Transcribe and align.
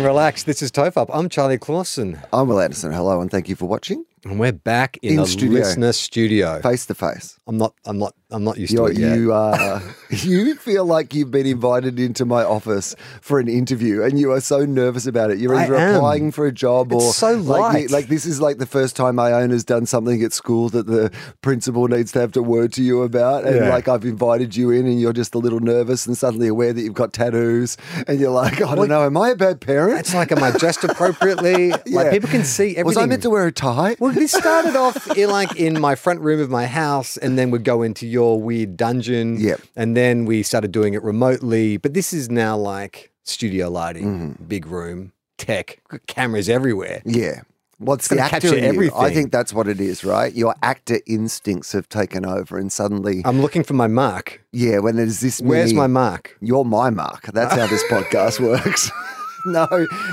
Everyone 0.00 0.16
relax. 0.16 0.44
This 0.44 0.62
is 0.62 0.72
Tofop. 0.72 1.10
I'm 1.12 1.28
Charlie 1.28 1.58
Clausen. 1.58 2.18
I'm 2.32 2.48
Wil 2.48 2.60
Anderson. 2.60 2.90
Hello, 2.90 3.20
and 3.20 3.30
thank 3.30 3.50
you 3.50 3.54
for 3.54 3.66
watching. 3.66 4.06
And 4.22 4.38
we're 4.38 4.52
back 4.52 4.98
in, 5.02 5.12
In 5.12 5.16
the 5.16 5.26
studio. 5.26 5.60
listener 5.60 5.92
studio. 5.92 6.60
Face 6.60 6.84
to 6.86 6.94
face. 6.94 7.38
I'm 7.46 7.56
not 7.56 7.72
I'm 7.86 7.98
not 7.98 8.14
I'm 8.30 8.44
not 8.44 8.58
used 8.58 8.72
You're, 8.72 8.88
to 8.90 8.94
it 8.94 8.98
yet. 9.00 9.16
you 9.18 9.32
uh, 9.32 9.80
you 10.10 10.54
feel 10.56 10.84
like 10.84 11.14
you've 11.14 11.30
been 11.30 11.46
invited 11.46 11.98
into 11.98 12.24
my 12.24 12.44
office 12.44 12.94
for 13.22 13.40
an 13.40 13.48
interview, 13.48 14.02
and 14.02 14.20
you 14.20 14.30
are 14.32 14.40
so 14.40 14.64
nervous 14.66 15.06
about 15.06 15.30
it. 15.30 15.38
You're 15.38 15.54
either 15.56 15.74
applying 15.74 16.30
for 16.32 16.46
a 16.46 16.52
job 16.52 16.92
or 16.92 17.00
It's 17.08 17.16
so 17.16 17.32
like, 17.32 17.38
you- 17.38 17.80
light. 17.80 17.90
like 17.90 18.06
this 18.08 18.26
is 18.26 18.40
like 18.40 18.58
the 18.58 18.66
first 18.66 18.94
time 18.94 19.16
my 19.16 19.32
owner's 19.32 19.64
done 19.64 19.86
something 19.86 20.22
at 20.22 20.32
school 20.34 20.68
that 20.68 20.86
the 20.86 21.10
principal 21.40 21.88
needs 21.88 22.12
to 22.12 22.20
have 22.20 22.30
to 22.32 22.42
word 22.42 22.72
to 22.74 22.82
you 22.82 23.02
about, 23.02 23.44
and 23.46 23.56
Yeah. 23.56 23.70
like 23.70 23.88
I've 23.88 24.04
invited 24.04 24.54
you 24.54 24.70
in, 24.70 24.86
and 24.86 25.00
you're 25.00 25.12
just 25.14 25.34
a 25.34 25.38
little 25.38 25.60
nervous, 25.60 26.06
and 26.06 26.16
suddenly 26.16 26.46
aware 26.46 26.72
that 26.74 26.82
you've 26.82 26.94
got 26.94 27.12
tattoos, 27.14 27.76
and 28.06 28.20
you're 28.20 28.30
like, 28.30 28.60
I 28.62 28.74
don't 28.76 28.88
know, 28.88 29.02
am 29.02 29.16
I 29.16 29.30
a 29.30 29.34
bad 29.36 29.60
parent? 29.62 29.98
It's 29.98 30.14
like 30.14 30.30
am 30.30 30.42
I 30.42 30.50
dressed 30.52 30.84
appropriately? 30.84 31.72
Like 31.90 32.12
people 32.12 32.28
can 32.28 32.44
see 32.44 32.76
everything. 32.76 32.84
Was 32.84 32.96
I 32.98 33.06
meant 33.06 33.22
to 33.22 33.30
wear 33.30 33.46
a 33.46 33.52
tie? 33.52 33.96
Well, 33.98 34.09
this 34.14 34.32
started 34.32 34.76
off 34.76 35.16
in 35.16 35.30
like 35.30 35.56
in 35.56 35.80
my 35.80 35.94
front 35.94 36.20
room 36.20 36.40
of 36.40 36.50
my 36.50 36.66
house, 36.66 37.16
and 37.16 37.38
then 37.38 37.50
we'd 37.50 37.64
go 37.64 37.82
into 37.82 38.06
your 38.06 38.40
weird 38.40 38.76
dungeon. 38.76 39.38
Yep. 39.40 39.60
And 39.76 39.96
then 39.96 40.24
we 40.26 40.42
started 40.42 40.72
doing 40.72 40.94
it 40.94 41.02
remotely. 41.02 41.76
But 41.76 41.94
this 41.94 42.12
is 42.12 42.30
now 42.30 42.56
like 42.56 43.10
studio 43.24 43.68
lighting, 43.70 44.04
Mm-hmm. 44.34 44.44
big 44.44 44.66
room, 44.66 45.12
tech, 45.38 45.80
cameras 46.06 46.48
everywhere. 46.48 47.02
Yeah. 47.04 47.42
What's 47.78 48.08
the 48.08 48.16
gonna 48.16 48.26
actor 48.26 48.40
capture 48.50 48.56
in 48.58 48.74
you? 48.74 48.90
I 48.94 49.10
think 49.14 49.32
that's 49.32 49.54
what 49.54 49.66
it 49.66 49.80
is, 49.80 50.04
right? 50.04 50.34
Your 50.34 50.54
actor 50.62 51.00
instincts 51.06 51.72
have 51.72 51.88
taken 51.88 52.26
over, 52.26 52.58
and 52.58 52.70
suddenly, 52.70 53.22
I'm 53.24 53.40
looking 53.40 53.62
for 53.64 53.72
my 53.72 53.86
mark. 53.86 54.44
yeah, 54.52 54.80
when 54.80 54.96
there's 54.96 55.20
this, 55.20 55.40
Where's 55.40 55.70
many- 55.72 55.78
my 55.78 55.86
mark? 55.86 56.36
You're 56.42 56.64
my 56.66 56.90
mark. 56.90 57.30
That's 57.32 57.54
how 57.54 57.66
this 57.68 57.82
podcast 57.84 58.38
works. 58.38 58.90
no, 59.46 59.66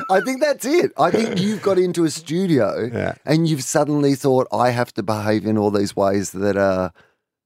I 0.09 0.21
think 0.21 0.41
that's 0.41 0.65
it. 0.65 0.91
I 0.97 1.11
think 1.11 1.39
you've 1.39 1.61
got 1.61 1.77
into 1.77 2.03
a 2.05 2.09
studio, 2.09 2.89
Yeah. 2.93 3.15
and 3.25 3.47
you've 3.47 3.63
suddenly 3.63 4.15
thought, 4.15 4.47
I 4.51 4.69
have 4.71 4.93
to 4.93 5.03
behave 5.03 5.45
in 5.45 5.57
all 5.57 5.71
these 5.71 5.95
ways 5.95 6.31
that 6.31 6.57
are. 6.57 6.91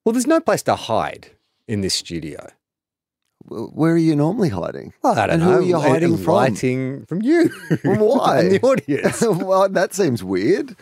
Well, 0.05 0.13
there's 0.13 0.27
no 0.27 0.39
place 0.39 0.63
to 0.63 0.75
hide 0.75 1.29
in 1.67 1.81
this 1.81 1.93
studio. 1.93 2.47
Where 3.45 3.93
are 3.93 3.97
you 3.97 4.15
normally 4.15 4.49
hiding? 4.49 4.93
Well, 5.01 5.13
I 5.13 5.25
don't 5.25 5.29
and 5.31 5.41
know. 5.43 5.51
Who 5.53 5.57
are 5.57 5.61
you 5.63 5.75
Uh, 5.77 5.79
hiding 5.79 6.17
from? 6.17 6.33
Lighting 6.35 7.05
from 7.07 7.21
you. 7.23 7.49
Well, 7.83 8.17
why? 8.17 8.47
the 8.49 8.61
audience. 8.61 9.21
well, 9.21 9.67
that 9.67 9.93
seems 9.95 10.23
weird. 10.23 10.75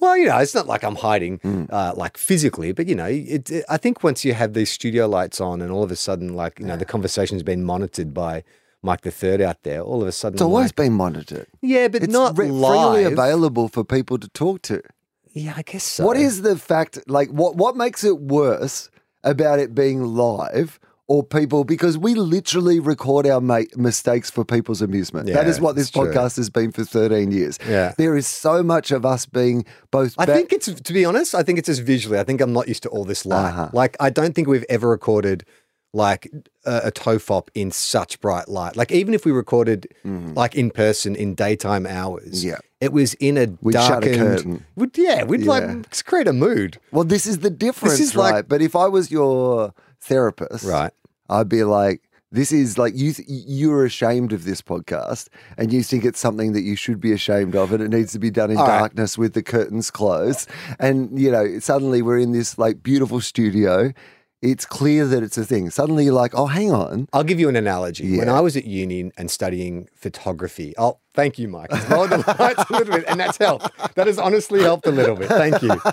Well, 0.00 0.16
you 0.16 0.26
know, 0.26 0.38
it's 0.38 0.54
not 0.54 0.66
like 0.66 0.82
I'm 0.82 0.96
hiding 0.96 1.38
Hmm. 1.38 1.64
uh, 1.70 1.92
like 1.94 2.16
physically, 2.16 2.72
but 2.72 2.86
you 2.86 2.94
know, 2.94 3.04
it, 3.04 3.50
it, 3.50 3.64
I 3.68 3.76
think 3.76 4.02
once 4.02 4.24
you 4.24 4.32
have 4.32 4.54
these 4.54 4.70
studio 4.70 5.06
lights 5.06 5.40
on, 5.42 5.60
and 5.60 5.70
all 5.70 5.82
of 5.82 5.90
a 5.90 5.96
sudden, 5.96 6.34
like 6.34 6.58
you 6.58 6.64
know, 6.66 6.76
the 6.78 6.86
conversation's 6.86 7.42
been 7.42 7.62
monitored 7.64 8.14
by 8.14 8.44
Mike 8.82 9.00
the 9.02 9.10
Third 9.10 9.40
out 9.40 9.62
there. 9.62 9.80
All 9.80 10.02
of 10.02 10.08
a 10.08 10.12
sudden, 10.12 10.34
It's 10.36 10.42
always 10.42 10.66
like, 10.68 10.76
been 10.76 10.92
monitored. 10.92 11.46
yeah, 11.62 11.88
but 11.88 12.02
It's 12.02 12.12
not 12.12 12.38
re- 12.38 12.48
freely 12.48 13.04
available 13.04 13.68
for 13.68 13.84
people 13.84 14.18
to 14.18 14.28
talk 14.28 14.62
to. 14.62 14.80
Yeah, 15.32 15.54
I 15.56 15.62
guess 15.62 15.84
so. 15.84 16.04
What 16.04 16.16
is 16.16 16.42
the 16.42 16.56
fact? 16.56 16.98
Like, 17.08 17.28
what 17.30 17.56
what 17.56 17.76
makes 17.76 18.04
it 18.04 18.20
worse 18.20 18.88
about 19.24 19.58
it 19.58 19.74
being 19.74 20.02
live? 20.04 20.78
Or 21.08 21.22
people, 21.22 21.62
because 21.62 21.96
we 21.96 22.14
literally 22.14 22.80
record 22.80 23.28
our 23.28 23.40
ma- 23.40 23.60
mistakes 23.76 24.28
for 24.28 24.44
people's 24.44 24.82
amusement. 24.82 25.26
that 25.28 25.44
Yeah, 25.44 25.48
is 25.48 25.60
what 25.60 25.76
this 25.76 25.84
it's 25.86 25.90
true. 25.92 26.06
podcast 26.12 26.36
has 26.36 26.50
been 26.50 26.72
for 26.72 26.82
13 26.84 27.30
years. 27.30 27.60
Yeah. 27.68 27.94
There 27.96 28.16
is 28.16 28.26
so 28.26 28.60
much 28.64 28.90
of 28.90 29.06
us 29.06 29.24
being 29.24 29.64
both. 29.92 30.16
I 30.18 30.26
ba- 30.26 30.34
think 30.34 30.52
it's 30.52 30.66
to 30.66 30.92
be 30.92 31.04
honest. 31.04 31.32
I 31.32 31.44
think 31.44 31.60
it's 31.60 31.66
just 31.68 31.82
visually. 31.82 32.18
I 32.18 32.24
think 32.24 32.40
I'm 32.40 32.52
not 32.52 32.66
used 32.66 32.82
to 32.82 32.88
all 32.88 33.04
this 33.04 33.24
light. 33.24 33.50
Uh-huh. 33.50 33.68
Like 33.72 33.96
I 34.00 34.10
don't 34.10 34.34
think 34.34 34.48
we've 34.48 34.64
ever 34.68 34.88
recorded 34.88 35.44
like 35.96 36.28
a, 36.64 36.82
a 36.84 36.92
tofop 36.92 37.48
in 37.54 37.70
such 37.70 38.20
bright 38.20 38.48
light. 38.48 38.76
Like 38.76 38.92
even 38.92 39.14
if 39.14 39.24
we 39.24 39.32
recorded 39.32 39.88
mm-hmm. 40.04 40.34
like 40.34 40.54
in 40.54 40.70
person 40.70 41.16
in 41.16 41.34
daytime 41.34 41.86
hours. 41.86 42.44
Yeah. 42.44 42.58
it 42.80 42.92
was 42.92 43.14
in 43.14 43.38
a 43.38 43.46
We'd 43.62 43.72
shut 43.74 44.04
a 44.04 44.06
darkened. 44.06 44.16
curtain. 44.18 44.64
We'd, 44.76 44.96
yeah, 44.98 45.24
we'd 45.24 45.40
Yeah. 45.42 45.50
like 45.50 46.04
create 46.04 46.28
a 46.28 46.32
mood. 46.32 46.78
Well, 46.92 47.04
this 47.04 47.26
is 47.26 47.38
the 47.38 47.50
difference, 47.50 47.98
is 48.00 48.14
right? 48.14 48.34
like- 48.34 48.48
but 48.48 48.60
if 48.60 48.76
I 48.76 48.86
was 48.86 49.10
your 49.10 49.72
therapist, 50.00 50.64
Right. 50.64 50.92
I'd 51.28 51.48
be 51.48 51.64
like, 51.64 52.02
this 52.32 52.50
is 52.52 52.76
like 52.76 52.92
you. 52.96 53.12
Th- 53.12 53.26
you're 53.28 53.84
ashamed 53.86 54.32
of 54.32 54.44
this 54.44 54.60
podcast, 54.60 55.28
and 55.56 55.72
you 55.72 55.82
think 55.82 56.04
it's 56.04 56.18
something 56.18 56.52
that 56.52 56.62
you 56.62 56.74
should 56.76 57.00
be 57.00 57.12
ashamed 57.12 57.54
of, 57.54 57.72
and 57.72 57.80
it 57.82 57.88
needs 57.88 58.12
to 58.12 58.18
be 58.18 58.30
done 58.30 58.50
in 58.50 58.58
All 58.58 58.66
right. 58.66 58.78
darkness 58.80 59.16
with 59.16 59.32
the 59.32 59.42
curtains 59.44 59.90
closed. 59.92 60.50
And 60.80 61.18
you 61.18 61.30
know, 61.30 61.60
suddenly 61.60 62.02
we're 62.02 62.18
in 62.18 62.32
this 62.32 62.58
like 62.58 62.82
beautiful 62.82 63.20
studio. 63.20 63.92
It's 64.50 64.64
clear 64.64 65.06
that 65.06 65.22
it's 65.22 65.36
a 65.38 65.44
thing. 65.44 65.70
Suddenly 65.70 66.04
you're 66.04 66.14
like, 66.14 66.32
oh, 66.34 66.46
hang 66.46 66.72
on. 66.72 67.08
I'll 67.12 67.24
give 67.24 67.40
you 67.40 67.48
an 67.48 67.56
analogy. 67.56 68.16
When 68.18 68.28
I 68.28 68.40
was 68.40 68.56
at 68.56 68.64
uni 68.64 69.10
and 69.16 69.30
studying 69.30 69.88
photography, 69.94 70.74
oh, 70.78 70.98
thank 71.14 71.38
you, 71.38 71.48
Mike. 71.48 71.68
It's 71.72 71.88
lowered 71.90 72.10
the 72.10 72.18
lights 72.38 72.70
a 72.70 72.72
little 72.72 72.94
bit, 72.94 73.04
and 73.08 73.18
that's 73.20 73.38
helped. 73.38 73.70
That 73.96 74.06
has 74.06 74.18
honestly 74.18 74.62
helped 74.62 74.86
a 74.86 74.90
little 74.92 75.16
bit. 75.16 75.28
Thank 75.28 75.62
you. 75.62 75.72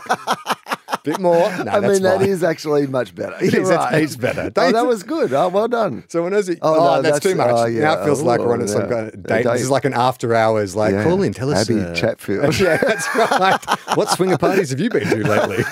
Bit 1.04 1.20
more. 1.20 1.34
No, 1.34 1.70
I 1.70 1.82
that's 1.82 1.94
mean, 1.96 2.04
that 2.04 2.20
fine. 2.20 2.30
is 2.30 2.46
actually 2.46 2.88
much 2.88 3.14
better. 3.14 3.36
It 3.44 3.54
is. 3.54 3.68
That's 3.68 3.92
right. 3.92 4.00
heaps 4.00 4.16
better. 4.16 4.50
Oh, 4.56 4.72
that 4.72 4.86
was 4.86 5.04
good. 5.04 5.34
Oh, 5.34 5.50
well 5.50 5.68
done. 5.68 6.06
So 6.08 6.24
when 6.24 6.34
I 6.34 6.38
was 6.38 6.48
at, 6.48 6.60
Oh, 6.62 6.76
oh, 6.80 6.96
no, 6.96 7.02
that's, 7.02 7.20
too 7.20 7.36
much. 7.36 7.50
oh, 7.52 7.66
yeah. 7.66 7.82
Now 7.82 8.02
it 8.02 8.06
feels 8.06 8.22
like 8.22 8.40
we're 8.40 8.54
on 8.54 8.62
Oh, 8.62 8.66
some 8.68 8.88
kind 8.88 9.08
of 9.14 9.22
date. 9.24 9.44
date. 9.44 9.52
This 9.52 9.64
is 9.64 9.70
like 9.70 9.84
an 9.84 9.94
after 9.94 10.34
hours. 10.34 10.78
Like, 10.78 10.94
Yeah. 10.94 11.04
call 11.04 11.22
in, 11.24 11.34
tell 11.34 11.52
us. 11.54 11.70
Abby 11.70 11.82
uh, 11.82 11.94
Chatfield. 11.94 12.58
yeah, 12.60 12.78
that's 12.78 13.06
right. 13.16 13.60
what 13.98 14.12
swinger 14.12 14.38
parties 14.38 14.70
have 14.70 14.80
you 14.80 14.90
been 14.90 15.06
to 15.10 15.18
lately? 15.28 15.66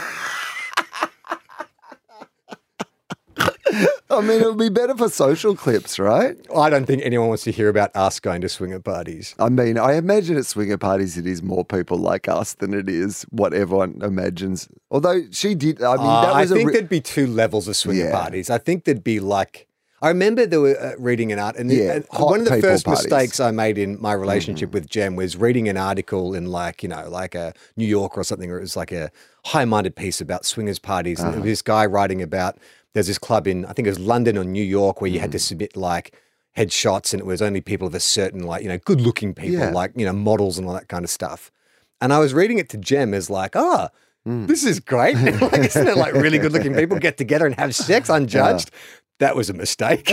I 4.10 4.22
mean, 4.22 4.42
it 4.42 4.46
would 4.48 4.58
be 4.58 4.70
better 4.70 4.96
for 4.96 5.10
social 5.10 5.56
clips, 5.56 5.98
right? 6.00 6.36
I 6.56 6.70
don't 6.70 6.86
think 6.86 7.02
anyone 7.04 7.28
wants 7.30 7.44
to 7.46 7.52
hear 7.52 7.70
about 7.70 7.96
us 7.96 8.20
going 8.20 8.42
to 8.42 8.50
swinger 8.50 8.80
parties. 8.80 9.34
I 9.40 9.50
mean, 9.50 9.78
I 9.78 9.94
imagine 9.94 10.38
at 10.38 10.46
swinger 10.46 10.78
parties 10.78 11.18
it 11.18 11.26
is 11.26 11.42
more 11.42 11.64
people 11.64 11.98
like 11.98 12.28
us 12.28 12.54
than 12.56 12.74
it 12.74 12.90
is 12.90 13.24
what 13.30 13.54
everyone 13.54 14.00
imagines. 14.02 14.68
Although 14.90 15.24
she 15.32 15.56
did, 15.56 15.82
I 15.82 15.96
mean, 15.96 16.06
Uh, 16.06 16.22
that 16.26 16.34
I 16.36 16.42
was 16.42 16.52
a 16.52 16.56
think 16.56 16.68
re- 16.68 16.74
there'd 16.74 16.90
be 16.90 17.02
two 17.02 17.28
levels 17.28 17.68
of 17.68 17.76
swinger 17.78 18.06
Yeah. 18.06 18.12
parties. 18.12 18.50
I 18.50 18.58
think 18.58 18.84
there'd 18.86 19.04
be 19.04 19.20
like. 19.20 19.68
I 20.04 20.08
remember 20.08 20.48
there 20.48 20.60
were 20.60 20.76
uh, 20.82 20.94
reading 20.98 21.32
an 21.32 21.38
art, 21.38 21.56
and, 21.58 21.70
the- 21.70 21.76
Yeah, 21.76 21.92
and 21.94 22.06
one 22.10 22.40
of 22.40 22.48
the 22.48 22.60
first 22.60 22.86
parties. 22.86 23.04
mistakes 23.04 23.40
I 23.40 23.52
made 23.52 23.78
in 23.78 24.02
my 24.02 24.14
relationship 24.14 24.70
Mm-hmm. 24.70 24.74
with 24.74 24.90
Jem 24.90 25.16
was 25.16 25.38
reading 25.38 25.70
an 25.70 25.78
article 25.78 26.34
in 26.34 26.48
like 26.48 26.82
you 26.82 26.90
know 26.90 27.08
like 27.08 27.36
a 27.36 27.54
New 27.78 27.86
Yorker 27.86 28.22
or 28.22 28.24
something, 28.24 28.50
or 28.52 28.58
it 28.58 28.62
was 28.62 28.76
like 28.76 28.92
a 28.92 29.12
high-minded 29.46 29.96
piece 29.96 30.20
about 30.20 30.44
swingers 30.44 30.80
parties, 30.80 31.20
and 31.20 31.30
Uh-huh. 31.30 31.38
was 31.42 31.46
this 31.46 31.62
guy 31.62 31.86
writing 31.86 32.20
about 32.20 32.58
there's 32.94 33.08
this 33.08 33.18
club 33.18 33.48
in 33.48 33.66
I 33.66 33.74
think 33.74 33.88
it 33.88 33.92
was 33.92 34.00
London 34.00 34.38
or 34.38 34.44
New 34.44 34.64
York 34.64 35.02
where 35.02 35.10
you 35.10 35.20
had 35.20 35.32
to 35.34 35.38
Mm. 35.38 35.42
submit 35.42 35.76
like 35.78 36.14
headshots, 36.58 37.14
and 37.14 37.22
it 37.22 37.26
was 37.26 37.42
only 37.42 37.62
people 37.62 37.88
of 37.88 37.96
a 37.96 38.00
certain 38.00 38.44
like 38.44 38.62
you 38.64 38.70
know 38.70 38.78
good-looking 38.80 39.34
people, 39.34 39.60
Yeah. 39.60 39.70
like 39.72 39.92
you 39.96 40.06
know 40.06 40.14
models 40.14 40.58
and 40.58 40.68
all 40.68 40.74
that 40.74 40.88
kind 40.90 41.04
of 41.06 41.10
stuff. 41.10 41.52
And 42.02 42.12
I 42.12 42.20
was 42.20 42.34
reading 42.34 42.58
it 42.58 42.68
to 42.70 42.78
Jem 42.78 43.14
as 43.14 43.30
like, 43.30 43.56
ah, 43.56 43.90
Mm. 44.28 44.46
this 44.48 44.64
is 44.64 44.80
great. 44.80 45.16
like, 45.42 45.60
isn't 45.66 45.88
it 45.88 45.98
like 45.98 46.14
really 46.14 46.38
good 46.38 46.52
looking 46.52 46.76
people 46.76 47.00
get 47.00 47.18
together 47.18 47.46
and 47.48 47.56
have 47.56 47.74
sex 47.74 48.08
unjudged? 48.18 48.70
That 49.20 49.36
was 49.36 49.50
a 49.50 49.54
mistake. 49.54 50.06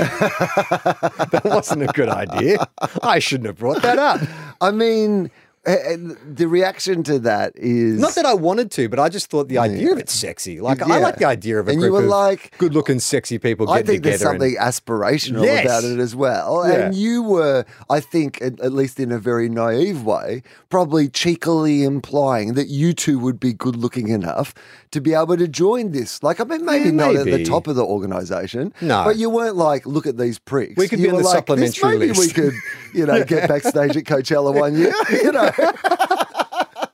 that 0.52 1.42
wasn't 1.44 1.82
a 1.82 1.86
good 1.88 2.08
idea. 2.08 2.58
I 3.02 3.18
shouldn't 3.18 3.46
have 3.46 3.56
brought 3.56 3.82
that 3.82 3.98
up. 3.98 4.20
I 4.60 4.70
mean, 4.70 5.30
eh, 5.68 5.96
the 6.26 6.46
reaction 6.48 7.02
to 7.04 7.18
that 7.20 7.52
is 7.56 7.98
Not 8.00 8.14
that 8.14 8.24
I 8.26 8.34
wanted 8.34 8.70
to, 8.72 8.88
but 8.88 8.98
I 8.98 9.08
just 9.08 9.30
thought 9.30 9.48
the 9.48 9.58
idea 9.58 9.92
of 9.92 9.98
it's 9.98 10.12
sexy. 10.14 10.60
Like 10.60 10.82
I 10.82 10.98
like 10.98 11.16
the 11.16 11.24
idea 11.26 11.58
of 11.60 11.68
a 11.68 11.72
And 11.72 11.80
you 11.82 11.92
were 11.92 12.00
of 12.00 12.06
like- 12.06 12.56
good-looking, 12.58 13.00
sexy 13.00 13.38
people 13.38 13.68
I 13.70 13.78
getting 13.82 13.86
think 13.86 14.02
there's 14.04 14.20
together. 14.20 14.34
and- 14.34 14.42
something 14.42 14.56
aspirational 14.60 15.44
Yes. 15.44 15.64
about 15.64 15.84
it 15.84 15.98
as 15.98 16.16
well. 16.16 16.64
Yeah. 16.66 16.74
And 16.86 16.94
you 16.94 17.22
were, 17.22 17.64
I 17.90 18.00
think, 18.00 18.40
at, 18.42 18.58
at 18.60 18.72
least 18.72 18.98
in 18.98 19.12
a 19.12 19.18
very 19.18 19.48
naive 19.48 20.02
way, 20.04 20.42
probably 20.70 21.08
cheekily 21.08 21.84
implying 21.84 22.54
that 22.54 22.68
you 22.68 22.92
two 22.92 23.18
would 23.18 23.38
be 23.38 23.52
good 23.52 23.76
looking 23.76 24.08
enough 24.08 24.54
to 24.90 25.00
be 25.00 25.12
able 25.14 25.36
to 25.36 25.46
join 25.48 25.92
this. 25.92 26.22
Like, 26.22 26.40
I 26.40 26.44
mean, 26.44 26.64
maybe 26.64 26.86
Yeah, 26.86 26.90
not 26.92 27.14
at 27.16 27.24
the 27.26 27.44
top 27.44 27.66
of 27.66 27.76
the 27.76 27.84
organization. 27.84 28.72
No. 28.80 29.04
But 29.04 29.16
you 29.16 29.28
weren't 29.28 29.56
like, 29.56 29.86
look 29.86 30.06
at 30.06 30.16
these 30.16 30.38
pricks. 30.38 30.76
We 30.76 30.88
could 30.88 30.98
You 30.98 31.06
be 31.06 31.10
on 31.10 31.18
the 31.18 31.24
like, 31.24 31.34
supplementary 31.36 31.98
maybe 31.98 32.12
we 32.18 32.28
could, 32.28 32.54
you 32.94 33.04
know, 33.04 33.22
get 33.24 33.48
backstage 33.52 33.96
at 33.96 34.04
Coachella 34.04 34.54
one 34.54 34.76
year. 34.76 34.92
You 35.10 35.32
know, 35.32 35.50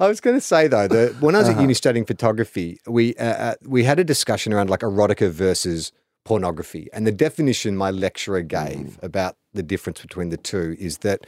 I 0.00 0.06
was 0.06 0.20
going 0.20 0.36
to 0.36 0.40
say 0.40 0.68
though 0.68 0.86
that 0.88 1.20
when 1.20 1.34
I 1.34 1.38
was 1.38 1.48
Uh-huh. 1.48 1.58
at 1.58 1.62
uni 1.62 1.74
studying 1.74 2.04
photography, 2.04 2.78
we 2.86 3.14
uh, 3.16 3.24
uh, 3.24 3.54
we 3.66 3.84
had 3.84 3.98
a 3.98 4.04
discussion 4.04 4.52
around 4.52 4.70
like 4.70 4.80
erotica 4.80 5.30
versus 5.30 5.92
pornography. 6.24 6.88
And 6.92 7.06
the 7.06 7.12
definition 7.12 7.76
my 7.76 7.90
lecturer 7.90 8.42
gave 8.42 8.98
about 9.02 9.36
the 9.54 9.62
difference 9.62 10.00
between 10.02 10.28
the 10.28 10.36
two 10.36 10.76
is 10.78 10.98
that 10.98 11.26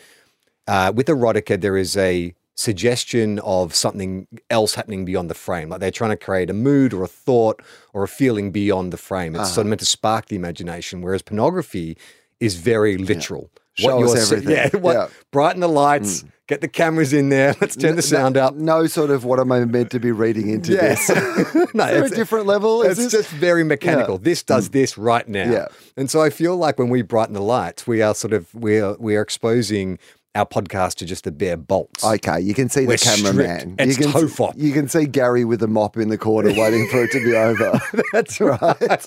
uh, 0.68 0.92
with 0.94 1.06
erotica, 1.06 1.60
there 1.60 1.76
is 1.76 1.96
a 1.96 2.34
suggestion 2.54 3.38
of 3.40 3.74
something 3.74 4.26
else 4.50 4.74
happening 4.74 5.04
beyond 5.06 5.30
the 5.30 5.34
frame. 5.34 5.70
Like 5.70 5.80
they're 5.80 5.90
trying 5.90 6.10
to 6.10 6.16
create 6.16 6.50
a 6.50 6.52
mood 6.54 6.92
or 6.92 7.02
a 7.02 7.08
thought 7.08 7.62
or 7.94 8.02
a 8.04 8.08
feeling 8.08 8.50
beyond 8.52 8.92
the 8.92 8.98
frame. 8.98 9.34
It's 9.34 9.54
sort 9.54 9.64
of 9.66 9.70
meant 9.70 9.80
to 9.80 9.86
spark 9.86 10.26
the 10.26 10.36
imagination, 10.36 11.00
whereas 11.00 11.22
pornography 11.22 11.96
is 12.38 12.56
very 12.56 12.98
literal. 12.98 13.50
Show 13.80 14.04
us 14.04 14.32
everything. 14.32 14.56
Yeah, 14.56 14.76
what, 14.78 14.94
Yeah. 14.94 15.08
brighten 15.30 15.60
the 15.60 15.68
lights, 15.68 16.22
mm. 16.22 16.30
get 16.46 16.60
the 16.60 16.68
cameras 16.68 17.12
in 17.12 17.28
there, 17.28 17.54
let's 17.60 17.76
turn 17.76 17.96
the 17.96 18.02
sound 18.02 18.36
up. 18.36 18.54
No 18.54 18.86
sort 18.86 19.10
of 19.10 19.24
what 19.24 19.40
am 19.40 19.50
I 19.52 19.64
meant 19.64 19.90
to 19.92 20.00
be 20.00 20.12
reading 20.12 20.48
into 20.48 20.72
Yes. 20.72 21.06
this? 21.08 21.54
no, 21.74 21.86
there 21.86 22.04
a 22.04 22.10
different 22.10 22.46
level? 22.46 22.82
Is 22.82 22.98
it's 22.98 23.12
this? 23.12 23.24
just 23.24 23.30
very 23.30 23.64
mechanical. 23.64 24.18
This 24.18 24.42
does 24.42 24.68
mm. 24.68 24.72
this 24.72 24.98
right 24.98 25.26
now. 25.28 25.50
Yeah. 25.50 25.66
And 25.96 26.10
so 26.10 26.22
I 26.22 26.30
feel 26.30 26.56
like 26.56 26.78
when 26.78 26.88
we 26.88 27.02
brighten 27.02 27.34
the 27.34 27.42
lights, 27.42 27.86
we 27.86 28.02
are 28.02 28.14
sort 28.14 28.32
of 28.32 28.52
we 28.54 28.80
are 28.80 28.96
we 28.98 29.16
are 29.16 29.22
exposing 29.22 29.98
our 30.34 30.46
podcast 30.46 30.94
to 30.94 31.06
just 31.06 31.24
the 31.24 31.32
bare 31.32 31.56
bolts. 31.56 32.04
Okay, 32.04 32.40
you 32.40 32.54
can 32.54 32.68
see 32.68 32.86
We're 32.86 32.96
the 32.96 33.04
cameraman. 33.04 33.60
stripped. 33.60 33.80
It's 33.80 33.98
you 33.98 34.04
can 34.04 34.12
Tofop. 34.12 34.54
You 34.56 34.72
can 34.72 34.88
see 34.88 35.06
Gary 35.06 35.44
with 35.44 35.62
a 35.62 35.66
mop 35.66 35.96
in 35.96 36.08
the 36.08 36.18
corner 36.18 36.50
waiting 36.50 36.86
for 36.88 37.02
it 37.02 37.10
to 37.12 37.24
be 37.24 37.34
over. 37.34 37.80
That's 38.12 38.40
right. 38.40 39.06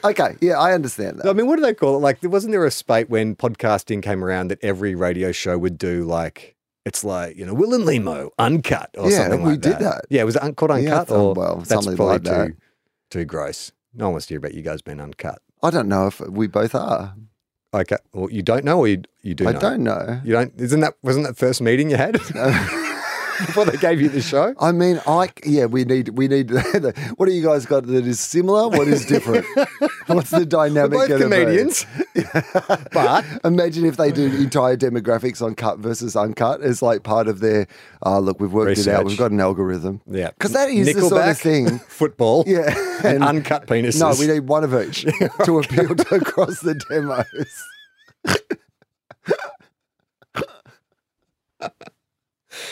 okay, 0.10 0.36
yeah, 0.42 0.60
I 0.60 0.74
understand 0.74 1.20
that. 1.20 1.28
I 1.28 1.34
mean, 1.34 1.48
what 1.48 1.56
do 1.58 1.62
they 1.62 1.74
call 1.74 1.96
it? 1.96 2.00
Like, 2.00 2.20
wasn't 2.24 2.52
there 2.52 2.66
a 2.66 2.72
spate 2.72 3.10
when 3.10 3.36
podcasting 3.36 4.02
came 4.04 4.24
around 4.24 4.50
that 4.50 4.60
every 4.64 4.96
radio 4.96 5.32
show 5.32 5.58
would 5.58 5.78
do 5.78 6.04
like 6.04 6.56
it's 6.86 7.04
like 7.04 7.36
you 7.38 7.46
know 7.46 7.54
Wil 7.54 7.74
and 7.74 7.84
Lehmo 7.84 8.30
uncut 8.40 8.90
or 8.98 9.10
Yeah, 9.10 9.18
something 9.24 9.42
we 9.44 9.52
like 9.52 9.62
did 9.62 9.80
that. 9.80 10.06
Yeah, 10.10 10.24
was 10.24 10.36
it 10.36 10.44
un- 10.44 10.54
called 10.56 10.72
uncut 10.72 11.08
thought- 11.08 11.16
or 11.18 11.34
well, 11.34 11.56
that's 11.58 11.70
something 11.70 11.96
probably 11.96 12.14
like 12.14 12.24
that. 12.24 12.48
too 12.48 12.56
too 13.10 13.26
gross. 13.26 13.72
No 13.94 14.06
one 14.06 14.14
wants 14.14 14.28
to 14.28 14.34
hear 14.34 14.40
about 14.40 14.54
you 14.54 14.62
guys 14.62 14.82
being 14.82 15.00
uncut. 15.00 15.42
I 15.64 15.70
don't 15.72 15.88
know 15.88 16.08
if 16.08 16.20
we 16.20 16.48
both 16.48 16.76
are. 16.76 17.16
Okay, 17.74 17.98
well, 18.14 18.30
you 18.32 18.42
don't 18.42 18.64
know, 18.64 18.80
or 18.80 18.88
you, 18.88 19.02
you 19.22 19.34
do. 19.36 19.48
I 19.48 19.52
know? 19.52 19.60
don't 19.60 19.84
know. 19.84 20.22
You 20.24 20.32
don't. 20.34 20.54
Isn't 20.62 20.80
that 20.82 20.94
wasn't 21.02 21.26
that 21.28 21.36
first 21.38 21.62
meeting 21.62 21.90
you 21.90 21.98
had 21.98 22.16
before 23.46 23.66
they 23.66 23.78
gave 23.78 24.00
you 24.02 24.10
the 24.10 24.22
show? 24.22 24.54
I 24.60 24.72
mean, 24.72 25.02
I 25.08 25.30
yeah, 25.46 25.66
we 25.66 25.84
need 25.86 26.10
we 26.10 26.28
need. 26.28 26.52
what 27.16 27.26
do 27.28 27.32
you 27.34 27.44
guys 27.44 27.66
got 27.66 27.86
that 27.88 28.06
is 28.06 28.20
similar? 28.20 28.68
What 28.70 28.88
is 28.88 29.06
different? 29.06 29.46
What's 30.08 30.30
the 30.30 30.40
We're 30.40 30.46
dynamic? 30.46 30.92
both 30.92 31.10
gonna 31.10 31.24
comedians, 31.24 31.86
but 32.92 33.26
Imagine 33.44 33.86
if 33.86 33.98
they 33.98 34.12
do 34.12 34.26
entire 34.26 34.78
demographics 34.78 35.42
on 35.42 35.56
cut 35.56 35.80
versus 35.80 36.16
uncut 36.16 36.62
as 36.62 36.82
like 36.82 37.04
part 37.04 37.28
of 37.28 37.40
their. 37.40 37.68
Oh, 38.04 38.20
look, 38.20 38.40
we've 38.40 38.54
worked 38.54 38.78
it 38.78 38.88
out. 38.88 39.06
We've 39.06 39.18
got 39.18 39.32
an 39.32 39.40
algorithm. 39.42 40.02
yeah, 40.08 40.30
because 40.30 40.54
that 40.54 40.70
is 40.70 40.94
the 40.94 41.02
sort 41.02 41.28
of 41.28 41.38
thing. 41.38 41.80
Football, 41.80 42.44
Yeah, 42.48 42.74
and 43.04 43.24
uncut 43.24 43.68
penises. 43.68 44.00
No, 44.00 44.16
we 44.20 44.32
need 44.32 44.48
one 44.48 44.64
of 44.64 44.74
each 44.74 45.02
to 45.46 45.60
appeal 45.60 45.96
to 45.96 46.16
across 46.16 46.60
the 46.62 46.76
demos. 46.90 47.64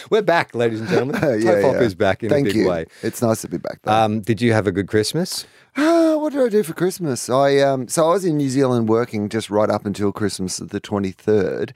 We're 0.10 0.22
back, 0.22 0.54
ladies 0.56 0.82
and 0.82 0.90
gentlemen. 0.90 1.16
yeah, 1.22 1.54
Tofop 1.54 1.74
yeah. 1.74 1.82
is 1.82 1.96
back 1.96 2.24
in 2.24 2.30
Thank 2.30 2.48
a 2.48 2.50
big 2.50 2.56
you. 2.58 2.68
way. 2.70 2.86
It's 3.02 3.22
nice 3.22 3.42
to 3.42 3.48
be 3.48 3.58
back. 3.58 3.80
Um, 3.88 4.22
did 4.22 4.42
you 4.42 4.54
have 4.54 4.68
a 4.68 4.72
good 4.72 4.88
Christmas? 4.88 5.46
Ah, 5.76 6.18
what 6.18 6.34
did 6.34 6.44
I 6.44 6.50
do 6.50 6.62
for 6.62 6.74
Christmas? 6.74 7.32
I 7.32 7.58
um, 7.58 7.88
so 7.88 8.06
I 8.08 8.14
was 8.14 8.26
in 8.26 8.38
New 8.38 8.50
Zealand 8.50 8.88
working 8.88 9.28
just 9.28 9.50
right 9.50 9.72
up 9.72 9.88
until 9.88 10.12
Christmas 10.12 10.58
the 10.58 10.80
twenty 10.80 11.10
third, 11.10 11.76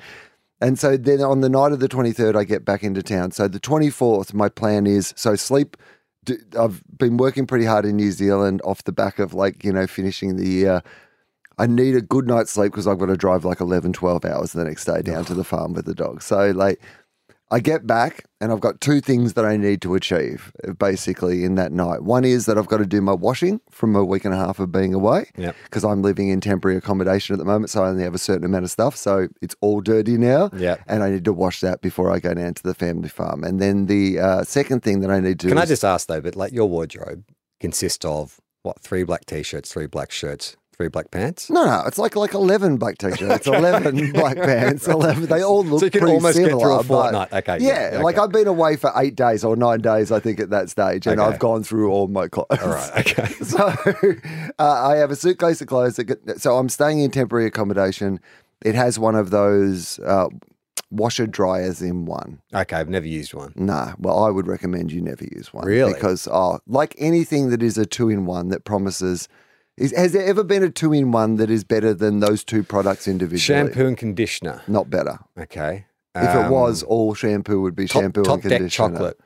and 0.61 0.77
so 0.77 0.97
then 0.97 1.21
on 1.21 1.41
the 1.41 1.49
night 1.49 1.71
of 1.71 1.79
the 1.79 1.87
twenty 1.87 2.11
third, 2.11 2.35
I 2.35 2.43
get 2.43 2.63
back 2.63 2.83
into 2.83 3.01
town. 3.01 3.31
So 3.31 3.47
the 3.47 3.59
twenty 3.59 3.89
fourth, 3.89 4.35
my 4.35 4.49
plan 4.49 4.85
is 4.85 5.15
so 5.17 5.35
sleep. 5.35 5.77
I've 6.59 6.83
been 6.95 7.17
working 7.17 7.47
pretty 7.47 7.65
hard 7.65 7.85
in 7.85 7.95
New 7.95 8.11
Zealand 8.11 8.61
off 8.63 8.83
the 8.83 8.91
back 8.91 9.17
of 9.17 9.33
like 9.33 9.63
you 9.63 9.73
know 9.73 9.87
finishing 9.87 10.35
the 10.35 10.47
year. 10.47 10.83
I 11.57 11.65
need 11.65 11.95
a 11.95 12.01
good 12.01 12.27
night's 12.27 12.51
sleep 12.51 12.71
because 12.71 12.85
I've 12.85 12.99
got 12.99 13.07
to 13.07 13.17
drive 13.17 13.45
like 13.45 13.61
11, 13.61 13.93
12 13.93 14.25
hours 14.25 14.51
the 14.53 14.63
next 14.63 14.85
day 14.85 15.01
down 15.01 15.25
to 15.25 15.33
the 15.33 15.43
farm 15.43 15.73
with 15.73 15.85
the 15.85 15.95
dog. 15.95 16.21
So 16.21 16.51
like. 16.51 16.79
I 17.49 17.61
get 17.61 17.87
back 17.87 18.25
and 18.41 18.51
I've 18.51 18.59
got 18.59 18.81
two 18.81 18.99
things 18.99 19.33
that 19.35 19.45
I 19.45 19.55
need 19.55 19.81
to 19.83 19.95
achieve 19.95 20.51
basically 20.77 21.45
in 21.45 21.55
that 21.55 21.71
night. 21.71 22.03
One 22.03 22.25
is 22.25 22.45
that 22.45 22.57
I've 22.57 22.67
got 22.67 22.77
to 22.77 22.85
do 22.85 22.99
my 22.99 23.13
washing 23.13 23.61
from 23.71 23.95
a 23.95 24.03
week 24.03 24.25
and 24.25 24.33
a 24.33 24.37
half 24.37 24.59
of 24.59 24.71
being 24.71 24.93
away 24.93 25.31
Yep. 25.37 25.55
because 25.63 25.85
I'm 25.85 26.01
living 26.01 26.27
in 26.27 26.41
temporary 26.41 26.77
accommodation 26.77 27.33
at 27.33 27.39
the 27.39 27.45
moment. 27.45 27.69
So 27.69 27.83
I 27.83 27.87
only 27.89 28.03
have 28.03 28.13
a 28.13 28.17
certain 28.19 28.43
amount 28.43 28.65
of 28.65 28.71
stuff. 28.71 28.97
So 28.97 29.29
it's 29.41 29.55
all 29.61 29.79
dirty 29.79 30.17
now. 30.17 30.49
Yep. 30.57 30.81
And 30.87 31.03
I 31.03 31.09
need 31.09 31.23
to 31.25 31.33
wash 31.33 31.61
that 31.61 31.81
before 31.81 32.11
I 32.11 32.19
go 32.19 32.33
down 32.33 32.53
to 32.55 32.63
the 32.63 32.73
family 32.73 33.09
farm. 33.09 33.43
And 33.45 33.61
then 33.61 33.85
the 33.85 34.19
uh, 34.19 34.43
second 34.43 34.83
thing 34.83 34.99
that 34.99 35.09
I 35.09 35.21
need 35.21 35.39
to 35.39 35.47
Can 35.47 35.57
I 35.57 35.65
just 35.65 35.85
ask 35.85 36.07
though? 36.07 36.19
But 36.21 36.35
like 36.35 36.51
your 36.51 36.67
wardrobe 36.67 37.23
consists 37.61 38.03
of 38.03 38.41
what? 38.63 38.81
Three 38.81 39.03
black 39.03 39.25
t-shirts, 39.25 39.71
three 39.71 39.87
black 39.87 40.11
shirts, 40.11 40.57
three 40.77 40.87
black 40.89 41.09
pants. 41.11 41.49
No, 41.49 41.65
no, 41.65 41.83
it's 41.87 41.97
like 41.97 42.15
like 42.15 42.33
eleven 42.33 42.77
black 42.77 42.97
t-shirts, 42.99 43.47
eleven 43.47 44.11
black 44.11 44.37
pants, 44.37 44.87
eleven. 44.87 45.25
They 45.25 45.43
all 45.43 45.63
look 45.63 45.79
So 45.79 45.85
you 45.85 45.91
can 45.91 46.01
pretty 46.01 46.15
almost 46.15 46.37
get 46.37 46.45
similar, 46.45 46.61
through 46.63 46.79
a 46.79 46.83
fortnight. 46.83 47.33
Okay, 47.33 47.57
Yeah, 47.59 47.93
yeah, 47.93 48.01
like. 48.01 48.17
I've 48.17 48.31
been 48.31 48.47
away 48.47 48.75
for 48.77 48.91
eight 48.95 49.15
days 49.15 49.43
or 49.43 49.55
nine 49.55 49.79
days, 49.79 50.11
I 50.11 50.19
think, 50.19 50.39
at 50.39 50.49
that 50.51 50.69
stage, 50.69 51.05
and 51.07 51.19
Okay. 51.19 51.33
I've 51.33 51.39
gone 51.39 51.63
through 51.63 51.91
all 51.91 52.07
my 52.07 52.27
clothes. 52.27 52.47
All 52.61 52.69
right. 52.69 52.91
Okay. 52.99 53.33
So 53.47 53.73
uh, 54.59 54.87
I 54.87 54.95
have 54.97 55.11
a 55.11 55.15
suitcase 55.15 55.61
of 55.61 55.67
clothes. 55.67 55.95
That 55.95 56.03
get, 56.05 56.41
so 56.41 56.57
I'm 56.57 56.69
staying 56.69 56.99
in 56.99 57.11
temporary 57.11 57.45
accommodation. 57.45 58.19
It 58.63 58.75
has 58.75 58.99
one 58.99 59.15
of 59.15 59.29
those 59.29 59.99
uh, 59.99 60.27
washer 60.91 61.27
dryers 61.27 61.81
in 61.81 62.05
one. 62.05 62.41
Okay. 62.53 62.75
I've 62.75 62.89
never 62.89 63.07
used 63.07 63.33
one. 63.33 63.53
Nah, 63.55 63.93
well, 63.99 64.23
I 64.23 64.29
would 64.29 64.47
recommend 64.47 64.91
you 64.91 65.01
never 65.01 65.23
use 65.31 65.53
one. 65.53 65.65
Really? 65.65 65.93
Because, 65.93 66.27
oh, 66.31 66.59
like 66.67 66.95
anything 66.97 67.49
that 67.51 67.61
is 67.63 67.77
a 67.77 67.85
two 67.85 68.09
in 68.09 68.25
one 68.25 68.49
that 68.49 68.65
promises. 68.65 69.27
Is, 69.77 69.93
has 69.95 70.11
there 70.13 70.25
ever 70.25 70.43
been 70.43 70.63
a 70.63 70.69
two 70.69 70.91
in 70.93 71.11
one 71.11 71.35
that 71.35 71.49
is 71.51 71.63
better 71.63 71.93
than 71.93 72.19
those 72.19 72.43
two 72.43 72.63
products 72.63 73.07
individually? 73.07 73.39
Shampoo 73.59 73.85
and 73.87 73.97
conditioner. 73.97 74.61
Not 74.67 74.89
better. 74.89 75.19
Okay. 75.39 75.85
If 76.15 76.23
it 76.23 76.45
Um, 76.45 76.51
was, 76.51 76.81
all 76.81 77.13
shampoo 77.13 77.61
would 77.61 77.75
be 77.75 77.87
top, 77.87 78.01
shampoo 78.01 78.23
top 78.23 78.33
and 78.41 78.43
deck 78.49 78.57
conditioner. 78.57 78.89
chocolate. 78.89 79.19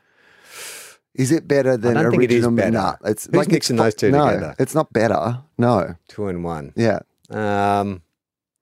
Is 1.13 1.31
it 1.31 1.47
better 1.47 1.77
than 1.77 1.95
don't 1.95 2.11
think 2.11 2.23
it 2.23 2.31
is 2.31 2.45
original? 2.45 2.71
better. 2.71 2.97
It's 3.05 3.25
Who's 3.27 3.35
like 3.35 3.47
mixing 3.51 3.77
fu- 3.77 3.83
those 3.83 3.95
two 3.95 4.11
no, 4.11 4.27
together? 4.27 4.55
It's 4.59 4.75
not 4.75 4.91
better. 4.91 5.39
No. 5.57 5.95
Two 6.09 6.27
in 6.27 6.43
one. 6.43 6.73
Yeah. 6.75 6.99
Um, 7.29 8.01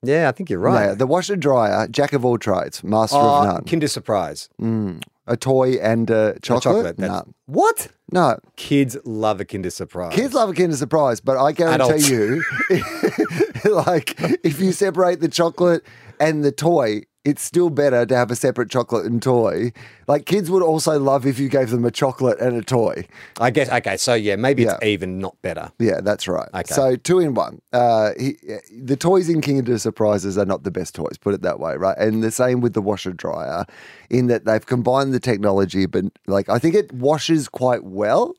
yeah, 0.03 0.29
I 0.29 0.31
think 0.31 0.49
you're 0.49 0.59
right. 0.59 0.87
No, 0.87 0.95
the 0.95 1.07
washer 1.07 1.35
dryer, 1.35 1.87
jack 1.87 2.13
of 2.13 2.23
all 2.25 2.37
trades, 2.37 2.83
master 2.83 3.17
of 3.17 3.45
none. 3.45 3.63
Kinder 3.65 3.87
Surprise. 3.87 4.49
Mm. 4.61 5.01
A 5.27 5.37
toy 5.37 5.73
and 5.73 6.09
a 6.09 6.39
chocolate? 6.41 6.63
chocolate. 6.63 6.97
that's- 6.97 7.25
No. 7.27 7.33
What? 7.45 7.89
No. 8.11 8.39
Kids 8.55 8.97
love 9.05 9.39
a 9.39 9.45
Kinder 9.45 9.69
Surprise. 9.69 10.13
Kids 10.15 10.33
love 10.33 10.49
a 10.49 10.53
Kinder 10.53 10.75
Surprise, 10.75 11.19
but 11.19 11.37
I 11.37 11.51
guarantee 11.51 11.83
Adults. 11.83 12.09
you, 12.09 12.43
like, 13.65 14.15
if 14.43 14.59
you 14.59 14.71
separate 14.71 15.19
the 15.19 15.27
chocolate 15.27 15.83
and 16.19 16.43
the 16.43 16.51
toy, 16.51 17.03
it's 17.29 17.41
still 17.43 17.69
better 17.69 18.05
to 18.05 18.15
have 18.15 18.31
a 18.31 18.35
separate 18.35 18.69
chocolate 18.69 19.05
and 19.05 19.21
toy. 19.21 19.71
Like, 20.07 20.25
kids 20.25 20.49
would 20.49 20.63
also 20.63 20.99
love 20.99 21.25
if 21.25 21.37
you 21.39 21.47
gave 21.49 21.69
them 21.69 21.85
a 21.85 21.91
chocolate 21.91 22.39
and 22.39 22.55
a 22.57 22.63
toy. 22.63 23.05
I 23.39 23.51
guess. 23.51 23.69
Okay. 23.69 23.97
So 23.97 24.13
yeah, 24.15 24.35
maybe 24.35 24.63
it's 24.63 24.75
Yeah. 24.81 24.87
even, 24.87 25.19
not 25.19 25.35
better. 25.41 25.71
Yeah, 25.79 26.01
that's 26.01 26.27
right. 26.27 26.49
Okay. 26.53 26.73
So 26.73 26.95
two 26.95 27.19
in 27.19 27.33
one. 27.35 27.61
Uh, 27.71 28.11
he, 28.19 28.37
the 28.81 28.95
toys 28.97 29.29
in 29.29 29.41
Kinder 29.41 29.77
Surprises 29.77 30.37
are 30.37 30.45
not 30.45 30.63
the 30.63 30.71
best 30.71 30.95
toys, 30.95 31.17
put 31.19 31.33
it 31.33 31.41
that 31.43 31.59
way, 31.59 31.75
right? 31.75 31.97
And 31.97 32.23
the 32.23 32.31
same 32.31 32.61
with 32.61 32.73
the 32.73 32.81
washer 32.81 33.13
dryer, 33.13 33.65
in 34.09 34.27
that 34.27 34.45
they've 34.45 34.65
combined 34.65 35.13
the 35.13 35.19
technology, 35.19 35.85
but 35.85 36.05
like 36.27 36.49
I 36.49 36.57
think 36.59 36.73
it 36.75 36.91
washes 36.91 37.47
quite 37.47 37.83
well, 37.83 38.33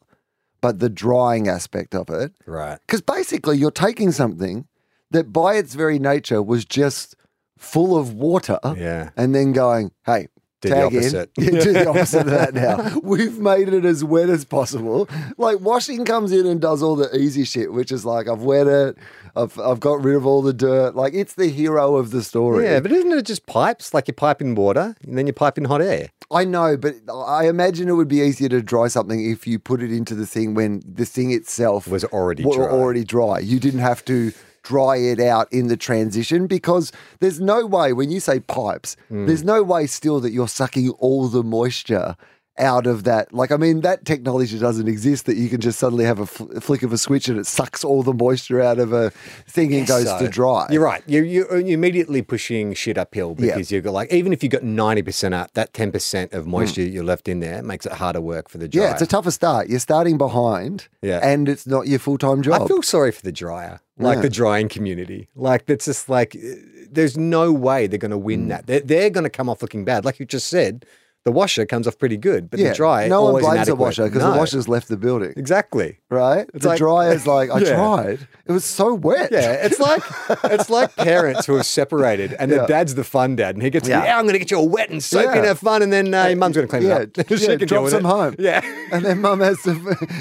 but 0.60 0.80
the 0.80 0.90
drying 0.90 1.46
aspect 1.48 1.94
of 1.94 2.10
it, 2.10 2.32
Right. 2.46 2.78
because 2.86 3.00
basically 3.00 3.56
you're 3.56 3.70
taking 3.70 4.10
something 4.12 4.66
that 5.12 5.32
by 5.32 5.54
its 5.54 5.74
very 5.74 5.98
nature 5.98 6.42
was 6.42 6.64
just 6.64 7.14
full 7.60 7.96
of 7.96 8.14
water, 8.14 8.58
Yeah. 8.76 9.10
and 9.16 9.34
then 9.34 9.52
going, 9.52 9.92
hey. 10.06 10.26
Do 10.62 10.68
the 10.68 10.74
tag 10.74 10.94
in. 10.94 11.02
Yeah, 11.54 11.60
do 11.62 11.72
the 11.72 11.88
opposite 11.88 12.20
of 12.20 12.26
that 12.26 12.52
now. 12.52 12.98
We've 13.02 13.38
made 13.38 13.70
it 13.72 13.86
as 13.86 14.04
wet 14.04 14.28
as 14.28 14.44
possible. 14.44 15.08
Like 15.38 15.58
washing 15.60 16.04
comes 16.04 16.32
in 16.32 16.44
and 16.46 16.60
does 16.60 16.82
all 16.82 16.96
the 16.96 17.08
easy 17.16 17.44
shit, 17.44 17.72
which 17.72 17.90
is 17.90 18.04
like 18.04 18.28
I've 18.28 18.42
wet 18.42 18.66
it, 18.66 18.98
I've 19.34 19.58
I've 19.58 19.80
got 19.80 20.04
rid 20.04 20.16
of 20.16 20.26
all 20.26 20.42
the 20.42 20.52
dirt. 20.52 20.94
Like 20.94 21.14
it's 21.14 21.32
the 21.34 21.46
hero 21.48 21.96
of 21.96 22.10
the 22.10 22.22
story. 22.22 22.64
Yeah, 22.66 22.80
but 22.80 22.92
isn't 22.92 23.10
it 23.10 23.24
just 23.24 23.46
pipes? 23.46 23.94
Like 23.94 24.06
you 24.06 24.12
pipe 24.12 24.42
in 24.42 24.54
water 24.54 24.94
and 25.02 25.16
then 25.16 25.26
you 25.26 25.32
pipe 25.32 25.56
in 25.56 25.64
hot 25.64 25.80
air. 25.80 26.10
I 26.30 26.44
know, 26.44 26.76
but 26.76 26.94
I 27.10 27.48
imagine 27.48 27.88
it 27.88 27.92
would 27.92 28.08
be 28.08 28.20
easier 28.20 28.50
to 28.50 28.60
dry 28.60 28.88
something 28.88 29.30
if 29.30 29.46
you 29.46 29.58
put 29.58 29.82
it 29.82 29.90
into 29.90 30.14
the 30.14 30.26
thing 30.26 30.52
when 30.52 30.82
the 30.86 31.06
thing 31.06 31.30
itself 31.30 31.88
Was 31.88 32.04
already 32.04 32.42
dry. 32.42 32.68
already 32.68 33.04
dry. 33.04 33.38
You 33.38 33.60
didn't 33.60 33.80
have 33.80 34.04
to 34.04 34.32
dry 34.62 34.96
it 34.96 35.20
out 35.20 35.52
in 35.52 35.68
the 35.68 35.76
transition 35.76 36.46
because 36.46 36.92
there's 37.20 37.40
no 37.40 37.64
way 37.66 37.92
when 37.92 38.10
you 38.10 38.20
say 38.20 38.40
pipes, 38.40 38.96
Hmm. 39.08 39.26
there's 39.26 39.44
no 39.44 39.62
way 39.62 39.86
still 39.86 40.20
that 40.20 40.32
you're 40.32 40.48
sucking 40.48 40.90
all 40.98 41.28
the 41.28 41.42
moisture 41.42 42.16
out 42.60 42.86
of 42.86 43.04
that. 43.04 43.32
Like, 43.32 43.50
I 43.50 43.56
mean, 43.56 43.80
that 43.80 44.04
technology 44.04 44.58
doesn't 44.58 44.86
exist 44.86 45.26
that 45.26 45.36
you 45.36 45.48
can 45.48 45.60
just 45.60 45.78
suddenly 45.78 46.04
have 46.04 46.18
a 46.20 46.26
fl- 46.26 46.58
flick 46.60 46.82
of 46.82 46.92
a 46.92 46.98
switch 46.98 47.28
and 47.28 47.38
it 47.38 47.46
sucks 47.46 47.82
all 47.82 48.02
the 48.02 48.12
moisture 48.12 48.60
out 48.60 48.78
of 48.78 48.92
a 48.92 49.10
thing 49.48 49.74
and 49.74 49.86
goes 49.86 50.04
So, 50.04 50.18
to 50.18 50.28
dry. 50.28 50.66
You're 50.70 50.82
right. 50.84 51.02
You're, 51.06 51.24
you're, 51.24 51.48
immediately 51.58 52.22
pushing 52.22 52.74
shit 52.74 52.98
uphill 52.98 53.34
Yeah. 53.38 53.54
because 53.54 53.72
you've 53.72 53.84
got 53.84 53.92
like, 53.94 54.12
even 54.12 54.32
if 54.32 54.42
you 54.42 54.48
got 54.48 54.62
90% 54.62 55.32
up, 55.32 55.52
that 55.54 55.72
10% 55.72 56.32
of 56.32 56.46
moisture 56.46 56.82
you're 56.82 57.04
left 57.04 57.28
in 57.28 57.40
there 57.40 57.62
makes 57.62 57.86
it 57.86 57.92
harder 57.92 58.20
work 58.20 58.48
for 58.48 58.58
the 58.58 58.68
dryer. 58.68 58.84
Mm. 58.86 58.88
Yeah, 58.88 58.92
it's 58.92 59.02
a 59.02 59.06
tougher 59.06 59.30
start. 59.30 59.68
You're 59.68 59.78
starting 59.80 60.18
behind, 60.18 60.88
Yeah. 61.02 61.20
and 61.22 61.48
it's 61.48 61.66
not 61.66 61.86
your 61.88 61.98
full 61.98 62.18
time 62.18 62.42
job. 62.42 62.62
I 62.62 62.66
feel 62.66 62.82
sorry 62.82 63.12
for 63.12 63.22
the 63.22 63.32
dryer, 63.32 63.80
like 63.98 64.16
Yeah. 64.16 64.22
the 64.22 64.30
drying 64.30 64.68
community. 64.68 65.28
Like 65.34 65.64
it's 65.68 65.86
just 65.86 66.08
like 66.08 66.36
there's 66.92 67.16
no 67.16 67.52
way 67.52 67.86
they're 67.86 67.98
going 67.98 68.10
to 68.10 68.16
Mm. 68.18 68.22
win 68.22 68.48
that. 68.48 68.66
They're, 68.66 68.80
they're 68.80 69.10
going 69.10 69.24
to 69.24 69.30
come 69.30 69.48
off 69.48 69.62
looking 69.62 69.84
bad. 69.84 70.04
Like 70.04 70.18
you 70.18 70.26
just 70.26 70.48
said, 70.48 70.84
the 71.24 71.32
washer 71.32 71.66
comes 71.66 71.86
off 71.86 71.98
pretty 71.98 72.16
good, 72.16 72.48
but 72.50 72.58
yeah, 72.58 72.70
the 72.70 72.74
dryer 72.76 73.08
no 73.08 73.20
one 73.22 73.28
always 73.30 73.44
blames 73.46 73.66
the 73.66 73.74
washer 73.76 74.04
because 74.04 74.22
No. 74.22 74.32
the 74.32 74.38
washer's 74.38 74.68
left 74.68 74.88
the 74.88 74.96
building, 74.96 75.34
exactly. 75.36 75.98
right? 76.10 76.48
It's 76.54 76.62
the 76.62 76.68
like- 76.70 76.78
dryer's 76.78 77.26
like, 77.36 77.50
I 77.50 77.58
Yeah. 77.58 77.74
tried. 77.76 78.28
It 78.46 78.52
was 78.52 78.64
so 78.64 78.94
wet. 78.94 79.30
Yeah, 79.30 79.52
it's 79.52 79.78
like 79.88 80.02
it's 80.44 80.70
like 80.70 80.96
parents 80.96 81.44
who 81.46 81.56
are 81.56 81.62
separated, 81.62 82.34
and 82.38 82.50
Yeah. 82.50 82.62
the 82.62 82.66
dad's 82.66 82.94
the 82.94 83.04
fun 83.04 83.36
dad, 83.36 83.54
and 83.54 83.62
he 83.62 83.68
gets, 83.68 83.86
Yeah. 83.86 84.02
yeah, 84.02 84.16
I'm 84.18 84.24
going 84.24 84.32
to 84.32 84.38
get 84.38 84.50
you 84.50 84.56
all 84.56 84.68
wet 84.68 84.88
and 84.90 85.02
soak 85.02 85.26
Yeah. 85.26 85.34
and 85.36 85.44
have 85.44 85.58
fun, 85.58 85.82
and 85.82 85.92
then 85.92 86.12
uh, 86.14 86.26
your 86.26 86.36
mum's 86.36 86.56
going 86.56 86.66
to 86.66 86.70
clean 86.70 86.84
Yeah, 86.88 86.98
it 87.00 87.18
up. 87.18 87.28
yeah, 87.30 87.36
she 87.36 87.46
can 87.48 87.58
deal 87.58 87.68
drops 87.68 87.90
them 87.92 88.06
it. 88.06 88.08
home. 88.08 88.34
Yeah, 88.38 88.62
And 88.90 89.04
then 89.04 89.20
mum 89.20 89.40
has 89.40 89.60
to 89.64 89.74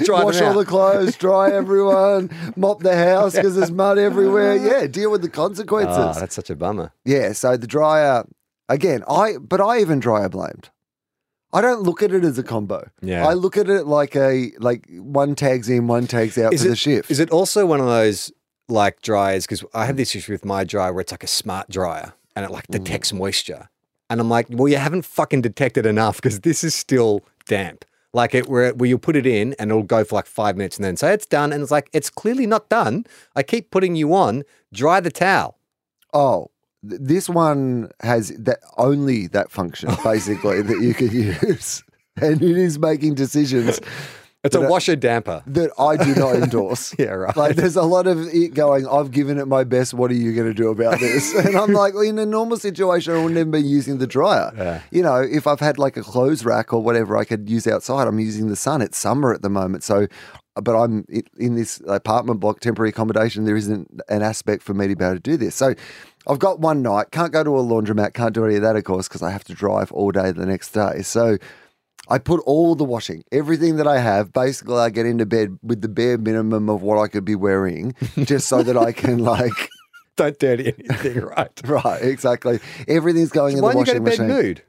Dry 0.04 0.22
wash 0.22 0.40
all 0.42 0.52
the 0.54 0.66
clothes, 0.66 1.16
dry 1.16 1.50
everyone, 1.50 2.30
mop 2.56 2.80
the 2.82 2.94
house 2.94 3.34
because 3.34 3.56
there's 3.56 3.72
mud 3.72 3.96
everywhere. 3.98 4.54
Yeah, 4.56 4.86
deal 4.86 5.10
with 5.10 5.22
the 5.22 5.30
consequences. 5.30 5.96
oh, 5.98 6.12
that's 6.20 6.34
such 6.34 6.50
a 6.50 6.56
bummer. 6.56 6.92
Yeah, 7.06 7.32
so 7.32 7.56
the 7.56 7.66
dryer 7.66 8.24
again, 8.68 9.02
I 9.08 9.38
but 9.38 9.60
I 9.62 9.80
even 9.80 9.98
dryer 9.98 10.28
blamed. 10.28 10.68
I 11.52 11.60
don't 11.60 11.82
look 11.82 12.02
at 12.02 12.12
it 12.12 12.22
as 12.24 12.38
a 12.38 12.42
combo. 12.42 12.88
Yeah. 13.02 13.26
I 13.26 13.32
look 13.32 13.56
at 13.56 13.68
it 13.68 13.84
like 13.86 14.14
a 14.16 14.52
like 14.58 14.86
one 14.90 15.34
tags 15.34 15.68
in, 15.68 15.86
one 15.88 16.06
tags 16.06 16.38
out 16.38 16.52
Is 16.54 16.62
for 16.62 16.68
it- 16.68 16.70
the 16.70 16.76
shift. 16.76 17.10
Is 17.10 17.18
it 17.20 17.30
also 17.30 17.66
one 17.66 17.80
of 17.80 17.86
those 17.86 18.32
like 18.68 19.02
dryers? 19.02 19.46
Because 19.46 19.64
I 19.74 19.86
have 19.86 19.96
this 19.96 20.14
issue 20.14 20.32
with 20.32 20.44
my 20.44 20.62
dryer 20.64 20.92
where 20.92 21.00
it's 21.00 21.12
like 21.12 21.24
a 21.24 21.28
smart 21.28 21.68
dryer 21.68 22.12
and 22.36 22.44
it 22.44 22.50
like 22.52 22.68
Mm. 22.68 22.84
detects 22.84 23.12
moisture. 23.12 23.68
And 24.08 24.20
I'm 24.20 24.28
like, 24.28 24.46
well, 24.50 24.68
you 24.68 24.76
haven't 24.76 25.04
fucking 25.04 25.40
detected 25.42 25.86
enough 25.86 26.16
because 26.16 26.40
this 26.40 26.62
is 26.64 26.74
still 26.74 27.22
damp. 27.46 27.84
Like 28.12 28.34
it 28.34 28.48
where, 28.48 28.72
where 28.74 28.88
you'll 28.88 28.98
put 28.98 29.14
it 29.14 29.24
in 29.26 29.54
and 29.58 29.70
it'll 29.70 29.84
go 29.84 30.02
for 30.04 30.16
like 30.16 30.26
five 30.26 30.56
minutes 30.56 30.76
and 30.76 30.84
then 30.84 30.96
say 30.96 31.12
it's 31.14 31.26
done. 31.26 31.52
And 31.52 31.62
it's 31.62 31.70
like, 31.70 31.88
it's 31.92 32.10
clearly 32.10 32.44
not 32.46 32.68
done. 32.68 33.06
I 33.36 33.44
keep 33.44 33.70
putting 33.70 33.94
you 33.94 34.12
on, 34.14 34.42
dry 34.72 34.98
the 35.00 35.12
towel. 35.12 35.58
Oh, 36.12 36.50
this 36.82 37.28
one 37.28 37.90
has 38.00 38.28
that 38.38 38.60
only 38.78 39.26
that 39.28 39.50
function 39.50 39.90
basically 40.04 40.62
that 40.62 40.80
you 40.80 40.94
can 40.94 41.10
use, 41.10 41.82
and 42.16 42.42
it 42.42 42.56
is 42.56 42.78
making 42.78 43.14
decisions 43.14 43.80
It's 44.42 44.56
a 44.56 44.62
washer 44.62 44.96
damper. 44.96 45.42
that 45.48 45.70
I 45.78 45.98
do 46.02 46.14
not 46.14 46.34
endorse. 46.42 46.94
Yeah, 46.98 47.08
right. 47.10 47.36
Like 47.36 47.56
there's 47.56 47.76
a 47.76 47.82
lot 47.82 48.06
of 48.06 48.26
it 48.32 48.54
going, 48.54 48.86
I've 48.88 49.10
given 49.10 49.36
it 49.38 49.44
my 49.46 49.64
best. 49.64 49.92
What 49.92 50.10
are 50.10 50.14
you 50.14 50.34
going 50.34 50.46
to 50.46 50.54
do 50.54 50.70
about 50.70 50.98
this? 50.98 51.34
And 51.46 51.54
I'm 51.56 51.74
like, 51.74 51.92
well, 51.92 52.02
in 52.04 52.18
a 52.18 52.24
normal 52.24 52.56
situation, 52.56 53.12
I 53.12 53.16
wouldn't 53.18 53.36
even 53.38 53.50
be 53.50 53.60
using 53.60 53.98
the 53.98 54.06
dryer. 54.06 54.50
Yeah. 54.56 54.80
You 54.90 55.02
know, 55.02 55.16
if 55.20 55.46
I've 55.46 55.60
had 55.60 55.76
like 55.78 55.98
a 55.98 56.02
clothes 56.02 56.42
rack 56.46 56.72
or 56.72 56.82
whatever 56.82 57.18
I 57.18 57.24
could 57.26 57.50
use 57.50 57.66
outside, 57.66 58.08
I'm 58.08 58.18
using 58.18 58.48
the 58.48 58.56
sun. 58.56 58.80
It's 58.80 58.96
summer 58.96 59.34
at 59.34 59.42
the 59.42 59.50
moment. 59.50 59.84
So, 59.84 60.06
but 60.54 60.74
I'm 60.74 61.04
in 61.38 61.56
this 61.56 61.82
apartment 61.86 62.40
block, 62.40 62.60
temporary 62.60 62.88
accommodation. 62.88 63.44
There 63.44 63.56
isn't 63.56 64.00
an 64.08 64.22
aspect 64.22 64.62
for 64.62 64.72
me 64.72 64.88
to 64.88 64.96
be 64.96 65.04
able 65.04 65.16
to 65.16 65.20
do 65.20 65.36
this. 65.36 65.54
So 65.54 65.74
I've 66.30 66.38
got 66.38 66.60
one 66.60 66.80
night, 66.82 67.10
can't 67.10 67.32
go 67.32 67.42
to 67.42 67.58
a 67.58 67.62
laundromat, 67.62 68.14
can't 68.14 68.32
do 68.32 68.44
any 68.44 68.54
of 68.54 68.62
that, 68.62 68.76
of 68.76 68.84
course, 68.84 69.08
because 69.08 69.22
I 69.22 69.30
have 69.30 69.42
to 69.44 69.54
drive 69.54 69.90
all 69.90 70.12
day 70.12 70.30
the 70.30 70.46
next 70.46 70.70
day. 70.70 71.02
So, 71.02 71.38
I 72.08 72.18
put 72.18 72.40
all 72.46 72.74
the 72.76 72.84
washing, 72.84 73.24
everything 73.32 73.76
that 73.76 73.88
I 73.88 73.98
have. 73.98 74.32
Basically, 74.32 74.76
I 74.76 74.90
get 74.90 75.06
into 75.06 75.26
bed 75.26 75.58
with 75.62 75.80
the 75.80 75.88
bare 75.88 76.18
minimum 76.18 76.68
of 76.68 76.82
what 76.82 76.98
I 76.98 77.08
could 77.08 77.24
be 77.24 77.34
wearing, 77.34 77.94
just 78.18 78.48
so 78.48 78.62
that 78.62 78.76
I 78.76 78.92
can 78.92 79.18
like. 79.18 79.52
Don't 80.16 80.38
dirty 80.38 80.74
anything, 80.78 81.20
right? 81.36 81.60
Right, 81.64 82.02
exactly. 82.02 82.60
Everything's 82.86 83.30
going 83.30 83.56
in 83.56 83.62
Why 83.62 83.72
the 83.72 83.84
don't 83.84 83.86
you 83.88 83.94
go 83.94 84.00
washing 84.00 84.18
to 84.18 84.24
bed 84.24 84.28
machine. 84.28 84.46
nude? 84.48 84.62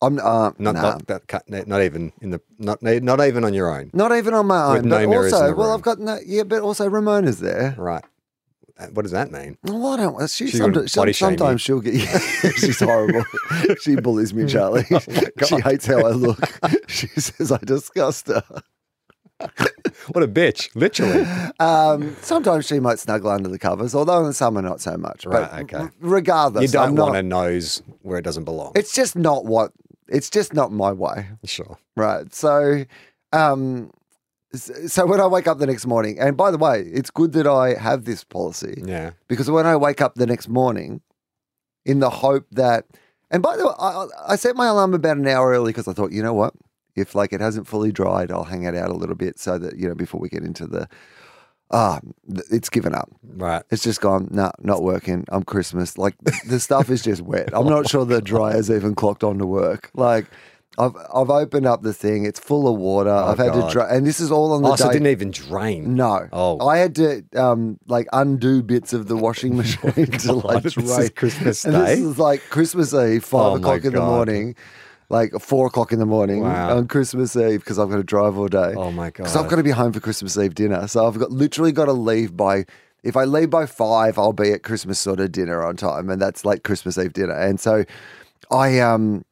I'm 0.00 0.18
uh, 0.20 0.52
Not, 0.58 0.74
nah. 0.74 0.82
not, 0.82 1.06
that 1.08 1.66
not 1.66 1.82
even 1.82 2.12
in 2.20 2.30
the 2.30 2.40
not 2.58 2.80
not 2.82 3.20
even 3.20 3.42
on 3.44 3.52
your 3.52 3.74
own. 3.74 3.90
Not 3.92 4.12
even 4.12 4.32
on 4.34 4.46
my 4.46 4.74
With 4.74 4.82
own. 4.82 4.88
no 4.90 4.98
but 4.98 5.08
mirrors 5.08 5.32
in 5.32 5.34
also, 5.34 5.46
the 5.48 5.56
well. 5.56 5.72
I've 5.72 5.82
got 5.82 5.98
no, 5.98 6.18
yeah, 6.24 6.44
but 6.44 6.62
also 6.62 6.88
Ramona's 6.88 7.40
there. 7.40 7.74
Right. 7.76 8.04
What 8.92 9.02
does 9.02 9.10
that 9.12 9.32
mean? 9.32 9.58
Well, 9.64 9.86
I 9.86 9.96
don't. 9.96 10.30
She, 10.30 10.46
She's 10.48 10.58
sometimes, 10.58 11.16
sometimes 11.18 11.60
she'll 11.60 11.80
get. 11.80 11.94
Yeah, 12.44 12.50
she's 12.56 12.78
horrible. 12.80 13.24
she 13.82 13.96
bullies 13.96 14.32
me, 14.32 14.46
Charlie. 14.46 14.84
Oh 14.92 14.98
she 15.46 15.60
hates 15.60 15.86
how 15.86 15.98
I 16.06 16.10
look. 16.10 16.38
she 16.88 17.08
says 17.08 17.50
I 17.50 17.58
disgust 17.58 18.28
her. 18.28 18.42
What 20.12 20.24
a 20.24 20.28
bitch, 20.28 20.68
literally. 20.74 21.22
Um, 21.60 22.16
sometimes 22.22 22.66
she 22.66 22.80
might 22.80 22.98
snuggle 22.98 23.30
under 23.30 23.48
the 23.48 23.58
covers, 23.58 23.94
although 23.94 24.20
in 24.20 24.26
the 24.26 24.32
summer 24.34 24.62
not 24.62 24.80
so 24.80 24.96
much. 24.96 25.26
Right, 25.26 25.48
but 25.50 25.60
okay. 25.62 25.76
r- 25.76 25.92
regardless, 26.00 26.62
You 26.62 26.68
don't 26.68 26.88
I'm 26.90 26.94
want 26.96 27.12
not, 27.14 27.18
a 27.18 27.22
nose 27.22 27.82
where 28.02 28.18
it 28.18 28.22
doesn't 28.22 28.44
belong. 28.44 28.72
It's 28.74 28.92
just 28.94 29.16
not 29.16 29.44
what. 29.44 29.72
It's 30.08 30.30
just 30.30 30.54
not 30.54 30.72
my 30.72 30.92
way. 30.92 31.28
sure. 31.44 31.78
Right. 31.96 32.32
So, 32.34 32.84
um, 33.32 33.90
so 34.54 35.06
when 35.06 35.20
I 35.20 35.26
wake 35.26 35.46
up 35.46 35.58
the 35.58 35.66
next 35.66 35.86
morning, 35.86 36.18
and 36.18 36.36
by 36.36 36.50
the 36.50 36.58
way, 36.58 36.80
it's 36.82 37.10
good 37.10 37.32
that 37.32 37.46
I 37.46 37.74
have 37.74 38.04
this 38.04 38.24
policy 38.24 38.82
Yeah. 38.84 39.10
because 39.28 39.50
when 39.50 39.66
I 39.66 39.76
wake 39.76 40.00
up 40.00 40.14
the 40.14 40.26
next 40.26 40.48
morning, 40.48 41.00
in 41.84 42.00
the 42.00 42.10
hope 42.10 42.46
that, 42.52 42.86
and 43.30 43.42
by 43.42 43.56
the 43.56 43.66
way, 43.66 43.74
I, 43.78 44.06
I 44.28 44.36
set 44.36 44.56
my 44.56 44.66
alarm 44.66 44.94
about 44.94 45.16
an 45.18 45.26
hour 45.28 45.50
early 45.50 45.70
because 45.72 45.88
I 45.88 45.92
thought, 45.92 46.12
you 46.12 46.22
know 46.22 46.34
what, 46.34 46.54
if 46.96 47.14
like 47.14 47.32
it 47.32 47.40
hasn't 47.40 47.66
fully 47.66 47.92
dried, 47.92 48.30
I'll 48.30 48.44
hang 48.44 48.64
it 48.64 48.74
out 48.74 48.90
a 48.90 48.94
little 48.94 49.14
bit 49.14 49.38
so 49.38 49.58
that 49.58 49.76
you 49.76 49.88
know 49.88 49.94
before 49.94 50.20
we 50.20 50.28
get 50.28 50.42
into 50.42 50.66
the, 50.66 50.88
ah, 51.70 52.00
th- 52.26 52.46
it's 52.50 52.68
given 52.70 52.94
up. 52.94 53.08
Right. 53.22 53.62
It's 53.70 53.82
just 53.82 54.00
gone, 54.00 54.28
nah, 54.30 54.52
not 54.60 54.82
working. 54.82 55.24
I'm 55.28 55.44
Christmas. 55.44 55.96
Like 55.98 56.16
the 56.46 56.58
stuff 56.58 56.90
is 56.90 57.02
just 57.02 57.22
wet. 57.22 57.50
I'm 57.52 57.68
not 57.68 57.88
sure 57.88 58.04
the 58.04 58.20
dryer's 58.22 58.70
even 58.70 58.94
clocked 58.94 59.22
on 59.22 59.38
to 59.38 59.46
work. 59.46 59.90
Like 59.94 60.26
I've 60.78 60.94
I've 61.14 61.30
opened 61.30 61.66
up 61.66 61.82
the 61.82 61.92
thing. 61.92 62.24
It's 62.24 62.38
full 62.40 62.68
of 62.72 62.78
water. 62.78 63.10
I've 63.10 63.38
had 63.38 63.48
Oh, 63.50 63.60
God. 63.60 63.66
to 63.68 63.72
drain, 63.72 63.86
and 63.90 64.06
this 64.06 64.20
is 64.20 64.30
all 64.30 64.52
on 64.52 64.62
the 64.62 64.68
Oh, 64.70 64.76
so 64.76 64.88
it 64.88 64.92
didn't 64.92 65.08
even 65.08 65.30
drain. 65.30 65.94
no. 65.96 66.28
Oh. 66.32 66.66
I 66.66 66.78
had 66.78 66.94
to 66.96 67.24
um 67.36 67.78
like 67.88 68.06
undo 68.12 68.62
bits 68.62 68.92
of 68.92 69.08
the 69.08 69.16
washing 69.16 69.56
machine 69.62 69.92
to 70.06 70.32
like 70.34 70.62
God, 70.62 70.62
this 70.62 70.76
is 70.76 71.10
Christmas 71.10 71.64
and 71.64 71.74
Day. 71.74 71.96
this 71.96 72.00
is 72.00 72.18
like 72.18 72.40
Christmas 72.50 72.94
Eve, 72.94 73.24
five 73.24 73.52
Oh, 73.52 73.56
o'clock 73.56 73.84
in 73.84 73.92
the 73.92 74.00
morning, 74.00 74.54
like 75.08 75.32
four 75.40 75.66
o'clock 75.66 75.92
in 75.92 75.98
the 75.98 76.06
morning 76.06 76.42
Wow. 76.42 76.76
on 76.76 76.86
Christmas 76.86 77.34
Eve 77.34 77.60
because 77.60 77.78
I've 77.78 77.90
got 77.90 77.96
to 77.96 78.02
drive 78.04 78.38
all 78.38 78.48
day. 78.48 78.74
Oh 78.76 78.92
my 78.92 79.06
god. 79.10 79.24
Because 79.24 79.36
I've 79.36 79.48
got 79.48 79.56
to 79.56 79.62
be 79.62 79.70
home 79.72 79.92
for 79.92 80.00
Christmas 80.00 80.36
Eve 80.38 80.54
dinner. 80.54 80.86
So 80.86 81.06
I've 81.06 81.18
got 81.18 81.30
literally 81.32 81.72
got 81.72 81.86
to 81.86 81.92
leave 81.92 82.36
by 82.36 82.64
if 83.02 83.16
I 83.16 83.24
leave 83.24 83.48
by 83.50 83.64
five, 83.66 84.18
I'll 84.18 84.32
be 84.32 84.52
at 84.52 84.62
Christmas 84.64 84.98
sort 84.98 85.20
of 85.20 85.30
dinner 85.32 85.64
on 85.64 85.76
time, 85.76 86.10
and 86.10 86.20
that's 86.20 86.44
like 86.44 86.62
Christmas 86.64 86.98
Eve 86.98 87.12
dinner. 87.12 87.32
And 87.34 87.58
so 87.60 87.84
I 88.50 88.80
um 88.80 89.24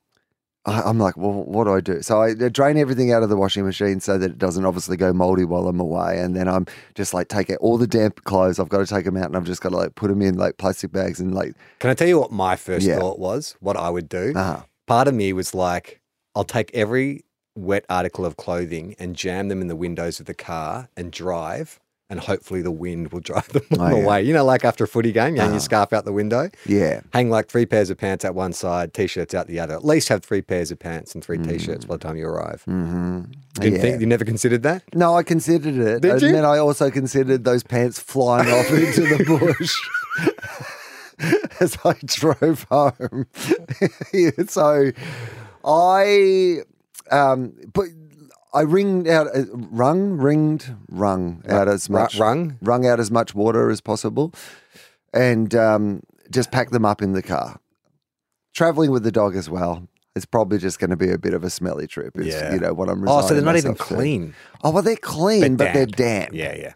I, 0.66 0.82
I'm 0.82 0.99
like, 0.99 1.16
well, 1.16 1.32
what 1.44 1.64
do 1.64 1.73
I 1.75 1.80
do? 1.80 2.02
So 2.02 2.20
I 2.20 2.35
drain 2.35 2.76
everything 2.76 3.12
out 3.12 3.23
of 3.23 3.28
the 3.28 3.37
washing 3.37 3.64
machine 3.64 4.00
so 4.00 4.18
that 4.18 4.32
it 4.32 4.38
doesn't 4.38 4.64
obviously 4.64 4.96
go 4.96 5.12
moldy 5.12 5.44
while 5.44 5.68
I'm 5.68 5.80
away, 5.80 6.18
and 6.20 6.35
then 6.37 6.49
I'm 6.49 6.66
just 6.94 7.14
like 7.14 7.28
take 7.28 7.50
out 7.50 7.58
all 7.61 7.78
the 7.78 7.87
damp 7.87 8.25
clothes. 8.25 8.58
I've 8.58 8.68
got 8.68 8.78
to 8.78 8.87
take 8.87 9.04
them 9.04 9.16
out, 9.16 9.26
and 9.26 9.37
I've 9.37 9.44
just 9.44 9.62
got 9.62 9.70
to 9.70 9.76
like 9.76 9.94
put 9.94 10.08
them 10.08 10.20
in 10.23 10.37
like 10.37 10.56
plastic 10.58 10.92
bags 10.92 11.20
and 11.20 11.35
like 11.35 11.54
Can 11.78 11.90
I 11.90 11.94
tell 11.94 12.08
you 12.08 12.18
what 12.18 12.32
my 12.32 12.56
first 12.56 12.87
Yeah. 12.87 12.99
thought 12.99 13.18
was? 13.18 13.56
What 13.61 13.76
I 13.76 13.90
would 13.90 14.08
do? 14.08 14.32
ah 14.37 14.64
Part 14.87 15.08
of 15.08 15.14
me 15.14 15.32
was 15.32 15.54
like, 15.54 16.00
I'll 16.35 16.44
take 16.44 16.70
every 16.75 17.25
wet 17.56 17.85
article 17.88 18.26
of 18.26 18.37
clothing 18.37 18.94
and 18.99 19.16
jam 19.16 19.49
them 19.49 19.61
in 19.62 19.68
the 19.68 19.76
windows 19.76 20.20
of 20.20 20.26
the 20.26 20.35
car 20.35 20.88
and 20.96 21.11
drive, 21.11 21.80
and 22.09 22.21
hopefully 22.21 22.63
the 22.63 22.71
wind 22.71 23.13
will 23.13 23.21
drive 23.31 23.49
them 23.49 23.63
Oh, 23.79 23.89
yeah. 23.89 24.03
away. 24.05 24.23
You 24.23 24.33
know, 24.33 24.45
like 24.45 24.65
after 24.65 24.85
a 24.85 24.89
footy 24.89 25.11
game, 25.13 25.35
you 25.35 25.41
hang 25.41 25.51
Ah. 25.51 25.55
your 25.55 25.61
scarf 25.61 25.93
out 25.93 26.05
the 26.05 26.13
window, 26.13 26.49
yeah. 26.65 27.01
hang 27.13 27.31
like 27.31 27.49
three 27.49 27.67
pairs 27.67 27.91
of 27.91 27.99
pants 27.99 28.25
at 28.25 28.35
one 28.35 28.53
side, 28.53 28.95
t-shirts 28.95 29.35
out 29.35 29.47
the 29.49 29.59
other. 29.59 29.75
At 29.75 29.85
least 29.85 30.09
have 30.09 30.23
three 30.25 30.43
pairs 30.43 30.71
of 30.71 30.79
pants 30.79 31.15
and 31.15 31.25
three 31.25 31.39
t-shirts 31.39 31.85
by 31.85 31.95
the 31.97 31.99
time 31.99 32.17
you 32.17 32.27
arrive. 32.27 32.63
Mm-hmm. 32.69 33.23
Didn't 33.55 33.75
yeah. 33.77 33.81
think 33.81 34.01
you 34.01 34.07
never 34.07 34.25
considered 34.25 34.63
that? 34.65 34.83
No, 34.95 35.17
I 35.17 35.23
considered 35.23 35.75
it. 35.77 36.03
Did 36.03 36.11
and 36.13 36.23
you? 36.23 36.33
then 36.33 36.45
I 36.45 36.59
also 36.59 36.91
considered 36.91 37.45
those 37.45 37.63
pants 37.63 37.99
flying 37.99 38.49
off 38.53 38.71
into 38.71 39.01
the 39.01 39.25
bush 39.25 39.75
as 41.61 41.77
I 41.85 41.95
drove 42.05 42.65
home. 42.71 43.27
so 44.49 44.93
I 45.65 46.59
um 47.11 47.53
but 47.73 47.87
I 48.57 48.63
ringed 48.63 49.07
out 49.07 49.27
uh, 49.37 49.45
rung 49.53 50.17
ringed 50.17 50.75
rung 50.89 51.43
out 51.49 51.69
as 51.69 51.89
much 51.91 52.19
rung? 52.19 52.59
wrung 52.63 52.87
out 52.87 52.99
as 52.99 53.11
much 53.11 53.35
water 53.35 53.71
as 53.71 53.81
possible 53.81 54.33
and 55.13 55.55
um 55.55 56.01
just 56.31 56.51
packed 56.51 56.73
them 56.73 56.85
up 56.85 57.03
in 57.03 57.13
the 57.13 57.23
car. 57.23 57.61
Traveling 58.55 58.91
with 58.91 59.05
the 59.05 59.13
dog 59.13 59.37
as 59.37 59.49
well. 59.51 59.87
It's 60.17 60.25
probably 60.25 60.57
just 60.59 60.79
going 60.79 60.89
to 60.91 60.97
be 60.97 61.11
a 61.11 61.19
bit 61.19 61.35
of 61.35 61.45
a 61.45 61.51
smelly 61.51 61.87
trip. 61.87 62.17
Is, 62.19 62.29
Yeah. 62.29 62.55
you 62.55 62.59
know 62.59 62.73
what 62.73 62.89
I'm. 62.89 63.07
Oh, 63.07 63.21
so 63.21 63.35
they're 63.35 63.43
not 63.43 63.57
even 63.59 63.75
to. 63.75 63.79
clean. 63.83 64.35
Oh, 64.65 64.71
well, 64.71 64.83
they're 64.83 64.97
clean, 64.97 65.57
but, 65.57 65.75
they're 65.75 65.85
damp. 65.85 66.31
Yeah, 66.33 66.57
yeah. 66.57 66.73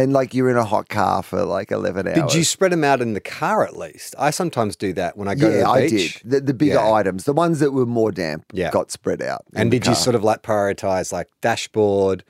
And 0.00 0.12
like 0.12 0.34
you're 0.34 0.50
in 0.50 0.56
a 0.56 0.64
hot 0.64 0.88
car 0.88 1.22
for 1.22 1.44
like 1.44 1.70
eleven 1.70 2.06
hours. 2.06 2.32
Did 2.32 2.34
you 2.38 2.44
spread 2.44 2.72
them 2.72 2.84
out 2.84 3.00
in 3.00 3.12
the 3.14 3.20
car 3.20 3.64
at 3.64 3.76
least? 3.76 4.14
I 4.18 4.30
sometimes 4.30 4.76
do 4.76 4.92
that 4.94 5.16
when 5.16 5.28
I 5.28 5.34
go 5.34 5.50
to 5.50 5.56
the 5.56 5.58
beach. 5.58 5.62
Yeah, 5.64 5.70
I 5.70 5.88
beach. 5.88 6.14
did. 6.22 6.30
The, 6.30 6.40
the 6.40 6.54
bigger 6.54 6.74
Yeah. 6.74 6.92
items, 6.92 7.24
the 7.24 7.32
ones 7.32 7.58
that 7.60 7.72
were 7.72 7.86
more 7.86 8.12
damp, 8.12 8.44
Yeah. 8.52 8.70
got 8.70 8.90
spread 8.90 9.22
out. 9.22 9.44
And 9.54 9.70
did 9.70 9.86
you 9.86 9.94
sort 9.94 10.14
of 10.14 10.22
like 10.24 10.42
prioritize 10.42 11.12
like 11.12 11.28
dashboard, 11.40 12.24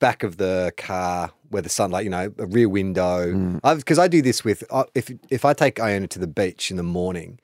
back 0.00 0.22
of 0.22 0.36
the 0.36 0.72
car 0.76 1.30
where 1.50 1.62
the 1.62 1.68
sunlight, 1.68 2.04
you 2.04 2.10
know, 2.10 2.32
a 2.38 2.46
rear 2.46 2.68
window? 2.68 3.32
Mm. 3.32 3.76
Because 3.78 3.98
I 3.98 4.08
do 4.08 4.22
this 4.22 4.44
with 4.44 4.64
uh, 4.70 4.84
if 4.94 5.10
if 5.30 5.44
I 5.44 5.52
take 5.52 5.80
Iona 5.80 6.06
to 6.08 6.18
the 6.18 6.26
beach 6.26 6.70
in 6.70 6.76
the 6.76 6.82
morning, 6.82 7.38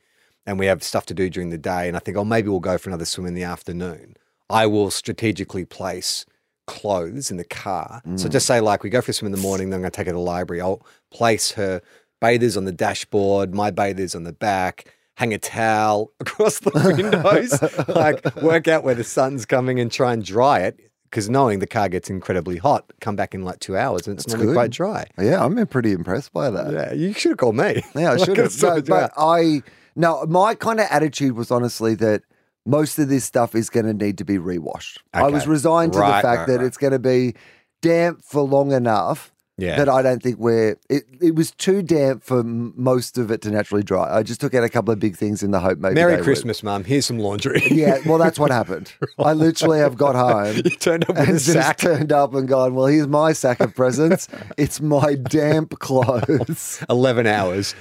and 0.47 0.59
we 0.59 0.67
have 0.67 0.83
stuff 0.83 1.07
to 1.07 1.15
do 1.15 1.31
during 1.31 1.51
the 1.51 1.59
day, 1.59 1.89
and 1.89 1.97
I 1.97 2.01
think 2.01 2.17
oh 2.17 2.25
maybe 2.25 2.49
we'll 2.49 2.61
go 2.61 2.79
for 2.79 2.91
another 2.91 3.05
swim 3.05 3.27
in 3.27 3.35
the 3.35 3.45
afternoon. 3.45 4.17
I 4.51 4.67
will 4.67 4.91
strategically 4.91 5.65
place 5.65 6.27
clothes 6.67 7.31
in 7.31 7.37
the 7.37 7.45
car. 7.45 8.03
So 8.17 8.29
Mm. 8.29 8.33
just 8.33 8.47
say 8.47 8.61
like 8.61 8.83
we 8.83 8.91
go 8.91 9.01
for 9.01 9.11
a 9.11 9.15
swim 9.15 9.27
in 9.27 9.33
the 9.33 9.43
morning, 9.43 9.71
then 9.71 9.79
I'm 9.79 9.83
going 9.83 9.91
to 9.91 9.97
take 9.97 10.07
her 10.07 10.13
to 10.13 10.17
the 10.17 10.23
library. 10.23 10.61
I'll 10.61 10.85
place 11.11 11.53
her 11.53 11.83
bathers 12.21 12.57
on 12.57 12.65
the 12.65 12.73
dashboard, 12.73 13.55
my 13.55 13.71
bathers 13.71 14.15
on 14.15 14.25
the 14.25 14.33
back, 14.33 14.93
hang 15.17 15.35
a 15.35 15.39
towel 15.39 16.13
across 16.21 16.61
the 16.61 16.71
windows, 16.97 17.89
like 17.95 18.37
work 18.43 18.69
out 18.69 18.85
where 18.85 18.95
the 18.95 19.05
sun's 19.05 19.45
coming 19.45 19.81
and 19.81 19.91
try 19.91 20.13
and 20.13 20.25
dry 20.25 20.61
it. 20.61 20.79
Because 21.05 21.29
knowing 21.29 21.59
the 21.59 21.67
car 21.67 21.91
gets 21.91 22.09
incredibly 22.09 22.57
hot, 22.57 22.91
come 23.03 23.17
back 23.17 23.35
in 23.35 23.43
like 23.43 23.59
two 23.61 23.77
hours 23.77 24.07
and 24.09 24.17
it's 24.17 24.25
That's 24.25 24.33
normally 24.35 24.53
good. 24.55 24.57
quite 24.57 24.71
dry. 24.71 25.05
Yeah, 25.19 25.45
I'm 25.45 25.67
pretty 25.67 25.93
impressed 25.93 26.33
by 26.33 26.49
that. 26.49 26.73
Yeah, 26.73 26.93
you 26.95 27.13
should 27.13 27.33
have 27.33 27.39
called 27.39 27.55
me. 27.57 27.83
Yeah, 27.95 28.13
I 28.13 28.15
Like, 28.17 28.25
should 28.25 28.39
have. 28.39 28.63
No, 28.63 28.81
but. 28.81 29.13
I 29.19 29.63
no, 29.95 30.25
my 30.25 30.55
kind 30.55 30.81
of 30.81 30.87
attitude 30.91 31.33
was 31.37 31.51
honestly 31.51 31.95
that 31.97 32.23
most 32.65 32.99
of 32.99 33.09
this 33.09 33.25
stuff 33.25 33.55
is 33.55 33.71
going 33.71 33.87
to 33.87 33.95
need 33.95 34.19
to 34.19 34.25
be 34.25 34.39
rewashed. 34.39 35.01
I 35.13 35.29
was 35.29 35.47
resigned 35.47 35.95
to 35.95 35.99
Right, 35.99 36.23
the 36.23 36.29
fact 36.29 36.39
right, 36.41 36.47
that 36.49 36.57
right. 36.59 36.67
it's 36.67 36.77
going 36.77 36.93
to 36.93 36.99
be 36.99 37.35
damp 37.81 38.23
for 38.23 38.43
long 38.43 38.73
enough 38.73 39.32
Yeah. 39.59 39.77
that 39.77 39.89
I 39.89 40.01
don't 40.03 40.23
think 40.23 40.39
we're. 40.39 40.77
It, 40.89 41.05
it 41.21 41.35
was 41.35 41.51
too 41.53 41.83
damp 41.83 42.25
for 42.25 42.41
m- 42.41 42.73
most 42.75 43.19
of 43.19 43.31
it 43.31 43.43
to 43.43 43.51
naturally 43.51 43.83
dry. 43.83 44.17
I 44.17 44.23
just 44.23 44.41
took 44.41 44.55
out 44.55 44.65
a 44.65 44.69
couple 44.69 44.93
of 44.93 44.99
big 44.99 45.15
things 45.17 45.43
in 45.43 45.51
the 45.51 45.61
hope 45.61 45.79
maybe. 45.79 45.95
Merry 45.95 46.17
would. 46.17 46.25
Christmas, 46.25 46.63
Mum. 46.63 46.85
Here's 46.85 47.07
some 47.07 47.19
laundry. 47.19 47.63
Yeah, 47.71 47.99
well, 48.07 48.19
that's 48.19 48.39
what 48.39 48.51
happened. 48.51 48.93
I 49.19 49.33
literally 49.35 49.79
have 49.79 49.97
got 49.97 50.15
home. 50.15 50.57
you 50.65 50.71
turned 50.71 51.05
up 51.09 51.17
and 51.17 51.27
just 51.39 51.47
sack. 51.47 51.79
turned 51.79 52.13
up 52.13 52.35
and 52.35 52.49
gone, 52.49 52.75
well, 52.75 52.87
here's 52.87 53.07
my 53.09 53.33
sack 53.33 53.61
of 53.61 53.75
presents. 53.75 54.29
it's 54.57 54.81
my 54.81 55.15
damp 55.15 55.79
clothes. 55.81 56.83
11 56.89 57.27
hours 57.27 57.75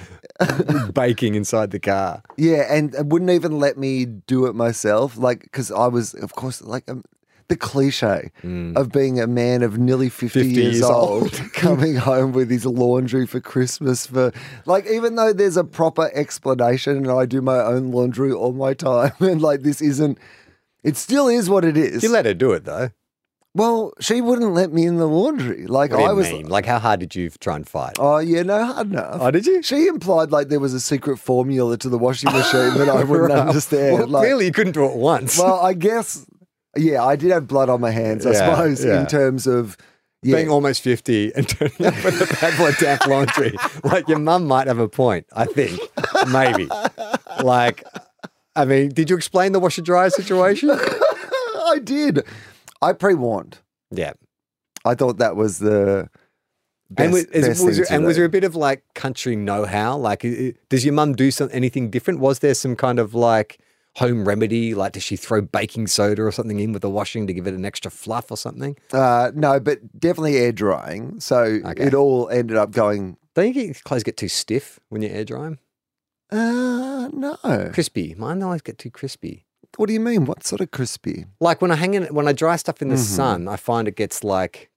baking 0.92 1.34
inside 1.34 1.70
the 1.70 1.78
car. 1.80 2.22
Yeah, 2.36 2.66
and 2.74 2.94
it 2.94 3.06
wouldn't 3.06 3.30
even 3.30 3.58
let 3.58 3.76
me 3.78 4.04
do 4.04 4.46
it 4.46 4.54
myself. 4.54 5.16
Like, 5.16 5.42
because 5.42 5.70
I 5.70 5.86
was, 5.86 6.14
of 6.14 6.34
course, 6.34 6.62
like 6.62 6.88
um, 6.90 7.04
the 7.52 7.56
cliche 7.58 8.30
of 8.76 8.90
being 8.90 9.20
a 9.20 9.26
man 9.26 9.62
of 9.62 9.78
nearly 9.78 10.08
50, 10.08 10.28
50 10.28 10.48
years, 10.50 10.56
Mm. 10.56 10.72
years 10.72 10.82
old, 10.82 11.22
old. 11.22 11.32
coming 11.52 11.96
home 11.96 12.32
with 12.32 12.50
his 12.50 12.64
laundry 12.64 13.26
for 13.26 13.40
Christmas. 13.40 14.06
For 14.06 14.32
like, 14.64 14.86
even 14.86 15.16
though 15.16 15.32
there's 15.32 15.56
a 15.58 15.64
proper 15.64 16.10
explanation 16.14 16.96
and 16.96 17.10
I 17.10 17.26
do 17.26 17.42
my 17.42 17.58
own 17.58 17.90
laundry 17.90 18.32
all 18.32 18.52
my 18.52 18.74
time, 18.74 19.12
and 19.20 19.40
like, 19.42 19.62
this 19.62 19.80
isn't, 19.82 20.18
it 20.82 20.96
still 20.96 21.28
is 21.28 21.50
what 21.50 21.64
it 21.64 21.76
is. 21.76 22.02
You 22.02 22.08
let 22.10 22.24
her 22.26 22.34
do 22.34 22.52
it, 22.52 22.64
though. 22.64 22.90
well, 23.54 23.92
she 24.00 24.20
wouldn't 24.22 24.54
let 24.54 24.72
me 24.72 24.86
in 24.86 24.96
the 24.96 25.06
laundry. 25.06 25.66
Like, 25.66 25.90
What 25.90 25.98
do 25.98 26.02
you 26.04 26.08
I 26.08 26.12
was. 26.14 26.30
mean? 26.30 26.48
Like, 26.48 26.64
how 26.64 26.78
hard 26.78 27.00
did 27.00 27.14
you 27.14 27.28
try 27.28 27.54
and 27.56 27.68
fight? 27.68 27.96
Oh 27.98 28.18
yeah, 28.18 28.42
no, 28.42 28.64
hard 28.64 28.90
enough. 28.90 29.18
Oh, 29.20 29.30
did 29.30 29.44
you? 29.46 29.62
She 29.62 29.86
implied 29.88 30.30
like 30.32 30.48
there 30.48 30.58
was 30.60 30.72
a 30.72 30.80
secret 30.80 31.18
formula 31.18 31.76
to 31.76 31.88
the 31.90 31.98
washing 31.98 32.32
machine 32.32 32.72
that 32.78 32.88
I 32.88 33.04
wouldn't 33.10 33.30
understand. 33.32 33.98
Well, 33.98 34.06
like, 34.08 34.22
clearly, 34.24 34.46
you 34.46 34.52
couldn't 34.52 34.72
do 34.72 34.86
it 34.86 34.96
once. 34.96 35.38
well, 35.38 35.60
I 35.60 35.74
guess, 35.74 36.24
yeah, 36.76 37.04
I 37.04 37.16
did 37.16 37.30
have 37.30 37.46
blood 37.46 37.68
on 37.68 37.80
my 37.80 37.90
hands, 37.90 38.24
I 38.26 38.32
Yeah, 38.32 38.50
suppose, 38.50 38.84
yeah. 38.84 39.00
in 39.00 39.06
terms 39.06 39.46
of, 39.46 39.76
yeah, 40.22 40.36
Being 40.36 40.50
almost 40.50 40.82
50 40.82 41.34
and 41.34 41.48
turning 41.48 41.84
up 41.86 42.04
with 42.04 42.22
a 42.22 42.26
bag 42.40 42.52
full 42.54 42.66
of 42.68 42.76
damp 42.78 43.06
laundry. 43.06 43.54
Like, 43.84 44.06
your 44.08 44.20
mum 44.20 44.46
might 44.46 44.68
have 44.68 44.78
a 44.78 44.88
point, 44.88 45.26
I 45.32 45.46
think. 45.46 45.80
Maybe. 46.32 46.68
Like, 47.42 47.82
I 48.54 48.64
mean, 48.64 48.90
did 48.90 49.10
you 49.10 49.16
explain 49.16 49.50
the 49.52 49.58
washer 49.60 49.82
dryer 49.82 50.10
situation? 50.10 50.70
I 50.70 51.78
did. 51.82 52.22
I 52.80 52.92
pre 52.92 53.14
warned. 53.14 53.58
Yeah. 53.90 54.12
I 54.84 54.94
thought 54.94 55.18
that 55.18 55.34
was 55.36 55.58
the 55.58 56.08
best, 56.90 57.04
and 57.04 57.12
was, 57.12 57.24
is- 57.24 57.48
best 57.48 57.48
was 57.48 57.58
thing 57.58 57.76
there, 57.76 57.84
to 57.86 57.94
and 57.94 58.04
was 58.04 58.14
do. 58.14 58.20
there 58.20 58.26
a 58.26 58.28
bit 58.30 58.44
of 58.44 58.54
like 58.54 58.84
country 58.94 59.34
know-how? 59.36 59.96
Like, 59.96 60.24
i- 60.24 60.28
i- 60.28 60.54
does 60.68 60.84
your 60.84 60.94
mum 60.94 61.14
do 61.14 61.30
some 61.32 61.48
anything 61.52 61.90
different? 61.90 62.20
Was 62.20 62.38
there 62.40 62.54
some 62.54 62.76
kind 62.76 62.98
of 63.00 63.14
like 63.14 63.58
home 63.96 64.24
remedy? 64.26 64.74
Like, 64.74 64.92
does 64.92 65.02
she 65.02 65.16
throw 65.16 65.40
baking 65.40 65.86
soda 65.86 66.22
or 66.22 66.32
something 66.32 66.58
in 66.60 66.72
with 66.72 66.82
the 66.82 66.90
washing 66.90 67.26
to 67.26 67.32
give 67.32 67.46
it 67.46 67.54
an 67.54 67.64
extra 67.64 67.90
fluff 67.90 68.30
or 68.30 68.36
something? 68.36 68.76
Uh, 68.92 69.30
no, 69.34 69.60
but 69.60 69.98
definitely 69.98 70.38
air 70.38 70.52
drying. 70.52 71.20
So 71.20 71.60
Okay. 71.64 71.84
it 71.84 71.94
all 71.94 72.28
ended 72.30 72.56
up 72.56 72.70
going. 72.70 73.16
Don't 73.34 73.48
you 73.48 73.52
get 73.54 73.64
your 73.66 73.74
clothes 73.84 74.02
get 74.02 74.16
too 74.16 74.28
stiff 74.28 74.78
when 74.88 75.02
you 75.02 75.08
air 75.08 75.24
dry 75.24 75.44
them? 75.44 75.58
Uh, 76.30 77.08
no. 77.12 77.36
Crispy. 77.72 78.14
Mine 78.16 78.42
always 78.42 78.62
get 78.62 78.78
too 78.78 78.90
crispy. 78.90 79.46
What 79.76 79.86
do 79.86 79.92
you 79.92 80.00
mean? 80.00 80.24
What 80.26 80.44
sort 80.46 80.60
of 80.60 80.70
crispy? 80.70 81.26
Like 81.40 81.62
when 81.62 81.70
I 81.70 81.76
hang 81.76 81.94
in, 81.94 82.04
when 82.14 82.28
I 82.28 82.32
dry 82.32 82.56
stuff 82.56 82.82
in 82.82 82.88
the 82.88 82.96
Mhm. 82.96 82.98
sun, 82.98 83.48
I 83.48 83.56
find 83.56 83.88
it 83.88 83.96
gets 83.96 84.22
like 84.22 84.70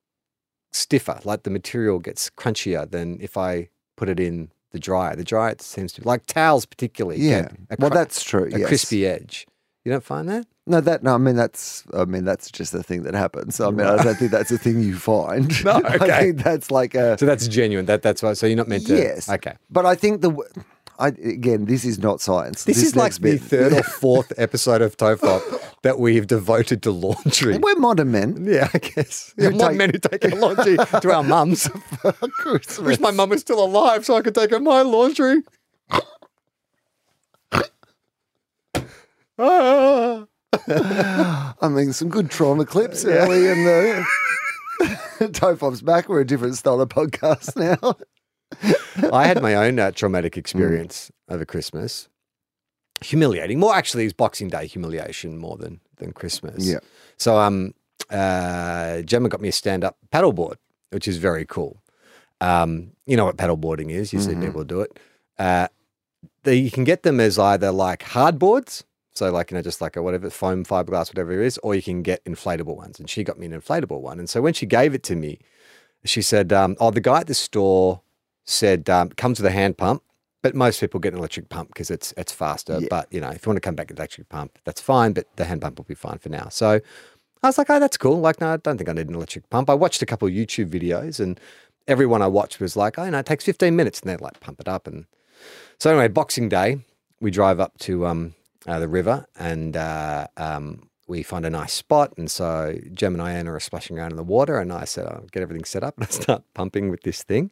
stiffer. 0.72 1.20
Like 1.24 1.44
the 1.44 1.50
material 1.50 2.00
gets 2.00 2.30
crunchier 2.30 2.90
than 2.90 3.20
if 3.22 3.38
I 3.38 3.70
put 3.98 4.10
it 4.10 4.20
in 4.20 4.52
the 4.76 4.80
dryer. 4.80 5.16
The 5.16 5.24
dryer 5.24 5.52
it 5.52 5.62
seems 5.62 5.94
to 5.94 6.02
be 6.02 6.06
like 6.06 6.26
towels 6.28 6.66
particularly. 6.66 7.20
Yeah. 7.20 7.48
a 7.72 7.78
Well, 7.80 7.90
that's 7.90 8.24
true. 8.24 8.50
a 8.54 8.60
yes. 8.60 8.68
crispy 8.68 9.08
edge. 9.08 9.48
You 9.86 9.92
don't 9.92 10.04
find 10.04 10.28
that? 10.30 10.46
No, 10.68 10.82
that 10.82 11.04
no. 11.04 11.14
I 11.14 11.18
mean, 11.18 11.36
that's. 11.36 11.84
I 11.94 12.06
mean, 12.06 12.26
that's 12.26 12.50
just 12.50 12.74
a 12.74 12.82
thing 12.82 13.04
that 13.04 13.14
happens. 13.14 13.60
I 13.60 13.70
mean, 13.70 13.86
I 13.86 14.02
don't 14.04 14.16
think 14.16 14.32
that's 14.32 14.52
a 14.52 14.58
thing 14.58 14.82
you 14.82 14.96
find. 14.98 15.52
No, 15.64 15.72
I 15.86 15.96
okay. 15.96 16.20
think 16.22 16.44
that's 16.44 16.72
like 16.72 16.96
a. 16.96 17.18
So 17.20 17.26
that's 17.28 17.48
genuine. 17.48 17.86
That 17.86 18.02
that's 18.02 18.24
why. 18.24 18.34
So 18.34 18.48
you're 18.48 18.58
not 18.58 18.68
meant 18.68 18.88
to. 18.88 18.98
Yes. 18.98 19.30
Okay. 19.30 19.54
But 19.70 19.86
I 19.86 19.96
think 19.96 20.22
the. 20.22 20.32
I, 20.98 21.10
again, 21.10 21.66
this 21.66 21.84
is 21.84 22.00
not 22.00 22.22
science. 22.22 22.64
This, 22.64 22.82
is 22.82 22.96
like 22.96 23.20
next 23.20 23.22
the 23.22 23.38
third 23.38 23.74
or 23.74 23.84
fourth 24.02 24.32
episode 24.38 24.82
of 24.82 24.96
Tofop 24.98 25.42
that 25.82 26.00
we've 26.00 26.26
devoted 26.28 26.82
to 26.84 26.92
laundry. 26.92 27.58
We're 27.58 27.76
modern 27.76 28.12
men. 28.12 28.46
Yeah, 28.46 28.70
I 28.74 28.78
guess. 28.78 29.34
Yeah, 29.38 29.50
my 29.50 29.70
take- 29.70 29.78
men 29.78 29.90
who 29.92 30.00
take 30.00 30.26
our 30.26 30.40
laundry 30.40 30.78
to 31.02 31.14
our 31.14 31.24
mums. 31.24 31.70
Wish 32.80 33.00
my 33.00 33.12
mum 33.12 33.30
was 33.30 33.42
still 33.42 33.64
alive 33.64 34.06
so 34.06 34.16
I 34.16 34.22
could 34.22 34.36
take 34.36 34.52
her 34.52 34.60
my 34.60 34.82
laundry. 34.82 35.42
Ah. 39.38 40.26
I 41.62 41.68
mean, 41.70 41.92
some 41.92 42.08
good 42.08 42.32
trauma 42.32 42.66
clips 42.66 43.04
early 43.04 43.48
in 43.48 43.66
the. 43.66 44.06
Tofop's 45.20 45.82
back. 45.82 46.08
We're 46.08 46.22
a 46.22 46.26
different 46.26 46.56
style 46.56 46.80
of 46.80 46.90
podcast 46.90 47.56
now. 47.58 47.96
I 49.14 49.28
had 49.28 49.42
my 49.42 49.56
own 49.56 49.80
uh, 49.80 49.92
traumatic 49.92 50.38
experience 50.38 51.12
over 51.30 51.46
Christmas. 51.46 52.08
Humiliating. 53.02 53.60
More 53.60 53.76
actually, 53.76 54.06
is 54.06 54.14
Boxing 54.14 54.48
Day 54.48 54.68
humiliation 54.68 55.38
more 55.38 55.58
than 55.58 55.82
than 55.98 56.14
Christmas. 56.14 56.66
Yeah. 56.66 56.80
So 57.18 57.38
um, 57.38 57.74
uh, 58.10 59.02
Gemma 59.02 59.30
got 59.30 59.42
me 59.42 59.50
a 59.50 59.52
stand 59.52 59.84
up 59.84 59.98
paddleboard, 60.12 60.56
which 60.92 61.08
is 61.08 61.18
very 61.18 61.46
cool. 61.46 61.82
Um, 62.42 62.92
you 63.06 63.18
know 63.18 63.26
what 63.26 63.38
paddleboarding 63.38 63.92
is? 63.92 64.14
You 64.14 64.20
see 64.20 64.34
Mhm. 64.34 64.42
people 64.42 64.64
do 64.64 64.82
it. 64.82 64.98
Uh, 65.38 65.68
they, 66.44 66.56
you 66.56 66.72
can 66.72 66.84
get 66.86 67.04
them 67.04 67.20
as 67.20 67.38
either 67.38 67.72
like 67.72 68.00
hardboards, 68.04 68.84
so 69.14 69.30
like 69.32 69.52
you 69.52 69.56
know 69.58 69.62
just 69.62 69.82
like 69.82 69.98
a 69.98 70.02
whatever 70.02 70.30
foam, 70.30 70.64
fiberglass, 70.64 71.10
whatever 71.10 71.34
it 71.34 71.46
is, 71.46 71.58
or 71.60 71.76
you 71.76 71.82
can 71.82 72.02
get 72.02 72.24
inflatable 72.24 72.78
ones. 72.78 73.00
And 73.00 73.10
she 73.10 73.24
got 73.26 73.38
me 73.38 73.46
an 73.46 73.52
inflatable 73.62 74.00
one. 74.00 74.20
And 74.20 74.30
so 74.30 74.42
when 74.42 74.54
she 74.54 74.66
gave 74.66 74.94
it 74.94 75.04
to 75.04 75.16
me, 75.16 75.40
she 76.06 76.22
said, 76.22 76.54
um, 76.54 76.78
"Oh, 76.80 76.92
the 76.92 77.02
guy 77.02 77.20
at 77.22 77.28
the 77.28 77.34
store 77.34 78.02
said 78.46 78.90
um, 78.90 79.10
comes 79.10 79.40
with 79.40 79.48
a 79.48 79.52
hand 79.52 79.78
pump." 79.78 80.02
But 80.42 80.54
most 80.54 80.80
people 80.80 81.00
get 81.00 81.14
an 81.14 81.20
electric 81.20 81.50
pump 81.50 81.70
because 81.70 81.90
it's 81.90 82.14
it's 82.18 82.32
faster. 82.32 82.80
Yeah. 82.80 82.88
But 82.90 83.12
you 83.12 83.20
know, 83.20 83.30
if 83.30 83.46
you 83.46 83.50
want 83.50 83.58
to 83.58 83.62
come 83.62 83.76
back 83.76 83.90
with 83.90 83.98
electric 83.98 84.30
pump, 84.30 84.60
that's 84.64 84.80
fine. 84.80 85.14
But 85.14 85.28
the 85.38 85.46
hand 85.46 85.62
pump 85.62 85.78
will 85.78 85.86
be 85.86 85.96
fine 85.96 86.20
for 86.20 86.30
now. 86.30 86.50
So 86.50 86.82
I 87.46 87.48
was 87.48 87.58
like, 87.58 87.70
oh, 87.70 87.80
that's 87.80 87.98
cool. 87.98 88.20
Like, 88.20 88.42
no, 88.42 88.54
I 88.54 88.58
don't 88.58 88.78
think 88.78 88.90
I 88.90 88.94
need 88.94 89.08
an 89.08 89.16
electric 89.16 89.50
pump. 89.50 89.70
I 89.70 89.76
watched 89.76 90.02
a 90.02 90.06
couple 90.06 90.28
of 90.28 90.34
YouTube 90.34 90.70
videos, 90.70 91.20
and 91.20 91.40
everyone 91.88 92.22
I 92.22 92.28
watched 92.28 92.60
was 92.60 92.76
like, 92.76 92.98
oh, 92.98 93.08
no, 93.10 93.20
it 93.20 93.26
takes 93.26 93.46
15 93.46 93.76
minutes, 93.76 94.00
and 94.00 94.10
they 94.10 94.18
like 94.18 94.40
pump 94.40 94.60
it 94.60 94.68
up. 94.68 94.88
And 94.88 95.06
so 95.78 95.92
anyway, 95.92 96.08
Boxing 96.08 96.50
Day, 96.50 96.80
we 97.22 97.32
drive 97.32 97.60
up 97.60 97.78
to 97.80 98.08
um, 98.08 98.34
uh, 98.68 98.80
the 98.80 98.88
river, 98.88 99.28
and 99.38 99.78
uh, 99.78 100.28
um, 100.38 100.90
we 101.08 101.22
find 101.22 101.46
a 101.46 101.50
nice 101.50 101.74
spot. 101.74 102.14
And 102.18 102.30
so 102.32 102.76
Jem 102.94 103.14
and 103.14 103.22
Iona 103.22 103.54
are 103.54 103.60
splashing 103.60 103.98
around 104.00 104.12
in 104.12 104.18
the 104.18 104.24
water, 104.24 104.60
and 104.60 104.74
I 104.74 104.86
said, 104.86 105.06
I'll 105.06 105.28
get 105.32 105.44
everything 105.44 105.66
set 105.66 105.84
up, 105.84 105.96
and 105.98 106.08
I 106.08 106.10
start 106.10 106.44
pumping 106.56 106.90
with 106.90 107.04
this 107.04 107.22
thing. 107.24 107.52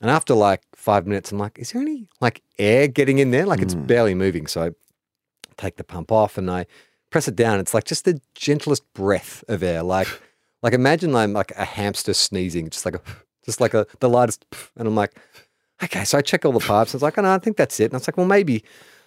And 0.00 0.10
after 0.10 0.34
like 0.34 0.62
five 0.74 1.06
minutes, 1.06 1.32
I'm 1.32 1.38
like, 1.38 1.58
is 1.58 1.72
there 1.72 1.82
any 1.82 2.06
like 2.20 2.42
air 2.58 2.88
getting 2.88 3.18
in 3.18 3.30
there? 3.30 3.46
Like 3.46 3.60
it's 3.60 3.74
hmm. 3.74 3.86
barely 3.86 4.14
moving. 4.14 4.46
So 4.46 4.62
I 4.62 4.70
take 5.56 5.76
the 5.76 5.84
pump 5.84 6.12
off 6.12 6.38
and 6.38 6.50
I 6.50 6.66
press 7.10 7.28
it 7.28 7.36
down. 7.36 7.58
It's 7.58 7.74
like 7.74 7.84
just 7.84 8.04
the 8.04 8.20
gentlest 8.34 8.82
breath 8.94 9.42
of 9.48 9.62
air. 9.62 9.82
Like, 9.82 10.08
like 10.62 10.72
imagine 10.72 11.14
I'm 11.14 11.32
like 11.32 11.52
a 11.56 11.64
hamster 11.64 12.14
sneezing, 12.14 12.70
just 12.70 12.84
like 12.84 12.94
a, 12.94 13.00
just 13.44 13.60
like 13.60 13.74
a, 13.74 13.86
the 14.00 14.08
lightest. 14.08 14.44
And 14.76 14.86
I'm 14.86 14.94
like, 14.94 15.14
okay. 15.82 16.04
So 16.04 16.18
I 16.18 16.22
check 16.22 16.44
all 16.44 16.52
the 16.52 16.60
pipes. 16.60 16.94
I 16.94 16.96
was 16.96 17.02
like, 17.02 17.18
oh 17.18 17.22
no, 17.22 17.32
I 17.32 17.38
think 17.38 17.56
that's 17.56 17.78
it. 17.80 17.86
And 17.86 17.94
I 17.94 17.96
was 17.96 18.08
like, 18.08 18.16
well, 18.16 18.26
maybe. 18.26 18.64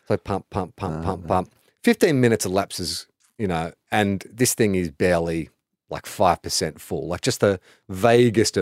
So 0.08 0.16
I 0.16 0.18
pump, 0.18 0.50
pump, 0.50 0.76
pump, 0.76 1.04
pump, 1.04 1.24
uh-huh. 1.26 1.28
pump. 1.28 1.52
15 1.84 2.20
minutes 2.20 2.46
elapses, 2.46 3.08
you 3.38 3.48
know, 3.48 3.72
and 3.92 4.24
this 4.32 4.54
thing 4.54 4.76
is 4.76 4.92
barely 4.92 5.50
like 5.92 6.06
5% 6.06 6.80
full, 6.80 7.08
like 7.08 7.22
just 7.22 7.42
the 7.42 7.60
vaguest 7.90 8.58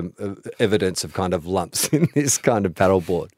evidence 0.60 1.04
of 1.04 1.14
kind 1.14 1.34
of 1.34 1.46
lumps 1.46 1.88
in 1.94 2.08
this 2.16 2.38
kind 2.38 2.66
of 2.66 2.74
paddleboard. 2.74 3.30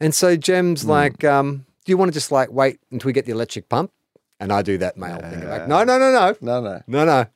And 0.00 0.14
so 0.14 0.36
Jem's 0.36 0.84
like, 0.84 1.24
um, 1.24 1.64
do 1.84 1.92
you 1.92 1.96
want 1.96 2.10
to 2.10 2.12
just 2.12 2.30
like 2.32 2.50
wait 2.50 2.80
until 2.90 3.08
we 3.08 3.12
get 3.12 3.24
the 3.26 3.32
electric 3.32 3.68
pump? 3.68 3.92
And 4.38 4.52
I 4.52 4.60
do 4.60 4.76
that 4.78 4.98
male 4.98 5.18
thing. 5.18 5.48
Like, 5.48 5.66
no, 5.66 5.82
no, 5.84 5.98
no, 5.98 6.12
no. 6.12 6.36
No, 6.42 6.60
no. 6.60 6.82
No, 6.86 7.04
no. 7.06 7.26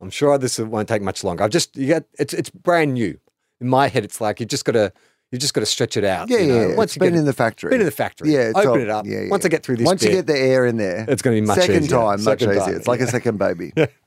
I'm 0.00 0.10
sure 0.10 0.38
this 0.38 0.58
won't 0.58 0.88
take 0.88 1.02
much 1.02 1.22
longer. 1.24 1.44
I've 1.44 1.50
just 1.50 1.76
you 1.76 1.88
got 1.88 2.04
it's 2.18 2.32
it's 2.32 2.50
brand 2.50 2.94
new. 2.94 3.18
In 3.60 3.68
my 3.68 3.88
head, 3.88 4.04
it's 4.04 4.20
like 4.20 4.40
you 4.40 4.46
just 4.46 4.64
gotta 4.64 4.92
you 5.32 5.38
just 5.38 5.52
gotta 5.54 5.66
stretch 5.66 5.96
it 5.96 6.04
out. 6.04 6.30
Yeah, 6.30 6.38
you 6.38 6.46
know? 6.46 6.68
yeah. 6.68 6.74
Once 6.76 6.90
it's 6.90 6.96
you 6.96 7.00
been 7.00 7.12
get 7.12 7.18
in 7.20 7.24
the 7.26 7.32
factory. 7.32 7.70
been 7.70 7.80
in 7.80 7.86
the 7.86 7.90
factory. 7.92 8.32
Yeah, 8.32 8.52
open 8.54 8.68
all- 8.68 8.76
it 8.80 8.88
up. 8.88 9.06
yeah, 9.06 9.28
Once 9.28 9.44
I 9.44 9.48
get 9.48 9.62
through 9.62 9.76
this, 9.76 9.86
Once 9.86 10.02
you 10.02 10.10
get 10.10 10.26
the 10.26 10.38
air 10.38 10.64
in 10.66 10.76
there, 10.76 11.04
It's 11.08 11.22
gonna 11.22 11.36
be 11.36 11.40
much 11.42 11.58
second 11.58 11.84
easier. 11.84 11.96
time, 11.98 12.22
much 12.24 12.40
Second 12.40 12.56
easier. 12.56 12.76
It's 12.76 12.88
like 12.88 13.00
yeah. 13.00 13.06
a 13.06 13.08
second 13.08 13.38
baby. 13.38 13.72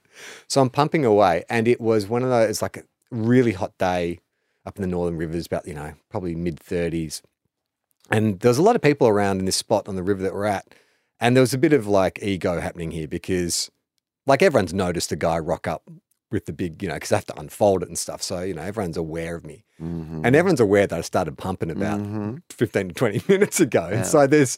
So 0.48 0.62
I'm 0.62 0.70
pumping 0.70 1.06
away, 1.06 1.44
and 1.50 1.68
it 1.68 1.80
was 1.82 2.08
one 2.08 2.24
of 2.24 2.30
those. 2.30 2.50
It's 2.50 2.62
like 2.62 2.78
a 2.78 2.84
really 3.12 3.54
hot 3.54 3.78
day 3.78 4.20
up 4.66 4.76
in 4.76 4.82
the 4.82 4.88
northern 4.88 5.18
rivers, 5.18 5.46
about 5.46 5.68
you 5.68 5.74
know 5.74 5.94
probably 6.10 6.36
mid 6.36 6.60
30s, 6.60 7.22
and 8.12 8.40
there 8.40 8.50
was 8.50 8.58
a 8.58 8.62
lot 8.64 8.76
of 8.76 8.82
people 8.82 9.08
around 9.08 9.40
in 9.40 9.46
this 9.46 9.56
spot 9.56 9.88
on 9.88 9.96
the 9.96 10.04
river 10.04 10.24
that 10.24 10.34
we're 10.34 10.46
at, 10.46 10.66
and 11.20 11.36
there 11.36 11.42
was 11.42 11.54
a 11.54 11.58
bit 11.58 11.74
of 11.74 11.88
like 11.88 12.20
ego 12.22 12.60
happening 12.60 12.92
here 12.92 13.08
because, 13.08 13.70
like 14.26 14.42
everyone's 14.42 14.74
noticed 14.74 15.12
a 15.12 15.16
guy 15.16 15.38
rock 15.40 15.68
up 15.68 15.84
with 16.30 16.46
the 16.46 16.52
big, 16.54 16.82
you 16.84 16.90
know, 16.90 16.96
because 16.96 17.12
I 17.14 17.16
have 17.16 17.26
to 17.28 17.40
unfold 17.40 17.84
it 17.84 17.88
and 17.88 17.98
stuff. 17.98 18.22
So 18.22 18.42
you 18.42 18.54
know 18.54 18.62
everyone's 18.62 18.98
aware 18.98 19.36
of 19.36 19.46
me, 19.46 19.64
Mhm. 19.82 20.22
and 20.26 20.36
everyone's 20.36 20.60
aware 20.60 20.88
that 20.88 20.98
I 20.98 21.02
started 21.02 21.38
pumping 21.38 21.72
about 21.72 22.00
Mhm. 22.02 22.42
15 22.50 22.90
to 22.90 22.94
20 22.94 23.22
minutes 23.30 23.60
ago, 23.60 23.88
Yeah. 23.90 23.98
and 24.00 24.06
so 24.06 24.28
there's 24.28 24.58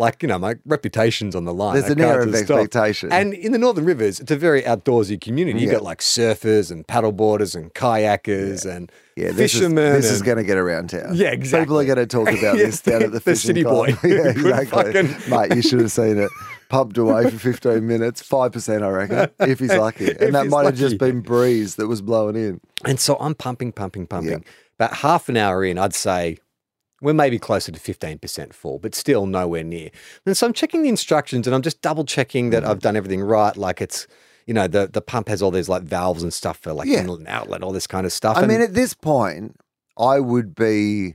like 0.00 0.22
you 0.22 0.28
know 0.28 0.38
my 0.38 0.56
reputation's 0.64 1.36
on 1.36 1.44
the 1.44 1.52
line. 1.54 1.74
There's 1.74 1.90
I 1.90 1.92
an 1.92 2.00
air 2.00 2.22
of 2.22 2.30
just 2.30 2.44
stop. 2.46 2.58
expectation. 2.58 3.12
And 3.12 3.34
in 3.34 3.52
the 3.52 3.58
Northern 3.58 3.84
Rivers, 3.84 4.18
it's 4.18 4.30
a 4.30 4.36
very 4.36 4.62
outdoorsy 4.62 5.20
community. 5.20 5.60
You've 5.60 5.68
Yeah. 5.72 5.78
got 5.78 5.84
like 5.84 5.98
surfers 6.00 6.70
and 6.70 6.86
paddleboarders 6.86 7.54
and 7.54 7.72
kayakers 7.74 8.64
and 8.64 8.90
yeah, 9.16 9.26
this 9.32 9.52
fishermen. 9.52 9.96
Is, 9.96 10.04
this 10.04 10.12
is 10.12 10.22
going 10.22 10.38
to 10.38 10.44
get 10.44 10.56
around 10.56 10.90
town. 10.90 11.14
Yeah, 11.14 11.28
exactly. 11.32 11.64
People 11.66 11.80
are 11.80 11.84
going 11.84 11.98
to 11.98 12.06
talk 12.06 12.28
about 12.38 12.56
Yeah, 12.56 12.64
this 12.64 12.80
down 12.80 13.02
at 13.02 13.12
the 13.12 13.18
the 13.18 13.20
fishing 13.20 13.48
city 13.48 13.62
boy 13.62 13.88
yeah, 14.04 14.28
exactly. 14.30 14.66
fucking- 14.92 15.30
Mate, 15.30 15.54
you 15.54 15.62
should 15.62 15.80
have 15.80 15.92
seen 15.92 16.18
it. 16.18 16.30
Pumped 16.70 16.96
away 16.98 17.28
for 17.28 17.36
15 17.36 17.84
minutes, 17.86 18.22
5%, 18.22 18.82
I 18.82 18.88
reckon, 18.88 19.30
if 19.40 19.58
he's 19.58 19.74
lucky. 19.74 20.04
If 20.06 20.20
And 20.20 20.34
that 20.36 20.46
might 20.46 20.66
have 20.66 20.76
just 20.76 20.98
been 20.98 21.20
breeze 21.20 21.74
that 21.74 21.88
was 21.88 22.00
blowing 22.00 22.36
in. 22.36 22.60
And 22.84 23.00
so 23.00 23.16
I'm 23.18 23.34
pumping, 23.34 23.72
pumping, 23.72 24.06
pumping. 24.06 24.30
Yeah. 24.30 24.38
About 24.78 24.94
half 24.98 25.28
an 25.28 25.36
hour 25.36 25.64
in, 25.64 25.78
I'd 25.78 25.94
say 25.94 26.38
we're 27.00 27.14
maybe 27.14 27.38
closer 27.38 27.72
to 27.72 27.80
15% 27.80 28.52
full, 28.52 28.78
but 28.78 28.94
still 28.94 29.26
nowhere 29.26 29.64
near. 29.64 29.90
And 30.26 30.36
so 30.36 30.46
I'm 30.46 30.52
checking 30.52 30.82
the 30.82 30.88
instructions 30.88 31.46
and 31.46 31.54
I'm 31.54 31.62
just 31.62 31.80
double 31.82 32.04
checking 32.04 32.50
that 32.50 32.62
Mm-hmm. 32.62 32.70
I've 32.70 32.80
done 32.80 32.96
everything 32.96 33.22
right. 33.22 33.56
Like 33.56 33.80
it's, 33.80 34.06
you 34.46 34.54
know, 34.54 34.66
the, 34.66 34.86
the 34.86 35.00
pump 35.00 35.28
has 35.28 35.40
all 35.42 35.50
these 35.50 35.68
like 35.68 35.82
valves 35.82 36.22
and 36.22 36.32
stuff 36.32 36.58
for 36.58 36.72
like 36.72 36.88
Yeah. 36.88 37.00
inlet 37.00 37.20
and 37.20 37.28
outlet, 37.28 37.62
all 37.62 37.72
this 37.72 37.86
kind 37.86 38.04
of 38.06 38.12
stuff. 38.12 38.36
I 38.36 38.40
And- 38.42 38.48
mean, 38.48 38.60
at 38.60 38.74
this 38.74 38.92
point, 38.94 39.56
I 39.98 40.20
would 40.20 40.54
be 40.54 41.14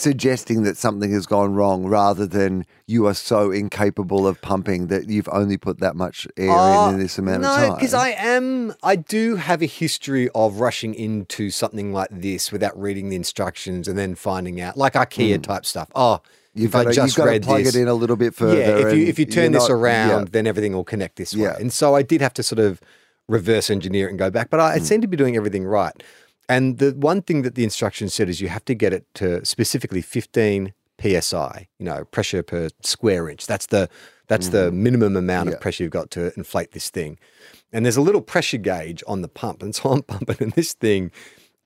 suggesting 0.00 0.62
that 0.64 0.76
something 0.76 1.12
has 1.12 1.26
gone 1.26 1.54
wrong 1.54 1.84
rather 1.86 2.26
than 2.26 2.66
you 2.86 3.06
are 3.06 3.14
so 3.14 3.50
incapable 3.50 4.26
of 4.26 4.40
pumping 4.40 4.88
that 4.88 5.08
you've 5.08 5.28
only 5.30 5.56
put 5.56 5.78
that 5.80 5.94
much 5.96 6.26
air 6.36 6.50
Uh, 6.50 6.88
in 6.88 6.94
in 6.94 7.00
this 7.00 7.18
amount 7.18 7.42
no, 7.42 7.50
of 7.50 7.56
time. 7.56 7.68
No, 7.68 7.74
because 7.76 7.94
I 7.94 8.10
am, 8.10 8.74
I 8.82 8.96
do 8.96 9.36
have 9.36 9.62
a 9.62 9.66
history 9.66 10.28
of 10.34 10.60
rushing 10.60 10.94
into 10.94 11.50
something 11.50 11.92
like 11.92 12.08
this 12.10 12.50
without 12.50 12.78
reading 12.80 13.08
the 13.10 13.16
instructions 13.16 13.86
and 13.86 13.96
then 13.98 14.14
finding 14.14 14.60
out, 14.60 14.76
like 14.76 14.94
IKEA 14.94 15.42
type 15.42 15.64
stuff. 15.66 15.88
Oh. 15.94 16.20
You've 16.52 16.70
if 16.70 16.74
I 16.74 16.82
got 16.84 16.88
to, 16.90 16.94
just 16.96 17.16
you've 17.16 17.26
got 17.26 17.32
to 17.32 17.40
plug 17.40 17.62
this, 17.64 17.76
it 17.76 17.80
in 17.82 17.86
a 17.86 17.94
little 17.94 18.16
bit 18.16 18.34
further. 18.34 18.58
yeah, 18.58 18.88
if 18.88 18.96
you 18.96 19.06
if 19.06 19.18
you 19.20 19.24
turn 19.24 19.52
this 19.52 19.68
not- 19.68 19.74
around, 19.74 20.20
yeah. 20.22 20.28
then 20.32 20.46
everything 20.48 20.72
will 20.72 20.82
connect 20.82 21.14
this 21.14 21.32
way. 21.32 21.42
Yeah. 21.42 21.56
And 21.60 21.72
so 21.72 21.94
I 21.94 22.02
did 22.02 22.20
have 22.20 22.34
to 22.34 22.42
sort 22.42 22.58
of 22.58 22.80
reverse 23.28 23.70
engineer 23.70 24.08
it 24.08 24.10
and 24.10 24.18
go 24.18 24.30
back, 24.30 24.50
but 24.50 24.58
I, 24.58 24.74
I 24.74 24.78
Hmm. 24.78 24.84
seem 24.84 25.00
to 25.02 25.06
be 25.06 25.16
doing 25.16 25.36
everything 25.36 25.64
right. 25.64 25.94
And 26.50 26.78
the 26.78 26.90
one 26.92 27.22
thing 27.22 27.42
that 27.42 27.54
the 27.54 27.64
instructions 27.64 28.12
said 28.12 28.28
is 28.28 28.40
you 28.40 28.48
have 28.48 28.64
to 28.66 28.74
get 28.74 28.92
it 28.92 29.04
to 29.14 29.44
specifically 29.44 30.02
15 30.02 30.74
psi, 31.00 31.68
you 31.78 31.84
know, 31.86 32.04
pressure 32.04 32.42
per 32.42 32.68
square 32.82 33.28
inch. 33.30 33.46
That's 33.46 33.66
the 33.66 33.88
that's 34.28 34.48
the 34.48 34.70
minimum 34.70 35.16
amount 35.16 35.46
Mm-hmm. 35.46 35.50
Yeah. 35.50 35.54
of 35.56 35.60
pressure 35.62 35.82
you've 35.84 35.92
got 35.92 36.10
to 36.12 36.32
inflate 36.36 36.72
this 36.72 36.90
thing. 36.90 37.18
And 37.72 37.84
there's 37.84 37.96
a 37.96 38.00
little 38.02 38.20
pressure 38.20 38.58
gauge 38.58 39.02
on 39.06 39.22
the 39.22 39.28
pump, 39.28 39.62
and 39.62 39.74
so 39.74 39.90
I'm 39.90 40.02
pumping, 40.14 40.36
and 40.40 40.52
this 40.52 40.72
thing 40.74 41.10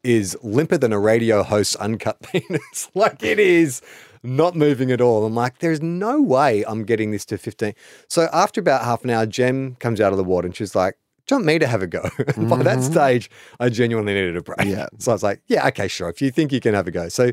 is 0.02 0.36
limper 0.42 0.76
than 0.78 0.92
a 0.92 0.98
radio 0.98 1.42
host's 1.42 1.76
uncut 1.76 2.20
penis. 2.32 2.90
like 2.94 3.22
it 3.22 3.38
is 3.38 3.80
not 4.22 4.54
moving 4.54 4.90
at 4.90 5.00
all. 5.00 5.24
I'm 5.26 5.34
like, 5.34 5.58
there's 5.58 5.82
no 5.82 6.20
way 6.22 6.62
I'm 6.66 6.84
getting 6.84 7.10
this 7.10 7.24
to 7.26 7.38
15. 7.38 7.74
So 8.08 8.28
after 8.32 8.60
about 8.60 8.84
half 8.84 9.02
an 9.04 9.10
hour, 9.10 9.26
Jem 9.26 9.76
comes 9.76 10.00
out 10.00 10.12
of 10.12 10.18
the 10.18 10.24
water 10.24 10.46
and 10.46 10.54
she's 10.56 10.74
like, 10.74 10.96
do 11.26 11.34
you 11.34 11.38
want 11.38 11.46
me 11.46 11.58
to 11.58 11.66
have 11.66 11.82
a 11.82 11.86
go? 11.86 12.08
And 12.36 12.48
By 12.48 12.62
that 12.62 12.82
stage, 12.82 13.30
I 13.58 13.68
genuinely 13.68 14.14
needed 14.14 14.36
a 14.36 14.42
break. 14.42 14.58
Mm-hmm. 14.58 14.70
Yeah. 14.70 14.86
So 14.98 15.12
I 15.12 15.14
was 15.14 15.22
like, 15.22 15.40
yeah, 15.46 15.66
okay, 15.68 15.88
sure. 15.88 16.08
If 16.08 16.20
you 16.20 16.30
think 16.30 16.52
you 16.52 16.60
can 16.60 16.74
have 16.74 16.86
a 16.86 16.90
go. 16.90 17.08
So 17.08 17.32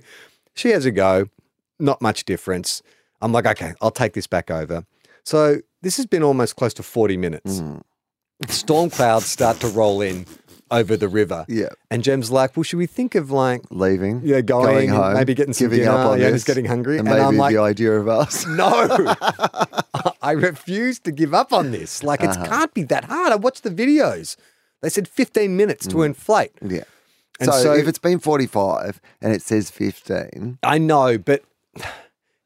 she 0.56 0.70
has 0.70 0.86
a 0.86 0.92
go, 0.92 1.26
not 1.80 2.02
much 2.02 2.26
difference. 2.26 2.82
I'm 3.22 3.32
like, 3.32 3.46
okay, 3.46 3.74
I'll 3.82 3.92
take 3.92 4.14
this 4.14 4.28
back 4.28 4.50
over. 4.50 4.86
So 5.24 5.58
this 5.82 5.98
has 5.98 6.06
been 6.06 6.24
almost 6.24 6.56
close 6.56 6.74
to 6.76 6.84
40 6.84 7.18
minutes. 7.18 7.60
Mm. 7.60 7.82
Storm 8.48 8.90
clouds 8.90 9.26
start 9.26 9.60
to 9.60 9.68
roll 9.68 10.02
in 10.02 10.26
over 10.72 10.96
the 10.98 11.08
river. 11.10 11.46
Yeah. 11.48 11.70
And 11.92 12.02
Jem's 12.04 12.32
like, 12.32 12.56
well, 12.56 12.64
should 12.64 12.78
we 12.80 12.88
think 12.88 13.14
of 13.16 13.30
like, 13.30 13.62
leaving, 13.70 14.22
yeah, 14.24 14.42
going, 14.42 14.90
and 14.90 14.98
home, 14.98 15.14
maybe 15.14 15.34
getting 15.36 15.54
some 15.54 15.66
giving 15.66 15.80
dinner, 15.80 15.92
up 15.92 16.08
on 16.12 16.20
yeah, 16.20 16.30
this, 16.30 16.38
just 16.38 16.48
getting 16.48 16.66
hungry. 16.66 16.98
and 16.98 17.08
And, 17.08 17.18
maybe 17.18 17.26
I'm 17.28 17.38
like, 17.38 17.54
the 17.54 17.62
idea 17.62 17.92
of 18.00 18.08
us. 18.08 18.46
no, 18.48 18.88
I 20.22 20.32
refuse 20.32 21.00
to 21.00 21.12
give 21.12 21.34
up 21.34 21.52
on 21.54 21.72
this. 21.72 22.04
Like, 22.12 22.22
Uh-huh. 22.24 22.42
it 22.44 22.48
can't 22.48 22.74
be 22.74 22.84
that 22.84 23.06
hard. 23.06 23.32
I 23.32 23.36
watched 23.36 23.64
the 23.64 23.70
videos. 23.72 24.36
They 24.82 24.90
said 24.90 25.08
15 25.08 25.56
minutes 25.58 25.88
Mm. 25.88 25.92
to 25.92 26.04
inflate. 26.04 26.52
yeah. 26.62 26.84
And 27.40 27.52
so, 27.52 27.64
so- 27.64 27.74
if 27.74 27.88
it's 27.88 28.00
been 28.00 28.20
45 28.20 29.02
and 29.22 29.34
it 29.34 29.42
says 29.42 29.72
15, 29.72 30.60
I 30.64 30.78
know, 30.78 31.18
but 31.18 31.44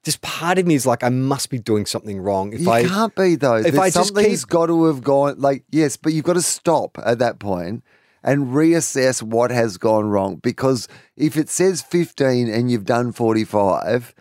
just 0.03 0.21
part 0.21 0.57
of 0.59 0.65
me 0.67 0.75
is 0.75 0.85
like, 0.85 1.03
I 1.03 1.09
must 1.09 1.49
be 1.49 1.57
doing 1.59 1.85
something 1.85 2.19
wrong. 2.19 2.53
If 2.53 2.61
you 2.61 2.69
I, 2.71 2.83
can't 2.83 3.13
be 3.15 3.35
though. 3.35 3.55
if 3.55 3.63
There's 3.63 3.77
I 3.79 3.89
just 3.89 4.13
something's 4.15 4.45
keep- 4.45 4.51
got 4.51 4.67
to 4.67 4.85
have 4.85 5.03
gone. 5.03 5.35
Like 5.39 5.63
yes, 5.71 5.97
but 5.97 6.13
you've 6.13 6.23
got 6.25 6.33
to 6.33 6.41
stop 6.41 6.97
at 7.03 7.19
that 7.19 7.39
point 7.39 7.83
and 8.23 8.47
reassess 8.53 9.21
what 9.21 9.51
has 9.51 9.77
gone 9.77 10.05
wrong. 10.05 10.35
Because 10.37 10.87
if 11.17 11.35
it 11.37 11.49
says 11.49 11.81
15 11.81 12.47
and 12.49 12.71
you've 12.71 12.85
done 12.85 13.11
45, 13.11 14.13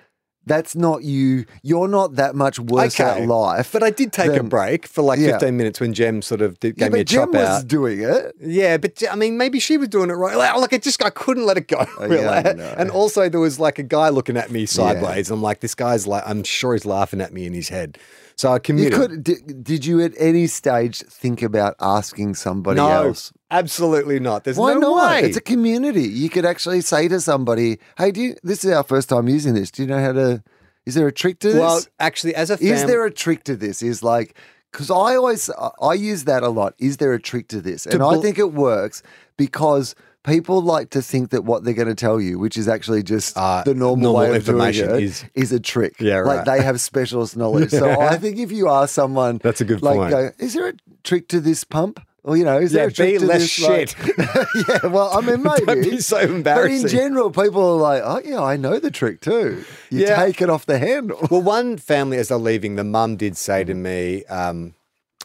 that's 0.47 0.75
not 0.77 1.03
you. 1.05 1.47
You're 1.63 1.89
not 1.89 2.17
that 2.17 2.35
much 2.35 2.59
worse 2.59 2.99
Okay. 3.01 3.23
at 3.23 3.29
life. 3.29 3.73
but 3.73 3.83
I 3.83 3.91
did 3.91 4.13
take 4.13 4.33
a 4.33 4.43
break 4.43 4.87
for 4.87 5.03
like 5.03 5.19
Yeah. 5.19 5.33
15 5.39 5.57
minutes 5.57 5.81
when 5.81 5.93
Jem 5.95 6.21
sort 6.23 6.43
of 6.43 6.59
did, 6.61 6.75
yeah, 6.77 6.87
gave 6.87 6.93
me 6.93 7.01
a 7.01 7.05
Jem 7.05 7.33
chop 7.33 7.35
was 7.35 7.65
doing 7.65 8.01
it. 8.03 8.35
Yeah, 8.41 8.77
but 8.77 9.03
I 9.11 9.15
mean, 9.17 9.39
maybe 9.39 9.59
she 9.59 9.77
was 9.77 9.89
doing 9.89 10.11
it 10.11 10.15
right. 10.15 10.37
Like, 10.37 10.55
like, 10.57 10.73
I 10.75 10.79
just, 10.79 11.03
I 11.05 11.11
couldn't 11.11 11.47
let 11.47 11.57
it 11.57 11.69
go. 11.69 11.87
really. 12.01 12.19
Oh, 12.19 12.23
yeah, 12.23 12.31
I. 12.77 12.81
And 12.81 12.91
also, 12.91 13.29
there 13.29 13.41
was 13.41 13.59
like 13.59 13.79
a 13.79 13.83
guy 13.83 14.09
looking 14.11 14.37
at 14.37 14.51
me 14.51 14.67
sideways. 14.67 15.31
I'm 15.31 15.43
like, 15.43 15.61
this 15.61 15.75
guy's 15.75 16.07
like, 16.07 16.23
I'm 16.27 16.43
sure 16.45 16.75
he's 16.75 16.85
laughing 16.87 17.21
at 17.21 17.33
me 17.33 17.47
in 17.47 17.55
his 17.55 17.69
head. 17.69 17.99
So 18.37 18.51
I 18.51 18.59
You 18.67 18.91
could. 18.91 19.23
Did, 19.23 19.63
did 19.63 19.87
you 19.87 20.01
at 20.03 20.13
any 20.19 20.47
stage 20.47 20.99
think 21.03 21.41
about 21.43 21.77
asking 21.81 22.35
somebody 22.35 22.77
no, 22.79 22.89
else? 22.91 23.33
absolutely 23.51 24.19
not. 24.19 24.45
There's 24.45 24.57
Why 24.57 24.75
no 24.75 24.95
not? 24.97 25.11
way. 25.11 25.21
It's 25.29 25.37
a 25.37 25.41
community. 25.41 26.03
You 26.03 26.29
could 26.29 26.45
actually 26.45 26.81
say 26.81 27.07
to 27.09 27.21
somebody, 27.21 27.79
"Hey, 27.97 28.11
do 28.11 28.21
you, 28.21 28.37
this 28.43 28.65
is 28.65 28.73
our 28.73 28.83
first 28.83 29.09
time 29.09 29.29
using 29.29 29.55
this. 29.55 29.71
Do 29.71 29.83
you 29.83 29.89
know 29.89 30.01
how 30.01 30.13
to? 30.13 30.43
Is 30.85 30.95
there 30.95 31.07
a 31.07 31.13
trick 31.13 31.39
to 31.41 31.49
this? 31.49 31.61
well, 31.61 31.81
actually, 32.01 32.35
as 32.35 32.51
a 32.51 32.59
fam- 32.59 32.67
is 32.67 32.85
there 32.87 33.05
a 33.05 33.11
trick 33.11 33.45
to 33.45 33.57
this? 33.57 33.83
Is 33.83 34.03
like 34.03 34.37
because 34.73 34.91
I 34.91 35.15
always 35.15 35.49
I- 35.51 35.71
I 35.81 35.95
use 35.95 36.25
that 36.25 36.43
a 36.43 36.49
lot. 36.49 36.75
Is 36.79 36.97
there 36.97 37.13
a 37.15 37.21
trick 37.21 37.49
to 37.49 37.61
this? 37.61 37.87
And 37.87 38.03
I 38.03 38.21
think 38.21 38.39
it 38.39 38.53
works 38.53 39.03
because 39.37 39.95
people 40.25 40.61
like 40.63 40.91
to 40.91 41.03
think 41.03 41.31
that 41.31 41.45
what 41.45 41.65
they're 41.65 41.75
going 41.75 41.89
to 41.89 41.95
tell 41.95 42.21
you, 42.21 42.39
which 42.39 42.57
is 42.57 42.67
actually 42.69 43.03
just 43.03 43.37
Uh, 43.37 43.63
the 43.65 43.75
normal, 43.75 44.13
normal 44.13 44.31
way 44.31 44.37
of 44.37 44.45
doing 44.45 44.69
it, 44.69 45.03
is- 45.03 45.25
is 45.35 45.53
a 45.53 45.61
trick. 45.61 45.95
Yeah, 46.01 46.17
right. 46.17 46.37
Like 46.39 46.45
they 46.47 46.63
have 46.65 46.81
specialist 46.81 47.37
knowledge. 47.37 47.71
So 47.71 47.91
I 48.13 48.17
think 48.17 48.39
if 48.39 48.51
you 48.51 48.69
ask 48.69 48.93
someone, 48.95 49.39
That's 49.43 49.61
a 49.61 49.65
good 49.65 49.83
like, 49.83 49.97
point. 49.97 50.11
Go, 50.11 50.31
is 50.39 50.55
there 50.55 50.69
a 50.69 50.73
trick 51.05 51.29
to 51.29 51.41
this 51.41 51.63
pump? 51.65 52.01
Or 52.27 52.39
you 52.39 52.45
know, 52.45 52.57
is 52.59 52.73
there 52.73 52.87
a 52.89 52.91
trick 52.93 53.15
be 53.15 53.19
to 53.19 53.27
less 53.27 53.55
this? 53.55 53.69
like- 53.69 54.17
yeah, 54.69 54.87
well, 54.87 55.11
I 55.13 55.21
mean, 55.21 55.43
maybe. 55.49 55.67
Don't 55.67 55.83
be 55.83 56.01
so 56.01 56.41
But 56.43 56.71
in 56.71 56.89
general, 56.89 57.31
people 57.31 57.63
are 57.63 57.77
like, 57.77 58.03
"Oh 58.03 58.23
yeah, 58.25 58.41
I 58.43 58.57
know 58.57 58.79
the 58.79 58.91
trick 58.91 59.21
too. 59.21 59.63
You 59.91 60.07
Yeah. 60.07 60.17
take 60.25 60.41
it 60.41 60.49
off 60.49 60.65
the 60.65 60.79
handle." 60.79 61.19
Well, 61.31 61.43
one 61.43 61.77
family, 61.77 62.17
as 62.17 62.29
they're 62.29 62.39
leaving, 62.39 62.77
the 62.77 62.85
mum 62.85 63.17
did 63.19 63.37
say 63.37 63.63
to 63.65 63.75
me, 63.75 64.25
um, 64.31 64.73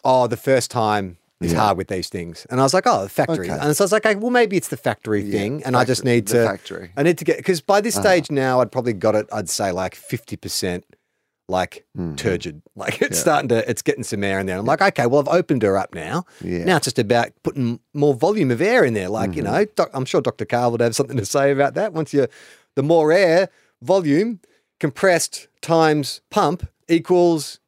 "Oh, 0.03 0.27
the 0.27 0.35
first 0.35 0.71
time 0.71 1.15
is 1.41 1.54
Yeah. 1.54 1.60
hard 1.60 1.78
with 1.78 1.88
these 1.88 2.10
things," 2.10 2.45
and 2.49 2.60
I 2.60 2.63
was 2.63 2.73
like, 2.73 2.86
"Oh, 2.88 3.04
the 3.04 3.10
factory." 3.10 3.49
Okay. 3.49 3.60
And 3.60 3.75
so 3.75 3.84
I 3.84 3.86
was 3.86 3.91
like, 3.91 4.06
okay, 4.06 4.15
"Well, 4.15 4.32
maybe 4.32 4.58
it's 4.58 4.67
the 4.69 4.78
factory 4.78 5.21
Yeah, 5.23 5.32
thing, 5.39 5.63
and 5.65 5.75
I 5.75 5.86
just 5.86 6.02
factory- 6.02 6.15
need 6.15 6.28
the 6.28 6.34
to 6.34 6.45
factory. 6.45 6.84
Uh-huh. 6.86 6.93
I 6.97 7.04
need 7.04 7.17
to 7.17 7.25
get 7.25 7.38
because 7.38 7.62
by 7.62 7.82
this 7.82 7.95
stage 7.95 8.30
now, 8.32 8.62
I'd 8.62 8.71
probably 8.71 8.93
got 8.93 9.15
it. 9.15 9.28
I'd 9.32 9.49
say 9.49 9.71
like 9.71 9.95
fifty 9.95 10.36
percent." 10.38 10.86
Like 11.52 11.84
Mm-hmm. 11.97 12.13
turgid, 12.13 12.62
like 12.75 13.02
it's 13.02 13.17
starting 13.19 13.49
to, 13.49 13.67
it's 13.67 13.82
getting 13.82 14.04
some 14.04 14.23
air 14.23 14.39
in 14.39 14.45
there. 14.45 14.60
I'm 14.60 14.65
like, 14.67 14.84
okay, 14.84 15.08
well, 15.08 15.19
I've 15.21 15.34
opened 15.39 15.63
her 15.63 15.78
up 15.80 15.95
now. 15.95 16.25
Yeah. 16.43 16.63
Now 16.63 16.75
it's 16.78 16.84
just 16.86 16.99
about 16.99 17.30
putting 17.41 17.80
more 17.95 18.13
volume 18.13 18.52
of 18.52 18.62
air 18.62 18.86
in 18.86 18.93
there. 18.93 19.10
Like, 19.10 19.36
you 19.36 19.41
Mm-hmm. 19.41 19.52
know, 19.52 19.65
doc, 19.75 19.89
I'm 19.95 20.06
sure 20.06 20.21
Dr. 20.21 20.45
Karl 20.45 20.69
would 20.73 20.82
have 20.82 20.95
something 20.95 21.17
to 21.17 21.25
say 21.25 21.49
about 21.49 21.73
that. 21.73 21.91
Once 21.91 22.13
you, 22.13 22.28
the 22.75 22.84
more 22.84 23.12
air, 23.12 23.49
volume, 23.82 24.41
compressed 24.80 25.47
times 25.62 26.21
pump 26.30 26.67
equals 26.88 27.60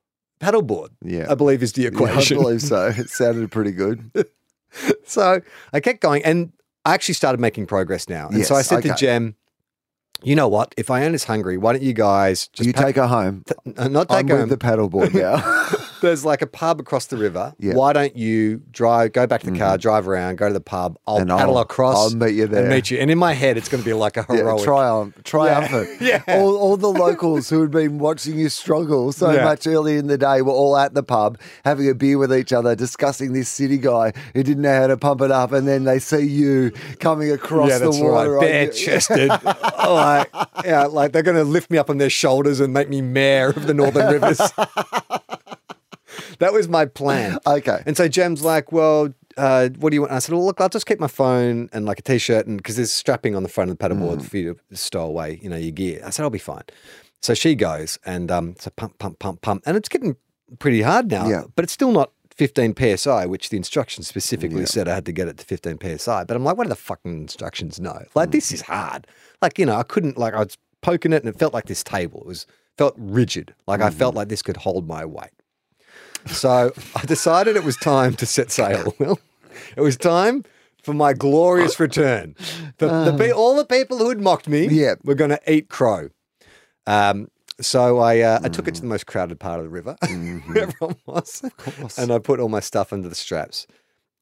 paddleboard. 0.42 0.90
Yeah. 1.04 1.28
I 1.32 1.36
believe 1.36 1.62
is 1.64 1.74
the 1.74 1.84
Yeah, 1.84 1.90
I 1.94 2.26
believe 2.28 2.62
so. 2.62 2.88
It 2.88 3.10
sounded 3.10 3.52
pretty 3.52 3.72
good. 3.72 4.12
so 5.06 5.42
I 5.74 5.80
kept 5.80 6.02
going, 6.02 6.24
and 6.24 6.52
I 6.86 6.94
actually 6.94 7.14
started 7.16 7.40
making 7.40 7.68
progress 7.68 8.10
now. 8.10 8.28
And 8.30 8.46
so 8.46 8.56
I 8.56 8.60
Yes, 8.60 8.68
said 8.68 8.82
to 8.84 8.90
okay. 8.90 8.98
Jem, 8.98 9.36
"You 10.24 10.36
know 10.36 10.48
what? 10.48 10.74
If 10.78 10.90
Iona's 10.90 11.26
hungry, 11.26 11.58
why 11.58 11.74
don't 11.74 11.84
you 11.84 11.94
guys 11.94 12.48
just 12.48 12.68
you 12.68 12.74
pa- 12.74 12.84
take 12.84 12.96
her 12.96 13.08
home. 13.08 13.44
uh, 13.78 13.88
not 13.88 14.08
I'm 14.10 14.28
take 14.28 14.30
her 14.36 14.42
with 14.42 14.50
the 14.50 14.58
paddleboard 14.58 15.14
now. 15.14 15.38
There's 16.02 16.26
like 16.26 16.42
a 16.42 16.48
pub 16.48 16.80
across 16.80 17.06
the 17.06 17.18
river. 17.18 17.54
Yeah. 17.60 17.74
Why 17.74 17.94
don't 17.94 18.16
you 18.16 18.62
drive, 18.72 19.14
go 19.14 19.26
back 19.28 19.42
to 19.42 19.52
the 19.52 19.58
car, 19.58 19.74
mm-hmm. 19.76 19.82
drive 19.82 20.08
around, 20.08 20.38
go 20.38 20.48
to 20.48 20.54
the 20.54 20.60
pub? 20.60 20.98
I'll 21.08 21.18
And 21.18 21.30
paddle 21.30 21.56
I'll- 21.58 21.64
across. 21.64 21.96
I'll 22.12 22.16
meet 22.18 22.36
you 22.36 22.48
there. 22.48 22.62
And 22.62 22.70
meet 22.70 22.92
you. 22.92 22.98
And 23.00 23.10
in 23.10 23.18
my 23.18 23.34
head, 23.34 23.58
it's 23.58 23.70
going 23.70 23.82
to 23.84 23.90
be 23.90 23.94
like 23.94 24.18
a 24.18 24.26
Yeah, 24.30 24.38
heroic. 24.38 24.64
triumph, 24.64 25.24
triumphant. 25.24 25.90
Yeah. 26.02 26.24
All, 26.28 26.58
all 26.58 26.78
the 26.78 26.90
locals 26.92 27.50
who 27.50 27.62
had 27.62 27.72
been 27.72 28.00
watching 28.00 28.38
you 28.38 28.50
struggle 28.50 29.12
so 29.12 29.32
Yeah. 29.32 29.44
much 29.46 29.68
early 29.68 29.98
in 29.98 30.08
the 30.08 30.18
day 30.18 30.42
were 30.42 30.52
all 30.52 30.76
at 30.76 30.94
the 30.94 31.04
pub 31.04 31.38
having 31.64 31.88
a 31.90 31.94
beer 31.96 32.18
with 32.18 32.34
each 32.34 32.52
other, 32.52 32.76
discussing 32.76 33.34
this 33.34 33.48
city 33.50 33.78
guy 33.78 34.12
who 34.34 34.44
didn't 34.44 34.64
know 34.64 34.82
how 34.82 34.88
to 34.88 34.98
pump 34.98 35.22
it 35.22 35.32
up, 35.32 35.52
and 35.52 35.68
then 35.68 35.84
they 35.84 36.00
see 36.00 36.26
you 36.26 36.72
coming 37.00 37.32
across 37.32 37.70
yeah, 37.70 37.78
that's 37.78 37.98
the 37.98 38.04
water. 38.04 38.32
right. 38.34 38.44
on 38.44 38.50
Bare 38.52 38.68
chested. 38.70 39.30
like, 39.86 40.30
yeah, 40.66 40.86
like 40.86 41.12
they're 41.12 41.22
going 41.24 41.38
to 41.38 41.44
lift 41.44 41.70
me 41.70 41.78
up 41.78 41.90
on 41.90 41.98
their 42.00 42.10
shoulders 42.10 42.60
and 42.60 42.74
make 42.74 42.90
me 42.90 43.02
mayor 43.02 43.50
of 43.50 43.68
the 43.68 43.74
Northern 43.74 44.12
Rivers. 44.12 44.42
that 46.42 46.52
was 46.54 46.68
my 46.68 46.86
plan. 46.86 47.38
Okay. 47.48 47.82
And 47.86 47.96
so 47.98 48.08
Jem's 48.08 48.44
like, 48.44 48.72
well, 48.72 49.14
uh, 49.38 49.70
what 49.80 49.90
do 49.92 49.96
you 49.96 50.02
want? 50.02 50.12
And 50.12 50.18
I 50.18 50.20
said, 50.20 50.34
well, 50.36 50.46
look, 50.46 50.60
I'll 50.62 50.70
just 50.70 50.86
keep 50.86 51.00
my 51.00 51.08
phone 51.08 51.70
and 51.74 51.86
like 51.86 52.00
a 52.00 52.02
t-shirt 52.02 52.46
and 52.48 52.58
because 52.58 52.76
there's 52.76 52.92
strapping 52.92 53.36
on 53.36 53.44
the 53.44 53.50
front 53.50 53.72
of 53.72 53.78
the 53.78 53.84
paddleboard 53.84 54.18
Mm. 54.20 54.30
for 54.30 54.38
you 54.38 54.58
to 54.70 54.76
stow 54.78 55.06
away, 55.06 55.40
you 55.42 55.50
know, 55.50 55.56
your 55.58 55.72
gear. 55.72 56.02
I 56.06 56.10
said, 56.10 56.24
I'll 56.24 56.30
be 56.30 56.38
fine. 56.54 56.64
So 57.22 57.34
she 57.34 57.56
goes 57.56 57.98
and 58.06 58.30
um, 58.30 58.56
so 58.60 58.70
pump, 58.72 59.00
pump, 59.00 59.20
pump, 59.20 59.42
pump. 59.42 59.64
And 59.66 59.78
it's 59.78 59.88
getting 59.90 60.16
pretty 60.60 60.82
hard 60.82 61.10
now, 61.10 61.28
Yeah. 61.30 61.44
but 61.56 61.64
it's 61.64 61.74
still 61.74 61.92
not 61.92 62.12
15 62.36 62.74
PSI, 62.76 63.26
which 63.26 63.50
the 63.50 63.58
instructions 63.58 64.08
specifically 64.08 64.66
said 64.66 64.88
I 64.88 64.96
had 64.96 65.06
to 65.06 65.12
get 65.12 65.28
it 65.28 65.38
to 65.38 65.46
15 65.46 65.78
PSI. 65.80 66.24
But 66.26 66.36
I'm 66.36 66.44
like, 66.44 66.58
what 66.58 66.64
do 66.66 66.70
the 66.70 66.76
fucking 66.76 67.14
instructions 67.22 67.80
know? 67.80 68.04
Like, 68.16 68.32
this 68.32 68.52
is 68.52 68.62
hard. 68.62 69.06
Like, 69.42 69.60
you 69.60 69.66
know, 69.66 69.76
I 69.76 69.84
couldn't, 69.84 70.18
like, 70.18 70.34
I 70.34 70.40
was 70.40 70.58
poking 70.82 71.14
it 71.14 71.24
and 71.24 71.30
it 71.34 71.38
felt 71.38 71.54
like 71.54 71.66
this 71.66 71.84
table. 71.84 72.22
It 72.22 72.28
was, 72.28 72.48
felt 72.78 72.96
rigid. 72.98 73.54
Like, 73.68 73.82
I 73.82 73.90
felt 73.92 74.16
like 74.16 74.30
this 74.30 74.42
could 74.42 74.58
hold 74.58 74.88
my 74.88 75.06
weight. 75.06 75.30
So 76.28 76.72
I 76.96 77.06
decided 77.06 77.56
it 77.56 77.64
was 77.64 77.76
time 77.78 78.14
to 78.16 78.26
set 78.26 78.52
sail. 78.52 78.94
Well, 79.00 79.20
it 79.78 79.82
was 79.82 79.96
time 79.98 80.44
for 80.84 80.94
my 80.94 81.14
glorious 81.14 81.80
return. 81.80 82.36
The, 82.78 82.88
the, 83.06 83.16
pe- 83.18 83.32
all 83.32 83.56
the 83.56 83.66
people 83.66 83.98
who 84.00 84.10
had 84.10 84.20
mocked 84.20 84.48
me 84.48 84.68
Yeah. 84.68 84.96
were 85.04 85.14
going 85.16 85.30
to 85.30 85.40
eat 85.52 85.70
crow. 85.70 86.10
Um, 86.88 87.28
so 87.60 88.00
I, 88.00 88.20
uh, 88.22 88.40
I 88.44 88.50
took 88.50 88.68
it 88.68 88.76
to 88.76 88.82
the 88.82 88.88
most 88.88 89.06
crowded 89.06 89.40
part 89.40 89.60
of 89.60 89.66
the 89.66 89.70
river, 89.70 89.96
where 90.02 90.64
everyone 90.64 90.96
was, 91.06 91.44
and 91.98 92.12
I 92.12 92.18
put 92.20 92.40
all 92.40 92.50
my 92.50 92.60
stuff 92.60 92.92
under 92.92 93.08
the 93.08 93.16
straps, 93.16 93.68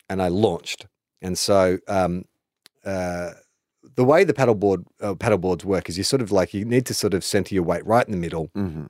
and 0.10 0.22
I 0.22 0.28
launched. 0.28 0.88
And 1.22 1.38
so 1.38 1.78
um, 1.88 2.26
uh, 2.86 3.32
the 3.96 4.04
way 4.04 4.24
the 4.24 4.34
paddleboard 4.34 4.84
uh, 5.02 5.14
paddleboards 5.14 5.64
work 5.64 5.88
is 5.90 5.98
you 5.98 6.04
sort 6.04 6.22
of 6.22 6.32
like 6.32 6.54
you 6.54 6.66
need 6.66 6.86
to 6.88 6.94
sort 6.94 7.14
of 7.14 7.24
center 7.24 7.56
your 7.56 7.64
weight 7.64 7.86
right 7.86 8.06
in 8.06 8.12
the 8.12 8.18
middle, 8.18 8.50
Mhm. 8.56 8.90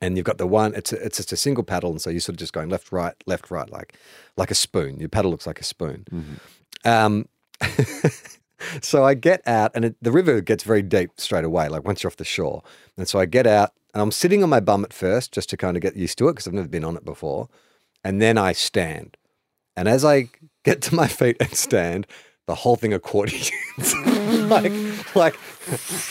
And 0.00 0.16
you've 0.16 0.26
got 0.26 0.38
the 0.38 0.46
one. 0.46 0.74
It's 0.74 0.92
a, 0.92 1.04
it's 1.04 1.16
just 1.18 1.32
a 1.32 1.36
single 1.36 1.64
paddle, 1.64 1.90
and 1.90 2.00
so 2.00 2.10
you're 2.10 2.20
sort 2.20 2.34
of 2.34 2.38
just 2.38 2.52
going 2.52 2.68
left, 2.68 2.92
right, 2.92 3.14
left, 3.26 3.50
right, 3.50 3.68
like 3.70 3.94
like 4.36 4.50
a 4.50 4.54
spoon. 4.54 4.98
Your 4.98 5.08
paddle 5.08 5.30
looks 5.30 5.46
like 5.46 5.60
a 5.60 5.64
spoon. 5.64 6.06
Um, 6.84 7.28
so 8.80 9.04
I 9.04 9.14
get 9.14 9.46
out, 9.46 9.72
and 9.74 9.84
it, 9.84 9.96
the 10.00 10.12
river 10.12 10.40
gets 10.40 10.64
very 10.64 10.82
deep 10.82 11.10
straight 11.16 11.44
away. 11.44 11.68
Like 11.68 11.84
once 11.84 12.02
you're 12.02 12.10
off 12.10 12.16
the 12.16 12.24
shore, 12.24 12.62
and 12.96 13.08
so 13.08 13.18
I 13.18 13.26
get 13.26 13.46
out, 13.46 13.72
and 13.94 14.02
I'm 14.02 14.12
sitting 14.12 14.42
on 14.42 14.50
my 14.50 14.60
bum 14.60 14.84
at 14.84 14.92
first, 14.92 15.32
just 15.32 15.50
to 15.50 15.56
kind 15.56 15.76
of 15.76 15.82
get 15.82 15.96
used 15.96 16.18
to 16.18 16.28
it 16.28 16.32
because 16.32 16.46
I've 16.46 16.54
never 16.54 16.68
been 16.68 16.84
on 16.84 16.96
it 16.96 17.04
before, 17.04 17.48
and 18.04 18.22
then 18.22 18.38
I 18.38 18.52
stand, 18.52 19.16
and 19.76 19.88
as 19.88 20.04
I 20.04 20.30
get 20.64 20.82
to 20.82 20.94
my 20.94 21.08
feet 21.08 21.36
and 21.40 21.54
stand. 21.54 22.06
The 22.48 22.54
whole 22.54 22.76
thing 22.76 22.94
accordions, 22.94 23.52
like, 24.48 24.72
like 25.14 25.38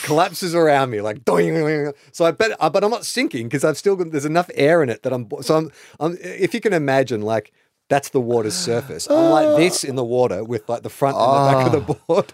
collapses 0.04 0.54
around 0.54 0.90
me, 0.90 1.00
like 1.00 1.24
doing. 1.24 1.92
So 2.12 2.24
I 2.24 2.30
bet, 2.30 2.56
but 2.60 2.84
I'm 2.84 2.90
not 2.92 3.04
sinking 3.04 3.48
because 3.48 3.64
I've 3.64 3.76
still 3.76 3.96
got. 3.96 4.12
There's 4.12 4.24
enough 4.24 4.48
air 4.54 4.80
in 4.84 4.88
it 4.88 5.02
that 5.02 5.12
I'm. 5.12 5.28
So 5.42 5.56
I'm. 5.56 5.72
I'm 5.98 6.16
if 6.20 6.54
you 6.54 6.60
can 6.60 6.72
imagine, 6.72 7.22
like 7.22 7.52
that's 7.88 8.10
the 8.10 8.20
water's 8.20 8.54
surface. 8.54 9.10
I'm 9.10 9.30
like 9.30 9.56
this 9.56 9.82
in 9.82 9.96
the 9.96 10.04
water 10.04 10.44
with 10.44 10.68
like 10.68 10.84
the 10.84 10.90
front 10.90 11.16
and 11.16 11.26
the 11.26 11.52
back 11.52 11.66
of 11.66 11.72
the 11.72 11.92
ah. 11.92 12.04
board, 12.06 12.32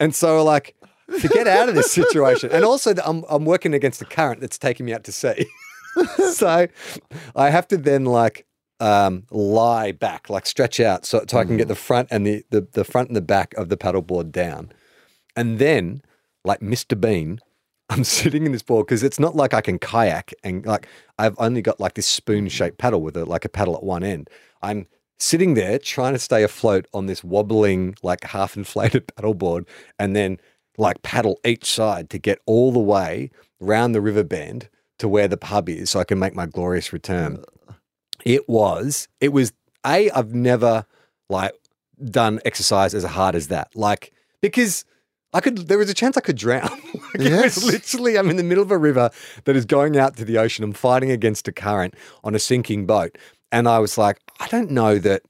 and 0.00 0.14
so 0.14 0.42
like 0.42 0.74
to 1.20 1.28
get 1.28 1.46
out 1.46 1.68
of 1.68 1.74
this 1.74 1.92
situation, 1.92 2.50
and 2.50 2.64
also 2.64 2.94
that 2.94 3.06
I'm 3.06 3.24
I'm 3.28 3.44
working 3.44 3.74
against 3.74 3.98
the 3.98 4.06
current 4.06 4.40
that's 4.40 4.58
taking 4.58 4.86
me 4.86 4.94
out 4.94 5.04
to 5.04 5.12
sea. 5.12 5.46
so 6.32 6.66
I 7.36 7.50
have 7.50 7.68
to 7.68 7.76
then 7.76 8.06
like 8.06 8.46
um, 8.80 9.24
lie 9.30 9.92
back, 9.92 10.28
like 10.28 10.46
stretch 10.46 10.80
out, 10.80 11.04
so, 11.04 11.24
so 11.28 11.38
I 11.38 11.44
can 11.44 11.56
get 11.56 11.68
the 11.68 11.74
front 11.74 12.08
and 12.10 12.26
the, 12.26 12.44
the 12.50 12.66
the 12.72 12.84
front 12.84 13.08
and 13.08 13.16
the 13.16 13.22
back 13.22 13.54
of 13.54 13.68
the 13.68 13.76
paddleboard 13.76 14.32
down, 14.32 14.72
and 15.36 15.58
then 15.58 16.02
like 16.44 16.60
Mr. 16.60 16.98
Bean. 17.00 17.40
I'm 17.90 18.02
sitting 18.02 18.46
in 18.46 18.52
this 18.52 18.62
board 18.62 18.86
because 18.86 19.02
it's 19.02 19.20
not 19.20 19.36
like 19.36 19.52
I 19.52 19.60
can 19.60 19.78
kayak 19.78 20.32
and 20.42 20.64
like 20.64 20.88
I've 21.18 21.36
only 21.38 21.60
got 21.60 21.78
like 21.78 21.94
this 21.94 22.06
spoon 22.06 22.48
shaped 22.48 22.78
paddle 22.78 23.02
with 23.02 23.14
a, 23.14 23.26
like 23.26 23.44
a 23.44 23.48
paddle 23.50 23.76
at 23.76 23.82
one 23.82 24.02
end. 24.02 24.30
I'm 24.62 24.86
sitting 25.18 25.52
there 25.52 25.78
trying 25.78 26.14
to 26.14 26.18
stay 26.18 26.42
afloat 26.42 26.86
on 26.94 27.06
this 27.06 27.22
wobbling, 27.22 27.94
like 28.02 28.24
half 28.24 28.56
inflated 28.56 29.06
paddleboard 29.16 29.66
and 29.98 30.16
then 30.16 30.38
like 30.78 31.02
paddle 31.02 31.38
each 31.44 31.70
side 31.70 32.08
to 32.10 32.18
get 32.18 32.40
all 32.46 32.72
the 32.72 32.78
way 32.78 33.30
round 33.60 33.94
the 33.94 34.00
river 34.00 34.24
bend 34.24 34.68
to 34.98 35.08
where 35.08 35.28
the 35.28 35.36
pub 35.36 35.68
is 35.68 35.90
so 35.90 36.00
I 36.00 36.04
can 36.04 36.18
make 36.18 36.34
my 36.34 36.46
glorious 36.46 36.92
return. 36.92 37.44
It 38.24 38.48
was, 38.48 39.08
it 39.20 39.32
was, 39.32 39.52
A, 39.86 40.10
I've 40.10 40.34
never 40.34 40.86
like 41.28 41.52
done 42.04 42.40
exercise 42.44 42.94
as 42.94 43.04
hard 43.04 43.34
as 43.34 43.48
that. 43.48 43.68
Like, 43.74 44.12
because 44.40 44.84
I 45.32 45.40
could, 45.40 45.58
there 45.68 45.78
was 45.78 45.90
a 45.90 45.94
chance 45.94 46.16
I 46.16 46.20
could 46.20 46.36
drown. 46.36 46.68
like, 46.94 47.14
It 47.16 47.22
Yes. 47.22 47.56
was 47.56 47.64
literally, 47.64 48.16
I'm 48.18 48.30
in 48.30 48.36
the 48.36 48.42
middle 48.42 48.62
of 48.64 48.70
a 48.70 48.78
river 48.78 49.10
that 49.44 49.56
is 49.56 49.64
going 49.64 49.96
out 49.96 50.16
to 50.16 50.24
the 50.24 50.38
ocean. 50.38 50.64
I'm 50.64 50.72
fighting 50.72 51.10
against 51.10 51.48
a 51.48 51.52
current 51.52 51.94
on 52.22 52.34
a 52.34 52.38
sinking 52.38 52.86
boat. 52.86 53.16
And 53.52 53.68
I 53.68 53.78
was 53.78 53.96
like, 53.98 54.18
I 54.40 54.48
don't 54.48 54.70
know 54.70 54.98
that, 54.98 55.22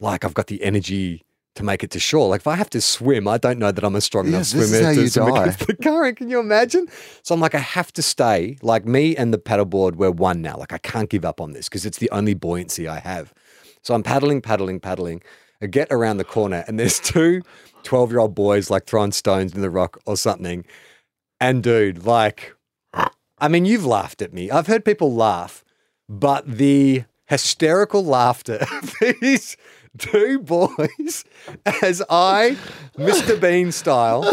like, 0.00 0.24
I've 0.24 0.34
got 0.34 0.48
the 0.48 0.62
energy 0.62 1.22
to 1.56 1.64
make 1.64 1.82
it 1.82 1.90
to 1.92 1.98
shore. 2.00 2.28
Like, 2.28 2.42
if 2.42 2.46
I 2.46 2.54
have 2.56 2.70
to 2.70 2.80
swim, 2.80 3.26
I 3.26 3.38
don't 3.38 3.58
know 3.58 3.72
that 3.72 3.82
I'm 3.84 3.96
a 3.96 4.00
strong 4.00 4.26
Yeah, 4.26 4.30
enough 4.36 4.50
this 4.50 4.54
is 4.54 4.70
swimmer 4.70 4.86
how 4.86 4.92
to 4.94 5.00
you 5.02 5.08
swim 5.08 5.26
die. 5.26 5.40
against 5.42 5.66
the 5.66 5.74
current. 5.76 6.16
Can 6.18 6.30
you 6.30 6.38
imagine? 6.40 6.86
So 7.22 7.34
I'm 7.34 7.40
like, 7.40 7.54
I 7.54 7.58
have 7.58 7.92
to 7.94 8.02
stay. 8.02 8.56
Like, 8.62 8.84
me 8.86 9.16
and 9.16 9.34
the 9.34 9.38
paddleboard, 9.38 9.96
we're 9.96 10.10
one 10.12 10.42
now. 10.42 10.56
Like, 10.56 10.72
I 10.72 10.78
can't 10.78 11.10
give 11.10 11.24
up 11.24 11.40
on 11.40 11.52
this 11.52 11.68
because 11.68 11.84
it's 11.84 11.98
the 11.98 12.10
only 12.10 12.34
buoyancy 12.34 12.86
I 12.88 13.00
have. 13.00 13.34
So 13.82 13.94
I'm 13.94 14.02
paddling, 14.02 14.40
paddling, 14.42 14.78
paddling. 14.80 15.22
I 15.62 15.66
get 15.66 15.88
around 15.90 16.16
the 16.18 16.24
corner 16.24 16.64
and 16.66 16.78
there's 16.78 16.98
two 17.00 17.42
12 17.82 18.10
year 18.10 18.20
old 18.20 18.34
boys 18.34 18.70
like 18.70 18.86
throwing 18.86 19.12
stones 19.12 19.54
in 19.54 19.60
the 19.60 19.70
rock 19.70 19.98
or 20.06 20.16
something. 20.16 20.64
And 21.40 21.62
dude, 21.62 22.04
like, 22.06 22.54
I 23.38 23.48
mean, 23.48 23.64
you've 23.64 23.84
laughed 23.86 24.22
at 24.22 24.32
me. 24.32 24.50
I've 24.50 24.66
heard 24.66 24.84
people 24.84 25.12
laugh, 25.14 25.64
but 26.08 26.46
the 26.46 27.04
hysterical 27.26 28.04
laughter 28.04 28.64
of 28.82 28.94
these 29.20 29.56
two 29.98 30.38
boys 30.40 31.24
as 31.82 32.02
I, 32.08 32.56
Mr. 32.96 33.40
Bean 33.40 33.72
style, 33.72 34.24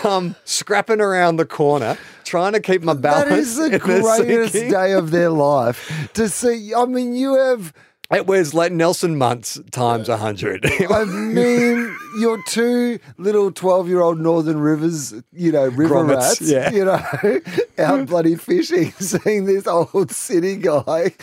come 0.00 0.36
scrapping 0.44 1.00
around 1.00 1.36
the 1.36 1.46
corner 1.46 1.98
trying 2.24 2.52
to 2.54 2.60
keep 2.60 2.82
my 2.82 2.94
balance. 2.94 3.28
That 3.28 3.38
is 3.38 3.56
the 3.70 3.78
greatest 3.78 4.54
day 4.54 4.92
of 4.92 5.10
their 5.10 5.30
life 5.30 6.10
to 6.14 6.28
see. 6.28 6.74
I 6.74 6.84
mean, 6.86 7.14
you 7.14 7.34
have. 7.34 7.72
It 8.12 8.26
was 8.26 8.52
like 8.52 8.70
Nelson 8.70 9.16
Muntz 9.16 9.58
times 9.70 10.08
a 10.08 10.18
hundred. 10.18 10.66
I 10.90 11.04
mean, 11.06 11.96
your 12.20 12.38
two 12.46 12.98
little 13.16 13.50
twelve-year-old 13.50 14.20
Northern 14.20 14.58
Rivers, 14.58 15.14
you 15.32 15.50
know, 15.50 15.64
river 15.68 15.94
Grommets, 15.94 16.16
rats, 16.16 16.40
yeah. 16.42 16.70
you 16.70 16.84
know, 16.84 17.40
out 17.78 18.06
bloody 18.06 18.36
fishing, 18.36 18.92
seeing 18.92 19.46
this 19.46 19.66
old 19.66 20.12
city 20.12 20.56
guy 20.56 21.14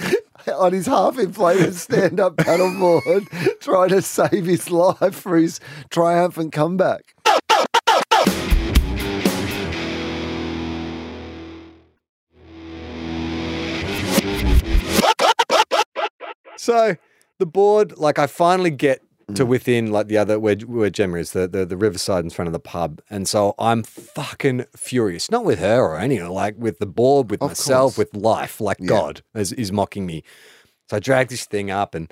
on 0.54 0.74
his 0.74 0.86
half-inflated 0.86 1.76
stand-up 1.76 2.36
paddleboard 2.38 3.60
trying 3.60 3.90
to 3.90 4.02
save 4.02 4.46
his 4.46 4.70
life 4.70 5.16
for 5.16 5.38
his 5.38 5.60
triumphant 5.90 6.52
comeback. 6.52 7.16
So 16.58 16.96
the 17.40 17.48
board, 17.48 17.98
like 17.98 18.20
I 18.20 18.28
finally 18.28 18.70
get. 18.70 19.02
To 19.36 19.46
mm. 19.46 19.48
within 19.48 19.92
like 19.92 20.08
the 20.08 20.18
other 20.18 20.40
where 20.40 20.56
where 20.56 20.90
Gemma 20.90 21.18
is, 21.18 21.32
the, 21.32 21.48
the 21.48 21.66
the 21.66 21.78
riverside 21.78 22.24
in 22.24 22.30
front 22.30 22.48
of 22.48 22.54
the 22.54 22.60
pub. 22.60 23.02
And 23.10 23.28
so 23.28 23.56
I'm 23.60 23.84
fucking 23.84 24.66
furious. 24.76 25.30
Not 25.32 25.46
with 25.46 25.60
her 25.60 25.82
or 25.82 25.98
anyone, 25.98 26.30
like 26.30 26.56
with 26.58 26.80
the 26.80 26.86
board, 26.86 27.32
with 27.32 27.42
Of 27.42 27.52
myself, 27.52 27.96
course. 27.96 27.98
with 28.14 28.16
life, 28.16 28.62
like 28.62 28.78
Yeah. 28.80 28.88
God 28.88 29.22
is, 29.36 29.52
is 29.54 29.72
mocking 29.72 30.06
me. 30.06 30.24
So 30.90 30.98
I 30.98 31.00
drag 31.00 31.30
this 31.30 31.46
thing 31.46 31.72
up 31.72 31.96
and 31.96 32.12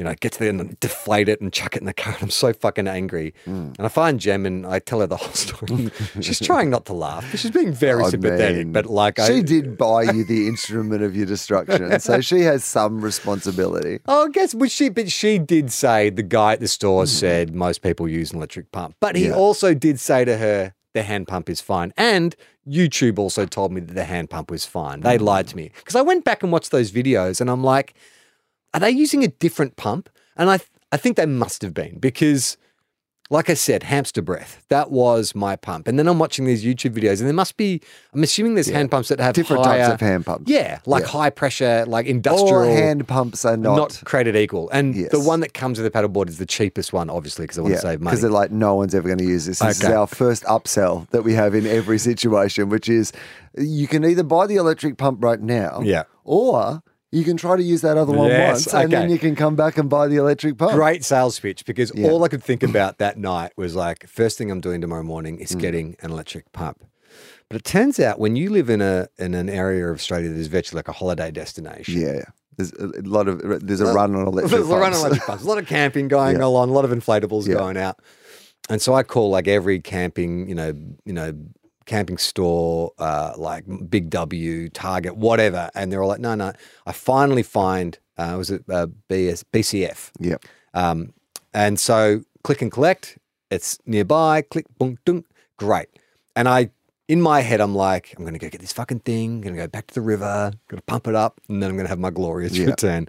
you 0.00 0.04
know, 0.04 0.14
get 0.18 0.32
to 0.32 0.38
the 0.38 0.48
end 0.48 0.62
and 0.62 0.80
deflate 0.80 1.28
it 1.28 1.42
and 1.42 1.52
chuck 1.52 1.76
it 1.76 1.82
in 1.82 1.84
the 1.84 1.92
car. 1.92 2.16
I'm 2.22 2.30
so 2.30 2.54
fucking 2.54 2.88
angry. 2.88 3.34
Mm. 3.46 3.76
And 3.76 3.80
I 3.80 3.88
find 3.88 4.18
Jem 4.18 4.46
and 4.46 4.66
I 4.66 4.78
tell 4.78 5.00
her 5.00 5.06
the 5.06 5.18
whole 5.18 5.32
story. 5.34 5.90
she's 6.22 6.40
trying 6.40 6.70
not 6.70 6.86
to 6.86 6.94
laugh. 6.94 7.30
She's 7.36 7.50
being 7.50 7.70
very 7.70 8.02
I 8.04 8.08
sympathetic, 8.08 8.56
mean, 8.56 8.72
but 8.72 8.86
like 8.86 9.18
I, 9.18 9.26
she 9.26 9.42
did 9.42 9.76
buy 9.76 10.04
you 10.04 10.24
the 10.24 10.48
instrument 10.48 11.02
of 11.02 11.14
your 11.14 11.26
destruction, 11.26 12.00
so 12.00 12.22
she 12.22 12.40
has 12.40 12.64
some 12.64 13.02
responsibility. 13.02 14.00
Oh, 14.06 14.24
I 14.24 14.30
guess 14.30 14.54
which 14.54 14.72
she 14.72 14.88
but 14.88 15.12
she 15.12 15.38
did 15.38 15.70
say 15.70 16.08
the 16.08 16.22
guy 16.22 16.54
at 16.54 16.60
the 16.60 16.68
store 16.68 17.04
mm. 17.04 17.08
said 17.08 17.54
most 17.54 17.82
people 17.82 18.08
use 18.08 18.30
an 18.30 18.38
electric 18.38 18.72
pump. 18.72 18.96
But 19.00 19.16
he 19.16 19.26
Yeah. 19.26 19.34
also 19.34 19.74
did 19.74 20.00
say 20.00 20.24
to 20.24 20.38
her 20.38 20.72
the 20.94 21.02
hand 21.02 21.28
pump 21.28 21.50
is 21.50 21.60
fine. 21.60 21.92
And 21.98 22.34
YouTube 22.66 23.18
also 23.18 23.44
told 23.44 23.70
me 23.70 23.82
that 23.82 23.92
the 23.94 24.04
hand 24.04 24.30
pump 24.30 24.50
was 24.50 24.64
fine. 24.64 25.00
They 25.00 25.18
mm. 25.18 25.22
lied 25.22 25.48
to 25.48 25.56
me. 25.56 25.72
Because 25.76 25.94
I 25.94 26.00
went 26.00 26.24
back 26.24 26.42
and 26.42 26.50
watched 26.50 26.70
those 26.70 26.90
videos 26.90 27.42
and 27.42 27.50
I'm 27.50 27.62
like, 27.62 27.92
are 28.74 28.80
they 28.80 28.90
using 28.90 29.24
a 29.24 29.28
different 29.28 29.76
pump? 29.76 30.08
And 30.36 30.50
I 30.50 30.60
I 30.92 30.96
think 30.96 31.16
they 31.16 31.26
must 31.26 31.62
have 31.62 31.74
been 31.74 31.98
because 31.98 32.56
like 33.32 33.48
I 33.48 33.54
said, 33.54 33.84
hamster 33.84 34.22
breath. 34.22 34.60
That 34.70 34.90
was 34.90 35.36
my 35.36 35.54
pump. 35.54 35.86
And 35.86 35.96
then 35.96 36.08
I'm 36.08 36.18
watching 36.18 36.46
these 36.46 36.64
YouTube 36.64 36.94
videos, 36.94 37.20
and 37.20 37.28
there 37.28 37.32
must 37.32 37.56
be, 37.56 37.80
I'm 38.12 38.24
assuming 38.24 38.56
there's 38.56 38.66
hand 38.68 38.90
pumps 38.90 39.08
that 39.08 39.20
have 39.20 39.34
Different 39.36 39.64
higher, 39.64 39.84
types 39.84 39.94
of 39.94 40.00
hand 40.00 40.26
pumps. 40.26 40.50
Yeah, 40.50 40.80
like 40.84 41.04
Yeah. 41.04 41.10
high 41.10 41.30
pressure, 41.30 41.84
like 41.86 42.06
All 42.06 42.10
industrial 42.10 42.64
hand 42.64 43.06
pumps 43.06 43.44
are 43.44 43.56
not. 43.56 43.76
not, 43.76 44.02
created 44.04 44.34
equal. 44.34 44.68
And 44.70 44.96
Yes. 44.96 45.12
the 45.12 45.20
one 45.20 45.38
that 45.40 45.54
comes 45.54 45.78
with 45.80 45.84
the 45.92 45.96
paddleboard 45.96 46.28
is 46.28 46.38
the 46.38 46.44
cheapest 46.44 46.92
one, 46.92 47.08
obviously, 47.08 47.44
because 47.44 47.58
I 47.58 47.60
want 47.60 47.74
yeah, 47.74 47.80
to 47.82 47.86
save 47.86 48.00
money. 48.00 48.10
because 48.10 48.22
they're 48.22 48.32
like, 48.32 48.50
no 48.50 48.74
one's 48.74 48.96
ever 48.96 49.06
going 49.06 49.18
to 49.20 49.24
use 49.24 49.46
this. 49.46 49.60
This 49.60 49.78
is 49.80 49.84
our 49.84 50.08
first 50.08 50.42
upsell 50.46 51.08
that 51.10 51.22
we 51.22 51.32
have 51.34 51.54
in 51.54 51.68
every 51.68 51.98
situation, 52.00 52.68
which 52.68 52.88
is 52.88 53.12
you 53.56 53.86
can 53.86 54.04
either 54.04 54.24
buy 54.24 54.48
the 54.48 54.56
electric 54.56 54.96
pump 54.98 55.22
right 55.22 55.40
now, 55.40 55.82
Yeah. 55.84 56.02
or 56.24 56.82
you 57.12 57.24
can 57.24 57.36
try 57.36 57.56
to 57.56 57.62
use 57.62 57.80
that 57.80 57.96
other 57.96 58.12
one 58.12 58.28
Yes, 58.28 58.66
once, 58.66 58.74
and 58.74 58.92
then 58.92 59.10
you 59.10 59.18
can 59.18 59.34
come 59.34 59.56
back 59.56 59.76
and 59.78 59.88
buy 59.90 60.06
the 60.08 60.16
electric 60.16 60.56
pump. 60.58 60.72
Great 60.72 61.04
sales 61.04 61.38
pitch 61.40 61.64
because 61.64 61.90
Yeah. 61.94 62.08
all 62.08 62.22
I 62.24 62.28
could 62.28 62.42
think 62.42 62.62
about 62.62 62.98
that 62.98 63.18
night 63.18 63.52
was 63.56 63.74
like, 63.74 64.06
first 64.08 64.38
thing 64.38 64.50
I'm 64.50 64.60
doing 64.60 64.80
tomorrow 64.80 65.02
morning 65.02 65.38
Mm. 65.38 65.42
is 65.42 65.54
getting 65.56 65.96
an 66.00 66.10
electric 66.12 66.52
pump. 66.52 66.84
But 67.48 67.56
it 67.56 67.64
turns 67.64 67.98
out 67.98 68.20
when 68.20 68.36
you 68.36 68.48
live 68.50 68.70
in 68.70 68.80
a 68.80 69.08
in 69.18 69.34
an 69.34 69.48
area 69.48 69.88
of 69.88 69.96
Australia 69.96 70.28
that 70.28 70.38
is 70.38 70.46
virtually 70.46 70.78
like 70.78 70.88
a 70.88 70.92
holiday 70.92 71.30
destination, 71.32 72.00
Yeah, 72.00 72.12
yeah. 72.12 72.24
There's 72.56 72.72
a 72.72 73.02
lot 73.02 73.26
of 73.26 73.40
there's 73.66 73.80
a 73.80 73.86
run 73.92 74.14
on 74.14 74.26
electric 74.28 74.50
There's 74.52 74.68
a 74.68 74.72
run 74.72 74.82
on 74.82 74.90
pumps. 74.92 74.98
electric 75.00 75.26
pumps. 75.26 75.44
A 75.44 75.46
lot 75.48 75.58
of 75.58 75.66
camping 75.66 76.06
going 76.16 76.36
Yeah. 76.38 76.44
on, 76.44 76.68
a 76.68 76.72
lot 76.72 76.84
of 76.84 76.92
inflatables 76.92 77.48
Yeah. 77.48 77.54
going 77.54 77.76
out. 77.76 77.98
And 78.68 78.80
so 78.80 78.94
I 78.94 79.02
call 79.02 79.30
like 79.30 79.48
every 79.48 79.80
camping, 79.80 80.48
you 80.48 80.54
know, 80.54 80.72
you 81.04 81.12
know, 81.12 81.32
camping 81.90 82.18
store, 82.18 82.92
uh, 83.00 83.32
like 83.36 83.64
Big 83.90 84.10
W, 84.10 84.68
Target, 84.68 85.16
whatever, 85.16 85.68
and 85.74 85.90
they're 85.90 86.02
all 86.02 86.08
like, 86.08 86.20
no, 86.20 86.36
no. 86.36 86.52
I 86.86 86.92
finally 86.92 87.42
find 87.42 87.98
uh, 88.16 88.34
was 88.38 88.50
it 88.52 88.62
uh, 88.70 88.86
BS, 89.08 89.42
BCF, 89.52 90.10
Yep. 90.20 90.44
um, 90.72 91.12
and 91.52 91.80
so 91.80 92.22
click 92.44 92.62
and 92.62 92.70
collect. 92.70 93.18
It's 93.50 93.78
nearby. 93.86 94.42
Click, 94.42 94.66
boom, 94.78 94.98
dunk. 95.04 95.26
Great. 95.56 95.88
And 96.36 96.48
I, 96.48 96.70
in 97.10 97.20
my 97.20 97.40
head, 97.40 97.60
I'm 97.60 97.74
like, 97.74 98.14
I'm 98.16 98.24
going 98.24 98.34
to 98.34 98.38
go 98.38 98.48
get 98.48 98.60
this 98.60 98.72
fucking 98.72 99.00
thing. 99.00 99.40
going 99.40 99.54
to 99.56 99.60
go 99.60 99.66
back 99.66 99.88
to 99.88 99.94
the 99.94 100.00
river. 100.00 100.52
Going 100.68 100.78
to 100.78 100.84
pump 100.86 101.08
it 101.08 101.14
up, 101.14 101.40
and 101.48 101.60
then 101.62 101.68
I'm 101.68 101.76
going 101.76 101.84
to 101.86 101.90
have 101.90 101.98
my 101.98 102.10
glorious 102.10 102.56
Yeah. 102.56 102.66
return. 102.66 103.08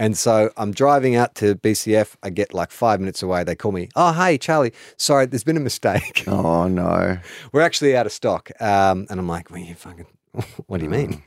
And 0.00 0.16
so 0.16 0.50
I'm 0.56 0.72
driving 0.72 1.14
out 1.14 1.34
to 1.36 1.54
BCF. 1.56 2.16
I 2.22 2.30
get 2.30 2.54
like 2.54 2.70
five 2.70 3.00
minutes 3.00 3.22
away. 3.22 3.44
They 3.44 3.54
call 3.54 3.72
me. 3.72 3.88
Oh, 3.96 4.12
hey, 4.12 4.38
Charlie. 4.38 4.72
Sorry, 4.96 5.26
there's 5.26 5.44
been 5.44 5.56
a 5.56 5.60
mistake. 5.60 6.24
Oh 6.28 6.66
no. 6.68 7.18
We're 7.52 7.60
actually 7.60 7.94
out 7.96 8.06
of 8.06 8.12
stock. 8.12 8.50
Um, 8.60 9.06
and 9.10 9.20
I'm 9.20 9.28
like, 9.28 9.50
well, 9.50 9.60
you 9.60 9.74
fucking, 9.74 10.06
what 10.66 10.78
do 10.78 10.84
you 10.84 10.90
mean? 10.90 11.22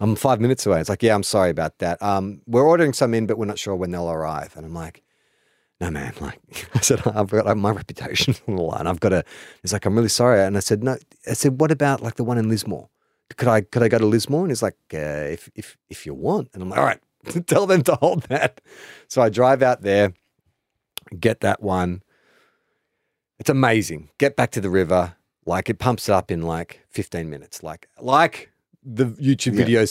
I'm 0.00 0.16
five 0.16 0.40
minutes 0.40 0.66
away. 0.66 0.80
It's 0.80 0.88
like, 0.88 1.02
yeah, 1.02 1.14
I'm 1.14 1.22
sorry 1.22 1.50
about 1.50 1.78
that. 1.78 2.02
Um, 2.02 2.40
we're 2.46 2.66
ordering 2.66 2.92
some 2.94 3.14
in, 3.14 3.26
but 3.26 3.38
we're 3.38 3.44
not 3.46 3.58
sure 3.58 3.76
when 3.76 3.90
they'll 3.92 4.10
arrive. 4.10 4.56
And 4.56 4.64
I'm 4.66 4.74
like, 4.74 5.02
no, 5.82 5.90
man. 5.90 6.12
Like 6.20 6.40
I 6.74 6.80
said, 6.80 7.02
I've 7.06 7.28
got 7.30 7.56
my 7.56 7.70
reputation 7.70 8.34
on 8.48 8.56
the 8.56 8.62
line. 8.62 8.86
I've 8.86 9.00
got 9.00 9.10
to. 9.10 9.24
He's 9.62 9.72
like, 9.72 9.84
I'm 9.84 9.94
really 9.96 10.08
sorry. 10.08 10.40
And 10.42 10.56
I 10.56 10.60
said, 10.60 10.82
no. 10.82 10.96
I 11.28 11.32
said, 11.34 11.60
what 11.60 11.70
about 11.70 12.02
like 12.02 12.14
the 12.14 12.24
one 12.24 12.38
in 12.38 12.48
Lismore? 12.48 12.88
Could 13.36 13.48
I 13.48 13.62
could 13.62 13.82
I 13.82 13.88
go 13.88 13.98
to 13.98 14.06
Lismore? 14.06 14.42
And 14.42 14.50
he's 14.50 14.62
like, 14.62 14.76
uh, 14.94 14.98
if 15.36 15.48
if 15.54 15.76
if 15.90 16.06
you 16.06 16.14
want. 16.14 16.48
And 16.54 16.62
I'm 16.62 16.68
like, 16.70 16.78
all 16.78 16.84
right, 16.84 17.00
tell 17.46 17.66
them 17.66 17.82
to 17.84 17.94
hold 17.96 18.22
that. 18.24 18.60
So 19.08 19.22
I 19.22 19.28
drive 19.30 19.62
out 19.62 19.82
there, 19.82 20.12
get 21.18 21.40
that 21.40 21.62
one. 21.62 22.02
It's 23.38 23.50
amazing. 23.50 24.10
Get 24.18 24.36
back 24.36 24.50
to 24.52 24.60
the 24.60 24.70
river. 24.70 25.16
Like 25.46 25.68
it 25.68 25.78
pumps 25.80 26.08
it 26.08 26.12
up 26.12 26.30
in 26.30 26.42
like 26.42 26.80
15 26.90 27.28
minutes. 27.28 27.62
Like 27.62 27.88
like 28.00 28.50
the 28.84 29.06
YouTube 29.06 29.52
Yeah. 29.54 29.64
video 29.64 29.84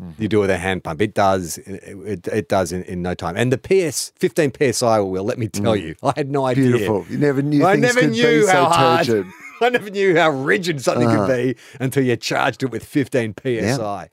suggested, 0.00 0.22
you 0.22 0.28
do 0.28 0.38
it 0.38 0.40
with 0.42 0.50
a 0.50 0.58
hand 0.58 0.84
pump. 0.84 1.00
It 1.00 1.14
does. 1.14 1.58
It, 1.58 2.26
it, 2.28 2.48
does 2.48 2.72
in, 2.72 2.82
in 2.84 3.02
no 3.02 3.14
time. 3.14 3.36
And 3.36 3.52
the 3.52 3.58
PS 3.58 4.12
15 4.16 4.52
psi 4.72 4.98
will. 5.00 5.24
Let 5.24 5.38
me 5.38 5.48
tell 5.48 5.76
you, 5.76 5.94
I 6.02 6.12
had 6.16 6.30
no 6.30 6.46
idea. 6.46 6.64
Beautiful. 6.70 7.06
You 7.08 7.18
never 7.18 7.42
knew 7.42 7.64
I 7.64 7.76
never 7.76 8.06
knew 8.06 8.40
be 8.40 8.42
so 8.46 8.52
how 8.52 8.64
hard. 8.68 9.06
turgid. 9.06 9.26
I 9.62 9.68
never 9.68 9.90
knew 9.90 10.16
how 10.16 10.30
rigid 10.30 10.80
something 10.80 11.06
Uh-huh. 11.06 11.26
could 11.26 11.36
be 11.54 11.56
until 11.80 12.02
you 12.02 12.16
charged 12.16 12.62
it 12.62 12.70
with 12.70 12.82
15 12.84 13.34
psi. 13.42 14.08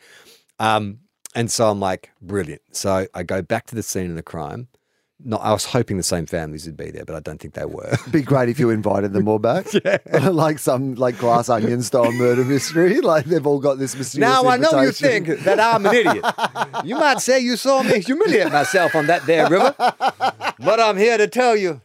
Um, 0.60 1.00
and 1.36 1.50
so 1.50 1.69
I'm 1.69 1.80
like, 1.80 2.12
brilliant. 2.21 2.62
So 2.71 3.08
I 3.13 3.23
go 3.23 3.41
back 3.41 3.65
to 3.67 3.76
the 3.76 3.84
scene 3.84 4.10
of 4.10 4.15
the 4.15 4.23
crime. 4.23 4.67
No, 5.24 5.38
I 5.38 5.52
was 5.52 5.66
hoping 5.66 5.98
the 5.98 6.04
same 6.04 6.28
families 6.28 6.68
would 6.68 6.78
be 6.78 6.92
there, 6.92 7.04
but 7.04 7.16
I 7.16 7.20
don't 7.22 7.40
think 7.42 7.56
they 7.56 7.66
were. 7.66 7.98
Be 8.12 8.22
great 8.22 8.50
if 8.50 8.60
you 8.60 8.70
invited 8.70 9.14
them 9.14 9.28
all 9.28 9.40
back. 9.40 9.66
like 10.22 10.60
some 10.60 10.94
like 10.94 11.18
glass 11.18 11.50
onion 11.50 11.82
style 11.82 12.12
murder 12.12 12.46
mystery. 12.46 13.02
Like 13.02 13.26
they've 13.26 13.46
all 13.46 13.60
got 13.60 13.80
this 13.80 13.96
mysterious. 13.96 14.30
Now 14.30 14.48
I 14.48 14.58
know 14.58 14.82
you 14.82 14.92
think 14.92 15.28
that 15.40 15.60
I'm 15.60 15.86
an 15.88 15.96
idiot. 15.96 16.24
You 16.84 16.98
might 16.98 17.20
say 17.20 17.40
you 17.40 17.58
saw 17.58 17.82
me 17.82 18.00
humiliate 18.00 18.52
myself 18.52 18.94
on 18.94 19.08
that 19.08 19.26
there 19.26 19.50
river, 19.50 19.74
but 19.78 20.80
I'm 20.80 20.98
here 20.98 21.18
to 21.18 21.28
tell 21.28 21.56
you 21.56 21.82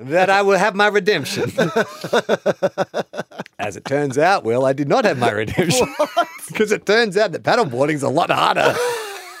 that 0.00 0.28
I 0.28 0.42
will 0.42 0.58
have 0.58 0.74
my 0.74 0.88
redemption. 0.88 1.52
As 3.58 3.76
it 3.76 3.84
turns 3.84 4.18
out, 4.18 4.42
well, 4.42 4.66
I 4.66 4.72
did 4.72 4.88
not 4.88 5.04
have 5.04 5.18
my 5.18 5.30
redemption 5.30 5.86
because 6.48 6.72
it 6.72 6.86
turns 6.86 7.16
out 7.16 7.30
that 7.32 7.44
paddleboarding's 7.44 8.02
a 8.02 8.08
lot 8.08 8.30
harder 8.30 8.74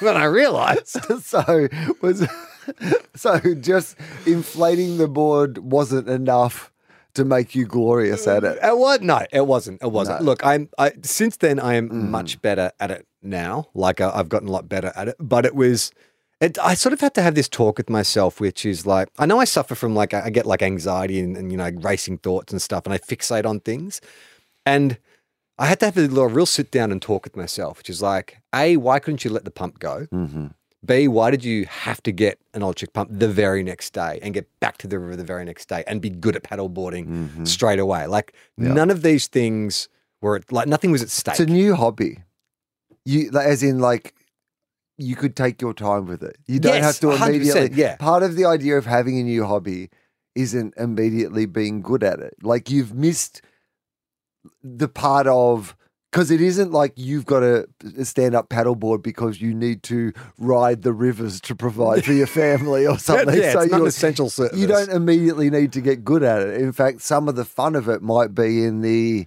than 0.00 0.16
I 0.16 0.24
realized. 0.24 0.98
so 1.22 1.68
was 2.00 2.26
so 3.14 3.38
just 3.60 3.96
inflating 4.26 4.98
the 4.98 5.08
board 5.08 5.58
wasn't 5.58 6.08
enough 6.08 6.70
to 7.14 7.24
make 7.24 7.54
you 7.54 7.64
glorious 7.64 8.26
at 8.26 8.42
it. 8.44 8.58
It 8.62 8.76
was 8.76 9.00
no, 9.00 9.20
it 9.32 9.46
wasn't. 9.46 9.82
It 9.82 9.92
wasn't. 9.92 10.20
No. 10.20 10.26
Look, 10.26 10.44
I'm. 10.44 10.68
I 10.78 10.92
since 11.02 11.36
then 11.36 11.60
I 11.60 11.74
am 11.74 11.88
Mm. 11.88 12.08
much 12.10 12.42
better 12.42 12.72
at 12.80 12.90
it 12.90 13.06
now. 13.22 13.68
Like 13.74 14.00
I, 14.00 14.10
I've 14.12 14.28
gotten 14.28 14.48
a 14.48 14.50
lot 14.52 14.68
better 14.68 14.92
at 14.96 15.08
it. 15.08 15.16
But 15.20 15.46
it 15.46 15.54
was. 15.54 15.92
It, 16.40 16.58
I 16.58 16.74
sort 16.74 16.92
of 16.92 17.00
had 17.00 17.14
to 17.14 17.22
have 17.22 17.36
this 17.36 17.48
talk 17.48 17.78
with 17.78 17.88
myself, 17.88 18.40
which 18.40 18.66
is 18.66 18.84
like 18.84 19.08
I 19.18 19.26
know 19.26 19.38
I 19.38 19.44
suffer 19.44 19.76
from 19.76 19.94
like 19.94 20.12
I 20.12 20.28
get 20.30 20.44
like 20.44 20.62
anxiety 20.62 21.20
and, 21.20 21.36
and 21.36 21.52
you 21.52 21.56
know 21.56 21.70
racing 21.76 22.18
thoughts 22.18 22.52
and 22.52 22.60
stuff, 22.60 22.84
and 22.84 22.92
I 22.92 22.98
fixate 22.98 23.46
on 23.46 23.60
things, 23.60 24.00
and 24.66 24.98
I 25.56 25.66
had 25.66 25.78
to 25.80 25.86
have 25.86 25.96
a 25.96 26.00
little 26.00 26.26
real 26.26 26.46
sit 26.46 26.72
down 26.72 26.90
and 26.90 27.00
talk 27.00 27.22
with 27.22 27.36
myself, 27.36 27.78
which 27.78 27.88
is 27.88 28.02
like, 28.02 28.38
a 28.52 28.76
why 28.76 28.98
couldn't 28.98 29.24
you 29.24 29.30
let 29.30 29.44
the 29.44 29.52
pump 29.52 29.78
go? 29.78 30.08
Mm-hmm. 30.12 30.48
B, 30.86 31.08
why 31.08 31.30
did 31.30 31.44
you 31.44 31.64
have 31.66 32.02
to 32.04 32.12
get 32.12 32.38
an 32.52 32.62
old 32.62 32.70
electric 32.70 32.92
pump 32.92 33.10
the 33.12 33.28
very 33.28 33.62
next 33.62 33.92
day 33.92 34.18
and 34.22 34.34
get 34.34 34.48
back 34.60 34.76
to 34.78 34.86
the 34.86 34.98
river 34.98 35.16
the 35.16 35.24
very 35.24 35.44
next 35.44 35.66
day 35.68 35.84
and 35.86 36.00
be 36.00 36.10
good 36.10 36.36
at 36.36 36.42
paddleboarding 36.42 37.06
Mm-hmm. 37.06 37.44
straight 37.44 37.78
away? 37.78 38.06
Like 38.06 38.34
none 38.56 38.90
of 38.90 39.02
these 39.02 39.26
things 39.28 39.88
were 40.20 40.36
at- 40.36 40.50
like 40.52 40.68
nothing 40.68 40.90
was 40.90 41.02
at 41.02 41.10
stake. 41.10 41.32
It's 41.32 41.40
a 41.40 41.46
new 41.46 41.74
hobby. 41.74 42.18
You 43.04 43.30
as 43.38 43.62
in 43.62 43.78
like 43.80 44.14
you 44.96 45.16
could 45.16 45.34
take 45.36 45.60
your 45.60 45.74
time 45.74 46.06
with 46.06 46.22
it. 46.22 46.36
You 46.46 46.60
don't 46.60 46.74
Yes, 46.76 46.84
have 46.84 47.00
to 47.00 47.24
immediately. 47.24 47.70
yeah. 47.76 47.96
Part 47.96 48.22
of 48.22 48.36
the 48.36 48.44
idea 48.44 48.78
of 48.78 48.86
having 48.86 49.18
a 49.18 49.22
new 49.24 49.44
hobby 49.44 49.90
isn't 50.34 50.74
immediately 50.76 51.46
being 51.46 51.82
good 51.82 52.02
at 52.04 52.20
it. 52.20 52.34
Like 52.42 52.70
you've 52.70 52.94
missed 52.94 53.42
the 54.62 54.88
part 54.88 55.26
of 55.26 55.76
because 56.14 56.30
it 56.30 56.40
isn't 56.40 56.70
like 56.70 56.92
you've 56.94 57.26
got 57.26 57.42
a 57.42 57.66
stand 58.04 58.36
up 58.36 58.48
paddleboard 58.48 59.02
because 59.02 59.40
you 59.40 59.52
need 59.52 59.82
to 59.82 60.12
ride 60.38 60.82
the 60.82 60.92
rivers 60.92 61.40
to 61.40 61.56
provide 61.56 62.04
for 62.04 62.12
your 62.12 62.28
family 62.28 62.86
or 62.86 62.96
something. 63.00 63.36
yeah, 63.36 63.52
so 63.52 63.62
it's 63.62 63.72
not 63.72 63.80
an 63.80 63.86
essential 63.88 64.30
service. 64.30 64.56
you 64.56 64.68
don't 64.68 64.90
immediately 64.90 65.50
need 65.50 65.72
to 65.72 65.80
get 65.80 66.04
good 66.04 66.22
at 66.22 66.40
it. 66.40 66.60
In 66.60 66.70
fact, 66.70 67.02
some 67.02 67.28
of 67.28 67.34
the 67.34 67.44
fun 67.44 67.74
of 67.74 67.88
it 67.88 68.00
might 68.00 68.32
be 68.32 68.62
in 68.62 68.80
the 68.80 69.26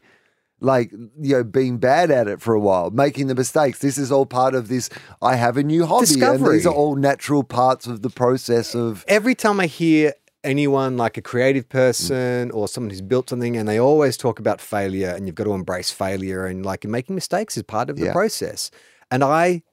like 0.61 0.89
you 1.19 1.35
know 1.35 1.43
being 1.43 1.77
bad 1.77 2.09
at 2.09 2.29
it 2.29 2.39
for 2.39 2.53
a 2.53 2.59
while, 2.59 2.89
making 2.89 3.27
the 3.27 3.35
mistakes. 3.35 3.79
This 3.79 3.97
is 3.97 4.09
all 4.09 4.25
part 4.25 4.55
of 4.55 4.69
this. 4.69 4.89
I 5.21 5.35
have 5.35 5.57
a 5.57 5.63
new 5.63 5.85
hobby, 5.85 6.21
and 6.21 6.47
these 6.47 6.65
are 6.65 6.73
all 6.73 6.95
natural 6.95 7.43
parts 7.43 7.85
of 7.85 8.01
the 8.01 8.09
process 8.09 8.73
of. 8.73 9.03
Every 9.09 9.35
time 9.35 9.59
I 9.59 9.65
hear 9.65 10.13
anyone 10.43 10.97
like 10.97 11.17
a 11.17 11.21
creative 11.21 11.67
person 11.67 12.51
or 12.51 12.67
someone 12.67 12.89
who's 12.89 13.01
built 13.01 13.29
something 13.29 13.57
and 13.57 13.67
they 13.67 13.79
always 13.79 14.17
talk 14.17 14.39
about 14.39 14.61
failure 14.61 15.09
and 15.09 15.25
you've 15.25 15.35
got 15.35 15.43
to 15.45 15.53
embrace 15.53 15.91
failure 15.91 16.45
and 16.45 16.65
like 16.65 16.85
making 16.85 17.15
mistakes 17.15 17.57
is 17.57 17.63
part 17.63 17.89
of 17.89 17.97
the 17.97 18.05
Yeah. 18.05 18.13
process. 18.13 18.71
And 19.11 19.23
I, 19.23 19.63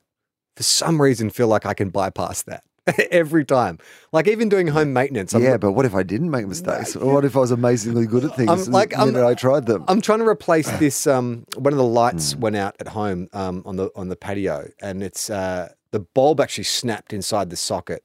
for 0.56 0.62
some 0.62 1.00
reason, 1.00 1.30
feel 1.30 1.48
like 1.48 1.66
I 1.66 1.74
can 1.74 1.90
bypass 1.90 2.42
that 2.44 2.64
every 3.10 3.44
time. 3.44 3.78
Like 4.12 4.26
even 4.28 4.48
doing 4.48 4.66
home 4.68 4.92
maintenance. 4.92 5.34
I'm 5.34 5.42
yeah, 5.42 5.56
but 5.58 5.72
what 5.72 5.84
if 5.86 5.94
I 5.94 6.02
didn't 6.02 6.30
make 6.30 6.46
mistakes? 6.46 6.96
Or 6.96 7.12
what 7.14 7.24
if 7.24 7.36
I 7.36 7.40
was 7.40 7.50
amazingly 7.50 8.06
good 8.06 8.24
at 8.24 8.34
things 8.36 8.50
I'm 8.68 8.72
like- 8.72 8.96
I'm- 8.96 9.16
I 9.16 9.34
tried 9.34 9.66
them? 9.66 9.84
I'm 9.88 10.00
trying 10.00 10.20
to 10.20 10.26
replace 10.28 10.70
this. 10.78 11.06
Um, 11.06 11.44
one 11.56 11.72
of 11.72 11.78
the 11.78 11.84
lights 11.84 12.34
went 12.36 12.56
out 12.56 12.74
at 12.80 12.88
home 12.88 13.28
um, 13.32 13.62
on 13.66 13.76
the 13.76 13.90
on 13.96 14.08
the 14.08 14.16
patio, 14.16 14.68
and 14.80 15.02
it's 15.02 15.28
uh, 15.30 15.70
the 15.92 16.00
bulb 16.00 16.40
actually 16.40 16.64
snapped 16.64 17.12
inside 17.12 17.50
the 17.50 17.56
socket, 17.56 18.02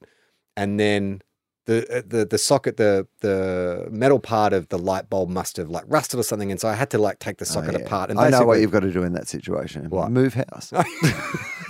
and 0.57 0.79
then 0.79 1.21
the 1.69 1.97
uh, 1.97 2.01
the 2.13 2.25
the 2.25 2.37
socket 2.37 2.77
the 2.77 3.07
the 3.21 3.87
metal 3.91 4.19
part 4.19 4.51
of 4.53 4.69
the 4.69 4.77
light 4.79 5.09
bulb 5.09 5.29
must 5.29 5.57
have 5.57 5.69
like 5.69 5.83
rusted 5.87 6.19
or 6.19 6.23
something, 6.23 6.49
and 6.51 6.59
so 6.59 6.67
I 6.67 6.73
had 6.73 6.89
to 6.91 6.97
like 6.97 7.19
take 7.19 7.37
the 7.37 7.45
socket 7.45 7.75
Oh, 7.75 7.79
yeah. 7.79 7.85
apart. 7.85 8.09
And 8.09 8.19
I 8.19 8.29
know 8.29 8.43
what 8.45 8.59
you've 8.59 8.71
got 8.71 8.81
to 8.81 8.91
do 8.91 9.03
in 9.03 9.13
that 9.13 9.27
situation. 9.27 9.89
What? 9.89 10.11
Move 10.11 10.33
house. 10.33 10.73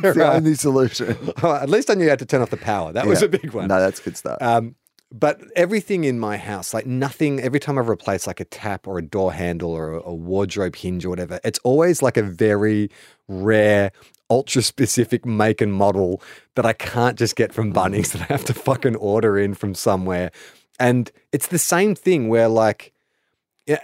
It's 0.01 0.15
the 0.15 0.21
Right. 0.23 0.35
only 0.37 0.55
solution. 0.55 1.17
Oh, 1.43 1.53
at 1.55 1.69
least 1.69 1.89
I 1.89 1.93
knew 1.95 2.07
how 2.07 2.15
to 2.15 2.25
turn 2.25 2.41
off 2.41 2.49
the 2.51 2.55
power. 2.73 2.93
That 2.93 3.05
was 3.05 3.21
a 3.21 3.27
big 3.27 3.51
one. 3.53 3.67
No, 3.67 3.79
that's 3.81 3.99
good 3.99 4.15
stuff. 4.15 4.37
Um, 4.41 4.75
but 5.11 5.41
everything 5.57 6.05
in 6.05 6.19
my 6.19 6.37
house, 6.37 6.73
like 6.73 6.85
nothing, 6.85 7.41
every 7.41 7.59
time 7.59 7.77
I've 7.77 7.89
replaced 7.89 8.25
like 8.27 8.39
a 8.39 8.45
tap 8.45 8.87
or 8.87 8.97
a 8.97 9.01
door 9.01 9.33
handle 9.33 9.71
or 9.71 9.85
a, 9.95 10.01
a 10.03 10.15
wardrobe 10.15 10.75
hinge 10.77 11.03
or 11.05 11.09
whatever, 11.09 11.39
it's 11.43 11.59
always 11.65 12.01
like 12.01 12.15
a 12.15 12.23
very 12.23 12.89
rare, 13.27 13.91
ultra 14.29 14.61
specific 14.61 15.25
make 15.25 15.61
and 15.61 15.73
model 15.73 16.21
that 16.55 16.65
I 16.65 16.73
can't 16.73 17.17
just 17.17 17.35
get 17.35 17.53
from 17.53 17.73
Bunnings 17.73 18.11
that 18.11 18.21
I 18.21 18.25
have 18.25 18.45
to 18.45 18.53
fucking 18.53 18.95
order 18.95 19.37
in 19.37 19.53
from 19.53 19.73
somewhere. 19.73 20.31
And 20.79 21.11
it's 21.31 21.47
the 21.47 21.59
same 21.59 21.95
thing 21.95 22.29
where 22.29 22.47
like, 22.47 22.93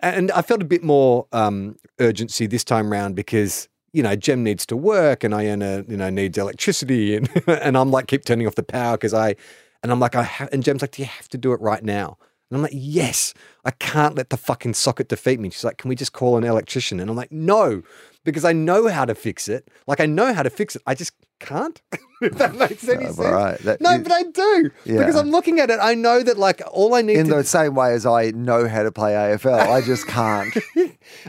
and 0.01 0.31
I 0.31 0.41
felt 0.41 0.61
a 0.61 0.65
bit 0.65 0.83
more 0.83 1.27
um, 1.31 1.77
urgency 1.99 2.47
this 2.47 2.63
time 2.63 2.91
round 2.91 3.15
because 3.15 3.67
you 3.93 4.03
know 4.03 4.15
Jem 4.15 4.43
needs 4.43 4.65
to 4.67 4.75
work 4.75 5.23
and 5.23 5.33
Iona 5.33 5.85
you 5.87 5.95
know 5.95 6.09
needs 6.09 6.37
electricity 6.37 7.15
and 7.15 7.29
and 7.47 7.77
I'm 7.77 7.91
like 7.91 8.07
keep 8.07 8.25
turning 8.25 8.45
off 8.45 8.55
the 8.55 8.63
power 8.63 8.97
because 8.97 9.13
I 9.13 9.35
and 9.81 9.91
I'm 9.91 9.99
like 9.99 10.15
I 10.15 10.23
ha- 10.23 10.49
and 10.51 10.63
Jem's 10.63 10.81
like 10.81 10.91
do 10.91 11.01
you 11.01 11.07
have 11.07 11.29
to 11.29 11.37
do 11.37 11.53
it 11.53 11.61
right 11.61 11.83
now 11.83 12.17
and 12.49 12.57
I'm 12.57 12.61
like 12.61 12.71
yes 12.73 13.33
I 13.63 13.71
can't 13.71 14.15
let 14.15 14.29
the 14.29 14.37
fucking 14.37 14.73
socket 14.75 15.09
defeat 15.09 15.39
me. 15.39 15.49
She's 15.49 15.63
like 15.63 15.77
can 15.77 15.89
we 15.89 15.95
just 15.95 16.13
call 16.13 16.37
an 16.37 16.43
electrician? 16.43 16.99
And 16.99 17.09
I'm 17.09 17.15
like 17.15 17.31
no 17.31 17.81
because 18.23 18.43
I 18.45 18.53
know 18.53 18.87
how 18.87 19.05
to 19.05 19.13
fix 19.15 19.47
it. 19.47 19.67
Like 19.87 19.99
I 19.99 20.05
know 20.07 20.33
how 20.33 20.43
to 20.43 20.49
fix 20.49 20.75
it. 20.75 20.81
I 20.87 20.95
just 20.95 21.13
can't. 21.39 21.81
If 22.21 22.37
that 22.37 22.55
makes 22.55 22.87
any 22.87 23.03
Oh, 23.07 23.11
sense. 23.11 23.17
right. 23.19 23.59
That- 23.59 23.81
no 23.81 23.91
you- 23.91 23.99
but 23.99 24.11
I 24.13 24.23
do 24.23 24.71
because 24.85 25.17
I'm 25.17 25.31
looking 25.31 25.59
at 25.59 25.69
it. 25.69 25.79
I 25.81 25.93
know 25.95 26.23
that 26.23 26.37
like 26.39 26.61
all 26.71 26.95
I 26.95 27.01
need 27.01 27.17
in 27.17 27.27
the 27.27 27.43
same 27.43 27.75
way 27.75 27.93
as 27.93 28.05
I 28.05 28.31
know 28.31 28.69
how 28.69 28.83
to 28.83 28.91
play 28.91 29.11
AFL, 29.11 29.59
I 29.67 29.81
just 29.81 30.07
can't. 30.17 30.55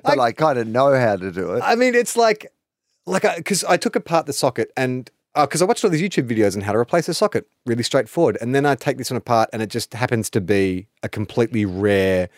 but 0.04 0.18
I, 0.20 0.30
kind 0.32 0.58
of 0.60 0.68
know 0.68 0.94
how 0.98 1.16
to 1.16 1.32
do 1.32 1.54
it. 1.54 1.60
I 1.64 1.74
mean, 1.74 1.96
it's 1.96 2.16
like, 2.16 2.46
like, 3.04 3.22
because 3.36 3.64
I, 3.64 3.76
took 3.76 3.96
apart 3.96 4.26
the 4.26 4.32
socket 4.32 4.70
and 4.76 5.10
Uh, 5.36 5.44
because 5.44 5.60
I 5.60 5.66
watched 5.66 5.84
all 5.84 5.90
these 5.90 6.00
YouTube 6.00 6.26
videos 6.26 6.56
on 6.56 6.62
how 6.62 6.72
to 6.72 6.78
replace 6.78 7.08
a 7.08 7.14
socket, 7.14 7.46
really 7.66 7.82
straightforward. 7.82 8.38
And 8.40 8.54
then 8.54 8.64
I 8.64 8.74
take 8.74 8.96
this 8.96 9.10
one 9.10 9.18
apart, 9.18 9.50
and 9.52 9.60
it 9.60 9.68
just 9.68 9.92
happens 9.92 10.30
to 10.30 10.40
be 10.40 10.86
a 11.02 11.10
completely 11.10 11.66
rare 11.66 12.30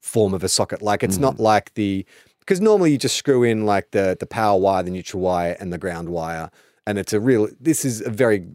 form 0.00 0.32
of 0.32 0.42
a 0.42 0.48
socket. 0.48 0.80
Like, 0.80 1.02
it's 1.02 1.18
not 1.18 1.34
mm. 1.36 1.40
like 1.40 1.74
the 1.74 2.06
because 2.40 2.60
normally 2.60 2.92
you 2.92 2.98
just 2.98 3.16
screw 3.16 3.42
in 3.42 3.66
like 3.66 3.90
the 3.90 4.16
the 4.18 4.26
power 4.26 4.58
wire, 4.58 4.82
the 4.82 4.90
neutral 4.90 5.22
wire, 5.22 5.54
and 5.60 5.70
the 5.70 5.78
ground 5.78 6.08
wire, 6.08 6.50
and 6.86 6.98
it's 6.98 7.12
a 7.12 7.20
real. 7.20 7.48
This 7.60 7.84
is 7.84 8.00
a 8.00 8.10
very 8.10 8.46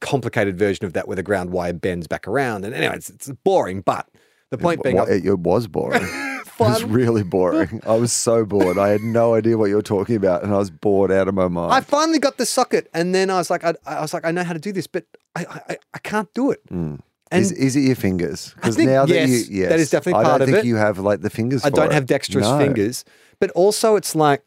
complicated 0.00 0.58
version 0.58 0.84
of 0.84 0.92
that 0.92 1.08
where 1.08 1.16
the 1.16 1.22
ground 1.22 1.50
wire 1.50 1.72
bends 1.72 2.06
back 2.06 2.28
around. 2.28 2.66
And 2.66 2.74
anyway, 2.74 2.96
it's, 2.96 3.08
it's 3.08 3.30
boring, 3.44 3.80
but. 3.80 4.08
The 4.50 4.58
point 4.58 4.82
being, 4.82 4.98
it, 4.98 5.24
it 5.24 5.38
was 5.38 5.66
boring. 5.66 6.02
it 6.60 6.64
was 6.64 6.84
really 6.84 7.22
boring. 7.22 7.80
I 7.86 7.94
was 7.96 8.12
so 8.12 8.44
bored. 8.44 8.78
I 8.78 8.88
had 8.88 9.00
no 9.00 9.34
idea 9.34 9.58
what 9.58 9.66
you 9.70 9.76
were 9.76 9.82
talking 9.82 10.16
about, 10.16 10.42
and 10.42 10.52
I 10.54 10.58
was 10.58 10.70
bored 10.70 11.10
out 11.10 11.28
of 11.28 11.34
my 11.34 11.48
mind. 11.48 11.72
I 11.72 11.80
finally 11.80 12.18
got 12.18 12.36
the 12.38 12.46
socket, 12.46 12.88
and 12.94 13.14
then 13.14 13.30
I 13.30 13.36
was 13.38 13.50
like, 13.50 13.64
I, 13.64 13.74
I 13.86 14.00
was 14.00 14.14
like, 14.14 14.24
I 14.24 14.30
know 14.30 14.44
how 14.44 14.52
to 14.52 14.58
do 14.58 14.72
this, 14.72 14.86
but 14.86 15.04
I, 15.34 15.46
I, 15.68 15.76
I 15.94 15.98
can't 15.98 16.32
do 16.34 16.50
it. 16.50 16.60
Hmm. 16.68 16.96
And 17.30 17.42
is, 17.42 17.52
is 17.52 17.76
it 17.76 17.80
your 17.80 17.96
fingers? 17.96 18.52
Because 18.56 18.76
now 18.76 19.06
that 19.06 19.14
yes, 19.14 19.48
you, 19.48 19.60
yes, 19.60 19.68
that 19.70 19.80
is 19.80 19.90
definitely 19.90 20.22
part 20.22 20.26
of 20.26 20.32
it. 20.32 20.34
I 20.34 20.46
don't 20.46 20.54
think 20.54 20.66
you 20.66 20.76
have 20.76 20.98
like 20.98 21.22
the 21.22 21.30
fingers. 21.30 21.64
I 21.64 21.70
don't 21.70 21.86
it. 21.86 21.92
have 21.92 22.04
dexterous 22.06 22.46
No. 22.46 22.58
fingers, 22.58 23.04
but 23.40 23.50
also 23.52 23.96
it's 23.96 24.14
like, 24.14 24.42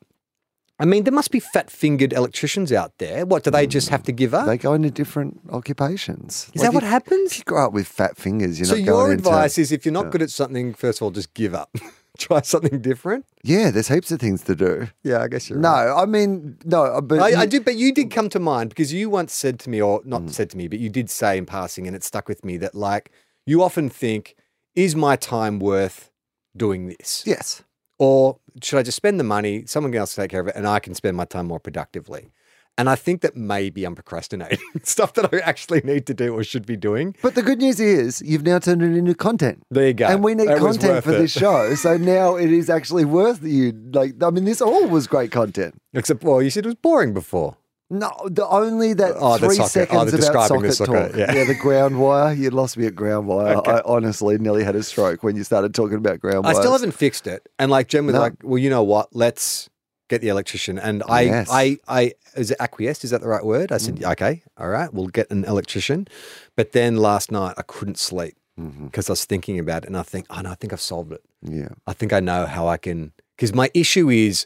I 0.77 0.85
mean, 0.85 1.05
there 1.05 1.13
must 1.13 1.31
be 1.31 1.39
fat-fingered 1.39 2.11
electricians 2.11 2.71
out 2.73 2.97
there. 2.97 3.25
What 3.25 3.43
do 3.43 3.51
they 3.51 3.65
just 3.65 3.87
have 3.89 4.03
to 4.03 4.11
give 4.11 4.33
up? 4.33 4.45
They 4.45 4.57
go 4.57 4.73
into 4.73 4.91
different 4.91 5.39
occupations. 5.49 6.49
is 6.53 6.61
that 6.61 6.73
what 6.73 6.83
if, 6.83 6.89
happens? 6.89 7.31
If 7.31 7.37
you 7.39 7.43
grow 7.45 7.67
up 7.67 7.73
with 7.73 7.87
fat 7.87 8.17
fingers, 8.17 8.59
you're 8.59 8.65
So 8.65 8.75
not 8.75 8.83
your 8.83 8.93
going 8.95 9.11
into- 9.13 9.29
advice 9.29 9.57
is, 9.57 9.71
if 9.71 9.85
you're 9.85 9.93
not 9.93 10.11
good 10.11 10.21
at 10.21 10.29
something, 10.29 10.73
first 10.73 10.99
of 10.99 11.03
all, 11.03 11.11
just 11.11 11.33
give 11.33 11.53
up. 11.55 11.73
Try 12.17 12.41
something 12.41 12.79
different. 12.81 13.25
yeah, 13.43 13.71
there's 13.71 13.89
heaps 13.89 14.09
of 14.11 14.21
things 14.21 14.41
to 14.43 14.55
do. 14.55 14.87
Yeah, 15.03 15.21
I 15.21 15.27
guess 15.27 15.49
you're 15.49 15.59
No. 15.59 15.69
I 15.97 16.05
mean 16.05 16.57
no, 16.63 17.01
but 17.01 17.19
I, 17.19 17.31
I 17.41 17.43
you- 17.43 17.49
do, 17.49 17.61
but 17.61 17.75
you 17.75 17.93
did 17.93 18.09
come 18.09 18.29
to 18.29 18.39
mind 18.39 18.69
because 18.69 18.93
you 18.93 19.09
once 19.09 19.33
said 19.33 19.59
to 19.61 19.69
me, 19.69 19.81
or 19.81 20.01
not 20.05 20.21
Mm. 20.21 20.29
said 20.31 20.49
to 20.51 20.57
me, 20.57 20.69
but 20.69 20.79
you 20.79 20.89
did 20.89 21.09
say 21.09 21.37
in 21.37 21.45
passing, 21.45 21.87
and 21.87 21.95
it 21.95 22.03
stuck 22.05 22.29
with 22.29 22.45
me 22.45 22.55
that 22.57 22.73
like 22.73 23.11
you 23.45 23.61
often 23.61 23.89
think, 23.89 24.35
is 24.75 24.95
my 24.95 25.17
time 25.17 25.59
worth 25.59 26.09
doing 26.55 26.87
this? 26.87 27.23
Yes. 27.25 27.63
Or 27.97 28.39
should 28.61 28.79
I 28.79 28.83
just 28.83 28.97
spend 28.97 29.19
the 29.19 29.23
money, 29.23 29.65
someone 29.65 29.93
else 29.95 30.15
take 30.15 30.31
care 30.31 30.41
of 30.41 30.47
it, 30.47 30.55
and 30.55 30.67
I 30.67 30.79
can 30.79 30.93
spend 30.95 31.17
my 31.17 31.25
time 31.25 31.47
more 31.47 31.59
productively? 31.59 32.31
And 32.77 32.89
I 32.89 32.95
think 32.95 33.21
that 33.21 33.37
maybe 33.37 33.85
I'm 33.85 33.95
procrastinating 33.95 34.59
stuff 34.83 35.13
that 35.13 35.33
I 35.33 35.39
actually 35.39 35.79
need 35.81 36.05
to 36.07 36.13
do 36.13 36.33
or 36.33 36.43
should 36.43 36.65
be 36.65 36.75
doing. 36.75 37.15
But 37.21 37.35
the 37.35 37.41
good 37.41 37.59
news 37.59 37.79
is 37.79 38.21
you've 38.21 38.43
now 38.43 38.59
turned 38.59 38.81
it 38.81 38.97
into 38.97 39.15
content. 39.15 39.63
There 39.71 39.87
you 39.87 39.93
go. 39.93 40.07
And 40.07 40.21
we 40.23 40.35
need 40.35 40.47
content 40.57 41.03
for 41.03 41.13
it. 41.13 41.19
this 41.19 41.31
show. 41.31 41.73
So 41.85 41.97
now 41.97 42.35
it 42.35 42.51
is 42.51 42.69
actually 42.69 43.05
worth 43.05 43.43
you. 43.43 43.71
Like, 43.93 44.21
I 44.21 44.29
mean, 44.29 44.43
this 44.43 44.59
all 44.59 44.87
was 44.87 45.07
great 45.07 45.31
content. 45.31 45.75
Except, 45.93 46.23
well, 46.23 46.41
you 46.41 46.49
said 46.49 46.65
it 46.65 46.69
was 46.69 46.75
boring 46.75 47.13
before. 47.13 47.55
No, 47.89 48.11
the 48.25 48.47
only 48.47 48.93
that 48.93 49.13
Oh, 49.19 49.37
three 49.37 49.55
seconds 49.57 50.11
Oh, 50.13 50.17
about 50.17 50.47
socket, 50.47 50.75
talk. 50.75 51.15
yeah. 51.15 51.43
the 51.43 51.53
ground 51.61 51.99
wire. 51.99 52.33
You 52.33 52.49
lost 52.49 52.77
me 52.77 52.87
at 52.87 52.95
ground 52.95 53.27
wire. 53.27 53.57
Okay. 53.57 53.71
I 53.73 53.81
honestly 53.85 54.37
nearly 54.39 54.63
had 54.63 54.75
a 54.75 54.81
stroke 54.81 55.21
when 55.23 55.35
you 55.35 55.43
started 55.43 55.75
talking 55.75 55.97
about 55.97 56.19
ground 56.19 56.45
wire. 56.45 56.55
I 56.55 56.59
still 56.59 56.71
haven't 56.71 56.93
fixed 56.93 57.27
it. 57.27 57.47
And 57.59 57.69
like 57.69 57.87
Jem 57.87 58.07
was 58.07 58.13
No. 58.15 58.21
like, 58.21 58.33
well, 58.41 58.57
you 58.57 58.71
know 58.71 58.81
what? 58.83 59.15
Let's 59.15 59.69
get 60.09 60.21
the 60.21 60.29
electrician. 60.29 60.79
And 60.79 61.03
I, 61.07 61.21
Yes. 61.21 61.47
I, 61.51 61.77
I, 61.87 62.13
is 62.35 62.49
it 62.49 62.57
acquiesced? 62.59 63.03
Is 63.03 63.11
that 63.11 63.21
the 63.21 63.27
right 63.27 63.45
word? 63.45 63.71
I 63.71 63.77
said, 63.77 63.97
Mm. 63.97 64.11
okay, 64.13 64.43
all 64.57 64.69
right, 64.69 64.91
we'll 64.93 65.07
get 65.07 65.29
an 65.29 65.45
electrician. 65.45 66.07
But 66.55 66.71
then 66.71 66.97
last 66.97 67.31
night 67.31 67.53
I 67.57 67.61
couldn't 67.63 67.97
sleep 67.99 68.35
Mm-hmm. 68.59 68.85
because 68.85 69.09
I 69.09 69.11
was 69.11 69.25
thinking 69.25 69.59
about 69.59 69.83
it 69.83 69.87
and 69.87 69.97
I 69.97 70.03
think, 70.03 70.27
oh 70.29 70.39
no, 70.39 70.49
I 70.49 70.55
think 70.55 70.71
I've 70.71 70.79
solved 70.79 71.11
it. 71.11 71.21
Yeah. 71.41 71.67
I 71.87 71.91
think 71.93 72.13
I 72.13 72.21
know 72.21 72.45
how 72.45 72.67
I 72.69 72.77
can, 72.77 73.11
because 73.35 73.53
my 73.53 73.69
issue 73.73 74.09
is 74.09 74.45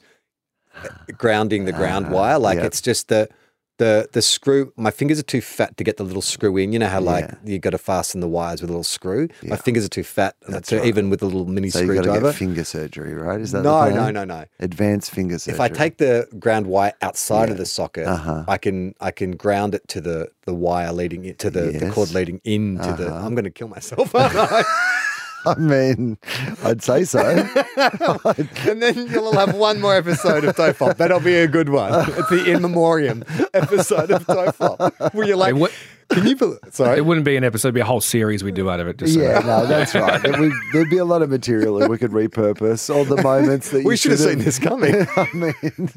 grounding 1.17 1.65
the 1.65 1.73
ground 1.73 2.09
wire. 2.11 2.39
Like 2.39 2.57
Ah, 2.57 2.61
yeah. 2.61 2.67
it's 2.67 2.81
just 2.81 3.07
the, 3.07 3.29
the, 3.77 4.09
the 4.11 4.21
screw, 4.21 4.73
my 4.75 4.91
fingers 4.91 5.19
are 5.19 5.23
too 5.23 5.39
fat 5.39 5.77
to 5.77 5.85
get 5.85 5.95
the 5.95 6.03
little 6.03 6.21
screw 6.21 6.57
in. 6.57 6.73
You 6.73 6.79
know 6.79 6.87
how 6.87 6.99
like 6.99 7.23
Yeah. 7.25 7.35
you 7.45 7.59
got 7.59 7.69
to 7.69 7.77
fasten 7.77 8.19
the 8.19 8.27
wires 8.27 8.59
with 8.61 8.69
a 8.69 8.73
little 8.73 8.83
screw? 8.83 9.29
Yeah. 9.41 9.51
My 9.51 9.55
fingers 9.55 9.85
are 9.85 9.89
too 9.89 10.03
fat 10.03 10.35
That's 10.49 10.67
to 10.69 10.77
right. 10.79 10.85
even 10.85 11.09
with 11.09 11.21
a 11.21 11.25
little 11.25 11.45
mini 11.45 11.69
So 11.69 11.79
you 11.79 11.87
got 11.87 11.93
to 11.93 11.97
screwdriver. 12.01 12.27
get 12.31 12.35
finger 12.35 12.63
surgery, 12.65 13.13
right? 13.13 13.39
Is 13.39 13.53
that 13.53 13.63
No, 13.63 13.85
the 13.87 13.95
no, 13.95 14.11
no, 14.11 14.25
no. 14.25 14.43
Advanced 14.59 15.11
finger 15.11 15.39
surgery. 15.39 15.55
If 15.55 15.61
I 15.61 15.69
take 15.69 15.97
the 15.97 16.27
ground 16.37 16.67
wire 16.67 16.91
outside 17.01 17.49
of 17.49 17.57
the 17.57 17.65
socket, 17.65 18.05
Uh-huh. 18.05 18.43
I 18.49 18.57
can 18.57 18.95
I 18.99 19.11
can 19.11 19.31
ground 19.37 19.73
it 19.75 19.87
to 19.89 20.01
the 20.01 20.29
the 20.45 20.53
wire 20.53 20.91
leading 20.91 21.23
it 21.23 21.39
to 21.39 21.49
the, 21.49 21.71
the 21.71 21.89
cord 21.91 22.11
leading 22.11 22.41
into 22.43 22.91
the. 22.91 23.07
Uh-huh. 23.13 23.25
I'm 23.25 23.33
going 23.35 23.45
to 23.45 23.49
kill 23.51 23.67
myself, 23.69 24.11
I? 25.45 25.51
I 25.51 25.55
mean, 25.55 26.17
I'd 26.63 26.81
say 26.83 27.03
so. 27.03 27.19
and 27.77 28.81
then 28.81 29.07
you'll 29.07 29.33
have 29.33 29.55
one 29.55 29.79
more 29.81 29.95
episode 29.95 30.43
of 30.43 30.55
Tofop. 30.55 30.97
That'll 30.97 31.19
be 31.19 31.35
a 31.35 31.47
good 31.47 31.69
one. 31.69 31.91
It's 32.11 32.29
the 32.29 32.45
in 32.51 32.61
memoriam 32.61 33.23
episode 33.53 34.11
of 34.11 34.25
Tofop, 34.25 35.13
where 35.13 35.27
you're 35.27 35.37
like, 35.37 35.51
It 35.51 35.57
would- 35.57 35.71
can 36.09 36.25
you? 36.25 36.35
bel 36.35 36.57
Sorry, 36.71 36.97
It 36.97 37.05
wouldn't 37.05 37.23
be 37.25 37.35
an 37.37 37.43
episode; 37.43 37.67
it'd 37.67 37.75
be 37.75 37.81
a 37.81 37.85
whole 37.85 38.01
series 38.01 38.43
we 38.43 38.51
do 38.51 38.67
out 38.69 38.79
of 38.79 38.87
it. 38.87 38.97
Just 38.97 39.15
yeah, 39.15 39.41
that- 39.41 39.45
no, 39.45 39.65
that's 39.67 39.93
right. 39.95 40.19
There 40.21 40.39
would, 40.41 40.51
there'd 40.73 40.89
be 40.89 40.97
a 40.97 41.05
lot 41.05 41.21
of 41.21 41.29
material 41.29 41.77
that 41.77 41.89
we 41.89 41.99
could 41.99 42.11
repurpose. 42.11 42.93
All 42.93 43.05
the 43.05 43.21
moments 43.21 43.69
that 43.69 43.81
you 43.81 43.87
we 43.87 43.95
should 43.95 44.11
have 44.11 44.19
seen 44.19 44.39
this 44.39 44.57
coming. 44.57 44.95
I 45.15 45.27
mean, 45.33 45.91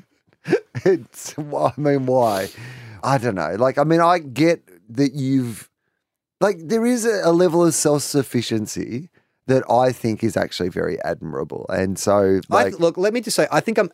it's. 0.84 1.34
I 1.38 1.72
mean, 1.78 2.04
why? 2.06 2.50
I 3.02 3.16
don't 3.18 3.34
know. 3.36 3.54
Like, 3.58 3.78
I 3.78 3.84
mean, 3.84 4.00
I 4.00 4.18
get 4.18 4.62
that 4.94 5.14
you've, 5.14 5.70
like, 6.40 6.56
there 6.60 6.84
is 6.84 7.06
a, 7.06 7.22
a 7.24 7.32
level 7.32 7.64
of 7.64 7.72
self 7.74 8.02
sufficiency 8.02 9.08
that 9.46 9.68
I 9.70 9.92
think 9.92 10.22
is 10.22 10.36
actually 10.36 10.68
very 10.68 11.00
admirable, 11.02 11.66
and 11.68 11.98
so 11.98 12.40
I, 12.50 12.64
like, 12.64 12.78
look, 12.78 12.96
let 12.96 13.12
me 13.12 13.20
just 13.20 13.36
say, 13.36 13.46
I 13.50 13.60
think 13.60 13.78
I'm 13.78 13.90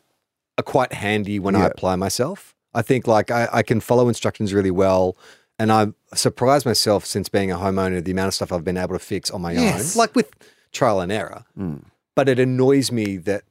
quite 0.63 0.93
handy 0.93 1.39
when 1.39 1.55
I 1.55 1.65
apply 1.65 1.95
myself. 1.95 2.55
I 2.73 2.81
think 2.81 3.07
like 3.07 3.31
I, 3.31 3.47
I 3.51 3.63
can 3.63 3.79
follow 3.79 4.07
instructions 4.07 4.53
really 4.53 4.71
well. 4.71 5.17
And 5.61 5.73
I've 5.73 5.93
surprised 6.13 6.65
myself 6.65 7.05
since 7.05 7.27
being 7.27 7.51
a 7.51 7.57
homeowner, 7.57 8.01
the 8.01 8.11
amount 8.11 8.29
of 8.29 8.33
stuff 8.33 8.53
I've 8.53 8.63
been 8.63 8.77
able 8.77 8.93
to 8.93 8.99
fix 8.99 9.29
on 9.29 9.41
my 9.41 9.51
Yes. 9.51 9.95
own, 9.95 9.99
like 9.99 10.15
with 10.15 10.31
trial 10.71 11.01
and 11.01 11.11
error. 11.11 11.43
Mm. 11.57 11.83
But 12.15 12.29
it 12.29 12.39
annoys 12.39 12.93
me 12.93 13.17
that, 13.17 13.43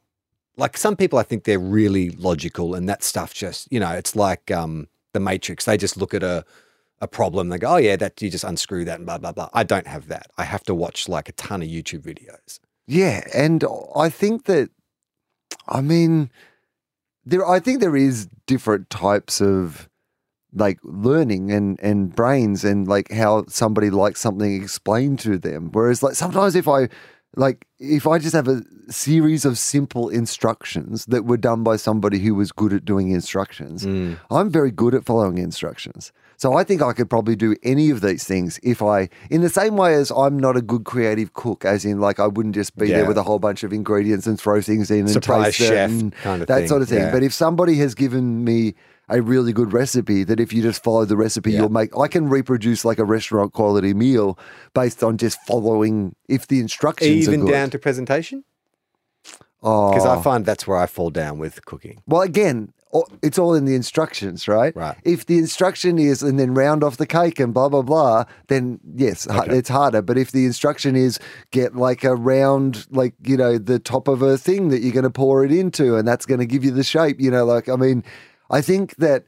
like 0.57 0.79
some 0.79 0.97
people, 0.97 1.19
I 1.19 1.23
think 1.23 1.45
they're 1.45 1.59
really 1.59 2.09
logical 2.11 2.75
and 2.75 2.89
that 2.89 3.03
stuff 3.03 3.35
just, 3.35 3.71
you 3.71 3.79
know, 3.79 3.91
it's 3.91 4.17
like 4.17 4.51
um, 4.51 4.89
the 5.13 5.21
Matrix. 5.21 5.67
They 5.67 5.77
just 5.77 5.99
look 5.99 6.15
at 6.15 6.23
a, 6.23 6.47
a 7.01 7.09
problem, 7.09 7.49
they 7.49 7.59
go, 7.59 7.75
oh, 7.75 7.77
yeah, 7.77 7.97
that 7.97 8.21
you 8.21 8.31
just 8.31 8.45
unscrew 8.45 8.85
that 8.85 8.97
and 8.97 9.07
blah, 9.07 9.19
blah, 9.19 9.33
blah. 9.33 9.49
I 9.53 9.63
don't 9.63 9.87
have 9.87 10.09
that. 10.09 10.31
I 10.37 10.45
have 10.45 10.65
to 10.65 10.75
watch 10.75 11.09
like 11.09 11.29
a 11.29 11.33
ton 11.33 11.63
of 11.63 11.69
YouTube 11.69 12.01
videos. 12.03 12.59
Yeah, 12.89 13.23
and 13.35 13.63
I 13.95 14.09
think 14.09 14.45
that 14.47 14.71
I 15.69 15.83
mean 15.83 16.31
there 17.27 17.47
I 17.47 17.61
think 17.61 17.81
there 17.81 17.97
is 17.97 18.29
different 18.47 18.89
types 18.89 19.43
of 19.43 19.91
like 20.55 20.79
learning 20.83 21.53
and 21.53 21.79
and 21.81 22.17
brains 22.17 22.65
and 22.65 22.89
like 22.89 23.13
how 23.13 23.45
somebody 23.47 23.91
likes 23.91 24.23
something 24.23 24.63
explained 24.63 25.19
to 25.21 25.37
them. 25.37 25.69
Whereas 25.71 26.03
like 26.03 26.15
sometimes 26.15 26.55
if 26.55 26.67
I 26.67 26.89
like 27.37 27.67
if 27.79 28.07
I 28.07 28.19
just 28.19 28.35
have 28.35 28.49
a 28.49 28.63
series 28.91 29.45
of 29.45 29.59
simple 29.59 30.09
instructions 30.09 31.05
that 31.07 31.25
were 31.25 31.37
done 31.37 31.63
by 31.63 31.77
somebody 31.77 32.19
who 32.19 32.35
was 32.35 32.53
good 32.53 32.73
at 32.73 32.85
doing 32.85 33.11
instructions, 33.11 33.85
mm. 33.85 34.19
I'm 34.31 34.51
very 34.51 34.71
good 34.71 34.95
at 34.95 35.05
following 35.05 35.39
instructions. 35.39 36.11
So 36.37 36.55
I 36.55 36.63
think 36.65 36.83
I 36.83 36.93
could 36.93 37.11
probably 37.11 37.35
do 37.37 37.57
any 37.65 37.91
of 37.91 38.01
these 38.01 38.25
things 38.25 38.61
if 38.63 38.81
I, 38.81 39.09
in 39.29 39.41
the 39.41 39.49
same 39.49 39.77
way 39.77 39.95
as 39.95 40.11
I'm 40.13 40.39
not 40.39 40.57
a 40.57 40.63
good 40.63 40.85
creative 40.85 41.33
cook, 41.33 41.65
as 41.65 41.85
in 41.85 42.01
like 42.01 42.21
I 42.21 42.29
wouldn't 42.29 42.55
just 42.55 42.77
be 42.77 42.89
Yeah. 42.89 42.99
there 42.99 43.07
with 43.09 43.19
a 43.19 43.25
whole 43.25 43.41
bunch 43.41 43.65
of 43.65 43.73
ingredients 43.73 44.27
and 44.27 44.41
throw 44.41 44.61
things 44.61 44.91
in 44.91 45.01
and 45.01 45.11
Surprise 45.11 45.57
taste 45.57 45.61
it 45.61 45.75
chef 45.75 45.91
and 45.91 46.15
kind 46.17 46.43
of 46.43 46.49
that 46.49 46.59
thing. 46.61 46.69
sort 46.69 46.83
of 46.83 46.89
thing. 46.89 46.99
Yeah. 47.01 47.13
But 47.13 47.25
if 47.25 47.35
somebody 47.35 47.75
has 47.77 47.95
given 47.95 48.45
me 48.45 48.75
a 49.09 49.23
really 49.23 49.53
good 49.53 49.73
recipe 49.73 50.25
that 50.25 50.39
if 50.41 50.53
you 50.53 50.63
just 50.63 50.83
follow 50.83 51.05
the 51.05 51.17
recipe 51.17 51.53
Yeah. 51.53 51.61
you'll 51.61 51.69
make 51.71 51.97
I 51.99 52.09
can 52.09 52.29
reproduce 52.29 52.85
like 52.85 52.99
a 52.99 53.05
restaurant 53.05 53.53
quality 53.53 53.95
meal 53.95 54.39
based 54.75 55.03
on 55.03 55.17
just 55.17 55.39
following 55.47 56.15
if 56.29 56.47
the 56.47 56.61
instructions 56.61 57.29
Even 57.29 57.47
down 57.47 57.71
to 57.71 57.79
presentation? 57.79 58.45
Ah. 59.27 59.37
oh. 59.63 59.91
Because 59.91 60.07
I 60.07 60.21
find 60.23 60.45
that's 60.45 60.67
where 60.67 60.79
I 60.79 60.87
fall 60.87 61.11
down 61.11 61.39
with 61.39 61.65
cooking. 61.65 62.03
well 62.07 62.23
again 62.23 62.73
it's 63.21 63.39
all 63.39 63.53
in 63.53 63.67
the 63.67 63.75
instructions, 63.75 64.49
right? 64.49 64.75
Right. 64.75 64.97
If 65.05 65.27
the 65.27 65.37
instruction 65.37 65.99
is 65.99 66.23
and 66.23 66.41
then 66.41 66.55
round 66.55 66.83
off 66.83 66.97
the 66.97 67.07
cake 67.07 67.39
and 67.39 67.53
blah 67.53 67.69
blah 67.69 67.83
blah, 67.83 68.25
then 68.47 68.81
yes, 68.97 69.29
Okay. 69.29 69.59
it's 69.59 69.69
harder. 69.69 70.01
But 70.01 70.17
if 70.17 70.33
the 70.33 70.47
instruction 70.47 70.97
is 70.97 71.19
get 71.51 71.77
like 71.77 72.03
a 72.03 72.15
round, 72.15 72.87
like 72.91 73.13
you 73.23 73.37
know, 73.37 73.59
the 73.59 73.79
top 73.79 74.09
of 74.09 74.23
a 74.23 74.39
thing 74.39 74.71
that 74.71 74.81
you're 74.81 74.95
going 74.95 75.03
to 75.05 75.11
pour 75.11 75.45
it 75.45 75.53
into, 75.53 75.97
and 75.97 76.09
that's 76.09 76.25
going 76.25 76.41
to 76.41 76.47
give 76.47 76.65
you 76.65 76.71
the 76.71 76.83
shape, 76.83 77.21
you 77.21 77.31
know, 77.31 77.45
like 77.45 77.69
I 77.69 77.77
mean, 77.77 78.05
I 78.51 78.61
think 78.61 78.97
that 78.97 79.27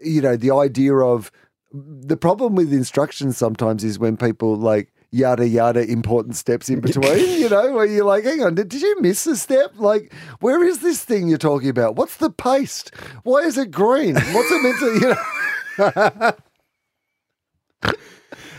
you 0.00 0.20
know 0.20 0.36
the 0.36 0.50
idea 0.52 0.94
of 0.94 1.30
the 1.72 2.16
problem 2.16 2.54
with 2.54 2.72
instructions 2.72 3.36
sometimes 3.36 3.82
is 3.84 3.98
when 3.98 4.16
people 4.16 4.56
like 4.56 4.92
yada 5.10 5.46
yada 5.48 5.80
important 5.90 6.36
steps 6.36 6.68
in 6.68 6.80
between, 6.80 7.18
you 7.40 7.48
know, 7.48 7.72
where 7.72 7.86
you're 7.86 8.04
like, 8.04 8.24
hang 8.24 8.42
on, 8.42 8.54
did, 8.54 8.68
did 8.68 8.82
you 8.82 9.00
miss 9.00 9.26
a 9.26 9.36
step? 9.36 9.72
Like, 9.76 10.12
where 10.40 10.62
is 10.64 10.80
this 10.80 11.02
thing 11.04 11.28
you're 11.28 11.38
talking 11.38 11.68
about? 11.70 11.96
What's 11.96 12.16
the 12.18 12.30
paste? 12.30 12.94
Why 13.22 13.40
is 13.40 13.56
it 13.56 13.70
green? 13.70 14.14
What's 14.14 14.50
it 14.50 14.62
meant 14.62 14.78
to, 14.80 14.94
you 15.00 15.14
know? 15.14 16.32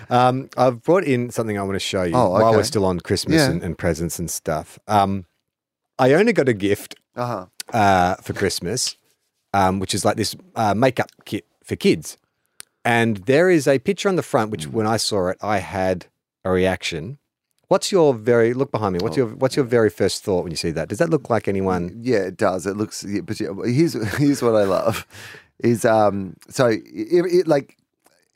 Um, 0.09 0.49
I've 0.55 0.83
brought 0.83 1.03
in 1.03 1.31
something 1.31 1.57
I 1.57 1.63
want 1.63 1.75
to 1.75 1.79
show 1.79 2.03
you 2.03 2.15
Oh, 2.15 2.29
while 2.29 2.53
we're 2.53 2.63
still 2.63 2.85
on 2.85 3.01
Christmas 3.01 3.41
Yeah. 3.41 3.49
and, 3.51 3.61
and 3.61 3.77
presents 3.77 4.19
and 4.19 4.29
stuff. 4.29 4.79
Um, 4.87 5.25
I 5.99 6.13
only 6.13 6.31
got 6.31 6.47
a 6.47 6.53
gift 6.53 6.95
Uh-huh. 7.15 7.47
uh, 7.73 8.15
for 8.15 8.31
Christmas, 8.31 8.95
um, 9.59 9.73
which 9.81 9.93
is 9.97 10.03
like 10.05 10.17
this 10.17 10.35
uh, 10.55 10.73
makeup 10.85 11.09
kit 11.25 11.45
for 11.63 11.75
kids. 11.75 12.17
And 12.85 13.17
there 13.31 13.49
is 13.57 13.67
a 13.67 13.79
picture 13.79 14.09
on 14.09 14.15
the 14.15 14.23
front, 14.31 14.51
which 14.51 14.65
when 14.67 14.87
I 14.95 14.97
saw 14.97 15.27
it, 15.31 15.37
I 15.41 15.57
had 15.59 16.05
a 16.45 16.51
reaction. 16.51 17.17
What's 17.67 17.91
your 17.91 18.13
very 18.13 18.53
look 18.53 18.71
behind 18.71 18.93
me? 18.93 18.99
What's 19.03 19.17
Oh. 19.17 19.21
your 19.21 19.29
what's 19.41 19.55
your 19.57 19.65
very 19.77 19.89
first 19.89 20.23
thought 20.23 20.43
when 20.43 20.51
you 20.51 20.57
see 20.65 20.71
that? 20.77 20.87
Does 20.89 20.99
that 20.99 21.09
look 21.09 21.29
like 21.29 21.47
anyone? 21.49 21.83
Yeah, 22.11 22.23
it 22.31 22.37
does. 22.37 22.65
It 22.65 22.77
looks. 22.77 23.03
yeah, 23.03 23.21
But 23.27 23.37
here's 23.77 23.93
here's 24.17 24.41
what 24.41 24.55
I 24.55 24.63
love 24.77 25.05
is 25.59 25.83
um. 25.83 26.35
So 26.49 26.67
it, 26.67 26.79
it 27.39 27.47
like 27.47 27.75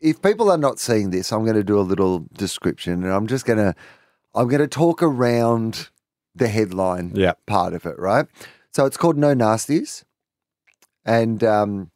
if 0.01 0.22
people 0.22 0.51
are 0.51 0.57
not 0.67 0.80
seeing 0.80 1.11
this, 1.11 1.32
I'm 1.32 1.43
going 1.45 1.55
to 1.55 1.63
do 1.74 1.80
a 1.80 1.88
little 1.91 2.26
description, 2.34 3.03
and 3.05 3.13
I'm 3.13 3.28
just 3.28 3.45
gonna 3.45 3.74
I'm 4.36 4.47
going 4.49 4.61
to 4.61 4.67
talk 4.67 5.01
around 5.01 5.89
the 6.36 6.47
headline 6.49 7.11
Yeah. 7.15 7.34
part 7.45 7.74
of 7.74 7.86
it, 7.86 7.97
right? 7.99 8.26
So 8.76 8.86
it's 8.86 8.97
called 8.97 9.17
No 9.17 9.34
Nasties, 9.34 10.03
and 11.06 11.43
um, 11.43 11.91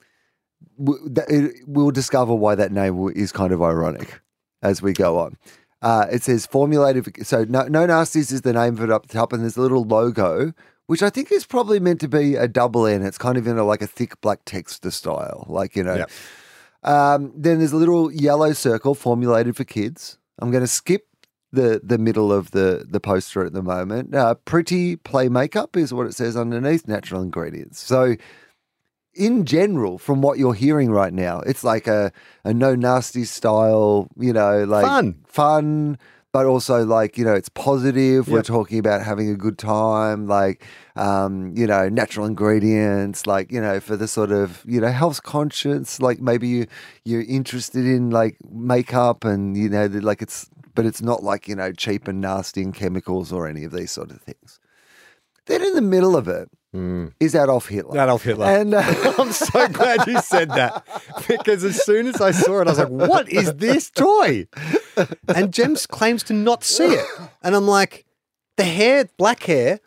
w- 0.78 1.10
that, 1.10 1.30
it, 1.30 1.56
we'll 1.68 1.92
discover 1.92 2.34
why 2.34 2.56
that 2.56 2.72
name 2.72 3.10
is 3.16 3.32
kind 3.32 3.52
of 3.52 3.62
ironic 3.62 4.22
as 4.62 4.82
we 4.82 4.94
go 4.94 5.20
on. 5.20 5.38
Uh, 5.82 6.08
it 6.12 6.24
says 6.24 6.46
formulated. 6.46 7.26
So 7.26 7.44
no, 7.44 7.64
no 7.64 7.86
nasties 7.86 8.32
is 8.32 8.42
the 8.42 8.54
name 8.54 8.78
of 8.78 8.84
it 8.84 8.92
up 8.92 9.08
the 9.08 9.14
top, 9.14 9.34
and 9.34 9.44
there's 9.44 9.58
a 9.58 9.62
little 9.62 9.84
logo, 9.84 10.54
which 10.88 11.04
I 11.04 11.10
think 11.10 11.32
is 11.32 11.46
probably 11.46 11.80
meant 11.80 12.00
to 12.02 12.08
be 12.08 12.36
a 12.36 12.48
double 12.48 12.88
N. 12.88 13.04
It's 13.04 13.18
kind 13.18 13.38
of 13.38 13.46
in 13.46 13.58
a, 13.58 13.64
like 13.64 13.82
a 13.82 13.88
thick 13.88 14.20
black 14.22 14.40
texture 14.46 14.92
style, 14.92 15.46
like 15.48 15.76
you 15.76 15.84
know. 15.84 15.96
Yep. 15.96 16.12
Um, 16.84 17.34
then 17.36 17.60
there's 17.60 17.72
a 17.72 17.78
little 17.78 18.12
yellow 18.12 18.54
circle 18.54 18.96
formulated 18.96 19.56
for 19.56 19.64
kids. 19.64 20.18
I'm 20.40 20.52
going 20.52 20.64
to 20.64 20.68
skip 20.68 21.08
the 21.52 21.82
the 21.84 21.98
middle 21.98 22.32
of 22.32 22.52
the 22.52 22.86
the 22.88 23.00
poster 23.00 23.46
at 23.46 23.54
the 23.54 23.64
moment. 23.64 24.14
Uh, 24.14 24.36
pretty 24.36 24.96
play 24.96 25.30
makeup 25.30 25.76
is 25.76 25.94
what 25.94 26.08
it 26.08 26.14
says 26.14 26.38
underneath. 26.38 26.88
Natural 26.88 27.22
ingredients. 27.22 27.80
So 27.80 28.16
in 29.16 29.46
general, 29.46 29.98
from 29.98 30.22
what 30.22 30.38
you're 30.38 30.54
hearing 30.54 30.92
right 30.92 31.14
now, 31.14 31.40
it's 31.40 31.64
like 31.64 31.88
a, 31.88 32.12
a 32.44 32.54
no 32.54 32.76
nasty 32.76 33.24
style, 33.24 34.08
you 34.18 34.34
know, 34.34 34.64
like 34.66 34.86
Fun. 34.86 35.16
fun, 35.26 35.98
but 36.34 36.46
also 36.46 36.84
like, 36.84 37.18
you 37.18 37.24
know, 37.24 37.34
it's 37.34 37.48
positive. 37.48 38.28
We're 38.28 38.44
talking 38.44 38.78
about 38.78 39.04
having 39.04 39.30
a 39.30 39.36
good 39.36 39.58
time, 39.58 40.28
like, 40.28 40.66
um, 40.98 41.54
you 41.56 41.66
know, 41.66 41.88
natural 41.88 42.26
ingredients, 42.26 43.26
like, 43.26 43.52
you 43.54 43.62
know, 43.62 43.80
for 43.80 43.96
the 43.96 44.08
sort 44.08 44.32
of, 44.32 44.62
you 44.68 44.82
know, 44.82 44.92
health 44.92 45.24
conscious, 45.24 46.02
like 46.02 46.20
maybe 46.20 46.48
you, 46.50 46.68
you're 47.06 47.24
interested 47.24 47.86
in 47.86 48.10
like 48.10 48.36
makeup 48.52 49.24
and, 49.24 49.56
you 49.56 49.70
know, 49.70 49.86
like 49.86 50.22
it's, 50.22 50.50
but 50.74 50.86
it's 50.86 51.02
not 51.02 51.24
like, 51.24 51.48
you 51.48 51.56
know, 51.56 51.72
cheap 51.72 52.06
and 52.06 52.20
nasty 52.20 52.62
and 52.62 52.76
chemicals 52.76 53.32
or 53.32 53.48
any 53.48 53.64
of 53.64 53.72
these 53.72 53.92
sort 53.92 54.12
of 54.12 54.20
things. 54.20 54.60
Then 55.46 55.64
in 55.64 55.74
the 55.74 55.82
middle 55.82 56.18
of 56.18 56.28
it 56.28 56.50
is 57.20 57.36
Adolf 57.36 57.68
Hitler. 57.68 58.00
Adolf 58.00 58.24
Hitler. 58.24 58.46
And 58.46 58.74
uh, 58.74 58.82
I'm 59.20 59.32
so 59.32 59.68
glad 59.70 60.06
you 60.08 60.20
said 60.22 60.50
that 60.50 60.86
because 61.28 61.64
as 61.64 61.84
soon 61.84 62.08
as 62.08 62.20
I 62.22 62.32
saw 62.32 62.62
it, 62.62 62.68
I 62.68 62.72
was 62.72 62.80
like, 62.80 62.90
"What 62.90 63.30
is 63.30 63.54
this 63.56 63.90
toy?" 63.90 64.48
And 65.34 65.54
Jem's 65.54 65.86
claims 65.88 66.24
to 66.24 66.34
not 66.34 66.64
see 66.64 66.86
it, 66.86 67.06
and 67.44 67.56
I'm 67.56 67.68
like, 67.68 68.06
"The 68.58 68.64
hair, 68.64 69.06
black 69.18 69.44
hair, 69.44 69.80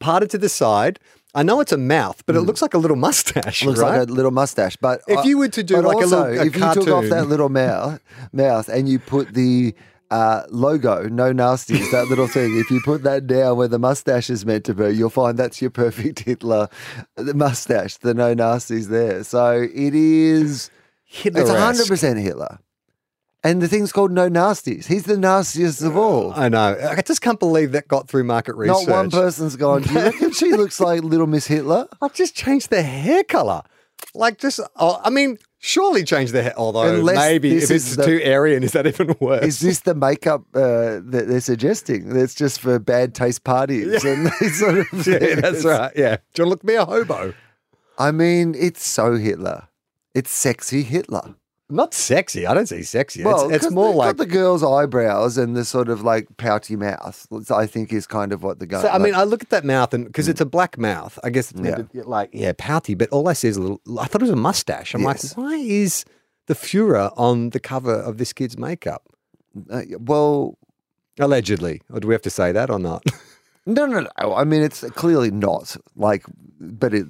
parted 0.00 0.30
to 0.30 0.38
the 0.38 0.48
side. 0.48 0.98
I 1.34 1.42
know 1.42 1.60
it's 1.60 1.72
a 1.72 1.76
mouth, 1.76 2.22
but 2.24 2.34
it 2.34 2.40
looks 2.40 2.62
like 2.62 2.72
a 2.72 2.78
little 2.78 2.96
mustache, 2.96 3.62
looks 3.64 3.78
right?" 3.78 3.98
like 3.98 4.08
a 4.08 4.12
little 4.12 4.30
mustache. 4.30 4.76
But 4.76 5.02
If 5.06 5.24
you 5.26 5.38
were 5.38 5.48
to 5.48 5.62
do 5.62 5.76
like 5.82 5.84
a 5.96 6.00
also, 6.00 6.22
little- 6.30 6.42
a 6.42 6.46
if 6.46 6.56
you 6.56 6.72
took 6.74 6.88
off 6.88 7.04
that 7.10 7.26
little 7.28 7.48
mouth, 7.50 8.00
mouth, 8.32 8.68
and 8.68 8.88
you 8.88 8.98
put 8.98 9.34
the 9.34 9.74
uh, 10.10 10.42
logo, 10.50 11.08
no 11.08 11.32
nasties, 11.32 11.90
that 11.90 12.08
little 12.08 12.28
thing. 12.28 12.56
If 12.58 12.70
you 12.70 12.80
put 12.84 13.02
that 13.02 13.26
down 13.26 13.56
where 13.56 13.68
the 13.68 13.78
mustache 13.78 14.30
is 14.30 14.46
meant 14.46 14.64
to 14.66 14.74
be, 14.74 14.90
you'll 14.90 15.10
find 15.10 15.38
that's 15.38 15.60
your 15.60 15.70
perfect 15.70 16.20
Hitler 16.26 16.68
the 17.16 17.34
mustache. 17.34 17.96
The 17.96 18.14
no 18.14 18.34
nasties 18.34 18.88
there. 18.88 19.24
So 19.24 19.62
it 19.62 19.94
is. 19.94 20.70
It's 21.08 21.22
Hitler-esque. 21.22 21.56
hundred 21.56 21.86
percent 21.88 22.18
Hitler. 22.18 22.58
And 23.44 23.62
the 23.62 23.68
thing's 23.68 23.92
called 23.92 24.10
No 24.10 24.28
Nasties. 24.28 24.86
He's 24.86 25.04
the 25.04 25.16
nastiest 25.16 25.80
of 25.82 25.96
all. 25.96 26.32
I 26.34 26.48
know. 26.48 26.76
I 26.90 27.00
just 27.02 27.20
can't 27.20 27.38
believe 27.38 27.70
that 27.72 27.86
got 27.86 28.08
through 28.08 28.24
market 28.24 28.56
research. 28.56 28.88
Not 28.88 28.92
one 28.92 29.08
person's 29.08 29.54
gone, 29.54 29.82
do 29.82 29.92
you 29.92 30.00
reckon 30.00 30.32
she 30.32 30.50
looks 30.50 30.80
like 30.80 31.04
little 31.04 31.28
Miss 31.28 31.46
Hitler? 31.46 31.86
I've 32.02 32.12
just 32.12 32.34
changed 32.34 32.70
the 32.70 32.82
hair 32.82 33.22
color. 33.22 33.62
Like, 34.14 34.38
just, 34.38 34.58
oh, 34.74 35.00
I 35.04 35.10
mean, 35.10 35.38
surely 35.66 36.04
change 36.04 36.32
the 36.32 36.42
hair. 36.42 36.54
Although 36.56 36.94
Unless 36.94 37.16
maybe 37.16 37.56
if 37.56 37.70
it's 37.70 37.96
the- 37.96 38.04
too 38.04 38.22
Aryan, 38.24 38.62
is 38.62 38.72
that 38.72 38.86
even 38.86 39.16
worse? 39.20 39.44
Is 39.44 39.60
this 39.60 39.80
the 39.80 39.94
makeup 39.94 40.42
uh, 40.54 41.00
that 41.02 41.26
they're 41.28 41.40
suggesting? 41.40 42.10
That's 42.10 42.34
just 42.34 42.60
for 42.60 42.78
bad 42.78 43.14
taste 43.14 43.44
parties 43.44 44.04
and 44.04 44.30
these 44.40 44.58
sort 44.58 44.78
of 44.78 44.86
yeah, 45.06 45.40
that's 45.40 45.64
right. 45.64 45.92
Yeah. 45.96 46.16
Do 46.34 46.42
you 46.42 46.48
want 46.48 46.62
to 46.62 46.64
look 46.64 46.64
me 46.64 46.74
a 46.74 46.84
hobo? 46.84 47.34
I 47.98 48.12
mean, 48.12 48.54
it's 48.56 48.86
so 48.86 49.16
Hitler. 49.16 49.68
It's 50.14 50.30
sexy 50.30 50.82
Hitler. 50.82 51.34
Not 51.68 51.94
sexy. 51.94 52.46
I 52.46 52.54
don't 52.54 52.68
see 52.68 52.84
sexy. 52.84 53.24
Well, 53.24 53.50
it's, 53.50 53.64
it's 53.66 53.74
more 53.74 53.92
like. 53.92 54.10
got 54.10 54.16
the 54.18 54.26
girl's 54.26 54.62
eyebrows 54.62 55.36
and 55.36 55.56
the 55.56 55.64
sort 55.64 55.88
of 55.88 56.02
like 56.02 56.28
pouty 56.36 56.76
mouth. 56.76 57.26
I 57.50 57.66
think 57.66 57.92
is 57.92 58.06
kind 58.06 58.32
of 58.32 58.44
what 58.44 58.60
the 58.60 58.66
guy. 58.66 58.82
So, 58.82 58.88
I 58.88 58.98
mean, 58.98 59.14
I 59.16 59.24
look 59.24 59.42
at 59.42 59.50
that 59.50 59.64
mouth 59.64 59.92
and 59.92 60.04
because 60.04 60.28
it's 60.28 60.40
a 60.40 60.46
black 60.46 60.78
mouth, 60.78 61.18
I 61.24 61.30
guess 61.30 61.50
it's 61.50 61.60
Yeah. 61.60 61.82
be 61.92 62.02
like, 62.02 62.30
yeah, 62.32 62.52
pouty, 62.56 62.94
but 62.94 63.08
all 63.10 63.28
I 63.28 63.32
see 63.32 63.48
is 63.48 63.56
a 63.56 63.62
little, 63.62 63.80
I 63.98 64.06
thought 64.06 64.20
it 64.22 64.24
was 64.24 64.30
a 64.30 64.36
mustache. 64.36 64.94
I'm 64.94 65.02
Yes. 65.02 65.36
like, 65.36 65.44
why 65.44 65.56
is 65.56 66.04
the 66.46 66.54
Fuhrer 66.54 67.12
on 67.16 67.50
the 67.50 67.58
cover 67.58 67.94
of 67.94 68.18
this 68.18 68.32
kid's 68.32 68.56
makeup? 68.56 69.02
uh, 69.70 69.82
well, 69.98 70.58
Allegedly. 71.18 71.80
Or 71.90 71.98
do 71.98 72.08
we 72.08 72.14
have 72.14 72.20
to 72.22 72.30
say 72.30 72.52
that 72.52 72.68
or 72.70 72.78
not? 72.78 73.02
no, 73.66 73.86
no, 73.86 74.00
no. 74.20 74.34
I 74.34 74.44
mean, 74.44 74.62
it's 74.62 74.82
clearly 74.90 75.30
not 75.30 75.76
like, 75.96 76.24
but 76.60 76.94
it, 76.94 77.06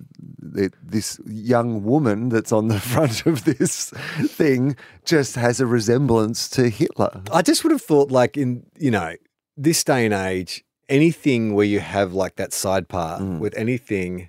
it, 0.57 0.75
this 0.83 1.21
young 1.27 1.85
woman 1.85 2.29
that's 2.31 2.51
on 2.53 2.69
the 2.69 2.81
front 2.93 3.27
of 3.27 3.45
this 3.45 3.91
thing 4.27 4.77
just 5.05 5.35
has 5.37 5.61
a 5.61 5.67
resemblance 5.67 6.49
to 6.51 6.69
Hitler. 6.69 7.23
I 7.33 7.43
just 7.43 7.63
would 7.65 7.73
have 7.73 7.83
thought, 7.83 8.11
like, 8.11 8.37
in, 8.37 8.65
you 8.79 8.91
know, 8.91 9.15
this 9.57 9.85
day 9.85 10.05
and 10.05 10.15
age, 10.15 10.65
anything 10.89 11.55
where 11.55 11.67
you 11.67 11.81
have 11.81 12.13
like 12.13 12.37
that 12.37 12.53
side 12.53 12.89
part 12.89 13.23
with 13.23 13.57
anything 13.57 14.29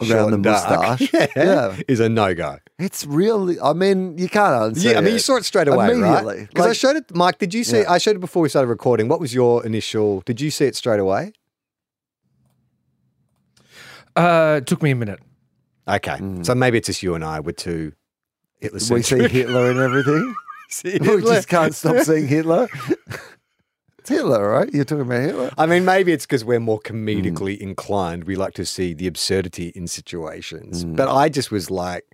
Mm. 0.00 0.14
Around 0.14 0.30
the 0.30 0.38
dark, 0.38 0.70
moustache. 1.00 1.10
yeah, 1.12 1.26
Yeah. 1.34 1.76
is 1.88 1.98
a 1.98 2.08
no 2.08 2.32
go. 2.32 2.58
It's 2.78 3.04
really. 3.04 3.58
I 3.60 3.72
mean, 3.72 4.16
you 4.16 4.28
can't 4.28 4.76
unsee 4.76 4.92
Yeah, 4.92 4.98
I 4.98 5.00
mean, 5.00 5.14
you 5.14 5.18
saw 5.18 5.34
it 5.38 5.44
straight 5.44 5.66
away, 5.66 5.90
Immediately. 5.90 6.36
right? 6.38 6.48
Because 6.48 6.66
I 6.68 6.72
showed 6.72 6.94
it, 6.94 7.12
Mike. 7.16 7.38
Did 7.38 7.52
you 7.52 7.64
see? 7.64 7.80
Yeah. 7.80 7.90
I 7.90 7.98
showed 7.98 8.14
it 8.14 8.20
before 8.20 8.40
we 8.42 8.48
started 8.48 8.68
recording. 8.68 9.08
What 9.08 9.18
was 9.18 9.34
your 9.34 9.66
initial? 9.66 10.20
Did 10.20 10.40
you 10.40 10.52
see 10.52 10.66
it 10.66 10.76
straight 10.76 11.00
away? 11.00 11.32
Uh, 14.18 14.56
it 14.56 14.66
took 14.66 14.82
me 14.82 14.90
a 14.90 14.94
minute. 14.96 15.20
Okay, 15.88 16.18
so 16.42 16.54
maybe 16.54 16.76
it's 16.78 16.86
just 16.86 17.02
you 17.02 17.14
and 17.14 17.24
I 17.24 17.40
were 17.40 17.52
too 17.52 17.92
Hitler 18.60 18.80
we 18.94 19.02
see 19.02 19.28
Hitler 19.28 19.70
and 19.70 19.78
everything. 19.80 20.34
see 20.68 20.98
we 21.00 21.22
just 21.22 21.48
can't 21.48 21.74
stop 21.74 21.96
seeing 22.04 22.26
Hitler. 22.28 22.68
It's 24.00 24.10
Hitler, 24.10 24.48
right? 24.50 24.68
You're 24.72 24.84
talking 24.84 25.02
about 25.02 25.22
Hitler. 25.22 25.50
I 25.56 25.66
mean, 25.66 25.84
maybe 25.84 26.12
it's 26.12 26.26
because 26.26 26.44
we're 26.44 26.60
more 26.60 26.80
Hmm. 26.86 26.94
comedically 27.08 27.56
inclined. 27.58 28.24
We 28.24 28.36
like 28.36 28.54
to 28.54 28.66
see 28.66 28.92
the 28.94 29.06
absurdity 29.06 29.68
in 29.74 29.86
situations. 29.86 30.82
Hmm. 30.82 30.94
But 30.94 31.08
I 31.08 31.28
just 31.28 31.50
was 31.50 31.70
like, 31.70 32.04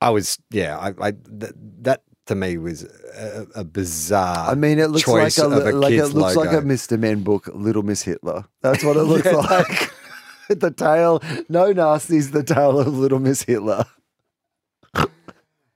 I 0.00 0.10
was, 0.10 0.38
yeah, 0.50 0.78
I, 0.78 0.88
I 1.08 1.10
th- 1.12 1.52
that 1.82 2.02
to 2.26 2.34
me 2.34 2.56
was 2.56 2.84
a, 2.84 3.46
a 3.56 3.64
bizarre. 3.64 4.50
I 4.50 4.54
mean, 4.54 4.78
it 4.78 4.86
looks 4.88 5.06
like 5.06 5.36
a, 5.36 5.44
of 5.46 5.52
a 5.66 5.72
like 5.72 5.92
it 5.92 5.96
kid's 5.96 6.14
looks 6.14 6.36
like 6.36 6.48
a 6.50 6.54
logo. 6.56 6.66
Mr. 6.68 6.98
Men 6.98 7.22
book, 7.22 7.50
Little 7.52 7.82
Miss 7.82 8.02
Hitler. 8.02 8.46
That's 8.62 8.82
what 8.84 8.96
it 8.96 9.02
looks 9.12 9.26
like. 9.30 9.92
the 10.58 10.70
tale, 10.70 11.22
no 11.48 11.72
nasties, 11.72 12.32
the 12.32 12.42
tale 12.42 12.78
of 12.80 12.96
Little 12.96 13.20
Miss 13.20 13.42
Hitler. 13.42 13.84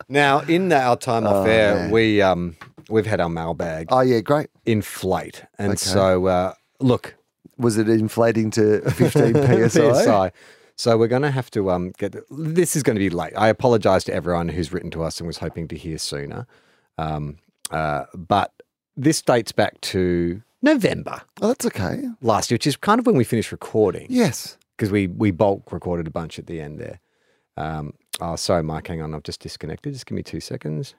Now, 0.09 0.41
in 0.41 0.71
our 0.73 0.97
time 0.97 1.27
off 1.27 1.47
Oh, 1.47 1.49
air, 1.51 1.77
man. 1.77 1.91
we 1.91 2.21
um 2.21 2.57
we've 2.91 3.07
had 3.07 3.21
our 3.21 3.29
mailbag 3.31 3.87
Oh 3.91 4.01
yeah, 4.01 4.21
great. 4.21 4.49
inflate, 4.67 5.45
and 5.59 5.71
Okay. 5.73 5.77
so 5.79 6.27
uh, 6.27 6.53
look, 6.81 7.15
Was 7.57 7.79
it 7.79 7.89
inflating 7.89 8.51
to 8.53 8.81
15 8.91 9.69
psi? 9.71 9.93
PSI. 10.05 10.33
So 10.77 10.99
we're 10.99 11.09
going 11.09 11.23
to 11.23 11.31
have 11.31 11.51
to 11.53 11.71
um 11.71 11.93
get 11.99 12.17
this 12.31 12.77
is 12.77 12.83
going 12.83 12.97
to 12.97 13.01
be 13.01 13.09
late. 13.11 13.33
I 13.37 13.49
apologize 13.49 14.05
to 14.05 14.13
everyone 14.15 14.49
who's 14.49 14.73
written 14.73 14.91
to 14.91 15.03
us 15.05 15.21
and 15.21 15.27
was 15.27 15.39
hoping 15.39 15.69
to 15.69 15.77
hear 15.77 15.99
sooner. 15.99 16.47
Um, 16.99 17.39
uh, 17.71 18.05
but 18.15 18.53
this 18.97 19.23
dates 19.23 19.53
back 19.53 19.81
to 19.81 20.43
November 20.63 21.23
Oh, 21.41 21.49
that's 21.49 21.65
okay. 21.67 22.03
last 22.21 22.51
year, 22.51 22.57
which 22.57 22.67
is 22.67 22.77
kind 22.77 22.99
of 23.01 23.07
when 23.07 23.17
we 23.17 23.25
finished 23.25 23.53
recording 23.53 24.07
Yes. 24.11 24.59
Because 24.77 24.91
we 24.91 25.07
we 25.07 25.31
bulk 25.31 25.73
recorded 25.73 26.07
a 26.07 26.11
bunch 26.11 26.39
at 26.39 26.47
the 26.47 26.61
end 26.61 26.79
there. 26.79 27.01
Um, 27.57 27.95
oh, 28.21 28.37
sorry, 28.37 28.63
Mike. 28.63 28.87
Hang 28.89 29.03
on, 29.03 29.15
I've 29.15 29.23
just 29.23 29.41
disconnected. 29.41 29.93
Just 29.93 30.07
give 30.07 30.17
me 30.17 30.23
two 30.23 30.41
seconds. 30.41 30.95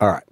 All 0.00 0.08
right. 0.08 0.24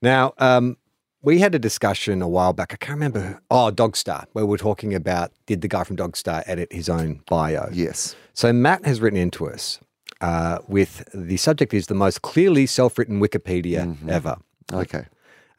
Now, 0.00 0.32
um, 0.38 0.76
we 1.22 1.38
had 1.38 1.54
a 1.54 1.58
discussion 1.58 2.20
a 2.22 2.28
while 2.28 2.52
back. 2.52 2.72
I 2.72 2.76
can't 2.76 2.96
remember. 2.96 3.40
Oh, 3.50 3.70
Dogstar, 3.72 4.24
where 4.32 4.44
we're 4.44 4.56
talking 4.56 4.94
about 4.94 5.30
did 5.46 5.60
the 5.60 5.68
guy 5.68 5.84
from 5.84 5.96
Dogstar 5.96 6.42
edit 6.46 6.72
his 6.72 6.88
own 6.88 7.20
bio? 7.28 7.68
Yes. 7.72 8.16
So 8.34 8.52
Matt 8.52 8.84
has 8.84 9.00
written 9.00 9.18
into 9.18 9.48
us 9.48 9.78
uh, 10.20 10.58
with 10.66 11.08
the 11.14 11.36
subject 11.36 11.72
is 11.74 11.86
the 11.86 11.94
most 11.94 12.22
clearly 12.22 12.66
self-written 12.66 13.20
Wikipedia 13.20 13.96
ever. 14.08 14.36
Okay. 14.72 15.06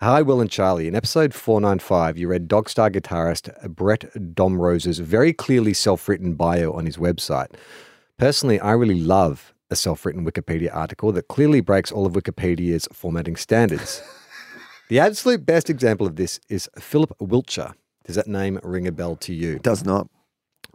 Hi, 0.03 0.21
Will 0.21 0.41
and 0.41 0.51
Charlie. 0.51 0.89
In 0.89 0.95
episode 0.95 1.33
495, 1.33 2.17
you 2.17 2.27
read 2.27 2.49
Dogstar 2.49 2.91
guitarist 2.91 3.49
Bret 3.73 4.11
Domrose's 4.35 4.99
very 4.99 5.31
clearly 5.31 5.73
self 5.73 6.09
written 6.09 6.33
bio 6.33 6.73
on 6.73 6.85
his 6.85 6.97
website. 6.97 7.51
Personally, 8.17 8.59
I 8.59 8.73
really 8.73 8.99
love 8.99 9.53
a 9.71 9.77
self 9.77 10.05
written 10.05 10.25
Wikipedia 10.25 10.75
article 10.75 11.13
that 11.13 11.29
clearly 11.29 11.61
breaks 11.61 11.89
all 11.89 12.05
of 12.05 12.11
Wikipedia's 12.11 12.85
formatting 12.91 13.37
standards. 13.37 14.03
the 14.89 14.99
absolute 14.99 15.45
best 15.45 15.69
example 15.69 16.05
of 16.05 16.17
this 16.17 16.37
is 16.49 16.69
Phillip 16.77 17.17
Wilcher. 17.19 17.73
Does 18.03 18.17
that 18.17 18.27
name 18.27 18.59
ring 18.61 18.85
a 18.85 18.91
bell 18.91 19.15
to 19.15 19.33
you? 19.33 19.57
Does 19.59 19.85
not. 19.85 20.09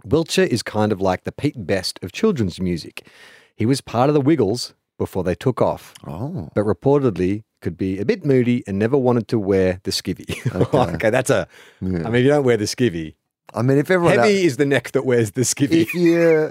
Wilcher 0.07 0.47
is 0.47 0.63
kind 0.63 0.91
of 0.91 1.03
like 1.03 1.25
the 1.25 1.33
Pete 1.33 1.67
Best 1.67 1.99
of 2.03 2.13
children's 2.13 2.63
music. 2.63 3.07
He 3.55 3.67
was 3.67 3.83
part 3.83 4.09
of 4.09 4.15
the 4.15 4.23
Wiggles 4.23 4.73
before 4.97 5.23
they 5.23 5.35
took 5.35 5.61
off 5.61 5.93
Oh. 6.07 6.49
but 6.55 6.65
reportedly 6.65 7.45
could 7.61 7.77
be 7.77 7.99
a 7.99 8.05
bit 8.05 8.25
moody 8.25 8.63
and 8.67 8.79
never 8.79 8.97
wanted 8.97 9.29
to 9.29 9.39
wear 9.39 9.81
the 9.85 9.91
skivvy. 9.91 10.37
Okay, 10.95 11.11
that's 11.11 11.31
a. 11.31 11.47
I 11.81 11.85
mean, 11.85 12.15
if 12.15 12.23
you 12.23 12.29
don't 12.29 12.45
wear 12.45 12.57
the 12.57 12.65
skivvy, 12.65 13.15
I 13.55 13.63
mean, 13.63 13.79
if 13.79 13.91
everyone. 13.91 14.19
heavy 14.19 14.45
is 14.45 14.59
the 14.59 14.67
neck 14.67 14.93
that 14.93 15.07
wears 15.07 15.31
the 15.31 15.41
skivvy. 15.41 15.83
if 15.83 15.95
you, 15.95 16.51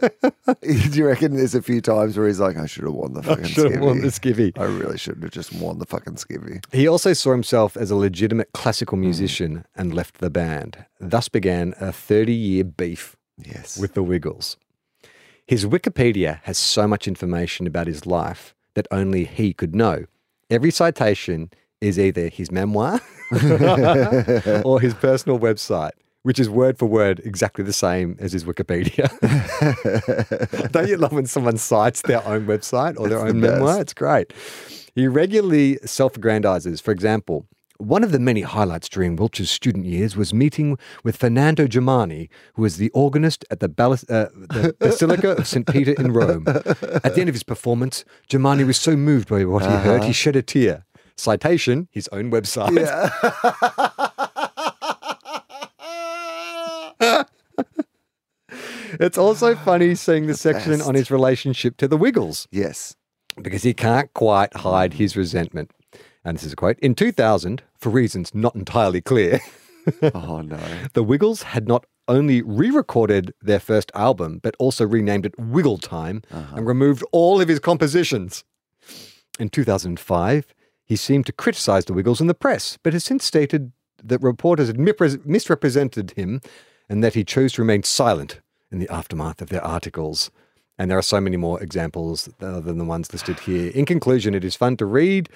do 0.91 0.97
you 0.97 1.05
reckon 1.05 1.35
there's 1.35 1.53
a 1.53 1.61
few 1.61 1.79
times 1.79 2.17
where 2.17 2.27
he's 2.27 2.39
like, 2.39 2.57
I 2.57 2.65
should 2.65 2.85
have 2.85 2.93
worn 2.93 3.13
the 3.13 3.21
fucking 3.21 3.45
Should 3.45 3.71
have 3.71 3.81
worn 3.81 4.01
the 4.01 4.07
skivvy. 4.07 4.57
I 4.57 4.63
really 4.63 4.97
shouldn't 4.97 5.23
have 5.23 5.31
just 5.31 5.53
worn 5.53 5.77
the 5.77 5.85
fucking 5.85 6.15
skivvy. 6.15 6.63
He 6.73 6.87
also 6.87 7.13
saw 7.13 7.31
himself 7.31 7.77
as 7.77 7.91
a 7.91 7.95
legitimate 7.95 8.51
classical 8.53 8.97
hmm. 8.97 9.03
musician 9.03 9.65
and 9.75 9.93
left 9.93 10.17
the 10.17 10.29
band. 10.29 10.85
Thus 10.99 11.29
began 11.29 11.75
a 11.79 11.91
30 11.91 12.33
year 12.33 12.63
beef 12.63 13.15
Yes. 13.37 13.77
with 13.77 13.93
the 13.93 14.01
Wiggles. 14.01 14.57
His 15.45 15.65
Wikipedia 15.65 16.41
has 16.43 16.57
so 16.57 16.87
much 16.87 17.07
information 17.07 17.67
about 17.67 17.85
his 17.85 18.07
life 18.07 18.55
that 18.73 18.87
only 18.89 19.25
he 19.25 19.53
could 19.53 19.75
know. 19.75 20.05
Every 20.49 20.71
citation 20.71 21.51
is 21.81 21.99
either 21.99 22.29
his 22.29 22.51
memoir 22.51 23.01
or 24.63 24.79
his 24.79 24.93
personal 24.93 25.39
website, 25.39 25.91
which 26.23 26.39
is 26.39 26.49
word 26.49 26.79
for 26.79 26.85
word 26.85 27.19
exactly 27.25 27.65
the 27.65 27.73
same 27.73 28.15
as 28.19 28.31
his 28.31 28.45
Wikipedia. 28.45 29.11
Don't 30.71 30.87
you 30.87 30.97
love 30.97 31.11
when 31.11 31.25
someone 31.25 31.57
cites 31.57 32.01
their 32.03 32.25
own 32.25 32.45
website 32.45 32.97
or 32.97 33.09
their 33.09 33.19
It's 33.19 33.33
own 33.33 33.41
the 33.41 33.51
memoir? 33.51 33.81
It's 33.81 33.93
great. 33.93 34.31
He 34.95 35.05
regularly 35.07 35.79
self 35.83 36.13
aggrandizes. 36.13 36.81
For 36.81 36.91
example, 36.91 37.45
one 37.77 38.03
of 38.03 38.11
the 38.11 38.19
many 38.19 38.41
highlights 38.41 38.89
during 38.89 39.15
Wilcher's 39.15 39.51
student 39.51 39.85
years 39.85 40.15
was 40.15 40.33
meeting 40.33 40.77
with 41.03 41.17
Fernando 41.17 41.67
Germani, 41.67 42.29
who 42.55 42.61
was 42.63 42.77
the 42.77 42.89
organist 42.91 43.45
at 43.51 43.59
the, 43.59 43.69
Bal- 43.69 43.93
uh, 43.93 43.97
the 44.33 44.75
Basilica 44.79 45.31
of 45.31 45.47
St. 45.47 45.67
Peter 45.67 45.93
in 45.93 46.11
Rome. 46.11 46.45
At 46.47 47.13
the 47.15 47.19
end 47.19 47.29
of 47.29 47.35
his 47.35 47.43
performance, 47.43 48.03
Germani 48.29 48.65
was 48.65 48.77
so 48.77 48.95
moved 48.95 49.29
by 49.29 49.45
what 49.45 49.63
he 49.63 49.71
heard, 49.71 50.03
he 50.03 50.13
shed 50.13 50.35
a 50.35 50.41
tear. 50.41 50.85
Citation, 51.15 51.87
his 51.91 52.07
own 52.11 52.29
website. 52.29 52.77
it's 58.99 59.17
also 59.17 59.55
funny 59.55 59.95
seeing 59.95 60.27
the 60.27 60.33
section 60.35 60.81
on 60.81 60.95
his 60.95 61.11
relationship 61.11 61.77
to 61.77 61.87
the 61.87 61.97
Wiggles 61.97 62.47
Yes. 62.51 62.95
because 63.41 63.63
he 63.63 63.73
can't 63.73 64.13
quite 64.13 64.55
hide 64.57 64.93
his 64.93 65.15
resentment. 65.17 65.71
And 66.27 66.35
this 66.35 66.43
is 66.43 66.51
a 66.51 66.57
quote 66.57 66.77
In 66.79 66.93
2000, 66.93 67.63
for 67.79 67.89
reasons 67.89 68.35
not 68.35 68.53
entirely 68.53 68.99
clear, 68.99 69.39
Oh, 70.13 70.41
no. 70.41 70.59
the 70.91 71.01
Wiggles 71.01 71.43
had 71.43 71.69
not 71.69 71.85
only 72.09 72.41
re 72.41 72.69
recorded 72.69 73.33
their 73.41 73.61
first 73.61 73.93
album, 73.95 74.39
but 74.43 74.53
also 74.59 74.85
renamed 74.85 75.25
it 75.25 75.39
Wiggle 75.39 75.77
Time 75.77 76.21
uh-huh. 76.29 76.57
and 76.57 76.67
removed 76.67 77.03
all 77.13 77.39
of 77.39 77.47
his 77.47 77.59
compositions. 77.59 78.43
In 79.39 79.47
2005, 79.47 80.53
he 80.83 80.97
seemed 80.97 81.25
to 81.27 81.31
criticize 81.31 81.85
the 81.85 81.93
Wiggles 81.93 82.19
in 82.19 82.27
the 82.27 82.33
press, 82.33 82.77
but 82.83 82.91
has 82.91 83.05
since 83.05 83.23
stated 83.23 83.71
that 84.03 84.21
reporters 84.21 84.67
had 84.67 84.77
misrepresented 84.77 86.11
him 86.11 86.41
and 86.89 87.01
that 87.05 87.13
he 87.13 87.23
chose 87.23 87.53
to 87.53 87.61
remain 87.61 87.83
silent 87.83 88.41
in 88.69 88.79
the 88.79 88.89
aftermath 88.89 89.41
of 89.41 89.47
their 89.47 89.63
articles. 89.63 90.29
And 90.77 90.91
there 90.91 90.97
are 90.97 91.03
so 91.03 91.21
many 91.21 91.37
more 91.37 91.63
examples 91.63 92.27
other 92.41 92.59
than 92.59 92.79
the 92.79 92.85
ones 92.85 93.13
listed 93.13 93.39
here. 93.39 93.71
In 93.71 93.85
conclusion, 93.85 94.35
it 94.35 94.43
is 94.43 94.57
fun 94.57 94.75
to 94.77 94.85
read 94.85 95.29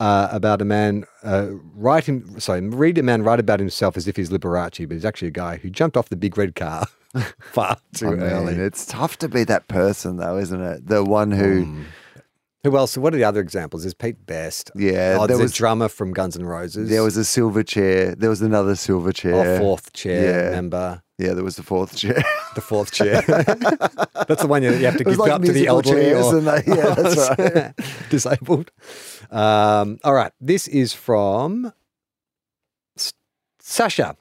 uh, 0.00 0.28
about 0.32 0.60
a 0.60 0.64
man 0.64 1.04
uh, 1.22 1.46
write 1.74 2.06
him 2.06 2.40
sorry 2.40 2.60
read 2.62 2.98
a 2.98 3.02
man 3.02 3.22
write 3.22 3.38
about 3.38 3.60
himself 3.60 3.96
as 3.96 4.08
if 4.08 4.16
he's 4.16 4.30
Liberace, 4.30 4.88
but 4.88 4.94
he's 4.94 5.04
actually 5.04 5.28
a 5.28 5.32
guy 5.32 5.58
who 5.58 5.70
jumped 5.70 5.96
off 5.96 6.08
the 6.08 6.16
big 6.16 6.36
red 6.38 6.54
car 6.56 6.86
far 7.40 7.76
too 7.94 8.08
I 8.08 8.10
mean, 8.10 8.20
early. 8.22 8.54
it's 8.54 8.86
tough 8.86 9.18
to 9.18 9.28
be 9.28 9.44
that 9.44 9.68
person, 9.68 10.16
though, 10.16 10.38
isn't 10.38 10.60
it? 10.60 10.86
The 10.86 11.04
one 11.04 11.30
who, 11.32 11.66
Mm. 11.66 11.84
Who 12.62 12.76
else? 12.76 12.94
What 12.98 13.14
are 13.14 13.16
the 13.16 13.24
other 13.24 13.40
examples? 13.40 13.84
There's 13.84 13.94
Pete 13.94 14.26
Best. 14.26 14.70
Yeah, 14.76 15.16
oh, 15.18 15.26
there 15.26 15.38
was- 15.38 15.50
a 15.52 15.54
drummer 15.54 15.88
from 15.88 16.12
Guns 16.12 16.36
N' 16.36 16.44
Roses. 16.44 16.90
there 16.90 17.02
was 17.02 17.16
a 17.16 17.24
silver 17.24 17.62
chair. 17.62 18.14
There 18.14 18.28
was 18.28 18.42
another 18.42 18.74
silver 18.76 19.12
chair. 19.12 19.56
oh, 19.56 19.58
fourth 19.58 19.94
chair 19.94 20.44
Yeah. 20.44 20.50
member. 20.50 21.02
Yeah, 21.20 21.34
there 21.34 21.44
was 21.44 21.56
the 21.56 21.62
fourth 21.62 21.96
chair. 21.96 22.22
The 22.56 22.60
fourth 22.60 22.90
chair. 22.90 23.22
that's 24.26 24.42
the 24.42 24.48
one 24.48 24.64
you, 24.64 24.72
you 24.72 24.84
have 24.86 24.96
to 24.96 25.04
give 25.04 25.18
like 25.18 25.30
up 25.30 25.42
to 25.42 25.52
the 25.52 25.68
elderly 25.68 26.12
or 26.12 26.40
they- 26.40 26.64
yeah, 26.66 26.94
that's 26.96 27.38
right. 27.38 27.72
disabled. 28.10 28.72
Um, 29.30 30.00
all 30.02 30.14
right, 30.14 30.32
this 30.40 30.66
is 30.66 30.92
from 30.92 31.72
S- 32.98 33.12
Sasha. 33.60 34.16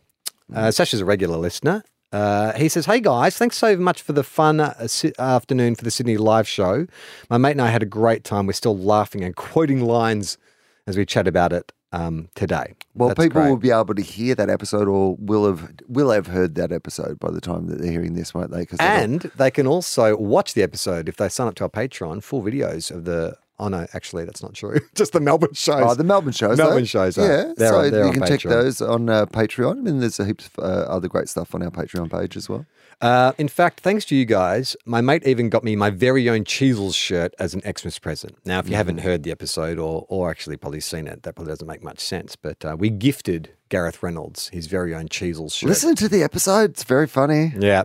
Uh, 0.53 0.69
Sasha's 0.69 1.01
a 1.01 1.05
regular 1.05 1.37
listener. 1.37 1.83
Uh, 2.11 2.53
he 2.53 2.69
says, 2.69 2.85
Hey 2.85 2.99
guys, 2.99 3.35
thanks 3.35 3.57
so 3.57 3.75
much 3.77 4.01
for 4.03 4.13
the 4.13 4.23
fun 4.23 4.59
uh, 4.59 4.87
si- 4.87 5.13
afternoon 5.17 5.73
for 5.73 5.83
the 5.83 5.91
Sydney 5.91 6.17
live 6.17 6.47
show. 6.47 6.85
My 7.31 7.37
mate 7.39 7.51
and 7.51 7.61
I 7.61 7.69
had 7.69 7.81
a 7.81 7.87
great 7.87 8.23
time. 8.23 8.45
We're 8.45 8.53
still 8.53 8.77
laughing 8.77 9.23
and 9.23 9.35
quoting 9.35 9.81
lines 9.81 10.37
as 10.85 10.97
we 10.97 11.05
chat 11.05 11.27
about 11.27 11.51
it 11.53 11.71
um, 11.91 12.29
today. 12.35 12.75
Well, 12.93 13.09
That's 13.09 13.19
people 13.25 13.41
great. 13.41 13.49
will 13.49 13.57
be 13.57 13.71
able 13.71 13.95
to 13.95 14.01
hear 14.01 14.35
that 14.35 14.49
episode, 14.49 14.87
or 14.87 15.15
will 15.19 15.45
have 15.47 15.71
will 15.87 16.11
have 16.11 16.27
heard 16.27 16.55
that 16.55 16.71
episode 16.71 17.19
by 17.19 17.31
the 17.31 17.41
time 17.41 17.67
that 17.67 17.81
they're 17.81 17.91
hearing 17.91 18.13
this, 18.13 18.33
won't 18.33 18.51
they? 18.51 18.65
'Cause 18.65 18.79
And 18.79 19.21
they 19.37 19.51
can 19.51 19.65
also 19.67 20.15
watch 20.17 20.53
the 20.53 20.63
episode 20.63 21.09
if 21.09 21.17
they 21.17 21.29
sign 21.29 21.47
up 21.47 21.55
to 21.55 21.63
our 21.63 21.69
Patreon, 21.69 22.21
full 22.23 22.41
videos 22.43 22.91
of 22.91 23.05
the. 23.05 23.35
Oh, 23.61 23.67
no, 23.67 23.85
actually, 23.93 24.23
that's 24.25 24.41
not 24.41 24.53
true. 24.53 24.79
Just 24.95 25.11
the 25.11 25.19
Melbourne 25.19 25.53
shows. 25.53 25.83
Oh, 25.85 25.93
the 25.93 26.03
Melbourne 26.03 26.31
shows. 26.31 26.57
Melbourne 26.57 26.79
though. 26.79 26.85
shows 26.85 27.17
are- 27.17 27.27
Yeah, 27.57 27.69
so 27.69 27.79
on- 27.79 27.93
you 28.07 28.13
can 28.13 28.25
check 28.25 28.41
those 28.43 28.81
on 28.81 29.09
uh, 29.09 29.25
Patreon, 29.25 29.87
and 29.87 30.01
there's 30.01 30.19
a 30.19 30.25
heaps 30.25 30.47
of 30.57 30.63
uh, 30.63 30.67
other 30.89 31.07
great 31.09 31.27
stuff 31.27 31.53
on 31.53 31.61
our 31.61 31.69
Patreon 31.71 32.09
page 32.11 32.37
as 32.37 32.47
well. 32.47 32.65
Uh, 33.01 33.31
in 33.37 33.47
fact, 33.47 33.79
thanks 33.79 34.03
to 34.05 34.15
you 34.15 34.25
guys, 34.25 34.75
my 34.85 34.99
mate 35.01 35.25
even 35.25 35.49
got 35.49 35.63
me 35.63 35.75
my 35.75 35.89
very 35.89 36.29
own 36.29 36.43
Cheezels 36.43 36.95
shirt 36.95 37.33
as 37.39 37.53
an 37.53 37.61
Xmas 37.61 37.97
present. 37.99 38.35
Now, 38.45 38.59
if 38.59 38.67
you 38.69 38.75
haven't 38.75 38.99
heard 38.99 39.23
the 39.23 39.31
episode 39.31 39.77
or, 39.79 40.05
or 40.09 40.29
actually 40.29 40.57
probably 40.57 40.81
seen 40.81 41.07
it, 41.07 41.23
that 41.23 41.35
probably 41.35 41.51
doesn't 41.51 41.67
make 41.67 41.81
much 41.83 41.99
sense. 42.01 42.35
But 42.35 42.63
uh, 42.65 42.75
we 42.77 42.89
gifted 42.89 43.51
Gareth 43.69 44.03
Reynolds 44.03 44.49
his 44.49 44.67
very 44.67 44.93
own 44.93 45.07
Cheezels 45.07 45.53
shirt. 45.53 45.69
Listen 45.69 45.95
to 45.95 46.09
the 46.09 46.23
episode; 46.23 46.71
it's 46.71 46.83
very 46.83 47.07
funny. 47.07 47.53
Yeah, 47.57 47.83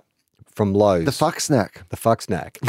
from 0.53 0.73
Lowe's. 0.75 1.05
The 1.05 1.13
fuck 1.13 1.39
snack. 1.41 1.83
The 1.91 1.97
fuck 1.97 2.21
snack. 2.23 2.59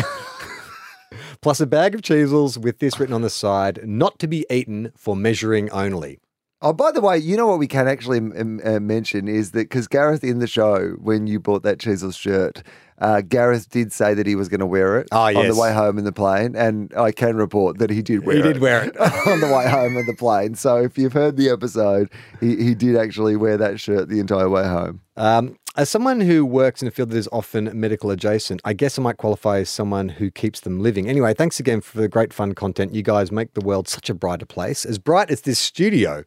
Plus 1.41 1.59
a 1.59 1.67
bag 1.67 1.95
of 1.95 2.01
Cheezels 2.01 2.57
with 2.57 2.79
this 2.79 2.99
written 2.99 3.13
on 3.13 3.21
the 3.21 3.29
side, 3.29 3.79
not 3.83 4.19
to 4.19 4.27
be 4.27 4.45
eaten 4.49 4.91
for 4.95 5.15
measuring 5.15 5.69
only. 5.71 6.19
Oh, 6.61 6.73
by 6.73 6.91
the 6.91 7.01
way, 7.01 7.17
you 7.17 7.35
know 7.37 7.45
what 7.47 7.59
we 7.59 7.67
can 7.67 7.87
actually 7.87 8.17
um, 8.17 8.59
uh, 8.63 8.79
mention 8.79 9.27
is 9.27 9.51
that 9.51 9.69
because 9.69 9.87
Gareth 9.87 10.23
in 10.23 10.39
the 10.39 10.47
show, 10.47 10.91
when 11.01 11.27
you 11.27 11.39
bought 11.39 11.61
that 11.63 11.77
Cheezels 11.77 12.17
shirt, 12.17 12.63
uh, 12.97 13.21
Gareth 13.21 13.69
did 13.69 13.91
say 13.91 14.13
that 14.13 14.25
he 14.25 14.35
was 14.35 14.47
going 14.47 14.61
to 14.61 14.65
wear 14.65 14.97
it 14.97 15.07
Ah, 15.11 15.27
on 15.35 15.47
the 15.49 15.55
way 15.55 15.73
home 15.73 15.97
in 15.99 16.05
the 16.05 16.13
plane, 16.13 16.55
and 16.55 16.91
I 16.97 17.11
can 17.11 17.35
report 17.35 17.77
that 17.79 17.89
he 17.89 18.01
did 18.01 18.25
wear 18.25 18.35
He 18.37 18.41
it. 18.41 18.43
did 18.53 18.61
wear 18.61 18.85
it. 18.85 18.97
on 19.27 19.41
the 19.41 19.47
way 19.53 19.69
home 19.69 19.97
in 19.97 20.05
the 20.07 20.15
plane. 20.15 20.55
So 20.55 20.77
if 20.77 20.97
you've 20.97 21.13
heard 21.13 21.35
the 21.35 21.49
episode, 21.49 22.09
he, 22.39 22.55
he 22.55 22.73
did 22.73 22.95
actually 22.95 23.35
wear 23.35 23.57
that 23.57 23.79
shirt 23.79 24.07
the 24.07 24.19
entire 24.19 24.49
way 24.49 24.63
home. 24.63 25.01
Um, 25.17 25.57
as 25.77 25.89
someone 25.89 26.21
who 26.21 26.45
works 26.45 26.81
in 26.81 26.87
a 26.87 26.91
field 26.91 27.09
that 27.09 27.17
is 27.17 27.27
often 27.31 27.69
medical 27.73 28.11
adjacent, 28.11 28.61
I 28.63 28.73
guess 28.73 28.97
I 28.97 29.01
might 29.01 29.17
qualify 29.17 29.59
as 29.59 29.69
someone 29.69 30.09
who 30.09 30.31
keeps 30.31 30.61
them 30.61 30.79
living. 30.79 31.09
Anyway, 31.09 31.33
thanks 31.33 31.59
again 31.59 31.81
for 31.81 31.97
the 31.97 32.07
great 32.07 32.33
fun 32.33 32.53
content. 32.53 32.93
You 32.93 33.03
guys 33.03 33.31
make 33.31 33.53
the 33.53 33.61
world 33.61 33.87
such 33.87 34.09
a 34.09 34.13
brighter 34.13 34.45
place, 34.45 34.85
as 34.85 34.97
bright 34.97 35.29
as 35.29 35.41
this 35.41 35.59
studio, 35.59 36.23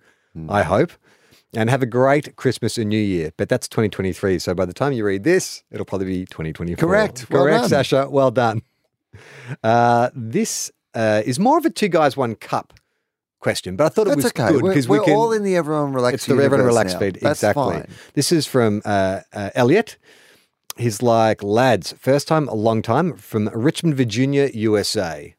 I 0.49 0.62
hope. 0.62 0.92
And 1.55 1.70
have 1.70 1.82
a 1.82 1.86
great 1.86 2.36
Christmas 2.36 2.76
and 2.76 2.90
New 2.90 3.01
Year. 3.01 3.32
But 3.38 3.49
that's 3.49 3.66
2023. 3.68 4.38
So 4.38 4.55
by 4.55 4.66
the 4.66 4.74
time 4.74 4.92
you 4.92 5.03
read 5.03 5.24
this, 5.24 5.64
it'll 5.70 5.86
probably 5.86 6.07
be 6.07 6.26
2024. 6.26 6.86
Correct. 6.86 7.30
Well 7.30 7.44
Correct, 7.44 7.62
done. 7.62 7.70
Sasha. 7.70 8.09
Well 8.11 8.30
done. 8.30 8.62
Uh, 9.64 10.11
this 10.14 10.70
uh, 10.94 11.22
is 11.24 11.38
more 11.38 11.57
of 11.57 11.64
a 11.64 11.70
two 11.70 11.88
guys, 11.88 12.16
one 12.16 12.34
cup 12.34 12.74
question, 13.41 13.76
but 13.76 13.84
I 13.86 13.89
thought 13.89 14.09
it 14.09 14.16
was 14.16 14.26
okay. 14.26 14.49
good 14.53 14.62
because 14.64 14.89
we're 14.89 15.01
we 15.01 15.07
can. 15.07 15.14
all 15.14 15.32
in 15.32 15.43
the 15.45 15.57
Everyone 15.57 15.93
Relax 15.93 16.14
It's 16.14 16.26
the 16.26 16.34
universe 16.34 16.61
Relax 16.64 16.93
now. 16.95 16.99
feed. 16.99 17.14
That's 17.22 17.39
exactly. 17.41 17.62
fine. 17.74 17.89
This 18.14 18.32
is 18.32 18.47
from 18.47 18.82
uh, 18.84 19.20
uh, 19.32 19.51
Elliot. 19.55 19.97
He's 20.76 21.03
like, 21.03 21.43
lads, 21.43 21.93
first 21.99 22.28
time, 22.28 22.47
a 22.49 22.55
long 22.55 22.82
time 22.82 23.16
from 23.16 23.49
Richmond, 23.49 23.97
Virginia, 23.97 24.49
USA. 24.55 25.34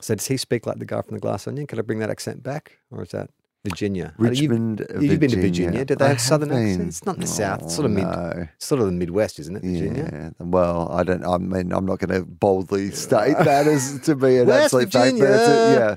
So 0.00 0.14
does 0.14 0.26
he 0.26 0.36
speak 0.36 0.66
like 0.66 0.78
the 0.78 0.84
guy 0.86 1.02
from 1.02 1.14
the 1.14 1.20
Glass 1.20 1.46
Onion? 1.46 1.66
Can 1.66 1.78
I 1.78 1.82
bring 1.82 1.98
that 1.98 2.10
accent 2.10 2.42
back? 2.42 2.78
Or 2.90 3.02
is 3.02 3.10
that 3.10 3.30
Virginia? 3.64 4.14
Oh, 4.18 4.24
you- 4.24 4.28
Richmond, 4.30 4.86
You've 5.00 5.20
been 5.20 5.30
to 5.30 5.40
Virginia. 5.40 5.84
Did 5.84 5.98
they 5.98 6.04
I 6.06 6.08
have 6.08 6.20
southern 6.20 6.50
been. 6.50 6.66
accent? 6.70 6.88
It's 6.88 7.04
not 7.06 7.16
in 7.16 7.20
the 7.22 7.26
south. 7.26 7.62
It's 7.62 7.74
sort 7.74 7.86
of 7.86 7.92
Oh, 7.92 7.94
mid, 7.94 8.04
no. 8.04 8.48
sort 8.58 8.80
of 8.80 8.86
the 8.86 8.92
Midwest, 8.92 9.38
isn't 9.38 9.56
it? 9.56 9.62
Virginia. 9.62 10.08
Yeah. 10.12 10.30
Well, 10.46 10.88
I 10.90 11.02
don't. 11.04 11.24
I 11.24 11.38
mean, 11.38 11.72
I'm 11.72 11.86
not 11.86 11.98
going 11.98 12.18
to 12.18 12.24
boldly 12.26 12.90
state 12.90 13.36
that 13.38 13.66
as 13.66 14.00
to 14.00 14.14
be 14.14 14.38
an 14.38 14.46
West 14.48 14.64
absolute 14.74 14.92
fact, 14.92 15.18
but 15.18 15.28
it's 15.30 15.48
a, 15.48 15.74
yeah. 15.74 15.96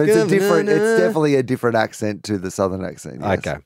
But 0.00 0.08
it's 0.08 0.18
a 0.18 0.26
different. 0.26 0.68
It's 0.68 1.00
definitely 1.00 1.34
a 1.36 1.42
different 1.42 1.76
accent 1.76 2.24
to 2.24 2.38
the 2.38 2.50
southern 2.50 2.84
accent. 2.84 3.20
yes. 3.20 3.38
Okay. 3.38 3.56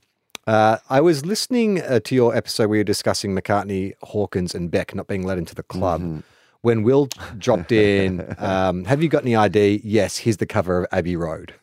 Uh, 0.46 0.76
I 0.90 1.00
was 1.00 1.24
listening 1.24 1.80
uh, 1.80 2.00
to 2.00 2.14
your 2.14 2.36
episode 2.36 2.68
where 2.68 2.76
you 2.76 2.80
were 2.80 2.84
discussing 2.84 3.34
McCartney, 3.34 3.94
Hawkins, 4.02 4.54
and 4.54 4.70
Beck 4.70 4.94
not 4.94 5.06
being 5.06 5.24
let 5.24 5.38
into 5.38 5.54
the 5.54 5.62
club. 5.62 6.02
Mm-hmm. 6.02 6.18
When 6.60 6.82
Will 6.82 7.08
dropped 7.38 7.72
in, 7.72 8.34
um, 8.38 8.84
have 8.84 9.02
you 9.02 9.08
got 9.08 9.22
any 9.22 9.36
ID? 9.36 9.80
Yes, 9.84 10.18
here's 10.18 10.38
the 10.38 10.46
cover 10.46 10.82
of 10.82 10.86
Abbey 10.92 11.16
Road. 11.16 11.54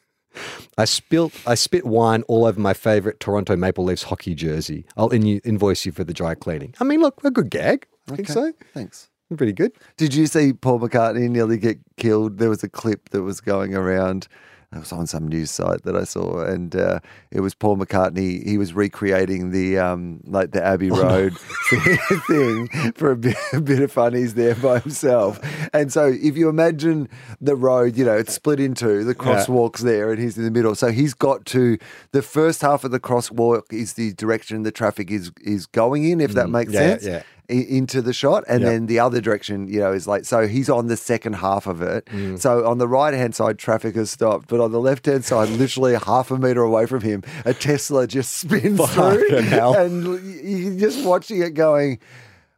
I 0.77 0.85
spilt, 0.85 1.33
I 1.45 1.55
spit 1.55 1.85
wine 1.85 2.23
all 2.23 2.45
over 2.45 2.59
my 2.59 2.73
favorite 2.73 3.19
Toronto 3.19 3.55
Maple 3.55 3.83
Leafs 3.83 4.03
hockey 4.03 4.33
jersey. 4.33 4.85
I'll 4.95 5.09
in- 5.09 5.39
invoice 5.39 5.85
you 5.85 5.91
for 5.91 6.03
the 6.03 6.13
dry 6.13 6.35
cleaning. 6.35 6.73
I 6.79 6.83
mean, 6.83 7.01
look, 7.01 7.19
a 7.23 7.29
good 7.31 7.49
gag. 7.49 7.85
I 8.07 8.15
think 8.15 8.29
Okay. 8.29 8.33
so. 8.33 8.53
Thanks. 8.73 9.09
Pretty 9.35 9.53
good. 9.53 9.71
Did 9.97 10.13
you 10.13 10.27
see 10.27 10.53
Paul 10.53 10.79
McCartney 10.79 11.29
nearly 11.29 11.57
get 11.57 11.79
killed? 11.97 12.37
There 12.37 12.49
was 12.49 12.63
a 12.63 12.69
clip 12.69 13.09
that 13.09 13.21
was 13.23 13.41
going 13.41 13.75
around. 13.75 14.27
It 14.73 14.79
was 14.79 14.93
on 14.93 15.05
some 15.05 15.27
news 15.27 15.51
site 15.51 15.83
that 15.83 15.97
I 15.97 16.05
saw, 16.05 16.45
and 16.45 16.73
uh, 16.73 17.01
it 17.29 17.41
was 17.41 17.53
Paul 17.53 17.75
McCartney. 17.75 18.47
He 18.47 18.57
was 18.57 18.73
recreating 18.73 19.51
the 19.51 19.77
um, 19.77 20.21
like 20.25 20.51
the 20.51 20.63
Abbey 20.63 20.89
Road 20.89 21.37
thing 22.27 22.69
for 22.95 23.11
a 23.11 23.17
bit, 23.17 23.35
a 23.51 23.59
bit 23.59 23.81
of 23.81 23.91
fun. 23.91 24.13
He's 24.13 24.35
there 24.35 24.55
by 24.55 24.79
himself, 24.79 25.41
and 25.73 25.91
so 25.91 26.05
if 26.05 26.37
you 26.37 26.47
imagine 26.47 27.09
the 27.41 27.57
road, 27.57 27.97
you 27.97 28.05
know, 28.05 28.15
it's 28.15 28.33
split 28.33 28.61
in 28.61 28.73
two. 28.73 29.03
The 29.03 29.13
crosswalk's 29.13 29.81
there, 29.81 30.09
and 30.09 30.21
he's 30.21 30.37
in 30.37 30.45
the 30.45 30.51
middle. 30.51 30.73
So 30.75 30.89
he's 30.89 31.13
got 31.13 31.45
to 31.47 31.77
the 32.13 32.21
first 32.21 32.61
half 32.61 32.85
of 32.85 32.91
the 32.91 32.99
crosswalk 33.01 33.73
is 33.73 33.93
the 33.93 34.13
direction 34.13 34.63
the 34.63 34.71
traffic 34.71 35.11
is 35.11 35.33
is 35.41 35.65
going 35.65 36.05
in. 36.05 36.21
If 36.21 36.31
that 36.35 36.49
makes 36.49 36.71
yeah, 36.71 36.79
sense, 36.79 37.05
yeah. 37.05 37.23
Into 37.51 38.01
the 38.01 38.13
shot, 38.13 38.43
and 38.47 38.61
Yep. 38.61 38.69
then 38.71 38.85
the 38.87 38.99
other 38.99 39.21
direction, 39.21 39.67
you 39.67 39.79
know, 39.79 39.91
is 39.91 40.07
like 40.07 40.25
so 40.25 40.47
he's 40.47 40.69
on 40.69 40.87
the 40.87 40.97
second 40.97 41.33
half 41.33 41.67
of 41.67 41.81
it. 41.81 42.05
Mm. 42.05 42.39
So 42.39 42.65
on 42.65 42.77
the 42.77 42.87
right 42.87 43.13
hand 43.13 43.35
side, 43.35 43.57
traffic 43.59 43.95
has 43.95 44.09
stopped, 44.09 44.47
but 44.47 44.59
on 44.59 44.71
the 44.71 44.79
left 44.79 45.05
hand 45.05 45.25
side, 45.25 45.49
literally 45.49 45.95
half 45.95 46.31
a 46.31 46.37
meter 46.37 46.61
away 46.63 46.85
from 46.85 47.01
him, 47.01 47.23
a 47.45 47.53
Tesla 47.53 48.07
just 48.07 48.33
spins 48.37 48.79
through, 48.91 49.27
hell. 49.41 49.75
and 49.75 50.03
you're 50.43 50.77
just 50.79 51.05
watching 51.05 51.41
it 51.41 51.53
going. 51.53 51.99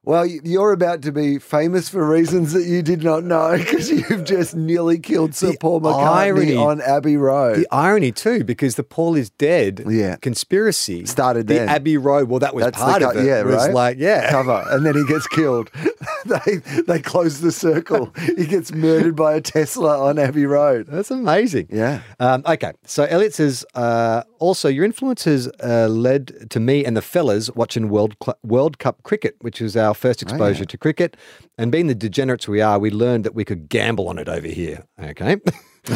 Well, 0.05 0.25
you're 0.25 0.73
about 0.73 1.01
to 1.03 1.13
be 1.13 1.39
famous 1.39 1.87
for 1.87 2.05
reasons 2.05 2.51
that 2.51 2.65
you 2.65 2.81
did 2.81 3.03
not 3.03 3.23
know 3.23 3.57
because 3.57 3.89
you've 3.89 4.25
just 4.25 4.53
nearly 4.53 4.99
killed 4.99 5.33
Sir 5.33 5.51
The 5.53 5.57
Paul 5.57 5.79
McCartney 5.79 6.05
irony- 6.05 6.55
on 6.57 6.81
Abbey 6.81 7.15
Road. 7.15 7.57
The 7.59 7.67
irony 7.71 8.11
too, 8.11 8.43
because 8.43 8.75
the 8.75 8.83
Paul 8.83 9.15
is 9.15 9.29
dead 9.29 9.85
Yeah. 9.87 10.17
conspiracy 10.17 11.05
Started 11.05 11.47
the. 11.47 11.61
Abbey 11.61 11.95
Road. 11.97 12.27
Well, 12.27 12.39
that 12.39 12.53
was 12.53 12.65
That's 12.65 12.77
part 12.77 13.01
the 13.01 13.09
of 13.11 13.15
it. 13.17 13.25
yeah, 13.25 13.43
was 13.43 13.55
right. 13.55 13.73
like 13.73 13.97
yeah, 13.97 14.29
cover, 14.29 14.65
and 14.71 14.85
then 14.85 14.95
he 14.95 15.05
gets 15.05 15.25
killed. 15.27 15.69
they 16.25 16.57
they 16.85 16.99
close 16.99 17.39
the 17.39 17.51
circle. 17.53 18.11
he 18.35 18.45
gets 18.45 18.73
murdered 18.73 19.15
by 19.15 19.35
a 19.35 19.41
Tesla 19.41 19.97
on 20.07 20.19
Abbey 20.19 20.45
Road. 20.45 20.87
That's 20.87 21.11
amazing. 21.11 21.67
Yeah. 21.71 22.01
Um, 22.19 22.43
okay. 22.45 22.73
So 22.85 23.05
Elliot 23.05 23.33
says, 23.33 23.65
uh, 23.75 24.23
also, 24.39 24.67
your 24.67 24.83
influence 24.83 25.23
has 25.23 25.49
uh, 25.63 25.87
led 25.87 26.49
to 26.49 26.59
me 26.59 26.83
and 26.83 26.97
the 26.97 27.01
fellas 27.01 27.49
watching 27.55 27.87
World 27.87 28.15
Cl- 28.21 28.37
World 28.43 28.79
Cup 28.79 29.01
cricket, 29.03 29.37
which 29.39 29.61
was 29.61 29.77
our 29.77 29.92
first 29.93 30.21
exposure 30.21 30.65
to 30.65 30.77
cricket. 30.77 31.17
And 31.57 31.71
being 31.71 31.87
the 31.87 31.95
degenerates 31.95 32.47
we 32.47 32.61
are, 32.61 32.79
we 32.79 32.89
learned 32.89 33.23
that 33.25 33.35
we 33.35 33.45
could 33.45 33.69
gamble 33.69 34.07
on 34.09 34.17
it 34.17 34.27
over 34.29 34.47
here. 34.47 34.85
Okay. 35.01 35.37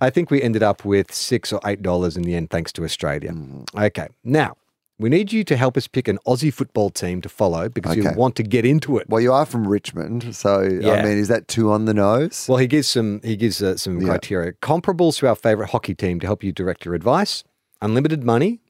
I 0.00 0.10
think 0.10 0.30
we 0.30 0.42
ended 0.42 0.62
up 0.62 0.84
with 0.84 1.12
six 1.12 1.52
or 1.52 1.60
eight 1.64 1.82
dollars 1.82 2.16
in 2.16 2.22
the 2.22 2.34
end, 2.34 2.50
thanks 2.50 2.72
to 2.72 2.84
Australia. 2.84 3.32
Okay. 3.76 4.08
Now, 4.24 4.56
we 4.98 5.08
need 5.08 5.32
you 5.32 5.42
to 5.44 5.56
help 5.56 5.76
us 5.76 5.88
pick 5.88 6.06
an 6.06 6.18
Aussie 6.26 6.52
football 6.52 6.90
team 6.90 7.20
to 7.22 7.28
follow 7.28 7.68
because 7.68 7.96
you 7.96 8.08
want 8.14 8.36
to 8.36 8.42
get 8.42 8.64
into 8.64 8.98
it. 8.98 9.08
Well, 9.08 9.20
you 9.20 9.32
are 9.32 9.46
from 9.46 9.66
Richmond, 9.66 10.36
so 10.36 10.60
I 10.60 11.02
mean, 11.02 11.18
is 11.18 11.28
that 11.28 11.48
two 11.48 11.72
on 11.72 11.86
the 11.86 11.94
nose? 11.94 12.46
Well, 12.48 12.58
he 12.58 12.66
gives 12.66 12.88
some 12.88 13.20
he 13.24 13.34
gives 13.36 13.62
uh, 13.62 13.76
some 13.76 14.00
Yeah. 14.00 14.08
criteria 14.08 14.52
comparables 14.52 15.18
to 15.18 15.28
our 15.28 15.34
favorite 15.34 15.70
hockey 15.70 15.94
team 15.94 16.20
to 16.20 16.26
help 16.26 16.44
you 16.44 16.52
direct 16.52 16.84
your 16.84 16.94
advice. 16.94 17.42
Unlimited 17.80 18.22
money, 18.22 18.60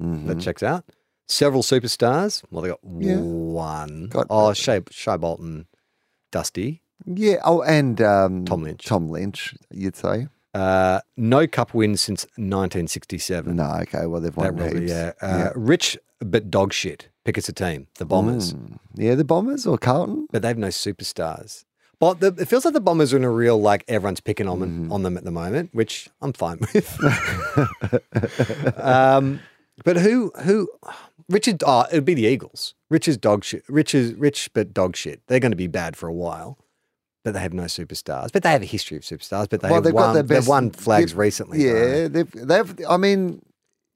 Mhm. 0.00 0.26
that 0.28 0.38
checks 0.40 0.62
out. 0.62 0.84
Several 1.32 1.62
superstars. 1.62 2.42
Well, 2.50 2.62
they 2.62 2.68
got 2.68 2.80
Yeah. 2.98 3.16
one. 3.20 4.08
Got- 4.08 4.26
oh, 4.28 4.52
Shai, 4.52 4.82
Shai 4.90 5.16
Bolton, 5.16 5.66
Dusty. 6.30 6.82
Yeah. 7.06 7.36
Oh, 7.44 7.62
and 7.62 8.00
um, 8.02 8.44
Tom 8.44 8.62
Lynch. 8.62 8.84
Tom 8.84 9.08
Lynch, 9.08 9.54
you'd 9.70 9.96
say? 9.96 10.28
Uh, 10.54 11.00
no 11.16 11.46
cup 11.46 11.72
wins 11.72 12.02
since 12.02 12.24
1967. 12.36 13.56
No. 13.56 13.64
Okay. 13.82 14.04
Well, 14.06 14.20
they've 14.20 14.36
won 14.36 14.56
really, 14.56 14.80
heaps. 14.80 14.90
yeah. 14.92 15.12
Uh, 15.22 15.50
Rich 15.56 15.96
but 16.20 16.50
dog 16.50 16.72
shit. 16.74 17.08
Pick 17.24 17.38
us 17.38 17.48
a 17.48 17.52
team. 17.52 17.86
The 17.98 18.04
Bombers, 18.04 18.52
Mm. 18.52 18.78
Yeah, 18.94 19.14
the 19.14 19.24
Bombers 19.24 19.66
or 19.66 19.78
Carlton. 19.78 20.26
but 20.30 20.42
they've 20.42 20.58
no 20.58 20.68
superstars. 20.68 21.64
But 21.98 22.20
the, 22.20 22.34
it 22.38 22.46
feels 22.48 22.64
like 22.64 22.74
the 22.74 22.80
Bombers 22.80 23.12
are 23.14 23.16
in 23.16 23.24
a 23.24 23.30
real 23.30 23.58
like 23.60 23.84
everyone's 23.88 24.20
picking 24.20 24.48
on 24.48 24.60
them 24.60 24.70
Mm-hmm. 24.82 24.92
on 24.92 25.02
them 25.04 25.16
at 25.16 25.24
the 25.24 25.30
moment, 25.30 25.70
which 25.72 26.10
I'm 26.20 26.32
fine 26.34 26.58
with. 26.74 26.98
um, 28.76 29.40
but 29.84 29.96
who 29.96 30.32
who 30.42 30.68
Richard? 31.28 31.62
Oh, 31.66 31.80
uh, 31.80 31.86
it'd 31.90 32.04
be 32.04 32.14
the 32.14 32.26
Eagles. 32.26 32.74
Rich's 32.90 33.16
dog 33.16 33.44
shit. 33.44 33.64
Rich 33.68 33.94
is 33.94 34.12
rich, 34.14 34.50
but 34.52 34.72
dog 34.74 34.96
shit. 34.96 35.20
They're 35.26 35.40
going 35.40 35.52
to 35.52 35.56
be 35.56 35.66
bad 35.66 35.96
for 35.96 36.08
a 36.08 36.12
while, 36.12 36.58
but 37.24 37.34
they 37.34 37.40
have 37.40 37.52
no 37.52 37.64
superstars. 37.64 38.32
But 38.32 38.42
they 38.42 38.50
have 38.50 38.62
a 38.62 38.66
history 38.66 38.96
of 38.96 39.02
superstars. 39.02 39.48
But 39.48 39.60
they 39.60 39.68
Well, 39.68 39.76
have 39.76 39.84
they've 39.84 39.92
got 39.94 40.12
their 40.12 40.22
best- 40.22 40.42
They've 40.42 40.48
won 40.48 40.70
flags 40.70 41.14
recently. 41.14 41.64
Yeah, 41.64 42.08
they've 42.08 42.30
they've. 42.32 42.80
I 42.88 42.96
mean, 42.96 43.42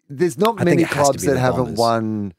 there's 0.08 0.38
not 0.38 0.60
I 0.60 0.64
many 0.64 0.82
it 0.82 0.88
has 0.88 0.96
to 0.96 1.02
clubs 1.02 1.24
that 1.24 1.36
haven't 1.38 1.74
won 1.76 2.32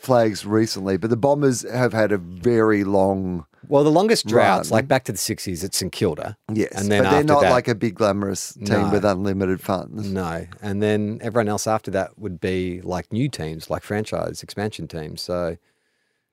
flags 0.00 0.44
recently, 0.44 0.96
but 0.98 1.10
the 1.10 1.16
Bombers 1.16 1.62
have 1.70 1.92
had 1.92 2.12
a 2.12 2.18
very 2.18 2.84
long. 2.84 3.46
Well, 3.68 3.84
the 3.84 3.90
longest 3.90 4.26
droughts, 4.26 4.70
Run. 4.70 4.78
like 4.78 4.88
back 4.88 5.04
to 5.04 5.12
the 5.12 5.18
sixties, 5.18 5.64
it's 5.64 5.76
St 5.76 5.90
Kilda. 5.92 6.36
Yes, 6.52 6.72
and 6.74 6.90
then 6.90 7.02
but 7.04 7.10
they're 7.10 7.24
not 7.24 7.42
that, 7.42 7.50
like 7.52 7.68
a 7.68 7.74
big 7.74 7.94
glamorous 7.94 8.54
team 8.54 8.64
No. 8.68 8.90
with 8.90 9.04
unlimited 9.04 9.60
funds. 9.60 10.10
No. 10.10 10.46
And 10.62 10.82
then 10.82 11.18
everyone 11.22 11.48
else 11.48 11.66
after 11.66 11.90
that 11.92 12.18
would 12.18 12.40
be 12.40 12.80
like 12.82 13.12
new 13.12 13.28
teams, 13.28 13.70
like 13.70 13.82
franchise 13.82 14.42
expansion 14.42 14.88
teams. 14.88 15.20
So 15.22 15.56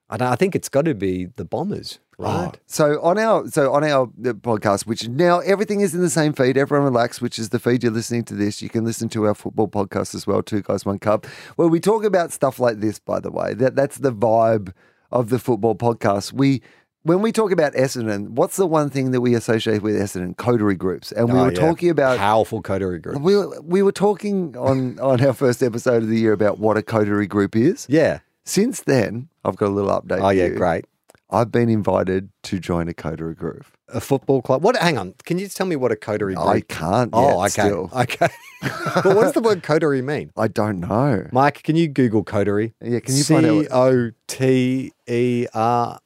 I 0.09 0.17
don't 0.17 0.27
I 0.27 0.35
think 0.35 0.55
it's 0.55 0.69
got 0.69 0.85
to 0.85 0.93
be 0.93 1.25
the 1.25 1.45
Bombers, 1.45 1.99
right? 2.17 2.51
So 2.67 3.01
on 3.01 3.17
our 3.17 3.47
so 3.47 3.71
on 3.73 3.83
our 3.83 4.03
uh, 4.03 4.33
podcast, 4.33 4.85
which 4.85 5.07
now 5.07 5.39
everything 5.39 5.79
is 5.79 5.95
in 5.95 6.01
the 6.01 6.09
same 6.09 6.33
feed. 6.33 6.57
Everyone 6.57 6.85
relax, 6.85 7.21
which 7.21 7.39
is 7.39 7.49
the 7.49 7.59
feed 7.59 7.81
you're 7.83 7.93
listening 7.93 8.25
to 8.25 8.33
this. 8.35 8.61
You 8.61 8.69
can 8.69 8.83
listen 8.83 9.07
to 9.09 9.25
our 9.27 9.33
football 9.33 9.69
podcast 9.69 10.13
as 10.13 10.27
well. 10.27 10.43
Two 10.43 10.61
guys, 10.61 10.85
one 10.85 10.99
cup. 10.99 11.25
Where 11.55 11.69
we 11.69 11.79
talk 11.79 12.03
about 12.03 12.31
stuff 12.33 12.59
like 12.59 12.79
this. 12.81 12.99
By 12.99 13.19
the 13.21 13.31
way, 13.31 13.53
that 13.53 13.75
that's 13.75 13.99
the 13.99 14.11
vibe 14.11 14.73
of 15.11 15.29
the 15.29 15.39
football 15.39 15.75
podcast. 15.75 16.33
We. 16.33 16.61
When 17.03 17.21
we 17.23 17.31
talk 17.31 17.51
about 17.51 17.73
Essendon, 17.73 18.29
what's 18.29 18.57
the 18.57 18.67
one 18.67 18.91
thing 18.91 19.09
that 19.11 19.21
we 19.21 19.33
associate 19.33 19.81
with 19.81 19.95
Essendon? 19.95 20.37
Coterie 20.37 20.75
groups. 20.75 21.11
And 21.11 21.33
we 21.33 21.39
Oh, 21.39 21.45
were 21.45 21.51
yeah. 21.53 21.59
talking 21.59 21.89
about 21.89 22.19
powerful 22.19 22.61
coterie 22.61 22.99
groups. 22.99 23.19
we, 23.19 23.35
we 23.63 23.81
were 23.81 23.91
talking 23.91 24.55
on, 24.55 24.99
on 24.99 25.19
our 25.25 25.33
first 25.33 25.63
episode 25.63 26.03
of 26.03 26.09
the 26.09 26.19
year 26.19 26.31
about 26.33 26.59
what 26.59 26.77
a 26.77 26.83
coterie 26.83 27.25
group 27.25 27.55
is. 27.55 27.87
Yeah. 27.89 28.19
Since 28.45 28.81
then, 28.81 29.29
I've 29.43 29.55
got 29.55 29.69
a 29.69 29.71
little 29.73 29.89
update. 29.89 30.21
Oh 30.23 30.29
yeah, 30.29 30.45
you. 30.45 30.55
great. 30.55 30.85
I've 31.31 31.51
been 31.51 31.69
invited 31.69 32.29
to 32.43 32.59
join 32.59 32.87
a 32.87 32.93
coterie 32.93 33.35
group. 33.35 33.65
A 33.87 34.01
football 34.01 34.41
club. 34.41 34.61
What? 34.63 34.75
Hang 34.75 34.97
on. 34.97 35.15
Can 35.23 35.37
you 35.39 35.45
just 35.45 35.57
tell 35.57 35.65
me 35.65 35.75
what 35.77 35.91
a 35.91 35.95
coterie 35.95 36.35
group? 36.35 36.45
I 36.47 36.61
can't. 36.61 37.09
Oh, 37.13 37.29
yet 37.43 37.57
okay. 37.59 37.67
Still. 37.67 37.89
Okay. 37.95 38.27
but 38.61 39.05
what 39.15 39.21
does 39.23 39.33
the 39.33 39.41
word 39.41 39.63
coterie 39.63 40.01
mean? 40.01 40.31
I 40.37 40.47
don't 40.49 40.79
know. 40.81 41.27
Mike, 41.31 41.63
can 41.63 41.75
you 41.75 41.87
Google 41.87 42.23
coterie? 42.23 42.73
Yeah, 42.81 42.99
can 42.99 43.15
you 43.15 43.23
find 43.23 43.45
out 43.45 43.61
C 43.63 43.67
O 43.71 44.11
T 44.27 44.93
E 45.07 45.47
R 45.53 45.99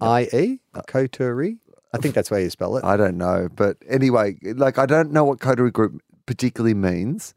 I 0.00 0.28
E? 0.32 0.60
Coterie? 0.86 1.58
I 1.92 1.98
think 1.98 2.14
that's 2.14 2.30
where 2.30 2.40
you 2.40 2.50
spell 2.50 2.76
it. 2.76 2.84
I 2.84 2.96
don't 2.96 3.16
know. 3.16 3.48
But 3.54 3.78
anyway, 3.88 4.36
like 4.42 4.78
I 4.78 4.86
don't 4.86 5.12
know 5.12 5.24
what 5.24 5.40
coterie 5.40 5.70
group 5.70 6.00
particularly 6.26 6.74
means. 6.74 7.34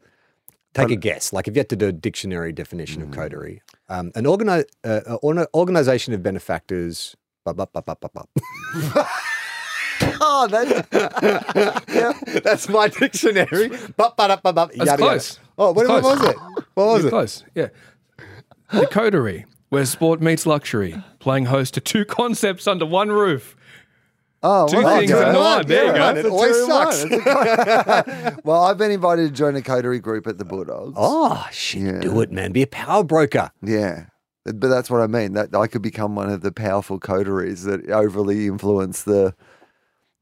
Take 0.74 0.90
a 0.90 0.96
guess. 0.96 1.32
Like 1.32 1.48
if 1.48 1.54
you 1.56 1.60
had 1.60 1.68
to 1.70 1.76
do 1.76 1.88
a 1.88 1.92
dictionary 1.92 2.52
definition 2.52 3.02
Mm. 3.02 3.06
of 3.06 3.10
coterie, 3.12 3.62
um, 3.88 4.12
an 4.14 4.24
organi- 4.24 4.66
uh, 4.84 5.00
uh, 5.06 5.14
orna- 5.22 5.48
organization 5.54 6.12
of 6.14 6.22
benefactors. 6.22 7.16
Oh, 10.22 10.46
that, 10.48 10.90
That's 12.44 12.68
my 12.68 12.88
dictionary. 12.88 13.68
Ba, 13.96 14.12
ba, 14.16 14.28
da, 14.28 14.36
ba, 14.36 14.52
ba, 14.52 14.68
That's 14.74 14.76
yada, 14.76 14.90
yada. 14.90 14.96
close. 15.02 15.38
Oh, 15.58 15.72
what, 15.72 15.86
That's 15.86 16.02
what 16.04 16.18
close. 16.18 16.20
was 16.20 16.28
it? 16.30 16.36
What 16.74 16.86
was 16.86 16.98
You're 17.02 17.08
it? 17.08 17.10
Close. 17.10 17.44
Yeah. 17.54 17.68
The 18.72 18.86
coterie, 18.86 19.46
where 19.70 19.84
sport 19.86 20.20
meets 20.20 20.46
luxury, 20.46 21.02
playing 21.18 21.46
host 21.46 21.74
to 21.74 21.80
two 21.80 22.04
concepts 22.04 22.66
under 22.68 22.84
one 22.86 23.10
roof. 23.10 23.56
oh, 24.42 24.68
Two 24.68 24.82
well, 24.82 24.98
things 24.98 25.10
in 25.10 25.34
one. 25.34 25.66
There 25.66 25.86
you 25.86 25.92
go. 25.92 26.14
It 26.16 26.26
always 26.26 26.56
two 26.56 26.66
sucks. 26.66 28.36
Well, 28.44 28.64
I've 28.64 28.78
been 28.78 28.90
invited 28.90 29.28
to 29.28 29.32
join 29.34 29.54
a 29.56 29.62
coterie 29.62 30.00
group 30.00 30.26
at 30.26 30.38
the 30.38 30.44
Bulldogs. 30.44 30.94
Oh, 30.96 31.46
shit. 31.52 31.82
Yeah. 31.82 32.00
Do 32.00 32.20
it, 32.20 32.30
man. 32.32 32.52
Be 32.52 32.62
a 32.62 32.66
power 32.66 33.02
broker. 33.04 33.50
Yeah. 33.62 34.06
But 34.44 34.68
that's 34.68 34.88
what 34.90 35.00
I 35.02 35.06
mean. 35.06 35.34
That 35.34 35.54
I 35.54 35.66
could 35.66 35.82
become 35.82 36.14
one 36.16 36.30
of 36.30 36.40
the 36.40 36.50
powerful 36.52 36.98
coteries 36.98 37.64
that 37.64 37.88
overly 37.90 38.46
influence 38.46 39.02
the 39.02 39.34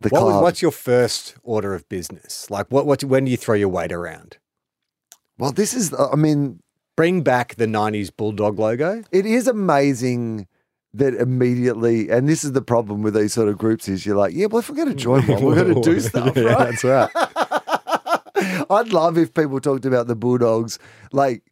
the 0.01 0.09
What 0.11 0.21
club. 0.21 0.43
what's 0.43 0.61
your 0.63 0.71
first 0.73 1.37
order 1.43 1.75
of 1.75 1.89
business? 1.89 2.49
Like, 2.51 2.67
what, 2.71 2.87
what, 2.87 3.03
when 3.05 3.25
do 3.25 3.31
you 3.31 3.37
throw 3.37 3.55
your 3.57 3.69
weight 3.69 3.93
around? 3.93 4.39
well, 5.39 5.53
this 5.53 5.73
is. 5.75 5.95
I 5.95 6.17
mean, 6.17 6.61
Bring 6.99 7.23
back 7.23 7.55
the 7.55 7.67
90s 7.67 8.11
Bulldog 8.17 8.59
logo. 8.59 9.05
it 9.13 9.25
is 9.25 9.47
amazing 9.47 10.49
that 10.95 11.15
immediately, 11.15 12.09
and 12.11 12.29
this 12.29 12.43
is 12.43 12.53
the 12.53 12.61
problem 12.63 13.03
with 13.03 13.15
these 13.15 13.33
sort 13.33 13.49
of 13.49 13.57
groups, 13.57 13.89
is 13.89 14.05
you're 14.05 14.17
like, 14.17 14.35
yeah, 14.35 14.47
well, 14.47 14.59
if 14.59 14.69
we're 14.69 14.75
going 14.75 14.89
to 14.89 14.95
join 14.95 15.25
one, 15.29 15.45
we're 15.45 15.55
going 15.55 15.75
to 15.75 15.81
do 15.81 16.01
stuff, 16.11 16.37
Yeah, 16.37 16.43
right? 16.43 16.71
That's 16.71 16.83
right. 16.83 18.65
I'd 18.71 18.93
love 18.93 19.17
if 19.17 19.33
people 19.33 19.61
talked 19.61 19.85
about 19.85 20.09
the 20.09 20.17
Bulldogs 20.17 20.81
like, 21.13 21.45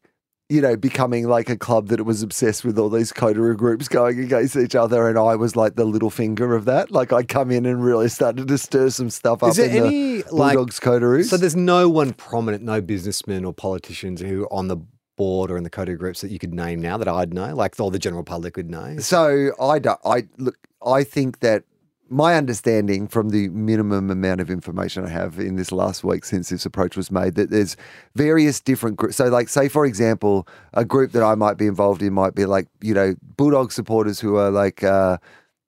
you 0.49 0.61
know, 0.61 0.77
becoming 0.77 1.29
like 1.29 1.49
a 1.49 1.57
club 1.57 1.89
that 1.89 2.05
was 2.05 2.23
obsessed 2.23 2.65
with 2.65 2.77
all 2.79 2.89
these 2.89 3.13
coterie 3.13 3.55
groups 3.57 3.87
going 3.89 4.19
against 4.19 4.57
each 4.57 4.75
other, 4.75 5.09
and 5.09 5.17
I 5.17 5.37
was 5.37 5.55
like 5.55 5.77
the 5.77 5.85
little 5.85 6.11
finger 6.11 6.57
of 6.57 6.65
that. 6.65 6.91
Like 6.91 7.13
I 7.13 7.23
come 7.23 7.53
in 7.53 7.67
and 7.67 7.85
really 7.85 8.09
started 8.09 8.49
to 8.49 8.59
stir 8.59 8.91
some 8.91 9.11
stuff 9.11 9.43
up 9.45 9.51
Is 9.51 9.57
there 9.59 9.71
any, 9.71 10.23
the 10.23 10.35
like- 10.35 10.55
Bulldogs 10.57 10.81
coteries. 10.81 11.31
So 11.31 11.37
there's 11.37 11.55
no 11.57 11.89
one 11.89 12.15
prominent, 12.15 12.65
no 12.65 12.81
businessmen 12.81 13.45
or 13.45 13.53
politicians 13.53 14.21
who 14.21 14.43
are 14.45 14.53
on 14.53 14.67
the 14.69 14.79
board 15.17 15.51
or 15.51 15.57
in 15.57 15.65
the 15.65 15.71
coterie 15.71 15.97
groups 15.97 16.21
that 16.21 16.31
you 16.31 16.39
could 16.39 16.55
name 16.55 16.81
now 16.81 16.97
that 16.97 17.09
I'd 17.09 17.35
know, 17.35 17.55
like 17.55 17.79
all 17.81 17.91
the 17.91 17.99
general 17.99 18.25
public 18.25 18.57
would 18.57 18.71
know. 18.71 18.99
So 18.99 19.53
I 19.61 19.79
don't. 19.79 20.01
I 20.05 20.25
look. 20.39 20.57
I 20.85 21.05
think 21.05 21.41
that 21.41 21.65
my 22.09 22.37
understanding 22.37 23.09
from 23.09 23.31
the 23.31 23.49
minimum 23.49 24.11
amount 24.11 24.41
of 24.41 24.51
information 24.51 25.05
I 25.05 25.09
have 25.09 25.41
in 25.41 25.57
this 25.57 25.73
last 25.73 26.05
week 26.05 26.25
since 26.25 26.51
this 26.51 26.65
approach 26.65 26.97
was 26.97 27.11
made 27.11 27.35
that 27.35 27.51
there's 27.51 27.77
various 28.15 28.61
different 28.61 28.97
groups. 28.97 29.17
So, 29.17 29.27
like, 29.27 29.49
say 29.49 29.69
for 29.69 29.85
example, 29.85 30.47
a 30.75 30.85
group 30.85 31.13
that 31.13 31.23
I 31.23 31.35
might 31.35 31.57
be 31.57 31.67
involved 31.67 32.03
in 32.03 32.13
might 32.13 32.35
be 32.35 32.47
like 32.47 32.69
you 32.81 32.95
know 32.95 33.15
Bulldog 33.37 33.73
supporters 33.73 34.21
who 34.21 34.37
are 34.37 34.51
like. 34.51 34.83
Uh, 34.83 35.19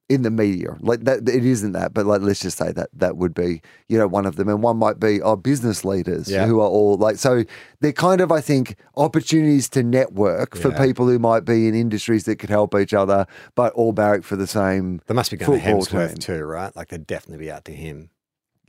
in 0.08 0.22
the 0.22 0.30
media, 0.30 0.74
like 0.80 1.00
that, 1.04 1.28
it 1.28 1.44
isn't 1.44 1.72
that, 1.72 1.92
but 1.92 2.06
like 2.06 2.22
let's 2.22 2.40
just 2.40 2.56
say 2.56 2.72
that 2.72 2.88
that 2.94 3.18
would 3.18 3.34
be, 3.34 3.60
you 3.88 3.98
know, 3.98 4.06
one 4.06 4.24
of 4.24 4.36
them, 4.36 4.48
and 4.48 4.62
one 4.62 4.76
might 4.78 4.98
be 4.98 5.20
our 5.20 5.36
business 5.36 5.84
leaders 5.84 6.30
Yeah. 6.30 6.46
who 6.46 6.60
are 6.60 6.68
all 6.68 6.96
like, 6.96 7.16
so 7.16 7.44
they're 7.80 7.92
kind 7.92 8.20
of, 8.22 8.32
I 8.32 8.40
think, 8.40 8.76
opportunities 8.96 9.68
to 9.70 9.82
network 9.82 10.56
for 10.56 10.70
people 10.72 11.06
who 11.06 11.18
might 11.18 11.44
be 11.44 11.68
in 11.68 11.74
industries 11.74 12.24
that 12.24 12.36
could 12.36 12.48
help 12.50 12.74
each 12.74 12.94
other, 12.94 13.26
but 13.54 13.72
all 13.74 13.92
barrack 13.92 14.22
for 14.24 14.36
the 14.36 14.46
same. 14.46 15.00
They 15.08 15.14
must 15.14 15.30
be 15.30 15.36
going 15.36 15.60
to 15.60 15.66
Hemsworth 15.66 16.08
team. 16.10 16.16
too, 16.38 16.44
right? 16.44 16.74
Like 16.74 16.88
they'd 16.88 17.06
definitely 17.06 17.44
be 17.44 17.50
out 17.50 17.64
to 17.66 17.72
him. 17.72 18.10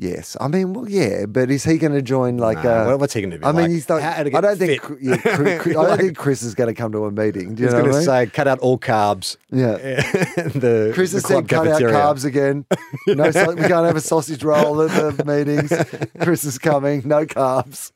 Yes, 0.02 0.38
I 0.40 0.48
mean, 0.48 0.72
well, 0.72 0.88
yeah, 0.90 1.26
but 1.26 1.52
is 1.52 1.66
he 1.66 1.78
going 1.78 1.92
to 1.92 2.02
join 2.02 2.38
like? 2.38 2.64
Nah, 2.64 2.70
uh, 2.70 2.86
what- 2.86 3.00
what's 3.02 3.14
he 3.14 3.20
going 3.20 3.32
to 3.32 3.38
do? 3.38 3.46
I 3.46 3.52
mean, 3.52 3.70
he's 3.70 3.86
to 3.88 3.96
I 3.96 4.24
don't 4.24 4.58
think. 4.58 4.82
Yeah, 5.02 5.18
Chris, 5.18 5.68
I 5.68 5.74
don't 5.74 5.98
think 6.00 6.18
Chris 6.18 6.42
is 6.42 6.56
going 6.56 6.70
to 6.70 6.74
come 6.74 6.94
to 6.94 7.04
a 7.04 7.12
meeting. 7.12 7.54
Do 7.56 7.64
you 7.64 7.68
He's 7.68 7.74
going 7.74 7.84
to 7.84 7.92
I 7.92 7.94
mean? 7.96 8.06
say, 8.06 8.28
cut 8.28 8.48
out 8.48 8.60
all 8.60 8.80
carbs. 8.80 9.36
Yeah. 9.52 9.74
the 9.76 10.92
Chris 10.94 11.12
the 11.12 11.18
has 11.18 11.26
said 11.26 11.50
cut 11.50 11.68
out 11.68 11.82
carbs 11.82 12.24
again. 12.24 12.66
No, 13.08 13.26
we 13.26 13.32
can't 13.34 13.86
have 13.86 13.98
a 13.98 14.02
sausage 14.02 14.42
roll 14.44 14.82
at 14.84 15.18
the 15.18 15.26
meetings. 15.26 15.74
Chris 16.22 16.46
is 16.46 16.58
coming. 16.58 17.02
No 17.06 17.26
carbs. 17.26 17.92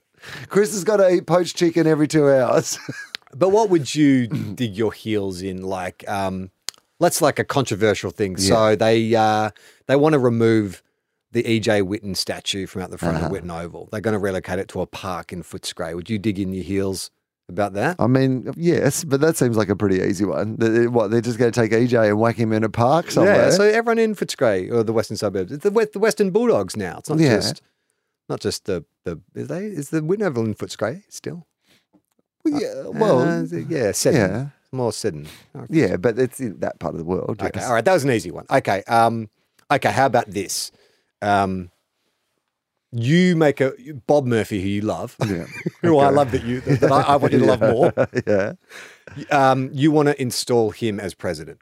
Chris 0.49 0.74
has 0.74 0.84
got 0.84 0.97
to 0.97 1.10
eat 1.10 1.26
poached 1.26 1.56
chicken 1.56 1.88
every 1.88 2.08
two 2.10 2.30
hours. 2.30 2.78
But 3.34 3.49
what 3.49 3.70
would 3.70 3.95
you 3.95 4.28
dig 4.56 4.76
your 4.76 4.91
heels 4.91 5.41
in? 5.41 5.62
Like, 5.62 6.04
um, 6.10 6.51
let's 6.99 7.22
like 7.22 7.39
a 7.39 7.43
controversial 7.45 8.12
thing. 8.12 8.36
So 8.38 8.76
they 8.76 9.16
uh, 9.16 9.51
they 9.88 9.95
want 9.95 10.14
to 10.14 10.20
remove 10.20 10.83
the 11.34 11.44
EJ 11.44 11.82
Whitten 11.84 12.16
statue 12.16 12.66
from 12.66 12.82
out 12.84 12.92
the 12.92 12.98
front 12.98 13.18
Uh-huh. 13.18 13.26
of 13.28 13.32
Whitten 13.32 13.52
Oval. 13.52 13.90
They're 13.92 14.02
going 14.02 14.14
to 14.14 14.20
relocate 14.20 14.60
it 14.60 14.68
to 14.70 14.82
a 14.82 14.86
park 14.88 15.34
in 15.34 15.44
Footscray. 15.44 15.94
Would 15.96 16.10
you 16.10 16.18
dig 16.20 16.40
in 16.40 16.54
your 16.54 16.64
heels 16.64 17.12
about 17.50 17.74
that? 17.74 17.98
I 18.00 18.08
mean, 18.08 18.54
yes, 18.56 19.04
but 19.04 19.20
that 19.22 19.36
seems 19.36 19.58
like 19.58 19.70
a 19.70 19.76
pretty 19.76 20.02
easy 20.02 20.26
one. 20.26 20.56
They- 20.58 20.88
What 20.88 21.12
they're 21.12 21.22
just 21.22 21.38
going 21.38 21.52
to 21.52 21.60
take 21.62 21.72
EJ 21.72 22.10
and 22.10 22.20
whack 22.20 22.36
him 22.38 22.54
in 22.54 22.64
a 22.64 22.70
park 22.70 23.12
somewhere. 23.12 23.36
Yeah. 23.36 23.50
So 23.50 23.64
everyone 23.64 24.00
in 24.00 24.16
Footscray 24.16 24.72
or 24.72 24.84
the 24.84 24.94
western 24.94 25.18
suburbs, 25.18 25.52
it's 25.52 25.64
the, 25.64 25.90
the 25.92 26.00
Western 26.00 26.32
Bulldogs 26.32 26.78
now. 26.78 26.98
It's 27.00 27.10
not 27.10 27.20
Yeah. 27.20 27.36
just 27.36 27.62
not 28.30 28.40
just 28.40 28.66
the 28.66 28.86
the 29.04 29.20
is 29.36 29.48
they 29.50 29.66
is 29.66 29.90
the 29.90 30.00
Whitten 30.02 30.24
Oval 30.24 30.46
in 30.46 30.56
Footscray 30.56 31.04
still? 31.10 31.46
yeah, 32.46 32.88
well, 32.88 33.20
Uh, 33.22 33.44
yeah, 33.70 33.92
Seddon. 33.92 34.20
yeah. 34.32 34.48
more 34.72 34.92
Seddon. 34.94 35.28
yeah, 35.70 35.98
but 35.98 36.18
it's 36.20 36.40
in 36.40 36.60
that 36.60 36.80
part 36.80 36.94
of 36.94 37.00
the 37.00 37.06
world. 37.06 37.30
Okay, 37.42 37.50
yes. 37.54 37.68
all 37.68 37.74
right, 37.74 37.86
that 37.86 37.94
was 37.94 38.04
an 38.04 38.12
easy 38.12 38.32
one. 38.32 38.46
Okay, 38.50 38.84
um, 38.88 39.30
okay, 39.72 39.92
how 39.92 40.06
about 40.08 40.30
this? 40.30 40.72
Um, 41.24 41.72
you 42.92 43.36
make 43.36 43.60
a 43.60 43.74
Bob 44.06 44.26
Murphy, 44.28 44.62
who 44.62 44.68
you 44.68 44.82
love, 44.82 45.16
Yeah. 45.26 45.46
who 45.82 45.98
I 45.98 46.10
love 46.10 46.32
that 46.32 46.44
you 46.44 46.62
that 46.62 46.92
I, 46.92 47.02
I 47.02 47.16
want 47.16 47.34
you 47.34 47.40
to 47.40 47.46
love 47.46 47.62
more. 47.62 47.94
yeah. 48.28 48.54
Um, 49.32 49.70
you 49.74 49.92
want 49.92 50.10
to 50.10 50.22
install 50.22 50.70
him 50.72 51.00
as 51.00 51.16
president 51.16 51.60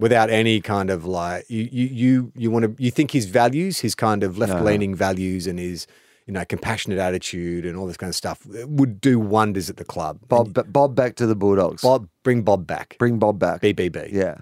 without 0.00 0.30
any 0.30 0.60
kind 0.60 0.90
of 0.90 1.04
like 1.04 1.44
you 1.48 1.68
you 1.70 1.86
you 1.86 2.32
you 2.34 2.50
want 2.50 2.64
to 2.76 2.82
you 2.82 2.90
think 2.90 3.12
his 3.12 3.26
values, 3.26 3.80
his 3.80 3.94
kind 3.94 4.24
of 4.24 4.36
left 4.36 4.64
leaning 4.64 4.94
values, 4.96 5.46
and 5.46 5.60
his 5.60 5.86
you 6.26 6.32
know 6.32 6.44
compassionate 6.44 6.98
attitude 6.98 7.64
and 7.64 7.76
all 7.76 7.86
this 7.86 7.96
kind 7.96 8.08
of 8.08 8.16
stuff 8.16 8.44
would 8.46 9.00
do 9.00 9.20
wonders 9.20 9.70
at 9.70 9.76
the 9.76 9.84
club. 9.84 10.18
Bob, 10.26 10.54
ba- 10.54 10.64
Bob 10.64 10.96
back 10.96 11.14
to 11.16 11.26
the 11.26 11.36
Bulldogs. 11.36 11.82
Bob, 11.82 12.08
bring 12.24 12.42
Bob 12.42 12.66
back. 12.66 12.96
Bring 12.98 13.20
Bob 13.20 13.38
back. 13.38 13.60
BBB. 13.62 14.10
Yeah. 14.12 14.38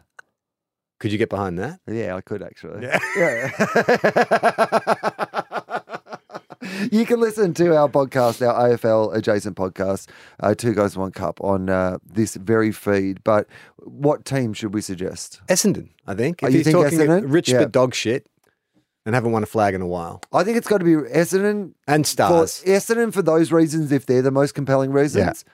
Could 1.02 1.10
you 1.10 1.18
get 1.18 1.30
behind 1.30 1.58
that? 1.58 1.80
Yeah, 1.88 2.14
I 2.14 2.20
could 2.20 2.44
actually. 2.44 2.84
Yeah. 2.86 2.96
Yeah. 3.16 3.50
you 6.92 7.04
can 7.04 7.18
listen 7.18 7.54
to 7.54 7.76
our 7.76 7.88
podcast, 7.88 8.46
our 8.46 8.68
AFL 8.68 9.12
adjacent 9.16 9.56
podcast, 9.56 10.08
uh, 10.38 10.54
Two 10.54 10.74
Guys 10.74 10.96
One 10.96 11.10
Cup, 11.10 11.40
on 11.40 11.68
uh, 11.68 11.98
this 12.08 12.36
very 12.36 12.70
feed. 12.70 13.24
But 13.24 13.48
what 13.78 14.24
team 14.24 14.52
should 14.52 14.72
we 14.74 14.80
suggest? 14.80 15.40
Essendon, 15.48 15.88
I 16.06 16.14
think. 16.14 16.38
Oh, 16.40 16.46
If 16.46 16.52
you 16.52 16.58
he's 16.60 16.66
think 16.66 16.76
talking 16.76 16.98
Essendon? 17.00 17.24
rich 17.26 17.48
Yeah. 17.48 17.58
but 17.58 17.72
dog 17.72 17.96
shit 17.96 18.28
and 19.04 19.16
haven't 19.16 19.32
won 19.32 19.42
a 19.42 19.46
flag 19.46 19.74
in 19.74 19.82
a 19.82 19.88
while. 19.88 20.20
I 20.32 20.44
think 20.44 20.56
it's 20.56 20.68
got 20.68 20.78
to 20.78 20.84
be 20.84 20.92
Essendon. 20.92 21.72
And 21.88 22.06
For, 22.06 22.10
stars. 22.10 22.62
Essendon 22.64 23.12
for 23.12 23.22
those 23.22 23.50
reasons, 23.50 23.90
if 23.90 24.06
they're 24.06 24.22
the 24.22 24.30
most 24.30 24.54
compelling 24.54 24.92
reasons. 24.92 25.44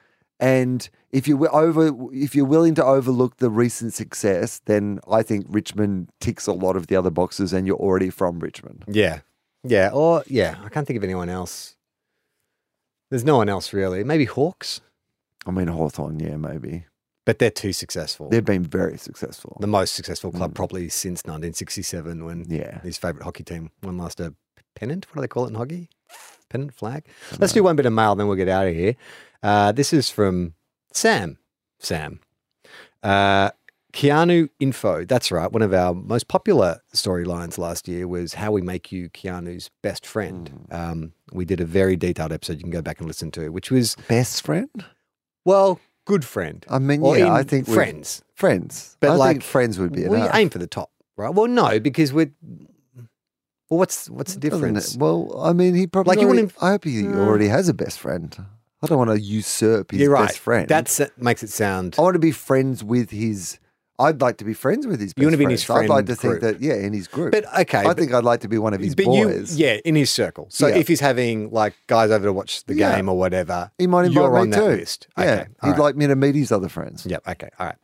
And 0.41 0.89
if 1.11 1.27
you 1.27 1.49
over, 1.49 1.91
if 2.13 2.35
you're 2.37 2.45
willing 2.47 2.75
to 2.77 2.85
overlook 2.85 3.39
the 3.39 3.51
recent 3.51 3.93
success, 3.95 4.61
then 4.67 5.01
I 5.11 5.23
think 5.23 5.47
Richmond 5.49 6.11
ticks 6.21 6.47
a 6.47 6.53
lot 6.53 6.77
of 6.77 6.87
the 6.87 6.97
other 6.97 7.11
boxes, 7.11 7.53
and 7.53 7.67
you're 7.67 7.77
already 7.77 8.11
from 8.11 8.39
Richmond. 8.39 8.85
Yeah. 8.87 9.21
Yeah. 9.65 9.91
Or, 9.93 10.23
yeah, 10.29 10.57
I 10.65 10.69
can't 10.69 10.87
think 10.87 10.97
of 10.97 11.03
anyone 11.05 11.29
else. 11.29 11.75
There's 13.11 13.25
no 13.25 13.37
one 13.39 13.49
else 13.49 13.73
really. 13.73 14.05
Maybe 14.05 14.27
Hawks, 14.27 14.81
I 15.47 15.51
mean, 15.51 15.67
Hawthorn, 15.69 16.21
yeah, 16.21 16.37
maybe 16.37 16.85
but 17.25 17.39
they're 17.39 17.51
too 17.51 17.73
successful. 17.75 18.29
they've 18.31 18.45
been 18.45 18.63
very 18.65 18.97
successful. 18.97 19.57
the 19.61 19.67
most 19.67 19.93
successful 19.95 20.31
club 20.33 20.55
probably 20.55 20.89
since 20.89 21.21
1967 21.27 22.25
when 22.25 22.45
Mm. 22.47 22.59
Yeah. 22.59 22.81
his 22.81 22.97
favourite 22.97 23.25
hockey 23.25 23.45
team 23.45 23.71
won 23.83 23.99
last 23.99 24.19
a 24.21 24.35
pennant. 24.75 25.07
What 25.09 25.17
do 25.17 25.21
they 25.23 25.29
call 25.29 25.45
it 25.45 25.49
in 25.49 25.55
hockey? 25.57 25.89
Pennant 26.49 26.73
flag. 26.73 27.05
Let's 27.39 27.53
do 27.53 27.63
one 27.63 27.77
bit 27.77 27.85
of 27.87 27.93
mail, 27.93 28.15
then 28.15 28.29
we'll 28.29 28.37
get 28.37 28.49
out 28.49 28.67
of 28.67 28.75
here. 28.75 28.95
Uh, 29.43 29.73
this 29.73 29.93
is 29.93 30.11
from 30.11 30.55
Sam. 30.93 31.39
Sam. 31.79 32.21
Uh, 33.03 33.51
Keanu 33.93 34.49
Info. 34.61 35.05
That's 35.05 35.31
right. 35.33 35.51
One 35.51 35.63
of 35.63 35.73
our 35.73 35.95
most 35.95 36.29
popular 36.29 36.81
storylines 36.95 37.57
last 37.59 37.89
year 37.89 38.07
was 38.07 38.35
how 38.35 38.53
we 38.53 38.61
make 38.61 38.93
you 38.93 39.09
Keanu's 39.11 39.71
best 39.83 40.05
friend. 40.07 40.67
Mm. 40.71 40.75
Um, 40.75 41.13
we 41.33 41.45
did 41.45 41.61
a 41.61 41.65
very 41.65 41.97
detailed 41.97 42.33
episode 42.33 42.55
you 42.59 42.63
can 42.63 42.71
go 42.71 42.83
back 42.83 42.99
and 42.99 43.07
listen 43.07 43.31
to, 43.33 43.49
which 43.51 43.71
was 43.71 43.97
Best 44.09 44.45
friend? 44.45 44.71
well, 45.45 45.81
good 46.05 46.25
friend. 46.25 46.65
I 46.69 46.79
mean, 46.79 47.03
Or 47.03 47.17
yeah, 47.17 47.33
I 47.33 47.43
think 47.45 47.67
friends. 47.67 48.23
Friends. 48.35 48.97
But 49.01 49.11
I 49.11 49.15
like 49.15 49.31
think 49.37 49.43
friends 49.45 49.79
would 49.79 49.93
be 49.93 50.07
we 50.07 50.19
aim 50.35 50.51
for 50.51 50.59
the 50.59 50.67
top, 50.67 50.91
right? 51.17 51.33
Well, 51.33 51.47
no, 51.49 51.81
because 51.81 52.13
we're. 52.13 52.33
Well, 53.71 53.79
what's 53.79 54.09
what's 54.09 54.35
the 54.35 54.41
difference? 54.41 54.97
Well, 54.97 55.39
I 55.43 55.53
mean, 55.53 55.75
he 55.75 55.87
probably. 55.87 56.11
Like, 56.13 56.21
you 56.21 56.27
already- 56.29 56.43
wouldn't- 56.45 56.63
I 56.63 56.71
hope 56.71 56.85
he 56.85 57.07
already 57.07 57.49
has 57.49 57.69
a 57.69 57.75
best 57.75 57.99
friend. 57.99 58.37
I 58.83 58.87
don't 58.87 58.99
want 58.99 59.11
to 59.11 59.21
usurp 59.21 59.91
his 59.91 60.01
You're 60.01 60.11
right. 60.13 60.27
best 60.29 60.39
friend. 60.39 60.69
That 60.69 61.11
makes 61.19 61.43
it 61.43 61.51
sound. 61.51 61.97
I 61.99 62.03
want 62.03 62.15
to 62.15 62.21
be 62.21 62.31
friends 62.33 62.85
with 62.85 63.11
his. 63.11 63.59
I'd 64.01 64.21
like 64.21 64.37
to 64.37 64.45
be 64.45 64.55
friends 64.55 64.87
with 64.87 65.01
his. 65.01 65.13
Best 65.13 65.19
You 65.19 65.27
wanna 65.27 65.39
be 65.39 65.43
in 65.45 65.51
his 65.51 65.65
friends. 65.65 65.83
I'd 65.83 65.89
like 65.93 66.07
to 66.07 66.15
friend 66.15 66.41
think 66.41 66.59
that, 66.61 66.63
yeah, 66.65 66.75
in 66.75 66.93
his 66.93 67.09
group. 67.09 67.33
But 67.33 67.47
okay, 67.63 67.79
I 67.79 67.83
but- 67.85 67.97
think 67.99 68.15
I'd 68.15 68.23
like 68.23 68.41
to 68.43 68.49
be 68.49 68.57
one 68.57 68.73
of 68.73 68.81
his 68.81 68.95
boys. 68.95 69.57
you, 69.59 69.67
yeah, 69.67 69.79
in 69.85 69.97
his 69.97 70.09
circle. 70.11 70.47
So 70.51 70.69
Yeah. 70.69 70.77
if 70.77 70.87
he's 70.87 71.01
having 71.01 71.51
like 71.51 71.75
guys 71.89 72.13
over 72.13 72.27
to 72.27 72.33
watch 72.33 72.65
the 72.67 72.75
Yeah. 72.77 72.95
game 72.95 73.09
or 73.09 73.19
whatever, 73.19 73.73
He 73.77 73.89
might 73.89 74.05
invite 74.07 74.15
you're 74.23 74.31
me 74.33 74.39
on 74.39 74.51
that 74.51 74.59
too. 74.61 74.67
list. 74.67 75.09
Yeah, 75.19 75.25
Okay, 75.25 75.47
all 75.63 75.71
he'd 75.71 75.71
right. 75.73 75.81
like 75.81 75.97
me 75.97 76.07
to 76.07 76.15
meet 76.15 76.37
his 76.37 76.53
other 76.53 76.69
friends. 76.69 77.05
Yep. 77.07 77.27
Okay. 77.29 77.49
All 77.59 77.67
right. 77.67 77.77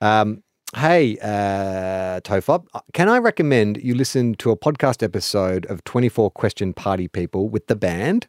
Um, 0.00 0.44
hey, 0.76 1.18
uh, 1.20 2.20
Tofop, 2.20 2.66
can 2.94 3.08
I 3.08 3.18
recommend 3.18 3.78
you 3.82 3.96
listen 3.96 4.36
to 4.36 4.52
a 4.52 4.56
podcast 4.56 5.02
episode 5.02 5.66
of 5.66 5.82
24 5.82 6.30
Question 6.30 6.74
Party 6.74 7.08
People 7.08 7.48
with 7.48 7.66
the 7.66 7.74
band 7.74 8.28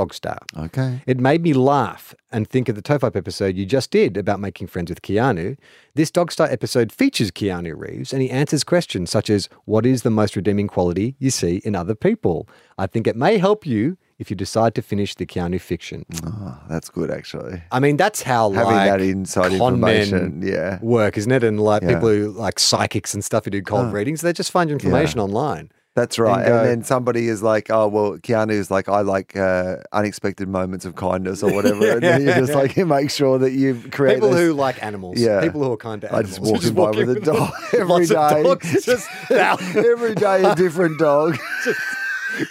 Dogstar? 0.00 0.38
Okay. 0.56 1.02
It 1.06 1.18
made 1.20 1.42
me 1.42 1.52
laugh 1.52 2.14
and 2.32 2.48
think 2.48 2.68
of 2.68 2.76
the 2.76 2.82
Tofop 2.82 3.16
episode 3.16 3.56
you 3.56 3.66
just 3.66 3.90
did 3.90 4.16
about 4.16 4.40
making 4.40 4.66
friends 4.68 4.90
with 4.90 5.02
Keanu. 5.02 5.56
This 5.94 6.10
Dogstar 6.10 6.50
episode 6.52 6.92
features 6.92 7.30
Keanu 7.30 7.74
Reeves 7.76 8.12
and 8.12 8.22
he 8.22 8.30
answers 8.30 8.64
questions 8.64 9.10
such 9.10 9.28
as 9.30 9.48
What 9.64 9.84
is 9.86 10.02
the 10.02 10.10
most 10.10 10.36
redeeming 10.36 10.68
quality 10.68 11.16
you 11.18 11.30
see 11.30 11.60
in 11.64 11.74
other 11.76 11.94
people? 11.94 12.48
I 12.78 12.86
think 12.86 13.06
it 13.06 13.16
may 13.16 13.38
help 13.38 13.66
you 13.66 13.98
if 14.18 14.28
you 14.30 14.36
decide 14.36 14.74
to 14.74 14.82
finish 14.82 15.14
the 15.14 15.24
Keanu 15.26 15.58
fiction. 15.60 16.04
Oh, 16.26 16.58
that's 16.68 16.90
good, 16.90 17.10
actually. 17.10 17.62
I 17.72 17.80
mean, 17.80 17.96
that's 17.96 18.20
how 18.22 18.52
Having 18.52 18.74
like, 18.74 18.90
that 18.90 19.00
inside 19.00 19.58
con 19.58 19.80
men 19.80 20.02
information, 20.02 20.42
yeah. 20.42 20.78
work, 20.82 21.16
isn't 21.16 21.32
it? 21.32 21.42
And 21.42 21.58
like 21.58 21.82
Yeah. 21.82 21.94
people 21.94 22.08
who 22.10 22.30
like 22.30 22.58
psychics 22.58 23.14
and 23.14 23.24
stuff 23.24 23.44
who 23.46 23.50
do 23.50 23.62
cold 23.62 23.86
Oh. 23.86 23.90
readings, 23.90 24.20
they 24.20 24.32
just 24.34 24.50
find 24.50 24.68
your 24.70 24.78
information 24.78 25.20
online. 25.20 25.70
That's 25.96 26.18
right. 26.20 26.38
And, 26.44 26.46
go- 26.48 26.64
then 26.64 26.82
somebody 26.84 27.26
is 27.28 27.42
like, 27.42 27.68
oh, 27.68 27.88
well, 27.88 28.12
Keanu 28.18 28.52
is 28.52 28.70
like, 28.70 28.88
I 28.88 29.00
like 29.00 29.36
uh, 29.36 29.78
unexpected 29.92 30.48
moments 30.48 30.84
of 30.84 30.94
kindness 30.94 31.42
or 31.42 31.52
whatever. 31.52 31.90
and 31.90 32.02
then 32.02 32.20
you 32.22 32.32
just 32.32 32.54
like, 32.54 32.76
you 32.76 32.86
make 32.98 33.10
sure 33.10 33.38
that 33.38 33.52
you 33.52 33.74
create 33.90 34.14
People 34.14 34.30
those- 34.30 34.38
who 34.40 34.52
like 34.54 34.80
animals, 34.82 35.18
Yeah. 35.20 35.40
people 35.40 35.64
who 35.64 35.72
are 35.72 35.76
kind 35.76 36.00
to 36.02 36.08
animals. 36.12 36.38
I 36.38 36.40
just 36.40 36.52
walking 36.52 36.74
by 36.74 36.90
with 36.90 37.10
a 37.10 37.20
dog 37.20 37.52
every 37.72 38.06
day. 38.06 38.42
dogs, 38.44 38.84
just 38.84 39.08
Every 39.30 40.14
day 40.14 40.44
a 40.44 40.54
different 40.54 40.98
dog. 41.00 41.36
just 41.64 41.80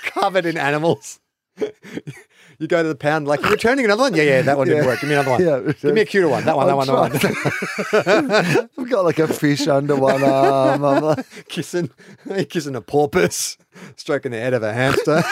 covered 0.04 0.46
in 0.46 0.58
animals. 0.58 1.20
You 2.60 2.68
go 2.68 2.84
to 2.84 2.90
the 2.90 2.96
pound, 2.96 3.26
like, 3.26 3.42
you're 3.42 3.52
returning 3.52 3.86
another 3.86 4.04
one? 4.04 4.14
Yeah, 4.14 4.24
yeah, 4.24 4.42
that 4.42 4.58
one 4.58 4.68
didn't 4.68 4.86
work. 4.86 5.00
Give 5.00 5.10
me 5.10 5.16
another 5.16 5.32
one. 5.32 5.42
Yeah. 5.42 5.72
Give 5.82 5.94
me 5.94 6.02
a 6.02 6.06
cuter 6.06 6.28
one. 6.28 6.44
That 6.44 6.58
one, 6.58 6.68
that 6.68 6.76
one, 6.76 6.88
that 6.88 6.94
one. 8.54 8.70
I've 8.78 8.90
got 8.90 9.06
like 9.06 9.20
a 9.20 9.30
fish 9.30 9.66
under 9.70 9.96
one 9.96 10.22
arm. 10.22 10.84
I'm 10.84 11.02
like, 11.02 11.26
kissing, 11.48 11.90
kissing 12.50 12.76
a 12.76 12.82
porpoise, 12.82 13.58
stroking 13.96 14.34
the 14.34 14.40
head 14.40 14.54
of 14.54 14.64
a 14.64 14.74
hamster. 14.74 15.24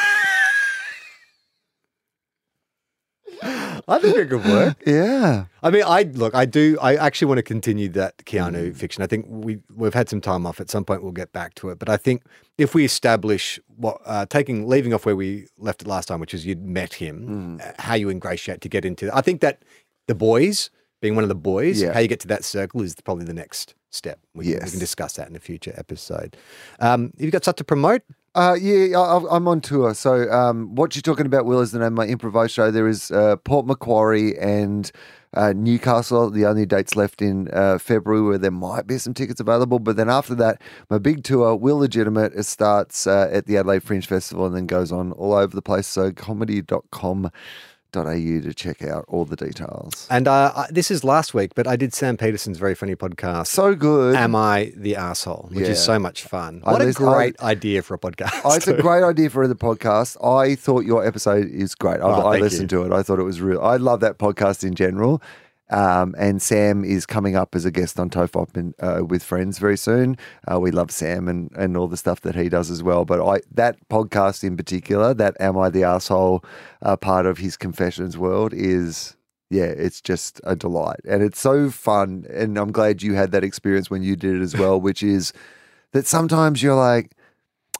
I 3.88 4.00
think 4.00 4.18
it 4.18 4.30
could 4.30 4.44
work. 4.46 4.78
yeah. 4.86 5.46
I 5.64 5.70
mean, 5.70 5.84
I 5.86 6.04
look. 6.04 6.36
I 6.36 6.46
do. 6.46 6.78
I 6.82 6.96
actually 6.96 7.28
want 7.28 7.38
to 7.38 7.44
continue 7.44 7.88
that 7.90 8.18
Mm. 8.18 8.26
Keanu 8.26 8.76
fiction. 8.76 9.02
I 9.04 9.08
think 9.08 9.26
we 9.30 9.60
we've 9.74 9.94
had 9.94 10.10
some 10.10 10.20
time 10.22 10.46
off. 10.46 10.60
At 10.60 10.70
some 10.70 10.84
point, 10.84 11.04
we'll 11.04 11.12
get 11.14 11.32
back 11.32 11.54
to 11.56 11.70
it. 11.70 11.80
But 11.80 11.88
I 11.90 11.98
think 11.98 12.24
if 12.58 12.76
we 12.76 12.84
establish 12.86 13.60
what 13.78 14.02
uh, 14.06 14.26
taking 14.26 14.68
leaving 14.68 14.94
off 14.94 15.06
where 15.06 15.16
we 15.16 15.48
left 15.58 15.82
it 15.82 15.88
last 15.88 16.08
time, 16.08 16.20
which 16.20 16.34
is 16.34 16.46
you'd 16.46 16.64
met 16.66 16.94
him, 16.96 17.58
Mm. 17.60 17.62
uh, 17.70 17.74
how 17.80 17.96
you 17.96 18.10
ingratiate 18.10 18.62
to 18.62 18.70
get 18.70 18.84
into. 18.86 19.10
I 19.16 19.22
think 19.22 19.42
that 19.42 19.64
the 20.08 20.16
boys 20.16 20.70
being 21.02 21.16
one 21.16 21.24
of 21.24 21.30
the 21.30 21.36
boys, 21.36 21.82
Yeah. 21.82 21.94
how 21.94 22.00
you 22.00 22.08
get 22.08 22.20
to 22.22 22.28
that 22.28 22.44
circle 22.44 22.82
is 22.82 22.96
probably 22.96 23.24
the 23.26 23.34
next 23.34 23.76
step. 23.92 24.20
We, 24.34 24.46
can, 24.46 24.64
we 24.66 24.70
can 24.72 24.80
discuss 24.80 25.14
that 25.14 25.30
in 25.30 25.36
a 25.36 25.40
future 25.40 25.74
episode. 25.78 26.36
Um, 26.80 27.14
you've 27.18 27.32
got 27.32 27.44
stuff 27.44 27.56
to 27.58 27.64
promote. 27.64 28.02
Uh, 28.38 28.54
yeah, 28.62 29.00
I, 29.00 29.36
I'm 29.36 29.48
on 29.48 29.62
tour. 29.62 29.96
So, 29.96 30.32
um, 30.32 30.76
what 30.76 30.96
you're 30.96 31.02
talking 31.02 31.26
about, 31.26 31.48
Wil, 31.48 31.60
is 31.60 31.72
the 31.72 31.80
name 31.80 31.88
of 31.88 31.94
my 31.94 32.06
improv 32.06 32.52
show. 32.52 32.70
There 32.70 32.88
is 32.88 33.10
uh, 33.10 33.38
Port 33.38 33.66
Macquarie 33.66 34.38
and 34.38 34.92
uh, 35.34 35.54
Newcastle, 35.54 36.30
the 36.30 36.46
only 36.46 36.68
dates 36.68 36.96
left 36.96 37.24
in 37.24 37.50
uh, 37.52 37.80
February 37.80 38.22
where 38.22 38.38
there 38.38 38.52
might 38.52 38.86
be 38.86 39.00
some 39.00 39.16
tickets 39.16 39.40
available. 39.40 39.80
But 39.80 39.96
then 39.96 40.08
after 40.08 40.36
that, 40.36 40.62
my 40.92 41.00
big 41.00 41.24
tour, 41.24 41.56
Wil 41.56 41.80
Legitimate, 41.80 42.34
it 42.36 42.44
starts 42.44 43.08
uh, 43.08 43.28
at 43.32 43.48
the 43.48 43.58
Adelaide 43.58 43.82
Fringe 43.82 44.06
Festival 44.06 44.46
and 44.46 44.56
then 44.56 44.68
goes 44.68 44.92
on 44.92 45.14
all 45.14 45.34
over 45.34 45.56
the 45.56 45.64
place. 45.64 45.88
So, 45.88 46.12
comedy.com.au 47.92 48.42
to 48.48 48.54
check 48.54 48.84
out 48.84 49.06
all 49.08 49.26
the 49.26 49.36
details. 49.36 50.08
And 50.10 50.28
uh, 50.28 50.52
I, 50.56 50.68
this 50.72 50.92
is 50.92 51.04
last 51.04 51.34
week, 51.34 51.54
but 51.56 51.68
I 51.68 51.76
did 51.76 51.94
Sam 51.94 52.18
Peterson's 52.18 52.58
very 52.58 52.76
funny 52.76 52.96
podcast. 52.96 53.48
So 53.48 53.76
good. 53.76 54.16
Am 54.16 54.36
I 54.36 54.72
the 54.76 54.96
asshole? 54.96 55.50
Which 55.52 55.66
Yeah. 55.66 55.72
is 55.72 55.84
so 55.84 56.00
much 56.00 56.24
fun. 56.24 56.62
I 56.66 56.72
What 56.74 56.82
a 56.82 56.86
listen- 56.86 57.08
I- 57.08 57.14
great 57.14 57.40
idea 57.42 57.82
for 57.82 57.94
a 57.94 58.00
podcast. 58.00 58.42
Oh, 58.44 58.54
it's 58.56 58.68
a 58.68 58.74
great 58.82 59.04
idea 59.04 59.30
for 59.30 59.48
the 59.48 59.56
podcast. 59.56 60.18
I 60.26 60.56
thought 60.56 60.86
your 60.86 61.06
episode 61.06 61.50
is 61.50 61.76
great. 61.76 61.98
I, 62.02 62.04
Oh, 62.08 62.28
I 62.28 62.40
listened 62.40 62.70
to 62.72 62.84
it. 62.84 62.92
I 62.92 63.04
thought 63.04 63.20
it 63.20 63.24
was 63.24 63.42
real. 63.42 63.62
I 63.62 63.78
love 63.78 64.00
that 64.02 64.18
podcast 64.18 64.64
in 64.64 64.76
general. 64.76 65.22
Um, 65.70 66.16
and 66.18 66.42
Sam 66.42 66.84
is 66.86 67.06
coming 67.06 67.36
up 67.36 67.54
as 67.54 67.66
a 67.66 67.72
guest 67.72 68.00
on 68.00 68.10
TOFOP 68.10 68.56
and 68.56 68.74
uh, 68.80 69.04
with 69.06 69.24
friends 69.24 69.60
very 69.60 69.78
soon. 69.78 70.18
Uh, 70.50 70.60
we 70.60 70.72
love 70.72 70.92
Sam 70.92 71.28
and, 71.28 71.52
and 71.58 71.76
all 71.76 71.88
the 71.88 71.98
stuff 71.98 72.22
that 72.22 72.36
he 72.36 72.50
does 72.50 72.72
as 72.72 72.82
well. 72.82 73.04
But 73.06 73.22
I 73.22 73.42
that 73.52 73.78
podcast 73.90 74.44
in 74.44 74.56
particular, 74.56 75.14
that 75.16 75.36
"Am 75.40 75.58
I 75.58 75.70
the 75.70 75.84
asshole?" 75.84 76.44
Uh, 76.82 76.96
part 76.96 77.26
of 77.26 77.40
his 77.40 77.58
confessions 77.58 78.18
world 78.18 78.54
is 78.54 79.18
yeah, 79.50 79.66
it's 79.66 80.02
just 80.02 80.42
a 80.44 80.56
delight, 80.56 81.00
and 81.08 81.22
it's 81.24 81.40
so 81.40 81.70
fun. 81.70 82.26
And 82.30 82.58
I'm 82.58 82.72
glad 82.72 83.02
you 83.02 83.14
had 83.16 83.32
that 83.32 83.44
experience 83.44 83.90
when 83.90 84.04
you 84.04 84.16
did 84.16 84.36
it 84.36 84.42
as 84.42 84.56
well, 84.56 84.80
which 84.80 85.04
is 85.04 85.34
that 85.94 86.06
sometimes 86.06 86.62
you're 86.62 86.76
like, 86.76 87.12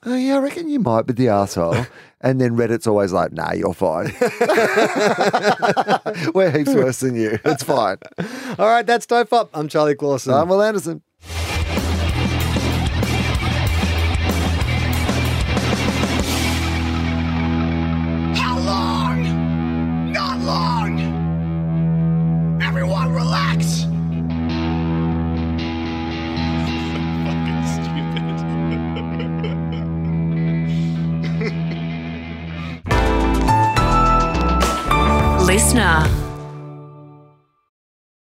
oh, 0.06 0.16
yeah, 0.16 0.36
I 0.36 0.40
reckon 0.40 0.70
you 0.70 0.80
might 0.80 1.06
be 1.06 1.14
the 1.14 1.30
asshole. 1.30 1.86
And 2.22 2.42
then 2.42 2.58
Reddit's 2.58 2.88
always 2.88 3.14
like, 3.14 3.32
nah, 3.32 3.54
you're 3.54 3.74
fine. 3.74 4.06
We're 6.34 6.52
heaps 6.52 6.74
worse 6.74 7.00
than 7.00 7.16
you. 7.16 7.38
It's 7.46 7.64
fine. 7.64 7.98
All 8.58 8.68
right, 8.68 8.86
that's 8.86 9.06
TOFOP. 9.06 9.50
I'm 9.54 9.68
Charlie 9.68 9.96
Clausen. 9.96 10.34
I'm 10.34 10.50
Wil 10.50 10.64
Anderson. 10.64 11.04